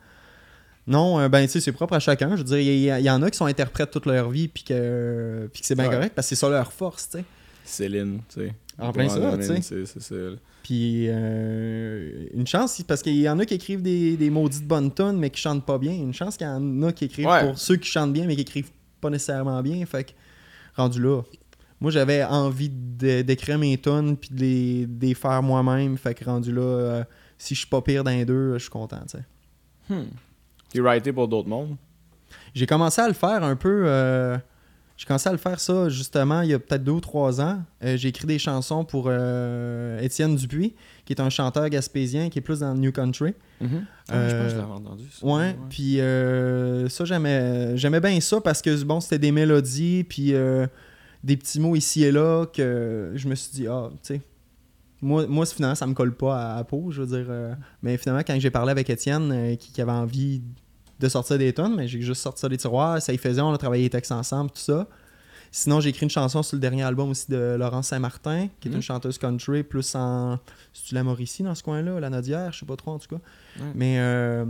Non, 0.87 1.19
euh, 1.19 1.29
ben, 1.29 1.45
tu 1.45 1.51
sais, 1.53 1.59
c'est 1.61 1.71
propre 1.71 1.93
à 1.93 1.99
chacun. 1.99 2.31
Je 2.31 2.37
veux 2.37 2.43
dire, 2.43 2.59
il 2.59 3.03
y, 3.05 3.09
en 3.09 3.21
a 3.21 3.29
qui 3.29 3.37
sont 3.37 3.45
interprètes 3.45 3.91
toute 3.91 4.05
leur 4.05 4.29
vie, 4.29 4.47
puis 4.47 4.63
que, 4.63 5.49
puis 5.53 5.61
que 5.61 5.67
c'est 5.67 5.75
bien 5.75 5.85
Ouais. 5.89 5.93
correct, 5.95 6.13
parce 6.15 6.27
que 6.27 6.35
c'est 6.35 6.39
ça 6.41 6.49
leur 6.49 6.71
force, 6.73 7.09
tu 7.09 7.17
sais. 7.19 7.25
Céline, 7.69 8.19
tu 8.29 8.41
sais. 8.41 8.53
En 8.79 8.91
plein 8.91 9.09
ça, 9.09 9.37
tu 9.37 9.61
sais. 9.61 10.35
Puis 10.63 11.05
euh, 11.07 12.27
une 12.33 12.45
chance, 12.45 12.81
parce 12.83 13.01
qu'il 13.01 13.15
y 13.15 13.27
en 13.29 13.39
a 13.39 13.45
qui 13.45 13.53
écrivent 13.55 13.81
des, 13.81 14.17
des 14.17 14.29
maudites 14.29 14.67
bonnes 14.67 14.91
tonnes, 14.91 15.17
mais 15.17 15.29
qui 15.29 15.41
chantent 15.41 15.65
pas 15.65 15.77
bien. 15.77 15.93
Une 15.93 16.13
chance 16.13 16.37
qu'il 16.37 16.45
y 16.45 16.49
en 16.49 16.83
a 16.83 16.91
qui 16.91 17.05
écrivent 17.05 17.25
Ouais. 17.27 17.45
pour 17.47 17.57
ceux 17.57 17.77
qui 17.77 17.89
chantent 17.89 18.13
bien, 18.13 18.25
mais 18.27 18.35
qui 18.35 18.41
écrivent 18.41 18.71
pas 19.01 19.09
nécessairement 19.09 19.61
bien. 19.63 19.83
Fait 19.85 20.03
que, 20.03 20.11
rendu 20.75 21.01
là. 21.01 21.21
Moi, 21.79 21.91
j'avais 21.91 22.23
envie 22.23 22.69
d'écrire 22.69 23.57
mes 23.59 23.77
tonnes 23.77 24.17
puis 24.17 24.29
de 24.31 24.39
les, 24.39 24.85
de 24.87 25.05
les 25.05 25.13
faire 25.13 25.41
moi-même. 25.43 25.97
Fait 25.97 26.13
que, 26.13 26.25
rendu 26.25 26.51
là, 26.51 26.61
euh, 26.61 27.03
si 27.37 27.53
je 27.55 27.59
suis 27.61 27.69
pas 27.69 27.81
pire 27.81 28.03
dans 28.03 28.11
les 28.11 28.25
deux, 28.25 28.53
je 28.53 28.59
suis 28.63 28.69
content, 28.69 29.01
tu 29.09 29.17
sais. 29.17 29.23
Hmm. 29.93 30.07
Tu 30.73 30.81
writé 30.81 31.13
pour 31.13 31.27
d'autres 31.27 31.47
mondes? 31.49 31.77
J'ai 32.53 32.65
commencé 32.65 32.99
à 33.01 33.07
le 33.07 33.13
faire 33.13 33.43
un 33.43 33.55
peu. 33.55 33.83
euh, 33.85 34.37
j'ai 34.97 35.05
commencé 35.05 35.29
à 35.29 35.31
le 35.31 35.37
faire 35.37 35.59
ça 35.59 35.87
justement 35.89 36.41
il 36.41 36.49
y 36.49 36.53
a 36.53 36.59
peut-être 36.59 36.83
deux 36.83 36.91
ou 36.93 36.99
trois 36.99 37.39
ans. 37.39 37.61
Euh, 37.83 37.95
j'ai 37.97 38.09
écrit 38.09 38.25
des 38.27 38.39
chansons 38.39 38.83
pour 38.83 39.05
euh, 39.07 39.99
Étienne 40.01 40.35
Dupuis, 40.35 40.73
qui 41.05 41.13
est 41.13 41.21
un 41.21 41.29
chanteur 41.29 41.69
gaspésien 41.69 42.29
qui 42.29 42.39
est 42.39 42.41
plus 42.41 42.59
dans 42.61 42.73
le 42.73 42.79
New 42.79 42.91
Country. 42.91 43.33
Ah, 43.61 43.65
je 43.65 43.67
pense 43.67 43.77
que 43.77 44.49
je 44.49 44.55
Euh, 44.55 44.57
l'avais 44.57 44.71
entendu. 44.71 45.03
ça. 45.11 45.25
Ouais, 45.25 45.55
puis 45.69 45.99
euh, 46.01 46.89
ça, 46.89 47.05
j'aimais, 47.05 47.77
j'aimais 47.77 47.99
bien 47.99 48.19
ça 48.21 48.41
parce 48.41 48.61
que, 48.61 48.83
bon, 48.83 48.99
c'était 48.99 49.19
des 49.19 49.31
mélodies, 49.31 50.03
puis 50.03 50.33
euh, 50.33 50.65
des 51.23 51.37
petits 51.37 51.59
mots 51.59 51.75
ici 51.75 52.03
et 52.03 52.11
là 52.11 52.45
que 52.47 53.11
je 53.15 53.27
me 53.27 53.35
suis 53.35 53.51
dit, 53.53 53.67
ah, 53.67 53.89
tu 53.91 54.15
sais. 54.15 54.21
Moi, 55.01 55.27
moi, 55.27 55.45
finalement, 55.45 55.75
ça 55.75 55.85
me 55.85 55.93
colle 55.93 56.15
pas 56.15 56.55
à 56.55 56.63
peau, 56.63 56.89
je 56.89 57.01
veux 57.03 57.07
dire. 57.17 57.27
euh, 57.29 57.53
mais 57.83 57.97
finalement, 57.97 58.23
quand 58.25 58.39
j'ai 58.39 58.49
parlé 58.49 58.71
avec 58.71 58.89
Étienne, 58.89 59.31
euh, 59.31 59.55
qui, 59.55 59.71
qui 59.71 59.79
avait 59.79 59.91
envie 59.91 60.41
de 60.99 61.09
sortir 61.09 61.37
des 61.37 61.53
tonnes, 61.53 61.75
mais 61.75 61.87
j'ai 61.87 62.01
juste 62.01 62.21
sorti 62.21 62.41
ça 62.41 62.49
des 62.49 62.57
tiroirs, 62.57 63.01
ça 63.01 63.13
y 63.13 63.17
faisait, 63.17 63.41
on 63.41 63.53
a 63.53 63.57
travaillé 63.57 63.83
les 63.83 63.89
textes 63.89 64.11
ensemble, 64.11 64.51
tout 64.51 64.61
ça. 64.61 64.87
Sinon, 65.51 65.79
j'ai 65.79 65.89
écrit 65.89 66.03
une 66.03 66.09
chanson 66.09 66.43
sur 66.43 66.55
le 66.55 66.61
dernier 66.61 66.83
album 66.83 67.09
aussi 67.09 67.31
de 67.31 67.55
Laurence 67.57 67.87
Saint-Martin, 67.87 68.47
qui 68.59 68.67
est 68.67 68.71
une 68.71 68.81
chanteuse 68.81 69.17
country, 69.17 69.63
plus 69.63 69.95
en. 69.95 70.39
C'est-tu 70.73 70.93
la 70.93 71.03
Mauricie 71.03 71.43
dans 71.43 71.55
ce 71.55 71.63
coin-là, 71.63 71.99
la 71.99 72.09
Nodière, 72.09 72.51
je 72.51 72.59
sais 72.59 72.65
pas 72.65 72.75
trop 72.75 72.91
en 72.91 72.99
tout 72.99 73.07
cas. 73.07 73.21
Mais 73.73 73.97
euh, 73.99 74.45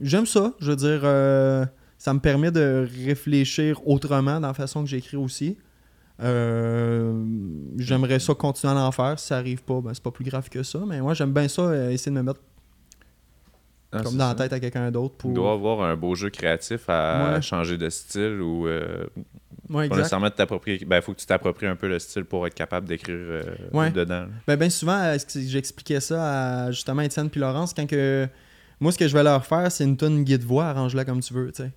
j'aime 0.00 0.26
ça, 0.26 0.52
je 0.60 0.70
veux 0.70 0.76
dire, 0.76 1.00
euh, 1.04 1.66
ça 1.98 2.14
me 2.14 2.20
permet 2.20 2.50
de 2.50 2.88
réfléchir 3.04 3.86
autrement 3.86 4.40
dans 4.40 4.48
la 4.48 4.54
façon 4.54 4.82
que 4.82 4.88
j'écris 4.88 5.16
aussi. 5.16 5.56
Euh, 6.22 7.24
J'aimerais 7.78 8.20
ça 8.20 8.34
continuer 8.34 8.72
à 8.72 8.76
l'en 8.76 8.92
faire. 8.92 9.18
Si 9.18 9.26
ça 9.26 9.38
arrive 9.38 9.62
pas, 9.62 9.80
ben, 9.80 9.92
c'est 9.92 10.02
pas 10.02 10.12
plus 10.12 10.24
grave 10.24 10.48
que 10.48 10.62
ça. 10.62 10.78
Mais 10.86 11.00
moi, 11.00 11.14
j'aime 11.14 11.32
bien 11.32 11.48
ça, 11.48 11.90
essayer 11.90 12.12
de 12.12 12.16
me 12.16 12.22
mettre 12.22 12.40
Ah, 13.92 14.02
comme 14.02 14.16
dans 14.16 14.28
ça. 14.28 14.28
la 14.30 14.34
tête 14.34 14.52
à 14.52 14.60
quelqu'un 14.60 14.90
d'autre. 14.90 15.14
Pour... 15.16 15.30
Il 15.30 15.34
doit 15.34 15.52
avoir 15.52 15.82
un 15.82 15.96
beau 15.96 16.14
jeu 16.14 16.30
créatif 16.30 16.88
à 16.88 17.34
Ouais. 17.34 17.42
changer 17.42 17.76
de 17.76 17.88
style 17.90 18.40
ou 18.40 18.66
euh, 18.66 19.06
Ouais, 19.68 19.74
pas 19.74 19.84
exact. 19.84 19.96
nécessairement 19.98 20.28
de 20.28 20.32
t'approprier. 20.34 20.84
Ben, 20.86 21.00
faut 21.00 21.12
que 21.12 21.20
tu 21.20 21.26
t'appropries 21.26 21.66
un 21.66 21.76
peu 21.76 21.88
le 21.88 21.98
style 21.98 22.24
pour 22.24 22.46
être 22.46 22.54
capable 22.54 22.86
d'écrire 22.88 23.16
euh, 23.18 23.42
Ouais. 23.72 23.90
dedans. 23.90 24.26
Ben, 24.46 24.56
ben 24.56 24.70
souvent, 24.70 24.98
euh, 24.98 25.16
j'expliquais 25.34 26.00
ça 26.00 26.64
à 26.66 26.70
justement 26.70 27.02
Étienne 27.02 27.28
puis 27.30 27.40
Laurence 27.40 27.72
quand 27.74 27.86
que. 27.86 28.26
Moi, 28.80 28.90
ce 28.90 28.98
que 28.98 29.06
je 29.06 29.14
vais 29.16 29.22
leur 29.22 29.46
faire, 29.46 29.70
c'est 29.70 29.84
une 29.84 29.96
tonne 29.96 30.24
guide-voix, 30.24 30.64
arrange-la 30.64 31.04
comme 31.04 31.20
tu 31.20 31.32
veux, 31.34 31.52
tu 31.52 31.62
sais. 31.62 31.70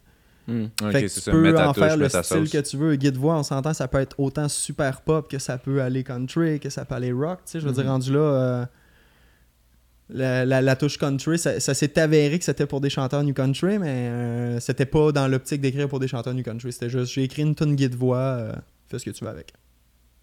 Hmm. 0.47 0.67
Que 0.79 0.99
tu 1.01 1.09
ça. 1.09 1.31
peux 1.31 1.41
Mets 1.41 1.59
en 1.59 1.73
touche, 1.73 1.83
faire 1.83 1.97
le 1.97 2.07
style 2.09 2.23
sauce. 2.23 2.49
que 2.51 2.57
tu 2.61 2.77
veux. 2.77 2.95
Guide-voix, 2.95 3.35
on 3.37 3.43
s'entend, 3.43 3.73
ça 3.73 3.87
peut 3.87 3.99
être 3.99 4.19
autant 4.19 4.47
super 4.47 5.01
pop 5.01 5.29
que 5.29 5.37
ça 5.39 5.57
peut 5.57 5.81
aller 5.81 6.03
country, 6.03 6.59
que 6.59 6.69
ça 6.69 6.85
peut 6.85 6.95
aller 6.95 7.11
rock, 7.11 7.39
tu 7.45 7.51
sais. 7.53 7.59
Je 7.59 7.67
veux 7.67 7.73
dire, 7.73 7.85
rendu 7.85 8.11
là, 8.13 8.19
euh, 8.19 8.65
la, 10.09 10.45
la- 10.45 10.61
la 10.61 10.75
touche 10.75 10.97
country, 10.97 11.39
ça, 11.39 11.59
ça 11.59 11.73
s'est 11.73 11.97
avéré 11.99 12.37
que 12.37 12.45
c'était 12.45 12.65
pour 12.67 12.79
des 12.81 12.89
chanteurs 12.89 13.23
new 13.23 13.33
country, 13.33 13.79
mais 13.79 14.09
euh, 14.09 14.59
c'était 14.59 14.85
pas 14.85 15.11
dans 15.11 15.27
l'optique 15.27 15.61
d'écrire 15.61 15.87
pour 15.89 15.99
des 15.99 16.07
chanteurs 16.07 16.33
new 16.33 16.43
country. 16.43 16.71
C'était 16.71 16.89
juste, 16.89 17.11
j'ai 17.13 17.23
écrit 17.23 17.41
une 17.41 17.55
tonne 17.55 17.75
guide-voix, 17.75 18.17
euh, 18.17 18.53
fais 18.87 18.99
ce 18.99 19.05
que 19.05 19.09
tu 19.11 19.23
veux 19.23 19.29
avec. 19.31 19.53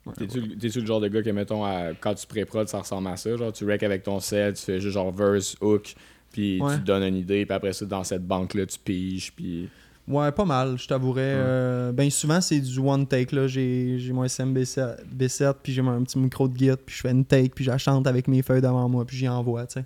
Ouais, 0.06 0.14
T'es-tu 0.16 0.80
le- 0.80 0.86
genre 0.86 1.00
de 1.00 1.09
gars 1.09 1.22
que, 1.22 1.30
mettons, 1.30 1.64
à- 1.64 1.94
quand 2.00 2.14
tu 2.14 2.26
pré-prod, 2.26 2.68
ça 2.68 2.78
ressemble 2.80 3.09
à 3.09 3.16
ça? 3.16 3.36
Genre, 3.36 3.52
tu 3.52 3.64
rec 3.64 3.82
avec 3.82 4.02
ton 4.02 4.18
set, 4.20 4.56
tu 4.56 4.62
fais 4.62 4.80
juste 4.80 4.94
genre 4.94 5.12
verse, 5.12 5.56
hook, 5.60 5.94
puis 6.32 6.60
Ouais. 6.60 6.74
tu 6.74 6.80
te 6.80 6.86
donnes 6.86 7.02
une 7.04 7.16
idée, 7.16 7.44
puis 7.46 7.54
après 7.54 7.72
ça, 7.72 7.84
dans 7.84 8.04
cette 8.04 8.26
banque-là, 8.26 8.66
tu 8.66 8.78
piges, 8.78 9.32
puis... 9.34 9.68
Ouais, 10.08 10.32
pas 10.32 10.44
mal, 10.44 10.78
je 10.78 10.88
t'avouerais. 10.88 11.20
euh, 11.36 11.92
ben 11.92 12.10
souvent, 12.10 12.40
c'est 12.40 12.60
du 12.60 12.78
one 12.80 13.06
take. 13.06 13.34
là. 13.34 13.46
J'ai 13.46 13.98
j'ai 14.00 14.12
mon 14.12 14.24
SMB7, 14.24 14.96
B7, 15.14 15.54
puis 15.62 15.72
j'ai 15.72 15.80
mon- 15.82 15.92
un 15.92 16.02
petit 16.02 16.18
micro 16.18 16.48
de 16.48 16.54
guide, 16.54 16.78
puis 16.84 16.96
je 16.96 17.00
fais 17.02 17.10
une 17.12 17.24
take, 17.24 17.50
puis 17.54 17.64
je 17.64 17.70
la 17.70 17.78
chante 17.78 18.06
avec 18.08 18.26
mes 18.26 18.42
feuilles 18.42 18.60
devant 18.62 18.88
moi, 18.88 19.04
puis 19.04 19.16
j'y 19.16 19.28
envoie, 19.28 19.64
tu 19.66 19.74
sais. 19.74 19.84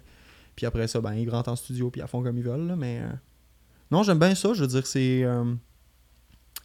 Puis 0.55 0.65
après 0.65 0.89
ça, 0.89 1.01
ben, 1.03 1.13
ils 1.15 1.29
rentrent 1.29 1.51
en 1.51 1.57
studio, 1.57 1.91
puis 1.91 2.01
ils 2.03 2.09
font 2.09 2.23
comme 2.23 2.39
ils 2.39 2.43
veulent, 2.45 2.67
là, 2.67 2.77
mais... 2.77 3.01
euh, 3.03 3.13
Non, 3.91 4.03
j'aime 4.05 4.19
bien 4.19 4.35
ça, 4.35 4.55
je 4.55 4.63
veux 4.63 4.67
dire, 4.69 4.87
c'est... 4.87 5.23
euh, 5.23 5.55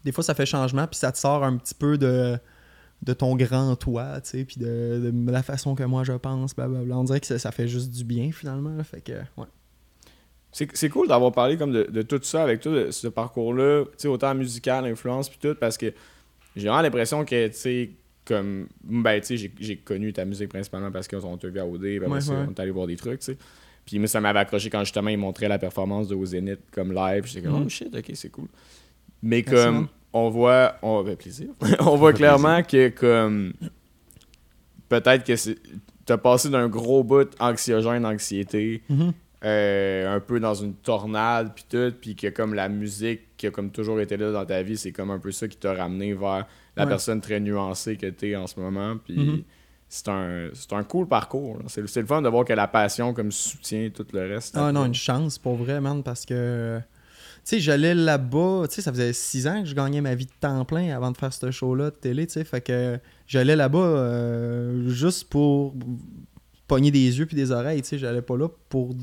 Des 0.05 0.13
fois, 0.13 0.23
ça 0.23 0.33
fait 0.33 0.45
changement, 0.45 0.87
puis 0.87 0.97
ça 0.97 1.11
te 1.11 1.17
sort 1.17 1.43
un 1.43 1.57
petit 1.57 1.75
peu 1.75 1.97
de 1.97 2.37
de 3.03 3.13
ton 3.13 3.35
grand 3.35 3.75
toi, 3.75 4.21
tu 4.21 4.29
sais, 4.29 4.45
puis 4.45 4.57
de, 4.59 5.11
de 5.11 5.31
la 5.31 5.41
façon 5.41 5.73
que 5.73 5.81
moi 5.81 6.03
je 6.03 6.13
pense, 6.13 6.53
blablabla. 6.55 6.99
On 6.99 7.03
dirait 7.03 7.19
que 7.19 7.25
ça, 7.25 7.39
ça 7.39 7.51
fait 7.51 7.67
juste 7.67 7.89
du 7.89 8.03
bien, 8.03 8.31
finalement, 8.31 8.75
là, 8.75 8.83
fait 8.83 9.01
que, 9.01 9.13
ouais. 9.37 9.47
C'est 10.51 10.89
cool 10.89 11.07
d'avoir 11.07 11.31
parlé 11.31 11.55
comme 11.57 11.71
de, 11.71 11.83
de 11.83 12.01
tout 12.01 12.19
ça 12.23 12.43
avec 12.43 12.61
de 12.63 12.91
ce 12.91 13.07
parcours-là, 13.07 13.85
autant 14.05 14.35
musical, 14.35 14.85
influence, 14.85 15.29
puis 15.29 15.39
tout, 15.41 15.55
parce 15.59 15.77
que 15.77 15.93
j'ai 16.55 16.67
vraiment 16.67 16.81
l'impression 16.81 17.23
que, 17.23 17.47
tu 17.47 17.53
sais, 17.53 17.89
comme, 18.25 18.67
ben, 18.83 19.19
tu 19.21 19.37
sais, 19.37 19.51
j'ai- 19.59 19.77
connu 19.77 20.11
ta 20.13 20.25
musique 20.25 20.49
principalement 20.49 20.91
parce 20.91 21.07
qu'on 21.07 21.37
t'a 21.37 21.47
vu 21.47 21.59
à 21.59 21.65
OD, 21.65 21.81
Ouais, 21.83 21.99
ouais. 22.07 22.19
on 22.47 22.51
est 22.51 22.59
allé 22.59 22.71
voir 22.71 22.85
des 22.87 22.97
trucs, 22.97 23.19
tu 23.19 23.27
sais. 23.27 23.37
Puis 23.85 23.97
moi, 23.97 24.07
ça 24.07 24.19
m'avait 24.21 24.39
accroché 24.39 24.69
quand 24.69 24.83
justement 24.83 25.09
ils 25.09 25.17
montraient 25.17 25.47
la 25.47 25.57
performance 25.57 26.07
de 26.07 26.25
Zénith 26.25 26.59
comme 26.71 26.93
live, 26.93 27.25
j'étais 27.25 27.47
comme, 27.47 27.59
Mhm. 27.59 27.63
oh 27.65 27.69
shit, 27.69 27.95
ok, 27.95 28.11
c'est 28.13 28.29
cool. 28.29 28.47
Mais 29.23 29.43
Merci, 29.47 29.65
comme, 29.65 29.87
on 30.13 30.29
voit, 30.29 30.75
on 30.81 31.03
fait 31.05 31.15
plaisir, 31.15 31.47
on 31.79 31.95
voit 31.95 32.11
clairement 32.13 32.61
que, 32.61 32.89
comme, 32.89 33.53
peut-être 34.89 35.23
que 35.25 35.35
c'est- 35.35 35.57
t'as 36.05 36.17
passé 36.17 36.49
d'un 36.49 36.67
gros 36.67 37.03
bout 37.03 37.29
anxiogène, 37.39 38.05
anxiété, 38.05 38.83
Mhm. 38.89 39.13
Euh, 39.43 40.15
un 40.15 40.19
peu 40.19 40.39
dans 40.39 40.53
une 40.53 40.75
tornade 40.75 41.51
puis 41.55 41.65
tout 41.69 41.91
puis 41.99 42.15
que 42.15 42.27
comme 42.27 42.53
la 42.53 42.69
musique 42.69 43.21
qui 43.37 43.47
a 43.47 43.51
comme 43.51 43.71
toujours 43.71 43.99
été 43.99 44.15
là 44.17 44.31
dans 44.31 44.45
ta 44.45 44.61
vie 44.61 44.77
c'est 44.77 44.91
comme 44.91 45.09
un 45.09 45.17
peu 45.19 45.31
ça 45.31 45.47
qui 45.47 45.57
t'a 45.57 45.73
ramené 45.73 46.13
vers 46.13 46.45
la 46.77 46.83
Ouais. 46.83 46.89
personne 46.89 47.21
très 47.21 47.39
nuancée 47.39 47.97
que 47.97 48.05
t'es 48.07 48.35
en 48.35 48.45
ce 48.47 48.59
moment 48.59 48.97
puis 49.03 49.17
Mhm. 49.17 49.43
c'est 49.89 50.07
un 50.09 50.49
c'est 50.53 50.71
un 50.73 50.83
cool 50.83 51.07
parcours 51.07 51.57
c'est 51.67 51.81
le 51.81 52.05
fun 52.05 52.21
de 52.21 52.29
voir 52.29 52.45
que 52.45 52.53
la 52.53 52.67
passion 52.67 53.13
comme 53.15 53.31
soutient 53.31 53.89
tout 53.93 54.05
le 54.13 54.31
reste 54.33 54.55
Ah 54.55 54.71
non, 54.71 54.85
une 54.85 54.93
chance 54.93 55.37
pour 55.39 55.55
vrai, 55.55 55.81
man, 55.81 56.03
parce 56.03 56.25
que. 56.25 56.79
Tu 57.43 57.55
sais, 57.55 57.59
j'allais 57.59 57.95
là-bas, 57.95 58.65
tu 58.69 58.75
sais, 58.75 58.81
ça 58.83 58.91
faisait 58.91 59.13
six 59.13 59.47
ans 59.47 59.63
que 59.63 59.67
je 59.67 59.73
gagnais 59.73 59.99
ma 59.99 60.13
vie 60.13 60.27
de 60.27 60.31
temps 60.39 60.63
plein 60.63 60.95
avant 60.95 61.09
de 61.09 61.17
faire 61.17 61.33
ce 61.33 61.49
show-là 61.49 61.85
de 61.89 61.95
télé, 61.95 62.27
tu 62.27 62.33
sais, 62.33 62.43
fait 62.43 62.61
que 62.61 62.99
j'allais 63.25 63.55
là-bas 63.55 63.79
euh, 63.79 64.87
juste 64.89 65.27
pour 65.27 65.73
pogner 66.67 66.91
des 66.91 67.17
yeux 67.17 67.25
puis 67.25 67.35
des 67.35 67.51
oreilles, 67.51 67.81
tu 67.81 67.87
sais, 67.89 67.97
j'allais 67.97 68.21
pas 68.21 68.37
là 68.37 68.47
pour 68.69 68.93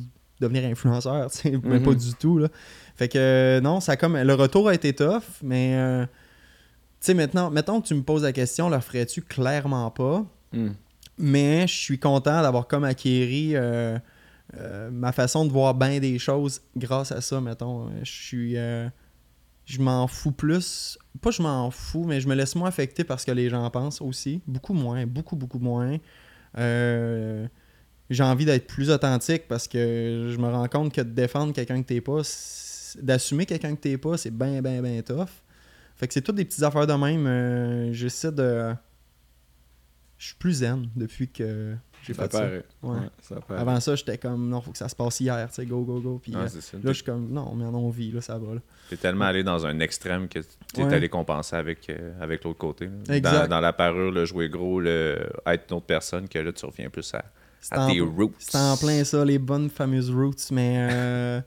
devenir 0.40 0.64
influenceur, 0.64 1.30
tu 1.30 1.38
sais, 1.38 1.50
même 1.50 1.60
Mhm. 1.78 1.82
pas 1.82 1.94
du 1.94 2.14
tout, 2.14 2.38
là. 2.38 2.48
Fait 2.96 3.08
que 3.08 3.18
euh, 3.18 3.60
non, 3.60 3.80
ça 3.80 3.92
a 3.92 3.96
comme. 3.96 4.16
Le 4.16 4.34
retour 4.34 4.68
a 4.68 4.74
été 4.74 4.92
tough, 4.94 5.22
mais. 5.42 5.74
euh, 5.76 6.04
tu 7.00 7.06
sais, 7.06 7.14
maintenant, 7.14 7.50
mettons 7.50 7.80
que 7.80 7.86
tu 7.86 7.94
me 7.94 8.02
poses 8.02 8.24
la 8.24 8.32
question, 8.32 8.68
le 8.68 8.80
ferais-tu 8.80 9.22
clairement 9.22 9.90
pas? 9.90 10.24
Hmm. 10.52 10.70
Mais 11.16 11.66
je 11.68 11.74
suis 11.74 11.98
content 11.98 12.42
d'avoir 12.42 12.66
comme 12.66 12.82
acquéri 12.84 13.54
euh, 13.54 13.98
euh, 14.56 14.90
ma 14.90 15.12
façon 15.12 15.44
de 15.44 15.52
voir 15.52 15.74
bien 15.74 16.00
des 16.00 16.18
choses 16.18 16.60
grâce 16.76 17.12
à 17.12 17.20
ça, 17.20 17.40
mettons. 17.40 17.88
Je 18.02 18.10
suis. 18.10 18.54
je 18.54 19.80
m'en 19.80 20.06
fous 20.08 20.32
plus. 20.32 20.98
Pas 21.20 21.30
je 21.30 21.42
m'en 21.42 21.70
fous, 21.70 22.04
mais 22.04 22.20
je 22.20 22.28
me 22.28 22.34
laisse 22.34 22.54
moins 22.56 22.68
affecter 22.68 23.04
par 23.04 23.20
ce 23.20 23.26
que 23.26 23.32
les 23.32 23.48
gens 23.48 23.68
pensent 23.70 24.00
aussi. 24.00 24.40
Beaucoup 24.46 24.72
moins, 24.74 25.06
beaucoup, 25.06 25.36
beaucoup 25.36 25.58
moins. 25.60 25.98
Euh, 26.56 27.46
J'ai 28.10 28.22
envie 28.22 28.44
d'être 28.46 28.66
plus 28.66 28.90
authentique 28.90 29.48
parce 29.48 29.68
que 29.68 30.28
je 30.32 30.38
me 30.38 30.48
rends 30.48 30.68
compte 30.68 30.94
que 30.94 31.00
de 31.02 31.10
défendre 31.10 31.52
quelqu'un 31.52 31.82
que 31.82 31.86
t'es 31.88 32.00
pas, 32.00 32.22
d'assumer 33.02 33.44
quelqu'un 33.46 33.74
que 33.76 33.80
t'es 33.80 33.98
pas, 33.98 34.16
c'est 34.16 34.30
bien, 34.30 34.62
bien, 34.62 34.80
bien 34.80 35.02
tough. 35.02 35.28
Fait 35.96 36.06
que 36.08 36.14
c'est 36.14 36.22
toutes 36.22 36.36
des 36.36 36.44
petites 36.44 36.62
affaires 36.62 36.86
de 36.86 36.92
même. 36.94 37.26
euh, 37.26 37.92
J'essaie 37.92 38.32
de. 38.32 38.72
Je 40.16 40.26
suis 40.26 40.34
plus 40.36 40.52
zen 40.54 40.88
depuis 40.96 41.28
que 41.28 41.74
j'ai 42.04 42.14
fait 42.14 42.22
ça. 42.32 42.40
paraît 42.40 42.64
Ouais. 42.82 42.90
Ouais, 42.98 43.06
ça 43.20 43.36
paraît. 43.40 43.60
Avant 43.60 43.78
ça, 43.78 43.94
j'étais 43.94 44.16
comme 44.18 44.48
non, 44.48 44.60
faut 44.60 44.72
que 44.72 44.78
ça 44.78 44.88
se 44.88 44.96
passe 44.96 45.20
hier, 45.20 45.46
tu 45.48 45.54
sais, 45.56 45.66
go, 45.66 45.82
go, 45.82 46.00
go. 46.00 46.18
Puis 46.22 46.32
Ah, 46.34 46.40
euh, 46.40 46.44
là, 46.44 46.48
je 46.84 46.92
suis 46.92 47.04
comme 47.04 47.28
non, 47.30 47.54
mais 47.54 47.64
on 47.66 47.90
vit, 47.90 48.10
là, 48.10 48.20
ça 48.20 48.38
va. 48.38 48.54
T'es 48.88 48.96
tellement 48.96 49.26
allé 49.26 49.42
dans 49.44 49.66
un 49.66 49.78
extrême 49.80 50.28
que 50.28 50.38
t'es 50.72 50.82
allé 50.82 51.08
compenser 51.08 51.54
avec, 51.56 51.88
euh, 51.90 52.12
avec 52.20 52.42
l'autre 52.44 52.58
côté. 52.58 52.88
Dans, 53.20 53.48
dans 53.48 53.60
la 53.60 53.72
parure, 53.72 54.10
le 54.10 54.24
jouer 54.24 54.48
gros, 54.48 54.80
le 54.80 55.28
être 55.46 55.64
une 55.70 55.76
autre 55.76 55.86
personne, 55.86 56.28
que 56.28 56.38
là, 56.38 56.52
tu 56.52 56.64
reviens 56.66 56.90
plus 56.90 57.12
à, 57.14 57.24
à 57.70 57.84
en, 57.84 57.92
tes 57.92 58.00
roots. 58.00 58.34
c'était 58.38 58.58
en 58.58 58.76
plein 58.76 59.04
ça, 59.04 59.24
les 59.24 59.38
bonnes 59.38 59.70
fameuses 59.70 60.10
roots, 60.10 60.50
mais. 60.50 60.88
euh, 60.90 61.40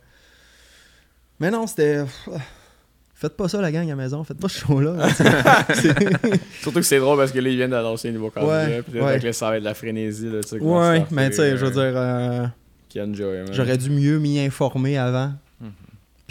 mais 1.39 1.51
non, 1.51 1.67
c'était. 1.67 2.03
Faites 3.13 3.37
pas 3.37 3.47
ça, 3.47 3.61
la 3.61 3.71
gang 3.71 3.85
à 3.85 3.89
la 3.89 3.95
maison, 3.95 4.23
faites 4.23 4.39
pas 4.39 4.49
ce 4.49 4.61
show-là. 4.61 5.07
Surtout 6.63 6.79
que 6.79 6.81
c'est 6.81 6.97
drôle 6.97 7.19
parce 7.19 7.31
que 7.31 7.37
là 7.37 7.49
ils 7.51 7.55
viennent 7.55 7.69
d'annoncer 7.69 8.09
un 8.09 8.13
nouveau 8.13 8.31
candidat 8.31 8.65
Ouais, 8.65 8.81
puis 8.81 8.97
là, 8.97 9.05
ouais. 9.05 9.13
fait 9.13 9.19
que 9.19 9.25
là, 9.27 9.33
ça 9.33 9.49
va 9.51 9.57
être 9.57 9.61
de 9.61 9.67
la 9.67 9.75
frénésie 9.75 10.27
là, 10.27 10.39
ouais, 10.59 11.05
mais 11.11 11.29
tu 11.29 11.35
sais, 11.35 11.55
je 11.55 11.63
veux 11.63 11.77
euh, 11.77 11.91
dire, 11.91 13.05
euh, 13.05 13.45
j'aurais 13.51 13.77
dû 13.77 13.91
mieux 13.91 14.17
m'y 14.17 14.39
informer 14.39 14.97
avant. 14.97 15.33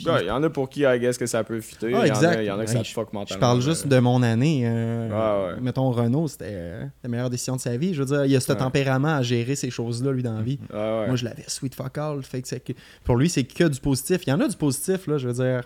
Ouais, 0.07 0.23
il 0.23 0.27
y 0.29 0.31
en 0.31 0.43
a 0.43 0.49
pour 0.51 0.69
qui, 0.71 0.81
I 0.81 0.99
guess, 0.99 1.19
que 1.19 1.27
ça 1.27 1.45
peut 1.45 1.61
fitter. 1.61 1.91
Il 1.91 1.95
Ah, 1.95 2.07
y 2.07 2.11
en 2.13 2.33
il 2.41 2.45
y 2.45 2.51
en 2.51 2.59
a 2.59 2.65
que 2.65 2.71
ça 2.71 2.79
te 2.81 2.85
je- 2.85 2.93
fuck 2.93 3.09
Je 3.13 3.17
mentalement. 3.17 3.41
parle 3.41 3.61
juste 3.61 3.87
de 3.87 3.99
mon 3.99 4.23
année. 4.23 4.63
euh, 4.65 5.09
Ouais, 5.49 5.55
ouais. 5.55 5.61
Mettons, 5.61 5.91
Renault, 5.91 6.29
c'était 6.29 6.47
euh, 6.49 6.85
la 7.03 7.09
meilleure 7.11 7.29
décision 7.31 7.57
de 7.57 7.61
sa 7.61 7.77
vie. 7.77 7.93
Je 7.95 8.03
veux 8.03 8.07
dire, 8.07 8.25
il 8.25 8.35
a 8.35 8.41
ce 8.41 8.53
tempérament 8.53 9.17
à 9.17 9.23
gérer 9.23 9.57
ces 9.57 9.71
choses-là, 9.71 10.13
lui, 10.13 10.23
dans 10.23 10.35
la 10.35 10.43
vie. 10.43 10.59
Ouais. 10.73 11.07
Moi, 11.07 11.17
je 11.17 11.25
l'avais 11.25 11.45
sweet 11.49 11.75
fuck 11.75 11.99
all. 11.99 12.23
Fait 12.23 12.41
que 12.43 12.73
pour 13.05 13.17
lui, 13.17 13.29
c'est 13.29 13.45
que 13.45 13.65
du 13.65 13.81
positif. 13.81 14.23
Il 14.27 14.31
y 14.31 14.33
en 14.33 14.41
a 14.41 14.49
du 14.49 14.57
positif, 14.57 15.07
là, 15.07 15.19
je 15.19 15.29
veux 15.29 15.35
dire. 15.35 15.63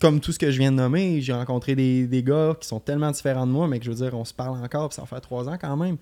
Comme 0.00 0.20
tout 0.20 0.32
ce 0.32 0.38
que 0.38 0.50
je 0.50 0.58
viens 0.58 0.70
de 0.70 0.76
nommer, 0.76 1.20
j'ai 1.20 1.32
rencontré 1.32 1.74
des, 1.74 2.06
des 2.06 2.22
gars 2.22 2.56
qui 2.58 2.66
sont 2.68 2.80
tellement 2.80 3.10
différents 3.10 3.46
de 3.46 3.52
moi, 3.52 3.66
mais 3.68 3.78
que 3.78 3.84
je 3.84 3.90
veux 3.90 3.96
dire, 3.96 4.14
on 4.14 4.24
se 4.24 4.32
parle 4.32 4.56
encore, 4.62 4.88
puis 4.88 4.96
ça 4.96 5.02
va 5.02 5.06
faire 5.06 5.20
trois 5.20 5.48
ans 5.48 5.58
quand 5.60 5.76
même. 5.76 5.96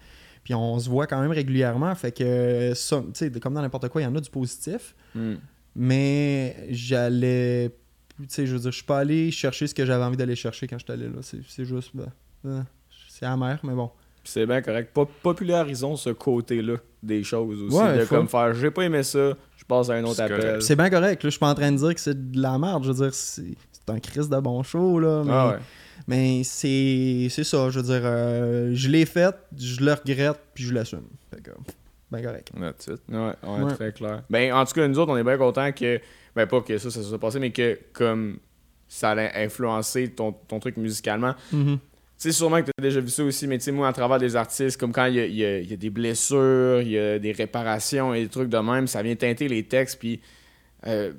Puis 0.45 0.55
on 0.55 0.79
se 0.79 0.89
voit 0.89 1.07
quand 1.07 1.21
même 1.21 1.31
régulièrement. 1.33 1.93
Fait 1.95 2.13
que, 2.13 2.73
ça, 2.75 3.03
comme 3.43 3.55
dans 3.55 3.63
n'importe 3.63 3.89
quoi, 3.89 4.01
il 4.03 4.05
y 4.05 4.07
en 4.07 4.15
a 4.15 4.21
du 4.21 4.31
positif. 4.31 4.95
Hmm. 5.15 5.35
Mais 5.85 6.67
j'allais. 6.69 7.71
Tu 8.19 8.27
sais, 8.29 8.47
je 8.47 8.53
veux 8.53 8.59
dire, 8.61 8.71
je 8.71 8.77
suis 8.77 8.85
pas 8.85 8.99
allé 8.99 9.31
chercher 9.31 9.67
ce 9.67 9.75
que 9.75 9.87
j'avais 9.87 10.05
envie 10.05 10.17
d'aller 10.19 10.37
chercher 10.37 10.67
quand 10.67 10.79
j'étais 10.79 10.93
allé 10.93 11.07
là. 11.07 11.21
C'est 11.23 11.39
c'est 11.49 11.65
juste. 11.65 11.91
ben, 11.95 12.13
euh, 12.45 12.61
c'est 13.09 13.25
amer, 13.25 13.59
mais 13.65 13.73
bon. 13.73 13.91
Puis 14.23 14.33
c'est 14.33 14.45
bien 14.45 14.61
correct. 14.61 14.91
Po- 14.93 15.09
popularisons 15.23 15.97
ce 15.97 16.11
côté-là 16.11 16.75
des 17.03 17.23
choses 17.25 17.63
aussi. 17.63 17.75
Ouais, 17.79 17.97
de 18.01 18.05
faut- 18.05 18.15
comme 18.17 18.29
faire, 18.29 18.53
j'ai 18.53 18.71
pas 18.71 18.83
aimé 18.83 19.03
ça, 19.03 19.33
je 19.57 19.65
passe 19.65 19.89
à 19.89 19.95
un 19.95 20.05
autre 20.05 20.21
appel. 20.21 20.61
C'est 20.61 20.77
bien 20.77 20.91
correct, 20.91 21.23
là, 21.25 21.29
je 21.29 21.31
suis 21.31 21.39
pas 21.39 21.49
en 21.49 21.55
train 21.55 21.73
de 21.73 21.79
dire 21.79 21.95
que 21.95 22.01
c'est 22.01 22.31
de 22.31 22.39
la 22.43 22.59
merde, 22.59 22.85
je 22.85 22.93
veux 22.93 23.03
dire, 23.05 23.15
c'est 23.15 23.55
c'est 23.73 23.89
un 23.91 23.99
Chris 24.01 24.29
de 24.29 24.39
bon 24.41 24.63
show, 24.63 24.99
là, 25.01 25.23
mais, 25.25 25.33
Ah 25.33 25.49
ouais. 25.53 25.59
mais 26.07 26.43
c'est 26.45 27.29
c'est 27.31 27.45
ça, 27.45 27.71
je 27.71 27.81
veux 27.81 27.87
dire, 27.87 28.03
euh, 28.05 28.73
je 28.75 28.89
l'ai 28.91 29.07
fait, 29.07 29.35
je 29.57 29.83
le 29.83 29.95
regrette, 29.95 30.39
puis 30.53 30.65
je 30.65 30.75
l'assume. 30.75 31.07
Fait 31.35 31.41
que, 31.41 31.53
bien 32.11 32.23
correct. 32.23 32.51
That's 32.59 32.87
it. 32.89 33.01
Ouais, 33.09 33.19
ouais, 33.43 33.63
Ouais. 33.65 33.75
très 33.75 33.93
clair. 33.93 34.23
Ben, 34.31 34.53
en 34.53 34.65
tout 34.65 34.73
cas, 34.75 34.87
nous 34.89 34.99
autres, 34.99 35.13
on 35.13 35.17
est 35.17 35.25
bien 35.25 35.37
contents 35.39 35.73
que. 35.73 36.01
Ben, 36.37 36.47
pas 36.47 36.61
que 36.61 36.79
ça, 36.79 36.91
ça 36.91 37.03
soit 37.03 37.19
passé, 37.19 37.39
mais 37.41 37.51
que 37.51 37.79
comme 37.93 38.39
ça 38.89 39.11
allait 39.11 39.31
influencer 39.35 40.09
ton, 40.11 40.33
ton 40.33 40.59
truc 40.61 40.77
musicalement. 40.77 41.35
Mhm. 41.53 41.79
Tu 41.79 42.29
sais, 42.29 42.33
sûrement 42.33 42.61
que 42.61 42.67
tu 42.67 42.73
as 42.79 42.83
déjà 42.83 43.01
vu 43.01 43.09
ça 43.09 43.25
aussi, 43.25 43.47
mais 43.47 43.57
tu 43.59 43.65
sais, 43.65 43.73
moi, 43.73 43.89
à 43.89 43.93
travers 43.93 44.19
des 44.19 44.37
artistes, 44.37 44.79
comme 44.79 44.93
quand 44.93 45.07
il 45.07 45.15
y 45.15 45.21
a, 45.21 45.27
il 45.27 45.35
y 45.35 45.45
a- 45.45 45.59
il 45.61 45.71
y 45.71 45.73
a 45.73 45.77
des 45.77 45.91
blessures, 45.91 46.83
il 46.83 46.91
y 46.91 46.99
a 46.99 47.19
des 47.19 47.33
réparations 47.33 48.13
et 48.13 48.23
des 48.25 48.29
trucs 48.29 48.49
de 48.51 48.59
même, 48.59 48.87
ça 48.87 49.03
vient 49.03 49.15
teinter 49.17 49.49
les 49.49 49.63
textes, 49.65 49.99
puis 49.99 50.21
euh, 50.87 51.13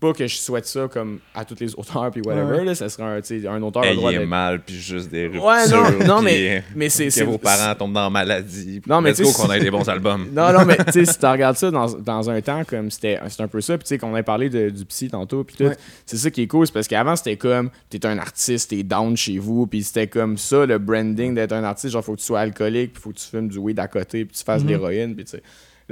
pas 0.00 0.12
que 0.12 0.26
je 0.26 0.36
souhaite 0.36 0.66
ça 0.66 0.88
comme 0.92 1.20
à 1.34 1.44
tous 1.44 1.56
les 1.60 1.74
auteurs, 1.74 2.10
puis 2.10 2.20
whatever, 2.24 2.58
Ouais. 2.58 2.64
là, 2.64 2.74
ça 2.74 2.88
serait 2.88 3.02
un, 3.04 3.20
un 3.52 3.62
auteur 3.62 3.82
a 3.84 3.90
le 3.90 3.96
droit 3.96 4.10
d'être- 4.12 4.26
mal, 4.26 4.60
puis 4.62 4.74
juste 4.74 5.10
des 5.10 5.24
ruptures. 5.26 5.44
Ouais, 5.44 5.68
non, 5.68 6.06
non, 6.16 6.22
mais, 6.22 6.64
mais 6.74 6.88
c'est... 6.88 7.04
que 7.06 7.10
c'est- 7.10 7.24
vos 7.24 7.38
parents 7.38 7.74
tombent 7.74 7.92
dans 7.92 8.02
la 8.04 8.10
maladie. 8.10 8.80
puis 8.80 8.90
Non, 8.90 9.00
mais 9.00 9.12
qu'on 9.14 9.52
ait 9.52 9.60
des 9.60 9.70
bons 9.70 9.88
albums. 9.88 10.28
Non, 10.32 10.52
non, 10.52 10.64
mais 10.64 10.76
tu 10.76 10.92
sais, 10.92 11.04
si 11.04 11.18
tu 11.18 11.26
regardes 11.26 11.56
ça 11.56 11.70
dans, 11.70 11.86
dans 11.86 12.30
un 12.30 12.40
temps, 12.40 12.62
comme 12.64 12.90
c'était 12.90 13.18
c'est 13.28 13.42
un 13.42 13.48
peu 13.48 13.60
ça, 13.60 13.76
puis 13.78 13.84
tu 13.84 13.88
sais, 13.90 13.98
qu'on 13.98 14.14
a 14.14 14.22
parlé 14.22 14.48
de- 14.50 14.70
du 14.70 14.84
psy 14.84 15.08
tantôt, 15.08 15.44
puis 15.44 15.56
tout, 15.56 15.64
Ouais. 15.64 15.76
c'est 16.06 16.16
ça 16.16 16.30
qui 16.30 16.42
est 16.42 16.46
cool, 16.46 16.66
c'est 16.66 16.72
parce 16.72 16.88
qu'avant, 16.88 17.16
c'était 17.16 17.36
comme, 17.36 17.70
t'es 17.90 18.04
un 18.06 18.18
artiste, 18.18 18.70
t'es 18.70 18.82
down 18.82 19.16
chez 19.16 19.38
vous, 19.38 19.66
puis 19.66 19.82
c'était 19.82 20.06
comme 20.06 20.38
ça, 20.38 20.66
le 20.66 20.78
branding 20.78 21.34
d'être 21.34 21.52
un 21.52 21.64
artiste, 21.64 21.92
genre, 21.92 22.04
faut 22.04 22.14
que 22.14 22.20
tu 22.20 22.26
sois 22.26 22.40
alcoolique, 22.40 22.94
puis 22.94 23.02
faut 23.02 23.10
que 23.10 23.18
tu 23.18 23.26
fumes 23.26 23.48
du 23.48 23.58
weed 23.58 23.78
à 23.78 23.88
côté, 23.88 24.24
puis 24.24 24.36
tu 24.36 24.44
fasses 24.44 24.62
de 24.62 24.66
Mhm. 24.66 24.70
l'héroïne, 24.72 25.14
puis 25.14 25.24
tu 25.24 25.32
sais. 25.32 25.42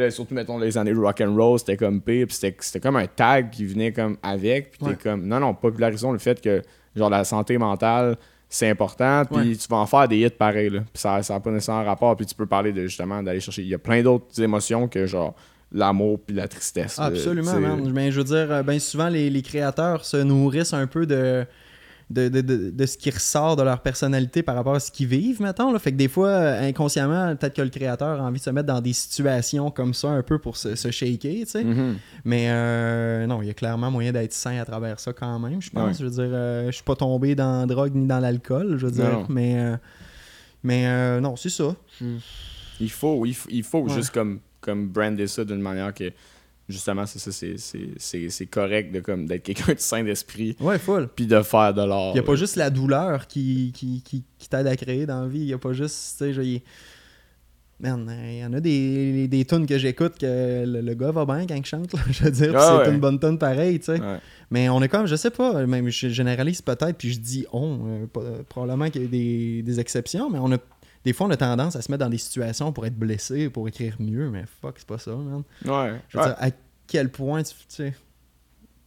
Là, 0.00 0.10
surtout, 0.10 0.34
mettons, 0.34 0.58
les 0.58 0.76
années 0.78 0.92
rock 0.92 1.20
and 1.20 1.34
roll, 1.36 1.58
c'était 1.58 1.76
comme 1.76 2.00
pire, 2.00 2.26
puis 2.26 2.36
c'était 2.60 2.80
comme 2.80 2.96
un 2.96 3.06
tag 3.06 3.50
qui 3.50 3.64
venait 3.66 3.92
comme 3.92 4.16
avec, 4.22 4.72
puis 4.72 4.80
t'es 4.88 4.94
comme, 4.96 5.26
non, 5.26 5.38
non, 5.40 5.54
popularisons 5.54 6.12
le 6.12 6.18
fait 6.18 6.40
que, 6.40 6.62
genre, 6.96 7.10
la 7.10 7.24
santé 7.24 7.56
mentale, 7.58 8.16
c'est 8.48 8.68
important, 8.68 9.24
puis 9.30 9.50
Ouais. 9.50 9.56
tu 9.56 9.68
vas 9.68 9.76
en 9.76 9.86
faire 9.86 10.08
des 10.08 10.18
hits 10.18 10.30
pareils, 10.30 10.70
là. 10.70 10.80
Puis 10.92 11.00
ça 11.00 11.20
n'a 11.28 11.40
pas 11.40 11.50
nécessairement 11.50 11.84
rapport, 11.84 12.16
puis 12.16 12.26
tu 12.26 12.34
peux 12.34 12.46
parler 12.46 12.72
de, 12.72 12.82
justement, 12.82 13.22
d'aller 13.22 13.38
chercher. 13.40 13.62
Il 13.62 13.68
y 13.68 13.74
a 13.74 13.78
plein 13.78 14.02
d'autres 14.02 14.42
émotions 14.42 14.88
que, 14.88 15.06
genre, 15.06 15.34
l'amour 15.72 16.18
puis 16.26 16.34
la 16.34 16.48
tristesse. 16.48 16.98
Absolument, 16.98 17.60
man. 17.60 17.92
Mais 17.92 18.10
je 18.10 18.18
veux 18.20 18.24
dire, 18.24 18.64
bien 18.64 18.78
souvent, 18.80 19.08
les, 19.08 19.30
les 19.30 19.42
créateurs 19.42 20.04
se 20.04 20.16
nourrissent 20.16 20.74
un 20.74 20.88
peu 20.88 21.06
de, 21.06 21.46
de, 22.10 22.28
de, 22.28 22.40
de- 22.40 22.70
de 22.70 22.86
ce 22.86 22.98
qui 22.98 23.08
ressort 23.10 23.54
de 23.56 23.62
leur 23.62 23.80
personnalité 23.80 24.42
par 24.42 24.56
rapport 24.56 24.74
à 24.74 24.80
ce 24.80 24.90
qu'ils 24.90 25.06
vivent, 25.06 25.40
mettons. 25.40 25.70
Là. 25.72 25.78
Fait 25.78 25.92
que 25.92 25.96
des 25.96 26.08
fois, 26.08 26.28
euh, 26.28 26.68
inconsciemment, 26.68 27.36
peut-être 27.36 27.54
que 27.54 27.62
le 27.62 27.68
créateur 27.70 28.20
a 28.20 28.24
envie 28.24 28.40
de 28.40 28.44
se 28.44 28.50
mettre 28.50 28.66
dans 28.66 28.80
des 28.80 28.92
situations 28.92 29.70
comme 29.70 29.94
ça, 29.94 30.08
un 30.10 30.22
peu 30.22 30.38
pour 30.38 30.56
se, 30.56 30.74
se 30.74 30.90
shaker, 30.90 31.32
tu 31.32 31.46
sais. 31.46 31.62
Mhm. 31.64 31.96
Mais 32.24 32.46
euh, 32.50 33.26
non, 33.26 33.40
il 33.42 33.46
y 33.46 33.50
a 33.50 33.54
clairement 33.54 33.90
moyen 33.92 34.10
d'être 34.12 34.32
sain 34.32 34.58
à 34.58 34.64
travers 34.64 34.98
ça 34.98 35.12
quand 35.12 35.38
même, 35.38 35.62
je 35.62 35.70
pense. 35.70 35.86
Ouais. 35.86 35.94
Je 36.00 36.04
veux 36.04 36.10
dire, 36.10 36.30
euh, 36.34 36.66
je 36.66 36.72
suis 36.72 36.84
pas 36.84 36.96
tombé 36.96 37.34
dans 37.36 37.60
la 37.60 37.66
drogue 37.66 37.94
ni 37.94 38.06
dans 38.06 38.18
l'alcool, 38.18 38.76
je 38.76 38.86
veux 38.86 38.92
dire. 38.92 39.10
Non. 39.12 39.26
Mais, 39.28 39.54
euh, 39.58 39.76
mais 40.64 40.86
euh, 40.88 41.20
non, 41.20 41.36
c'est 41.36 41.48
ça. 41.50 41.74
Il 42.80 42.90
faut, 42.90 43.24
il 43.24 43.34
faut, 43.34 43.48
il 43.52 43.62
faut 43.62 43.82
Ouais. 43.82 43.94
juste 43.94 44.10
comme, 44.10 44.40
comme 44.60 44.88
brander 44.88 45.26
ça 45.26 45.44
d'une 45.44 45.60
manière 45.60 45.94
que, 45.94 46.10
justement, 46.70 47.04
c'est 47.06 47.18
ça, 47.18 47.30
c'est- 47.32 48.46
correct 48.46 48.92
de, 48.92 49.00
comme, 49.00 49.26
d'être 49.26 49.42
quelqu'un 49.42 49.74
de 49.74 49.78
sain 49.80 50.02
d'esprit, 50.04 50.56
Ouais, 50.60 50.78
full. 50.78 51.08
puis 51.14 51.26
de 51.26 51.40
faire 51.42 51.74
de 51.74 51.82
l'art. 51.82 52.10
Il 52.10 52.14
n'y 52.14 52.20
a 52.20 52.22
pas 52.24 52.34
juste 52.36 52.56
la 52.56 52.70
douleur 52.70 53.26
qui, 53.26 53.72
qui, 53.74 54.02
qui, 54.02 54.24
qui 54.38 54.48
t'aide 54.48 54.66
à 54.66 54.76
créer 54.76 55.06
dans 55.06 55.22
la 55.22 55.28
vie. 55.28 55.40
Il 55.40 55.46
n'y 55.46 55.52
a 55.52 55.58
pas 55.58 55.72
juste, 55.72 56.16
tu 56.18 56.34
sais, 56.34 56.62
Man, 57.82 58.06
euh, 58.10 58.30
il 58.30 58.38
y 58.40 58.44
en 58.44 58.52
a 58.52 58.60
des, 58.60 59.26
des 59.26 59.44
tunes 59.46 59.64
que 59.64 59.78
j'écoute 59.78 60.18
que 60.20 60.66
le, 60.66 60.82
le 60.82 60.94
gars 60.94 61.12
va 61.12 61.24
bien 61.24 61.46
quand 61.46 61.54
il 61.54 61.64
chante, 61.64 61.94
là, 61.94 62.00
je 62.10 62.24
veux 62.24 62.30
dire, 62.30 62.52
Ah 62.54 62.80
c'est 62.84 62.88
ouais. 62.88 62.94
une 62.94 63.00
bonne 63.00 63.18
tune 63.18 63.38
pareille, 63.38 63.78
tu 63.78 63.86
sais. 63.86 63.98
Ouais. 63.98 64.18
Mais 64.50 64.68
on 64.68 64.82
est 64.82 64.88
comme, 64.88 65.06
je 65.06 65.16
sais 65.16 65.30
pas, 65.30 65.64
même 65.64 65.88
je 65.88 66.08
généralise 66.08 66.60
peut-être, 66.60 66.98
puis 66.98 67.10
je 67.14 67.18
dis 67.20 67.46
on, 67.54 68.06
euh, 68.18 68.42
probablement 68.50 68.90
qu'il 68.90 69.02
y 69.02 69.04
a 69.06 69.08
des, 69.08 69.62
des 69.62 69.80
exceptions, 69.80 70.28
mais 70.28 70.38
on 70.38 70.52
a 70.52 70.58
des 71.04 71.12
fois 71.12 71.26
on 71.26 71.30
a 71.30 71.36
tendance 71.36 71.76
à 71.76 71.82
se 71.82 71.90
mettre 71.90 72.04
dans 72.04 72.10
des 72.10 72.18
situations 72.18 72.72
pour 72.72 72.86
être 72.86 72.96
blessé, 72.98 73.48
pour 73.50 73.66
écrire 73.68 73.96
mieux, 73.98 74.30
mais 74.30 74.44
fuck, 74.60 74.74
c'est 74.78 74.86
pas 74.86 74.98
ça, 74.98 75.12
man. 75.14 75.42
Ouais. 75.64 76.00
Je 76.08 76.18
veux 76.18 76.22
Ouais. 76.24 76.28
dire, 76.30 76.36
à 76.38 76.50
quel 76.86 77.10
point 77.10 77.42
tu, 77.42 77.54
tu 77.54 77.64
sais, 77.68 77.94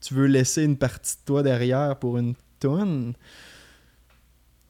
tu 0.01 0.13
veux 0.13 0.25
laisser 0.27 0.63
une 0.63 0.77
partie 0.77 1.15
de 1.15 1.21
toi 1.25 1.43
derrière 1.43 1.95
pour 1.97 2.17
une 2.17 2.33
tonne. 2.59 3.13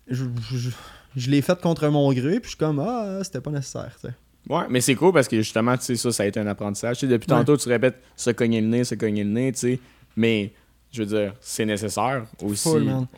Je, 0.08 0.26
je, 0.52 0.70
je 1.16 1.30
l'ai 1.30 1.42
fait 1.42 1.60
contre 1.62 1.88
mon 1.88 2.12
gré, 2.14 2.40
puis 2.40 2.44
je 2.44 2.48
suis 2.50 2.58
comme, 2.58 2.80
ah, 2.80 3.20
c'était 3.24 3.42
pas 3.42 3.52
nécessaire, 3.52 3.96
tu 4.02 4.08
sais. 4.08 4.14
Ouais, 4.50 4.66
mais 4.70 4.82
c'est 4.82 4.96
cool 4.96 5.14
parce 5.14 5.30
que 5.30 5.38
justement, 5.38 5.78
tu 5.78 5.86
sais, 5.86 5.96
ça, 5.96 6.12
ça 6.12 6.24
a 6.24 6.26
été 6.26 6.38
un 6.40 6.48
apprentissage. 6.48 6.98
Tu 7.00 7.06
sais, 7.06 7.12
depuis 7.12 7.32
Ouais. 7.32 7.38
tantôt, 7.40 7.56
tu 7.56 7.70
répètes 7.70 8.02
se 8.18 8.30
cogner 8.32 8.60
le 8.60 8.68
nez, 8.68 8.84
se 8.84 8.96
cogner 8.96 9.24
le 9.24 9.30
nez, 9.30 9.52
tu 9.54 9.60
sais. 9.60 9.80
Mais, 10.18 10.54
je 10.94 11.02
veux 11.02 11.08
dire, 11.08 11.34
c'est 11.42 11.66
nécessaire 11.66 12.26
aussi 12.42 12.70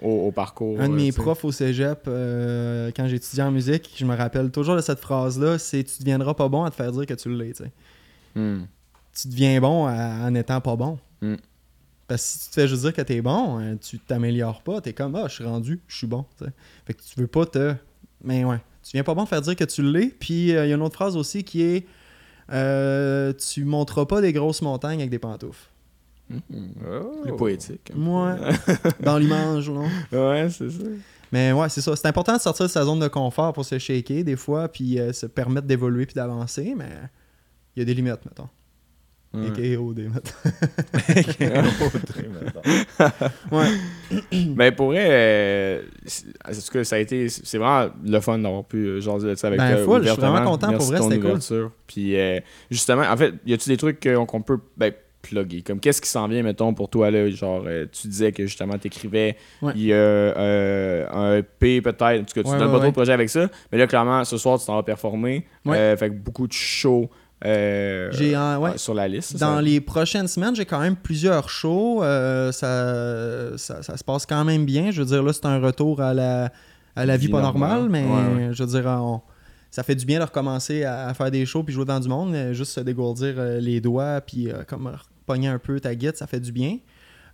au, 0.02 0.10
au 0.28 0.32
parcours. 0.32 0.80
Un 0.80 0.90
de 0.90 0.96
mes 0.96 1.12
profs 1.12 1.44
au 1.44 1.52
cégep, 1.52 2.06
euh, 2.08 2.90
quand 2.96 3.08
j'étudiais 3.08 3.44
en 3.44 3.52
musique, 3.52 3.94
je 3.96 4.06
me 4.06 4.16
rappelle 4.16 4.50
toujours 4.50 4.76
de 4.78 4.82
cette 4.82 5.00
phrase-là 5.00 5.58
c'est 5.60 5.84
tu 5.84 6.00
deviendras 6.00 6.34
pas 6.34 6.48
bon 6.48 6.64
à 6.64 6.72
te 6.72 6.76
faire 6.76 6.92
dire 6.92 7.06
que 7.06 7.14
tu 7.14 7.30
l'es. 7.30 7.54
Hmm. 8.34 8.62
Tu 9.14 9.28
deviens 9.28 9.60
bon 9.60 9.86
à- 9.86 10.26
en 10.28 10.32
n'étant 10.32 10.62
pas 10.62 10.76
bon. 10.76 10.98
Mm. 11.22 11.36
Parce 12.08 12.22
que 12.24 12.28
si 12.30 12.40
tu 12.40 12.50
te 12.50 12.54
fais 12.62 12.68
juste 12.68 12.82
dire 12.82 12.94
que 12.94 13.02
t'es 13.02 13.22
bon, 13.22 13.60
euh, 13.60 13.76
tu 13.82 14.00
t'améliores 14.00 14.62
pas, 14.62 14.80
t'es 14.82 14.94
comme 14.94 15.16
ah 15.16 15.28
je 15.28 15.36
suis 15.36 15.44
rendu, 15.44 15.82
je 15.88 15.98
suis 15.98 16.08
bon. 16.08 16.26
tu 16.38 16.46
sais. 16.46 16.52
Fait 16.86 16.94
que 16.94 17.02
tu 17.02 17.20
veux 17.20 17.28
pas 17.28 17.46
te. 17.46 17.76
Mais 18.24 18.44
ouais, 18.46 18.62
tu 18.84 18.92
viens 18.94 19.04
pas 19.04 19.14
bon 19.14 19.24
te 19.24 19.30
faire 19.30 19.42
dire 19.42 19.56
que 19.56 19.64
tu 19.64 19.82
l'es. 19.82 20.08
Puis 20.20 20.56
euh, 20.56 20.66
il 20.66 20.70
y 20.70 20.72
a 20.72 20.76
une 20.76 20.82
autre 20.82 20.96
phrase 20.96 21.18
aussi 21.18 21.44
qui 21.44 21.62
est 21.62 21.86
euh, 22.52 23.34
tu 23.34 23.66
monteras 23.66 24.06
pas 24.06 24.22
des 24.22 24.34
grosses 24.34 24.62
montagnes 24.62 25.00
avec 25.00 25.10
des 25.10 25.20
pantoufles. 25.20 25.70
Oh. 26.32 27.22
Plus 27.24 27.36
poétique. 27.36 27.92
Moi, 27.96 28.36
dans 29.02 29.18
l'image, 29.18 29.70
non? 29.70 29.88
Ouais, 30.12 30.48
c'est 30.50 30.70
ça. 30.70 30.84
Mais 31.32 31.52
ouais, 31.52 31.70
c'est 31.70 31.82
ça. 31.82 31.96
C'est 31.96 32.08
important 32.08 32.36
de 32.36 32.42
sortir 32.42 32.66
de 32.66 32.72
sa 32.72 32.84
zone 32.84 33.00
de 33.00 33.08
confort 33.08 33.54
pour 33.54 33.66
se 33.66 33.78
shaker 33.78 34.24
des 34.24 34.36
fois, 34.36 34.68
puis 34.68 35.00
euh, 35.00 35.14
se 35.14 35.26
permettre 35.26 35.68
d'évoluer 35.68 36.06
puis 36.06 36.16
d'avancer, 36.16 36.74
mais 36.76 36.90
il 37.76 37.80
y 37.80 37.82
a 37.82 37.86
des 37.86 37.94
limites, 37.94 38.26
mettons. 38.26 38.50
Ouais. 39.34 39.48
Et 39.60 39.76
KO 39.76 39.94
des 39.94 40.08
mettons. 40.08 40.32
Ouais. 43.52 43.66
Ben 44.56 44.74
pour 44.74 44.88
vrai, 44.88 45.06
euh, 45.10 45.82
c'est- 46.06 46.72
cas, 46.72 46.84
ça 46.84 46.96
a 46.96 47.00
été, 47.00 47.28
c'est 47.30 47.58
vraiment 47.58 47.92
le 48.04 48.20
fun 48.22 48.40
d'avoir 48.40 48.64
pu 48.64 48.78
euh, 48.78 49.02
jaser 49.02 49.30
de 49.30 49.36
ça 49.36 49.48
avec 49.48 49.60
Ben, 49.60 49.76
toi. 49.76 49.84
full, 49.84 50.04
je 50.06 50.12
suis 50.12 50.22
vraiment 50.22 50.44
content, 50.46 50.74
pour 50.74 50.86
vrai, 50.86 51.02
c'était 51.02 51.20
cool. 51.20 51.70
Puis 51.88 52.18
euh, 52.18 52.40
justement, 52.72 53.04
en 53.04 53.18
fait, 53.18 53.34
y 53.46 53.54
a-tu 53.54 53.70
des 53.70 53.78
trucs 53.78 54.02
qu'on 54.02 54.26
qu'on 54.26 54.42
peut 54.42 54.60
ben, 54.78 54.94
plugger? 55.28 55.62
Comme 55.62 55.80
qu'est-ce 55.80 56.02
qui 56.02 56.10
s'en 56.10 56.28
vient, 56.28 56.44
mettons, 56.44 56.74
pour 56.74 56.90
toi 56.90 57.12
là? 57.12 57.30
Genre, 57.30 57.64
euh, 57.68 57.86
tu 57.92 58.08
disais 58.08 58.32
que 58.32 58.46
justement, 58.46 58.78
t'écrivais, 58.78 59.36
Ouais. 59.62 59.74
il 59.76 59.84
y 59.86 59.94
a 59.94 59.96
euh, 59.96 61.06
un 61.12 61.38
EP 61.38 61.82
peut-être, 61.82 62.22
en 62.22 62.24
tout 62.24 62.34
cas, 62.34 62.44
tu 62.44 62.50
Ouais, 62.50 62.58
donnes 62.58 62.68
ouais, 62.68 62.74
pas 62.74 62.80
trop 62.80 62.88
de 62.90 62.94
projets 62.94 63.14
avec 63.14 63.30
ça. 63.30 63.48
Mais 63.72 63.78
là, 63.78 63.88
clairement, 63.88 64.24
ce 64.24 64.38
soir, 64.38 64.60
tu 64.60 64.66
t'en 64.66 64.76
vas 64.76 64.84
performer. 64.84 65.46
Euh, 65.68 65.96
fait 65.98 66.10
que 66.10 66.16
beaucoup 66.16 66.48
de 66.48 66.54
shows 66.54 67.10
euh, 67.46 68.10
J'ai 68.14 68.34
sur 68.78 68.94
la 68.94 69.08
liste. 69.08 69.38
Dans 69.38 69.56
ça. 69.58 69.62
les 69.62 69.82
prochaines 69.82 70.28
semaines, 70.28 70.56
j'ai 70.56 70.66
quand 70.66 70.80
même 70.80 70.96
plusieurs 70.96 71.50
shows. 71.50 72.02
ça, 72.52 73.58
ça, 73.58 73.84
ça 73.84 73.98
se 73.98 74.04
passe 74.04 74.26
quand 74.26 74.44
même 74.46 74.66
bien. 74.66 74.92
Je 74.92 75.02
veux 75.02 75.08
dire, 75.08 75.22
là, 75.24 75.34
c'est 75.34 75.46
un 75.46 75.60
retour 75.60 76.02
à 76.02 76.14
la, 76.14 76.52
à 76.96 77.06
la 77.06 77.18
vie, 77.18 77.28
Vie 77.28 77.32
pas 77.32 77.42
normale. 77.42 77.82
normale, 77.90 77.90
mais 78.36 78.54
je 78.54 78.64
veux 78.64 78.70
dire, 78.70 78.86
on- 78.88 79.22
ça 79.72 79.84
fait 79.84 79.96
du 79.96 80.06
bien 80.06 80.20
de 80.20 80.24
recommencer 80.24 80.86
à, 80.86 81.14
faire 81.14 81.30
des 81.30 81.46
shows 81.46 81.64
puis 81.64 81.74
jouer 81.74 81.84
dans 81.84 82.00
du 82.00 82.08
monde. 82.08 82.34
Juste 82.54 82.72
se 82.72 82.80
dégourdir 82.80 83.36
les 83.60 83.82
doigts 83.82 84.22
puis 84.22 84.50
euh, 84.50 84.64
comme 84.66 84.90
pogner 85.26 85.48
un 85.48 85.60
peu 85.60 85.80
ta 85.80 85.96
guide, 85.96 86.16
ça 86.16 86.28
fait 86.28 86.40
du 86.40 86.52
bien. 86.52 86.78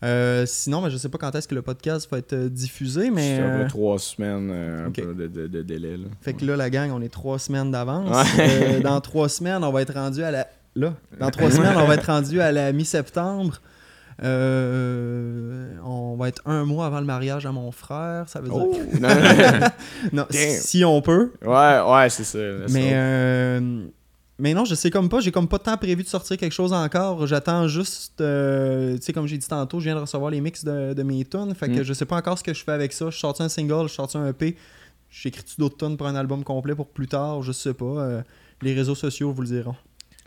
Euh, 0.03 0.47
sinon, 0.47 0.81
ben, 0.81 0.89
je 0.89 0.97
sais 0.97 1.09
pas 1.09 1.19
quand 1.19 1.35
est-ce 1.35 1.47
que 1.47 1.53
le 1.53 1.61
podcast 1.61 2.09
va 2.09 2.17
être 2.17 2.33
euh, 2.33 2.49
diffusé, 2.49 3.11
mais. 3.11 3.35
C'est 3.37 3.43
un 3.43 3.57
peu 3.59 3.63
euh, 3.65 3.67
trois 3.67 3.99
semaines, 3.99 4.49
euh, 4.51 4.87
un 4.87 4.91
peu 4.91 5.13
de, 5.13 5.27
de- 5.27 5.45
de 5.47 5.61
délai. 5.61 5.95
Là. 5.97 6.05
Fait 6.21 6.33
que 6.33 6.43
là, 6.43 6.55
la 6.55 6.71
gang, 6.71 6.89
on 6.91 7.01
est 7.03 7.09
trois 7.13 7.37
semaines 7.37 7.69
d'avance. 7.69 8.09
Ouais. 8.37 8.79
Dans 8.79 8.99
trois 8.99 9.29
semaines, 9.29 9.63
on 9.63 9.71
va 9.71 9.83
être 9.83 9.93
rendu 9.93 10.23
à 10.23 10.31
la. 10.31 10.47
Là, 10.75 10.95
dans 11.19 11.29
trois 11.29 11.51
semaines, 11.51 11.75
on 11.77 11.85
va 11.85 11.93
être 11.95 12.07
rendu 12.07 12.41
à 12.41 12.51
la 12.51 12.71
mi-septembre. 12.71 13.61
On 14.23 16.15
va 16.17 16.27
être 16.29 16.41
un 16.45 16.65
mois 16.65 16.85
avant 16.87 16.99
le 16.99 17.05
mariage 17.05 17.45
à 17.45 17.51
mon 17.51 17.71
frère. 17.71 18.27
Ça 18.27 18.39
veut 18.41 18.49
dire. 18.49 18.57
Oh! 18.57 18.75
Non, 18.99 19.09
non, 20.13 20.25
si 20.31 20.83
on 20.85 21.01
peut. 21.01 21.31
Ouais, 21.45 21.79
ouais, 21.81 22.09
c'est 22.09 22.23
ça. 22.23 22.39
Mais, 22.69 23.59
mais 24.41 24.53
non, 24.53 24.65
je 24.65 24.75
sais 24.75 24.89
comme 24.89 25.07
pas. 25.07 25.19
J'ai 25.21 25.31
comme 25.31 25.47
pas 25.47 25.57
de 25.57 25.63
temps 25.63 25.77
prévu 25.77 26.03
de 26.03 26.07
sortir 26.07 26.35
quelque 26.37 26.51
chose 26.51 26.73
encore. 26.73 27.25
J'attends 27.27 27.67
juste. 27.67 28.19
euh, 28.21 28.95
tu 28.97 29.03
sais, 29.03 29.13
comme 29.13 29.27
j'ai 29.27 29.37
dit 29.37 29.47
tantôt, 29.47 29.79
je 29.79 29.85
viens 29.85 29.95
de 29.95 30.01
recevoir 30.01 30.31
les 30.31 30.41
mix 30.41 30.65
de, 30.65 30.93
de 30.93 31.03
mes 31.03 31.23
tunes. 31.23 31.53
Fait 31.55 31.67
que 31.69 31.79
Mm. 31.79 31.83
je 31.83 31.93
sais 31.93 32.05
pas 32.05 32.17
encore 32.17 32.37
ce 32.37 32.43
que 32.43 32.53
je 32.53 32.63
fais 32.63 32.71
avec 32.73 32.91
ça. 32.93 33.09
Je 33.09 33.17
sorti 33.17 33.43
un 33.43 33.49
single, 33.49 33.87
je 33.87 33.93
sorti 33.93 34.17
un 34.17 34.27
EP. 34.27 34.57
J'écris-tu 35.09 35.55
d'autres 35.59 35.77
tunes 35.77 35.97
pour 35.97 36.07
un 36.07 36.15
album 36.15 36.43
complet 36.43 36.73
pour 36.75 36.87
plus 36.87 37.07
tard? 37.07 37.41
Je 37.41 37.51
sais 37.51 37.73
pas. 37.73 37.85
Euh, 37.85 38.21
les 38.61 38.73
réseaux 38.73 38.95
sociaux 38.95 39.31
vous 39.31 39.41
le 39.41 39.47
diront. 39.47 39.75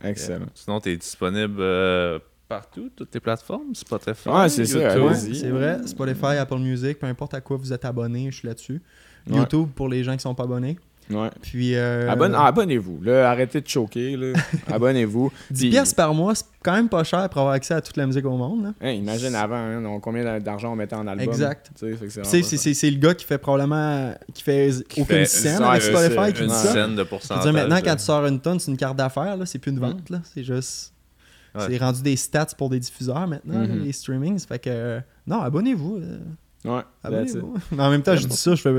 Excellent. 0.02 0.46
Sinon, 0.54 0.80
tu 0.80 0.90
es 0.90 0.96
disponible 0.96 1.56
euh, 1.60 2.18
partout, 2.48 2.90
toutes 2.94 3.10
tes 3.10 3.20
plateformes, 3.20 3.74
Spotify. 3.74 4.28
Ouais, 4.28 4.48
c'est 4.48 4.66
ça. 4.66 5.00
Ouais, 5.00 5.14
c'est 5.14 5.48
vrai. 5.50 5.78
Spotify, 5.86 6.36
Apple 6.38 6.58
Music, 6.58 6.98
peu 6.98 7.06
importe 7.06 7.32
à 7.34 7.40
quoi 7.40 7.56
vous 7.56 7.72
êtes 7.72 7.84
abonné, 7.84 8.30
je 8.30 8.36
suis 8.38 8.48
là-dessus. 8.48 8.82
Ouais. 9.30 9.38
YouTube 9.38 9.68
pour 9.74 9.88
les 9.88 10.04
gens 10.04 10.14
qui 10.14 10.20
sont 10.22 10.34
pas 10.34 10.44
abonnés. 10.44 10.78
Ouais. 11.10 11.28
Puis. 11.42 11.74
euh, 11.74 12.08
Abonne- 12.10 12.34
ah, 12.34 12.46
Abonnez-vous. 12.46 13.00
Là, 13.02 13.30
arrêtez 13.30 13.60
de 13.60 13.68
choquer. 13.68 14.16
là. 14.16 14.32
Abonnez-vous. 14.72 15.30
10 15.50 15.60
Puis- 15.60 15.70
pièces 15.70 15.92
par 15.92 16.14
mois, 16.14 16.34
c'est 16.34 16.44
quand 16.62 16.72
même 16.72 16.88
pas 16.88 17.04
cher 17.04 17.28
pour 17.28 17.40
avoir 17.42 17.54
accès 17.54 17.74
à 17.74 17.80
toute 17.82 17.96
la 17.98 18.06
musique 18.06 18.24
au 18.24 18.36
monde. 18.36 18.64
là. 18.64 18.72
Hein, 18.80 18.90
imagine 18.92 19.34
avant, 19.34 19.56
hein, 19.56 19.84
on- 19.84 20.00
combien 20.00 20.38
d'argent 20.40 20.72
on 20.72 20.76
mettait 20.76 20.96
en 20.96 21.06
album. 21.06 21.26
Exact. 21.28 21.70
C'est 21.76 22.90
le 22.90 22.96
gars 22.98 23.14
qui 23.14 23.24
fait 23.24 23.38
probablement. 23.38 24.14
qui 24.32 24.42
fait 24.42 24.70
Qui 24.88 25.02
aucune 25.02 25.16
fait- 25.16 25.24
scène 25.26 25.62
avec 25.62 25.82
c'est- 25.82 25.90
Spotify 25.94 26.32
qui 26.32 26.40
une 26.42 26.48
dit 26.48 26.54
ça. 26.54 26.72
scène 26.72 26.96
de 26.96 27.02
pourcentage. 27.02 27.44
dire, 27.44 27.52
maintenant, 27.52 27.80
quand 27.84 27.96
tu 27.96 28.02
sors 28.02 28.26
une 28.26 28.40
tonne, 28.40 28.58
c'est 28.58 28.70
une 28.70 28.76
carte 28.78 28.96
d'affaires, 28.96 29.36
là, 29.36 29.44
c'est 29.46 29.58
plus 29.58 29.70
une 29.72 29.80
vente, 29.80 30.08
là. 30.10 30.20
C'est 30.34 30.42
juste. 30.44 30.92
Ouais. 31.54 31.66
C'est 31.68 31.76
rendu 31.76 32.02
des 32.02 32.16
stats 32.16 32.46
pour 32.58 32.68
des 32.70 32.80
diffuseurs 32.80 33.28
maintenant, 33.28 33.60
Mhm. 33.60 33.84
les 33.84 33.92
streamings. 33.92 34.40
Fait 34.46 34.58
que. 34.58 34.70
euh, 34.70 35.00
non, 35.26 35.40
abonnez-vous. 35.42 35.98
euh. 36.02 36.18
Ouais, 36.64 36.82
abonnez-vous. 37.04 37.54
Mais 37.72 37.82
en 37.82 37.90
même 37.90 38.02
temps, 38.02 38.16
je 38.16 38.26
dis 38.26 38.36
ça, 38.36 38.54
je 38.54 38.62
fais. 38.62 38.72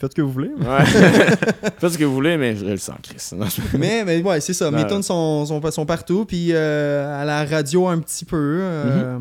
Faites 0.00 0.12
ce 0.12 0.16
que 0.16 0.22
vous 0.22 0.32
voulez. 0.32 0.48
Ouais. 0.48 0.84
Faites 1.78 1.90
ce 1.92 1.98
que 1.98 2.04
vous 2.04 2.14
voulez, 2.14 2.36
mais 2.38 2.56
je 2.56 2.64
le 2.64 2.76
sens, 2.78 2.96
Chris. 3.02 3.36
Non, 3.36 3.46
je- 3.46 3.60
mais, 3.78 4.02
mais 4.04 4.22
ouais, 4.22 4.40
c'est 4.40 4.54
ça. 4.54 4.70
Mes 4.70 4.78
Ouais. 4.82 4.86
tunes 4.88 5.02
sont, 5.02 5.44
sont, 5.44 5.70
sont 5.70 5.84
partout. 5.86 6.24
Puis 6.24 6.48
euh, 6.52 7.20
à 7.20 7.24
la 7.26 7.44
radio 7.44 7.86
un 7.86 7.98
petit 7.98 8.24
peu. 8.24 8.36
euh, 8.62 9.18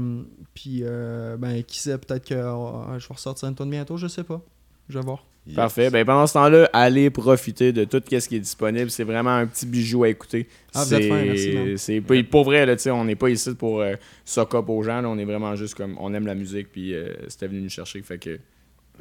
Puis, 0.54 0.80
euh, 0.84 1.36
ben, 1.38 1.62
qui 1.64 1.80
sait, 1.80 1.98
peut-être 1.98 2.26
que 2.28 2.34
euh, 2.34 2.98
je 3.00 3.08
vais 3.08 3.14
ressortir 3.14 3.50
une 3.50 3.56
tune 3.56 3.70
bientôt, 3.70 3.98
je 3.98 4.08
sais 4.08 4.24
pas. 4.24 4.42
Je 4.88 4.98
vais 4.98 5.04
voir. 5.06 5.26
Yes. 5.48 5.56
Parfait. 5.56 5.90
Ben, 5.90 6.06
pendant 6.06 6.28
ce 6.28 6.34
temps-là, 6.34 6.70
allez 6.74 7.10
profiter 7.10 7.72
de 7.74 7.84
tout 7.84 8.02
ce 8.10 8.28
qui 8.28 8.36
est 8.36 8.40
disponible. 8.40 8.90
C'est 8.90 9.04
vraiment 9.04 9.36
un 9.36 9.48
petit 9.48 9.66
bijou 9.66 10.04
à 10.04 10.10
écouter. 10.10 10.48
Ah, 10.76 10.84
vous 10.84 10.94
êtes 10.94 11.02
C'est- 11.04 11.10
fin, 11.10 11.24
merci. 11.24 11.78
C'est 11.78 12.02
pas 12.02 12.16
pour 12.30 12.44
vrai, 12.46 12.66
là, 12.66 12.76
on 12.94 13.04
n'est 13.06 13.16
pas 13.16 13.30
ici 13.30 13.54
pour 13.56 13.82
euh, 13.82 13.96
sock 14.26 14.54
up 14.56 14.70
aux 14.70 14.82
gens. 14.84 15.02
là. 15.02 15.10
on 15.10 15.18
est 15.18 15.26
vraiment 15.26 15.56
juste 15.56 15.76
comme 15.76 15.96
on 16.00 16.14
aime 16.14 16.26
la 16.28 16.36
musique. 16.36 16.72
Puis 16.72 16.94
euh, 16.94 17.14
c'était 17.28 17.48
venu 17.48 17.62
nous 17.62 17.70
chercher. 17.70 18.02
Fait 18.02 18.18
que 18.18 18.40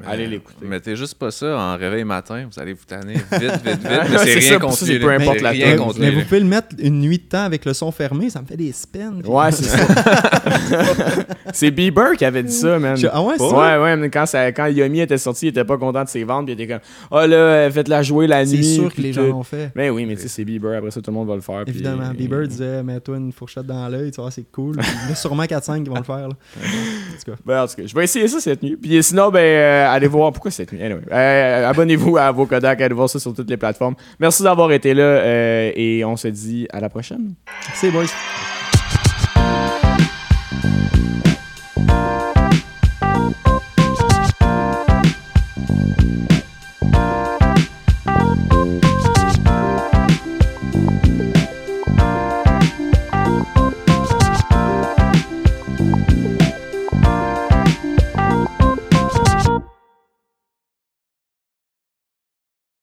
allez 0.07 0.27
l'écouter. 0.27 0.65
Mettez 0.65 0.95
juste 0.95 1.15
pas 1.15 1.31
ça 1.31 1.57
en 1.57 1.77
réveil 1.77 2.03
matin, 2.03 2.47
vous 2.51 2.59
allez 2.61 2.73
vous 2.73 2.85
tanner 2.87 3.13
vite, 3.13 3.25
vite, 3.31 3.41
vite. 3.65 3.79
Mais 3.83 4.17
c'est 4.17 4.25
c'est 4.25 4.39
rien 4.39 4.49
ça, 4.53 4.59
contre 4.59 4.73
ça, 4.77 4.85
c'est 4.85 4.93
lui, 4.93 4.99
peu 4.99 5.11
importe 5.11 5.37
C'est 5.37 5.43
la 5.43 5.49
rien 5.51 5.77
contre 5.77 5.99
mais 5.99 6.11
lui, 6.11 6.19
vous 6.19 6.23
pouvez 6.25 6.39
le 6.39 6.45
mettre 6.45 6.67
une 6.79 6.99
nuit 7.01 7.17
de 7.17 7.23
temps 7.23 7.43
avec 7.43 7.65
le 7.65 7.73
son 7.73 7.91
fermé, 7.91 8.29
ça 8.29 8.41
me 8.41 8.45
fait 8.47 8.57
des 8.57 8.71
spins. 8.71 9.13
Ouais, 9.25 9.51
c'est 9.51 9.63
ça. 9.63 9.77
c'est 11.53 11.71
Bieber 11.71 12.11
qui 12.17 12.25
avait 12.25 12.43
dit 12.43 12.53
ça, 12.53 12.79
man. 12.79 12.95
Je- 12.97 13.07
Ah 13.11 13.21
ouais, 13.21 13.35
c'est 13.37 13.43
Ouais, 13.43 13.77
ouais, 13.77 13.95
mais 13.97 14.09
quand, 14.09 14.25
ça, 14.25 14.51
quand 14.51 14.67
Yomi 14.67 14.99
était 15.01 15.17
sorti, 15.17 15.47
il 15.47 15.49
était 15.49 15.63
pas 15.63 15.77
content 15.77 16.03
de 16.03 16.09
ses 16.09 16.23
ventes, 16.23 16.45
puis 16.45 16.53
il 16.57 16.61
était 16.61 16.71
comme 16.71 16.81
Ah 17.11 17.27
là, 17.27 17.35
euh, 17.35 17.71
faites-la 17.71 18.01
jouer 18.03 18.27
la 18.27 18.45
C'est 18.45 18.55
nuit. 18.57 18.75
sûr 18.75 18.93
que 18.93 19.01
les 19.01 19.11
tout. 19.11 19.21
gens 19.21 19.27
l'ont 19.27 19.43
fait. 19.43 19.71
Ben 19.75 19.89
oui, 19.91 20.05
mais 20.05 20.15
tu 20.15 20.23
sais, 20.23 20.27
c'est 20.27 20.45
Bieber, 20.45 20.77
après 20.77 20.91
ça, 20.91 21.01
tout 21.01 21.11
le 21.11 21.15
monde 21.17 21.27
va 21.27 21.35
le 21.35 21.41
faire. 21.41 21.63
puis- 21.65 21.73
Évidemment, 21.75 22.11
Bieber 22.11 22.47
disait 22.47 22.83
mets-toi 22.83 23.17
une 23.17 23.31
fourchette 23.31 23.65
dans 23.65 23.87
l'œil, 23.89 24.11
tu 24.11 24.21
vois, 24.21 24.31
c'est 24.31 24.49
cool. 24.51 24.75
Il 24.77 24.83
y 25.07 25.09
en 25.09 25.11
a 25.11 25.15
sûrement 25.15 25.43
4-5 25.43 25.83
qui 25.83 25.89
vont 25.89 25.97
le 25.97 26.03
faire. 26.03 26.27
là. 26.27 26.29
En 26.29 27.23
tout 27.25 27.31
cas. 27.31 27.37
Ben, 27.45 27.63
en 27.63 27.67
tout 27.67 27.75
cas, 27.75 27.83
je 27.85 27.95
vais 27.95 28.03
essayer 28.03 28.27
ça 28.27 28.39
cette 28.39 28.63
nuit. 28.63 28.77
Puis 28.77 29.01
sinon, 29.03 29.29
ben, 29.29 29.39
euh, 29.39 29.88
allez 29.91 30.07
voir. 30.07 30.31
Pourquoi 30.31 30.51
cette 30.51 30.71
nuit 30.71 30.81
euh, 30.81 31.69
Abonnez-vous 31.69 32.17
à 32.17 32.31
vos 32.31 32.45
Kodak, 32.45 32.81
allez 32.81 32.93
voir 32.93 33.09
ça 33.09 33.19
sur 33.19 33.33
toutes 33.33 33.49
les 33.49 33.57
plateformes. 33.57 33.95
Merci 34.19 34.43
d'avoir 34.43 34.71
été 34.71 34.93
là 34.93 35.03
euh, 35.03 35.71
et 35.75 36.03
on 36.05 36.15
se 36.15 36.27
dit 36.27 36.67
à 36.71 36.79
la 36.79 36.89
prochaine. 36.89 37.33
C'est 37.73 37.91
boys. 37.91 38.05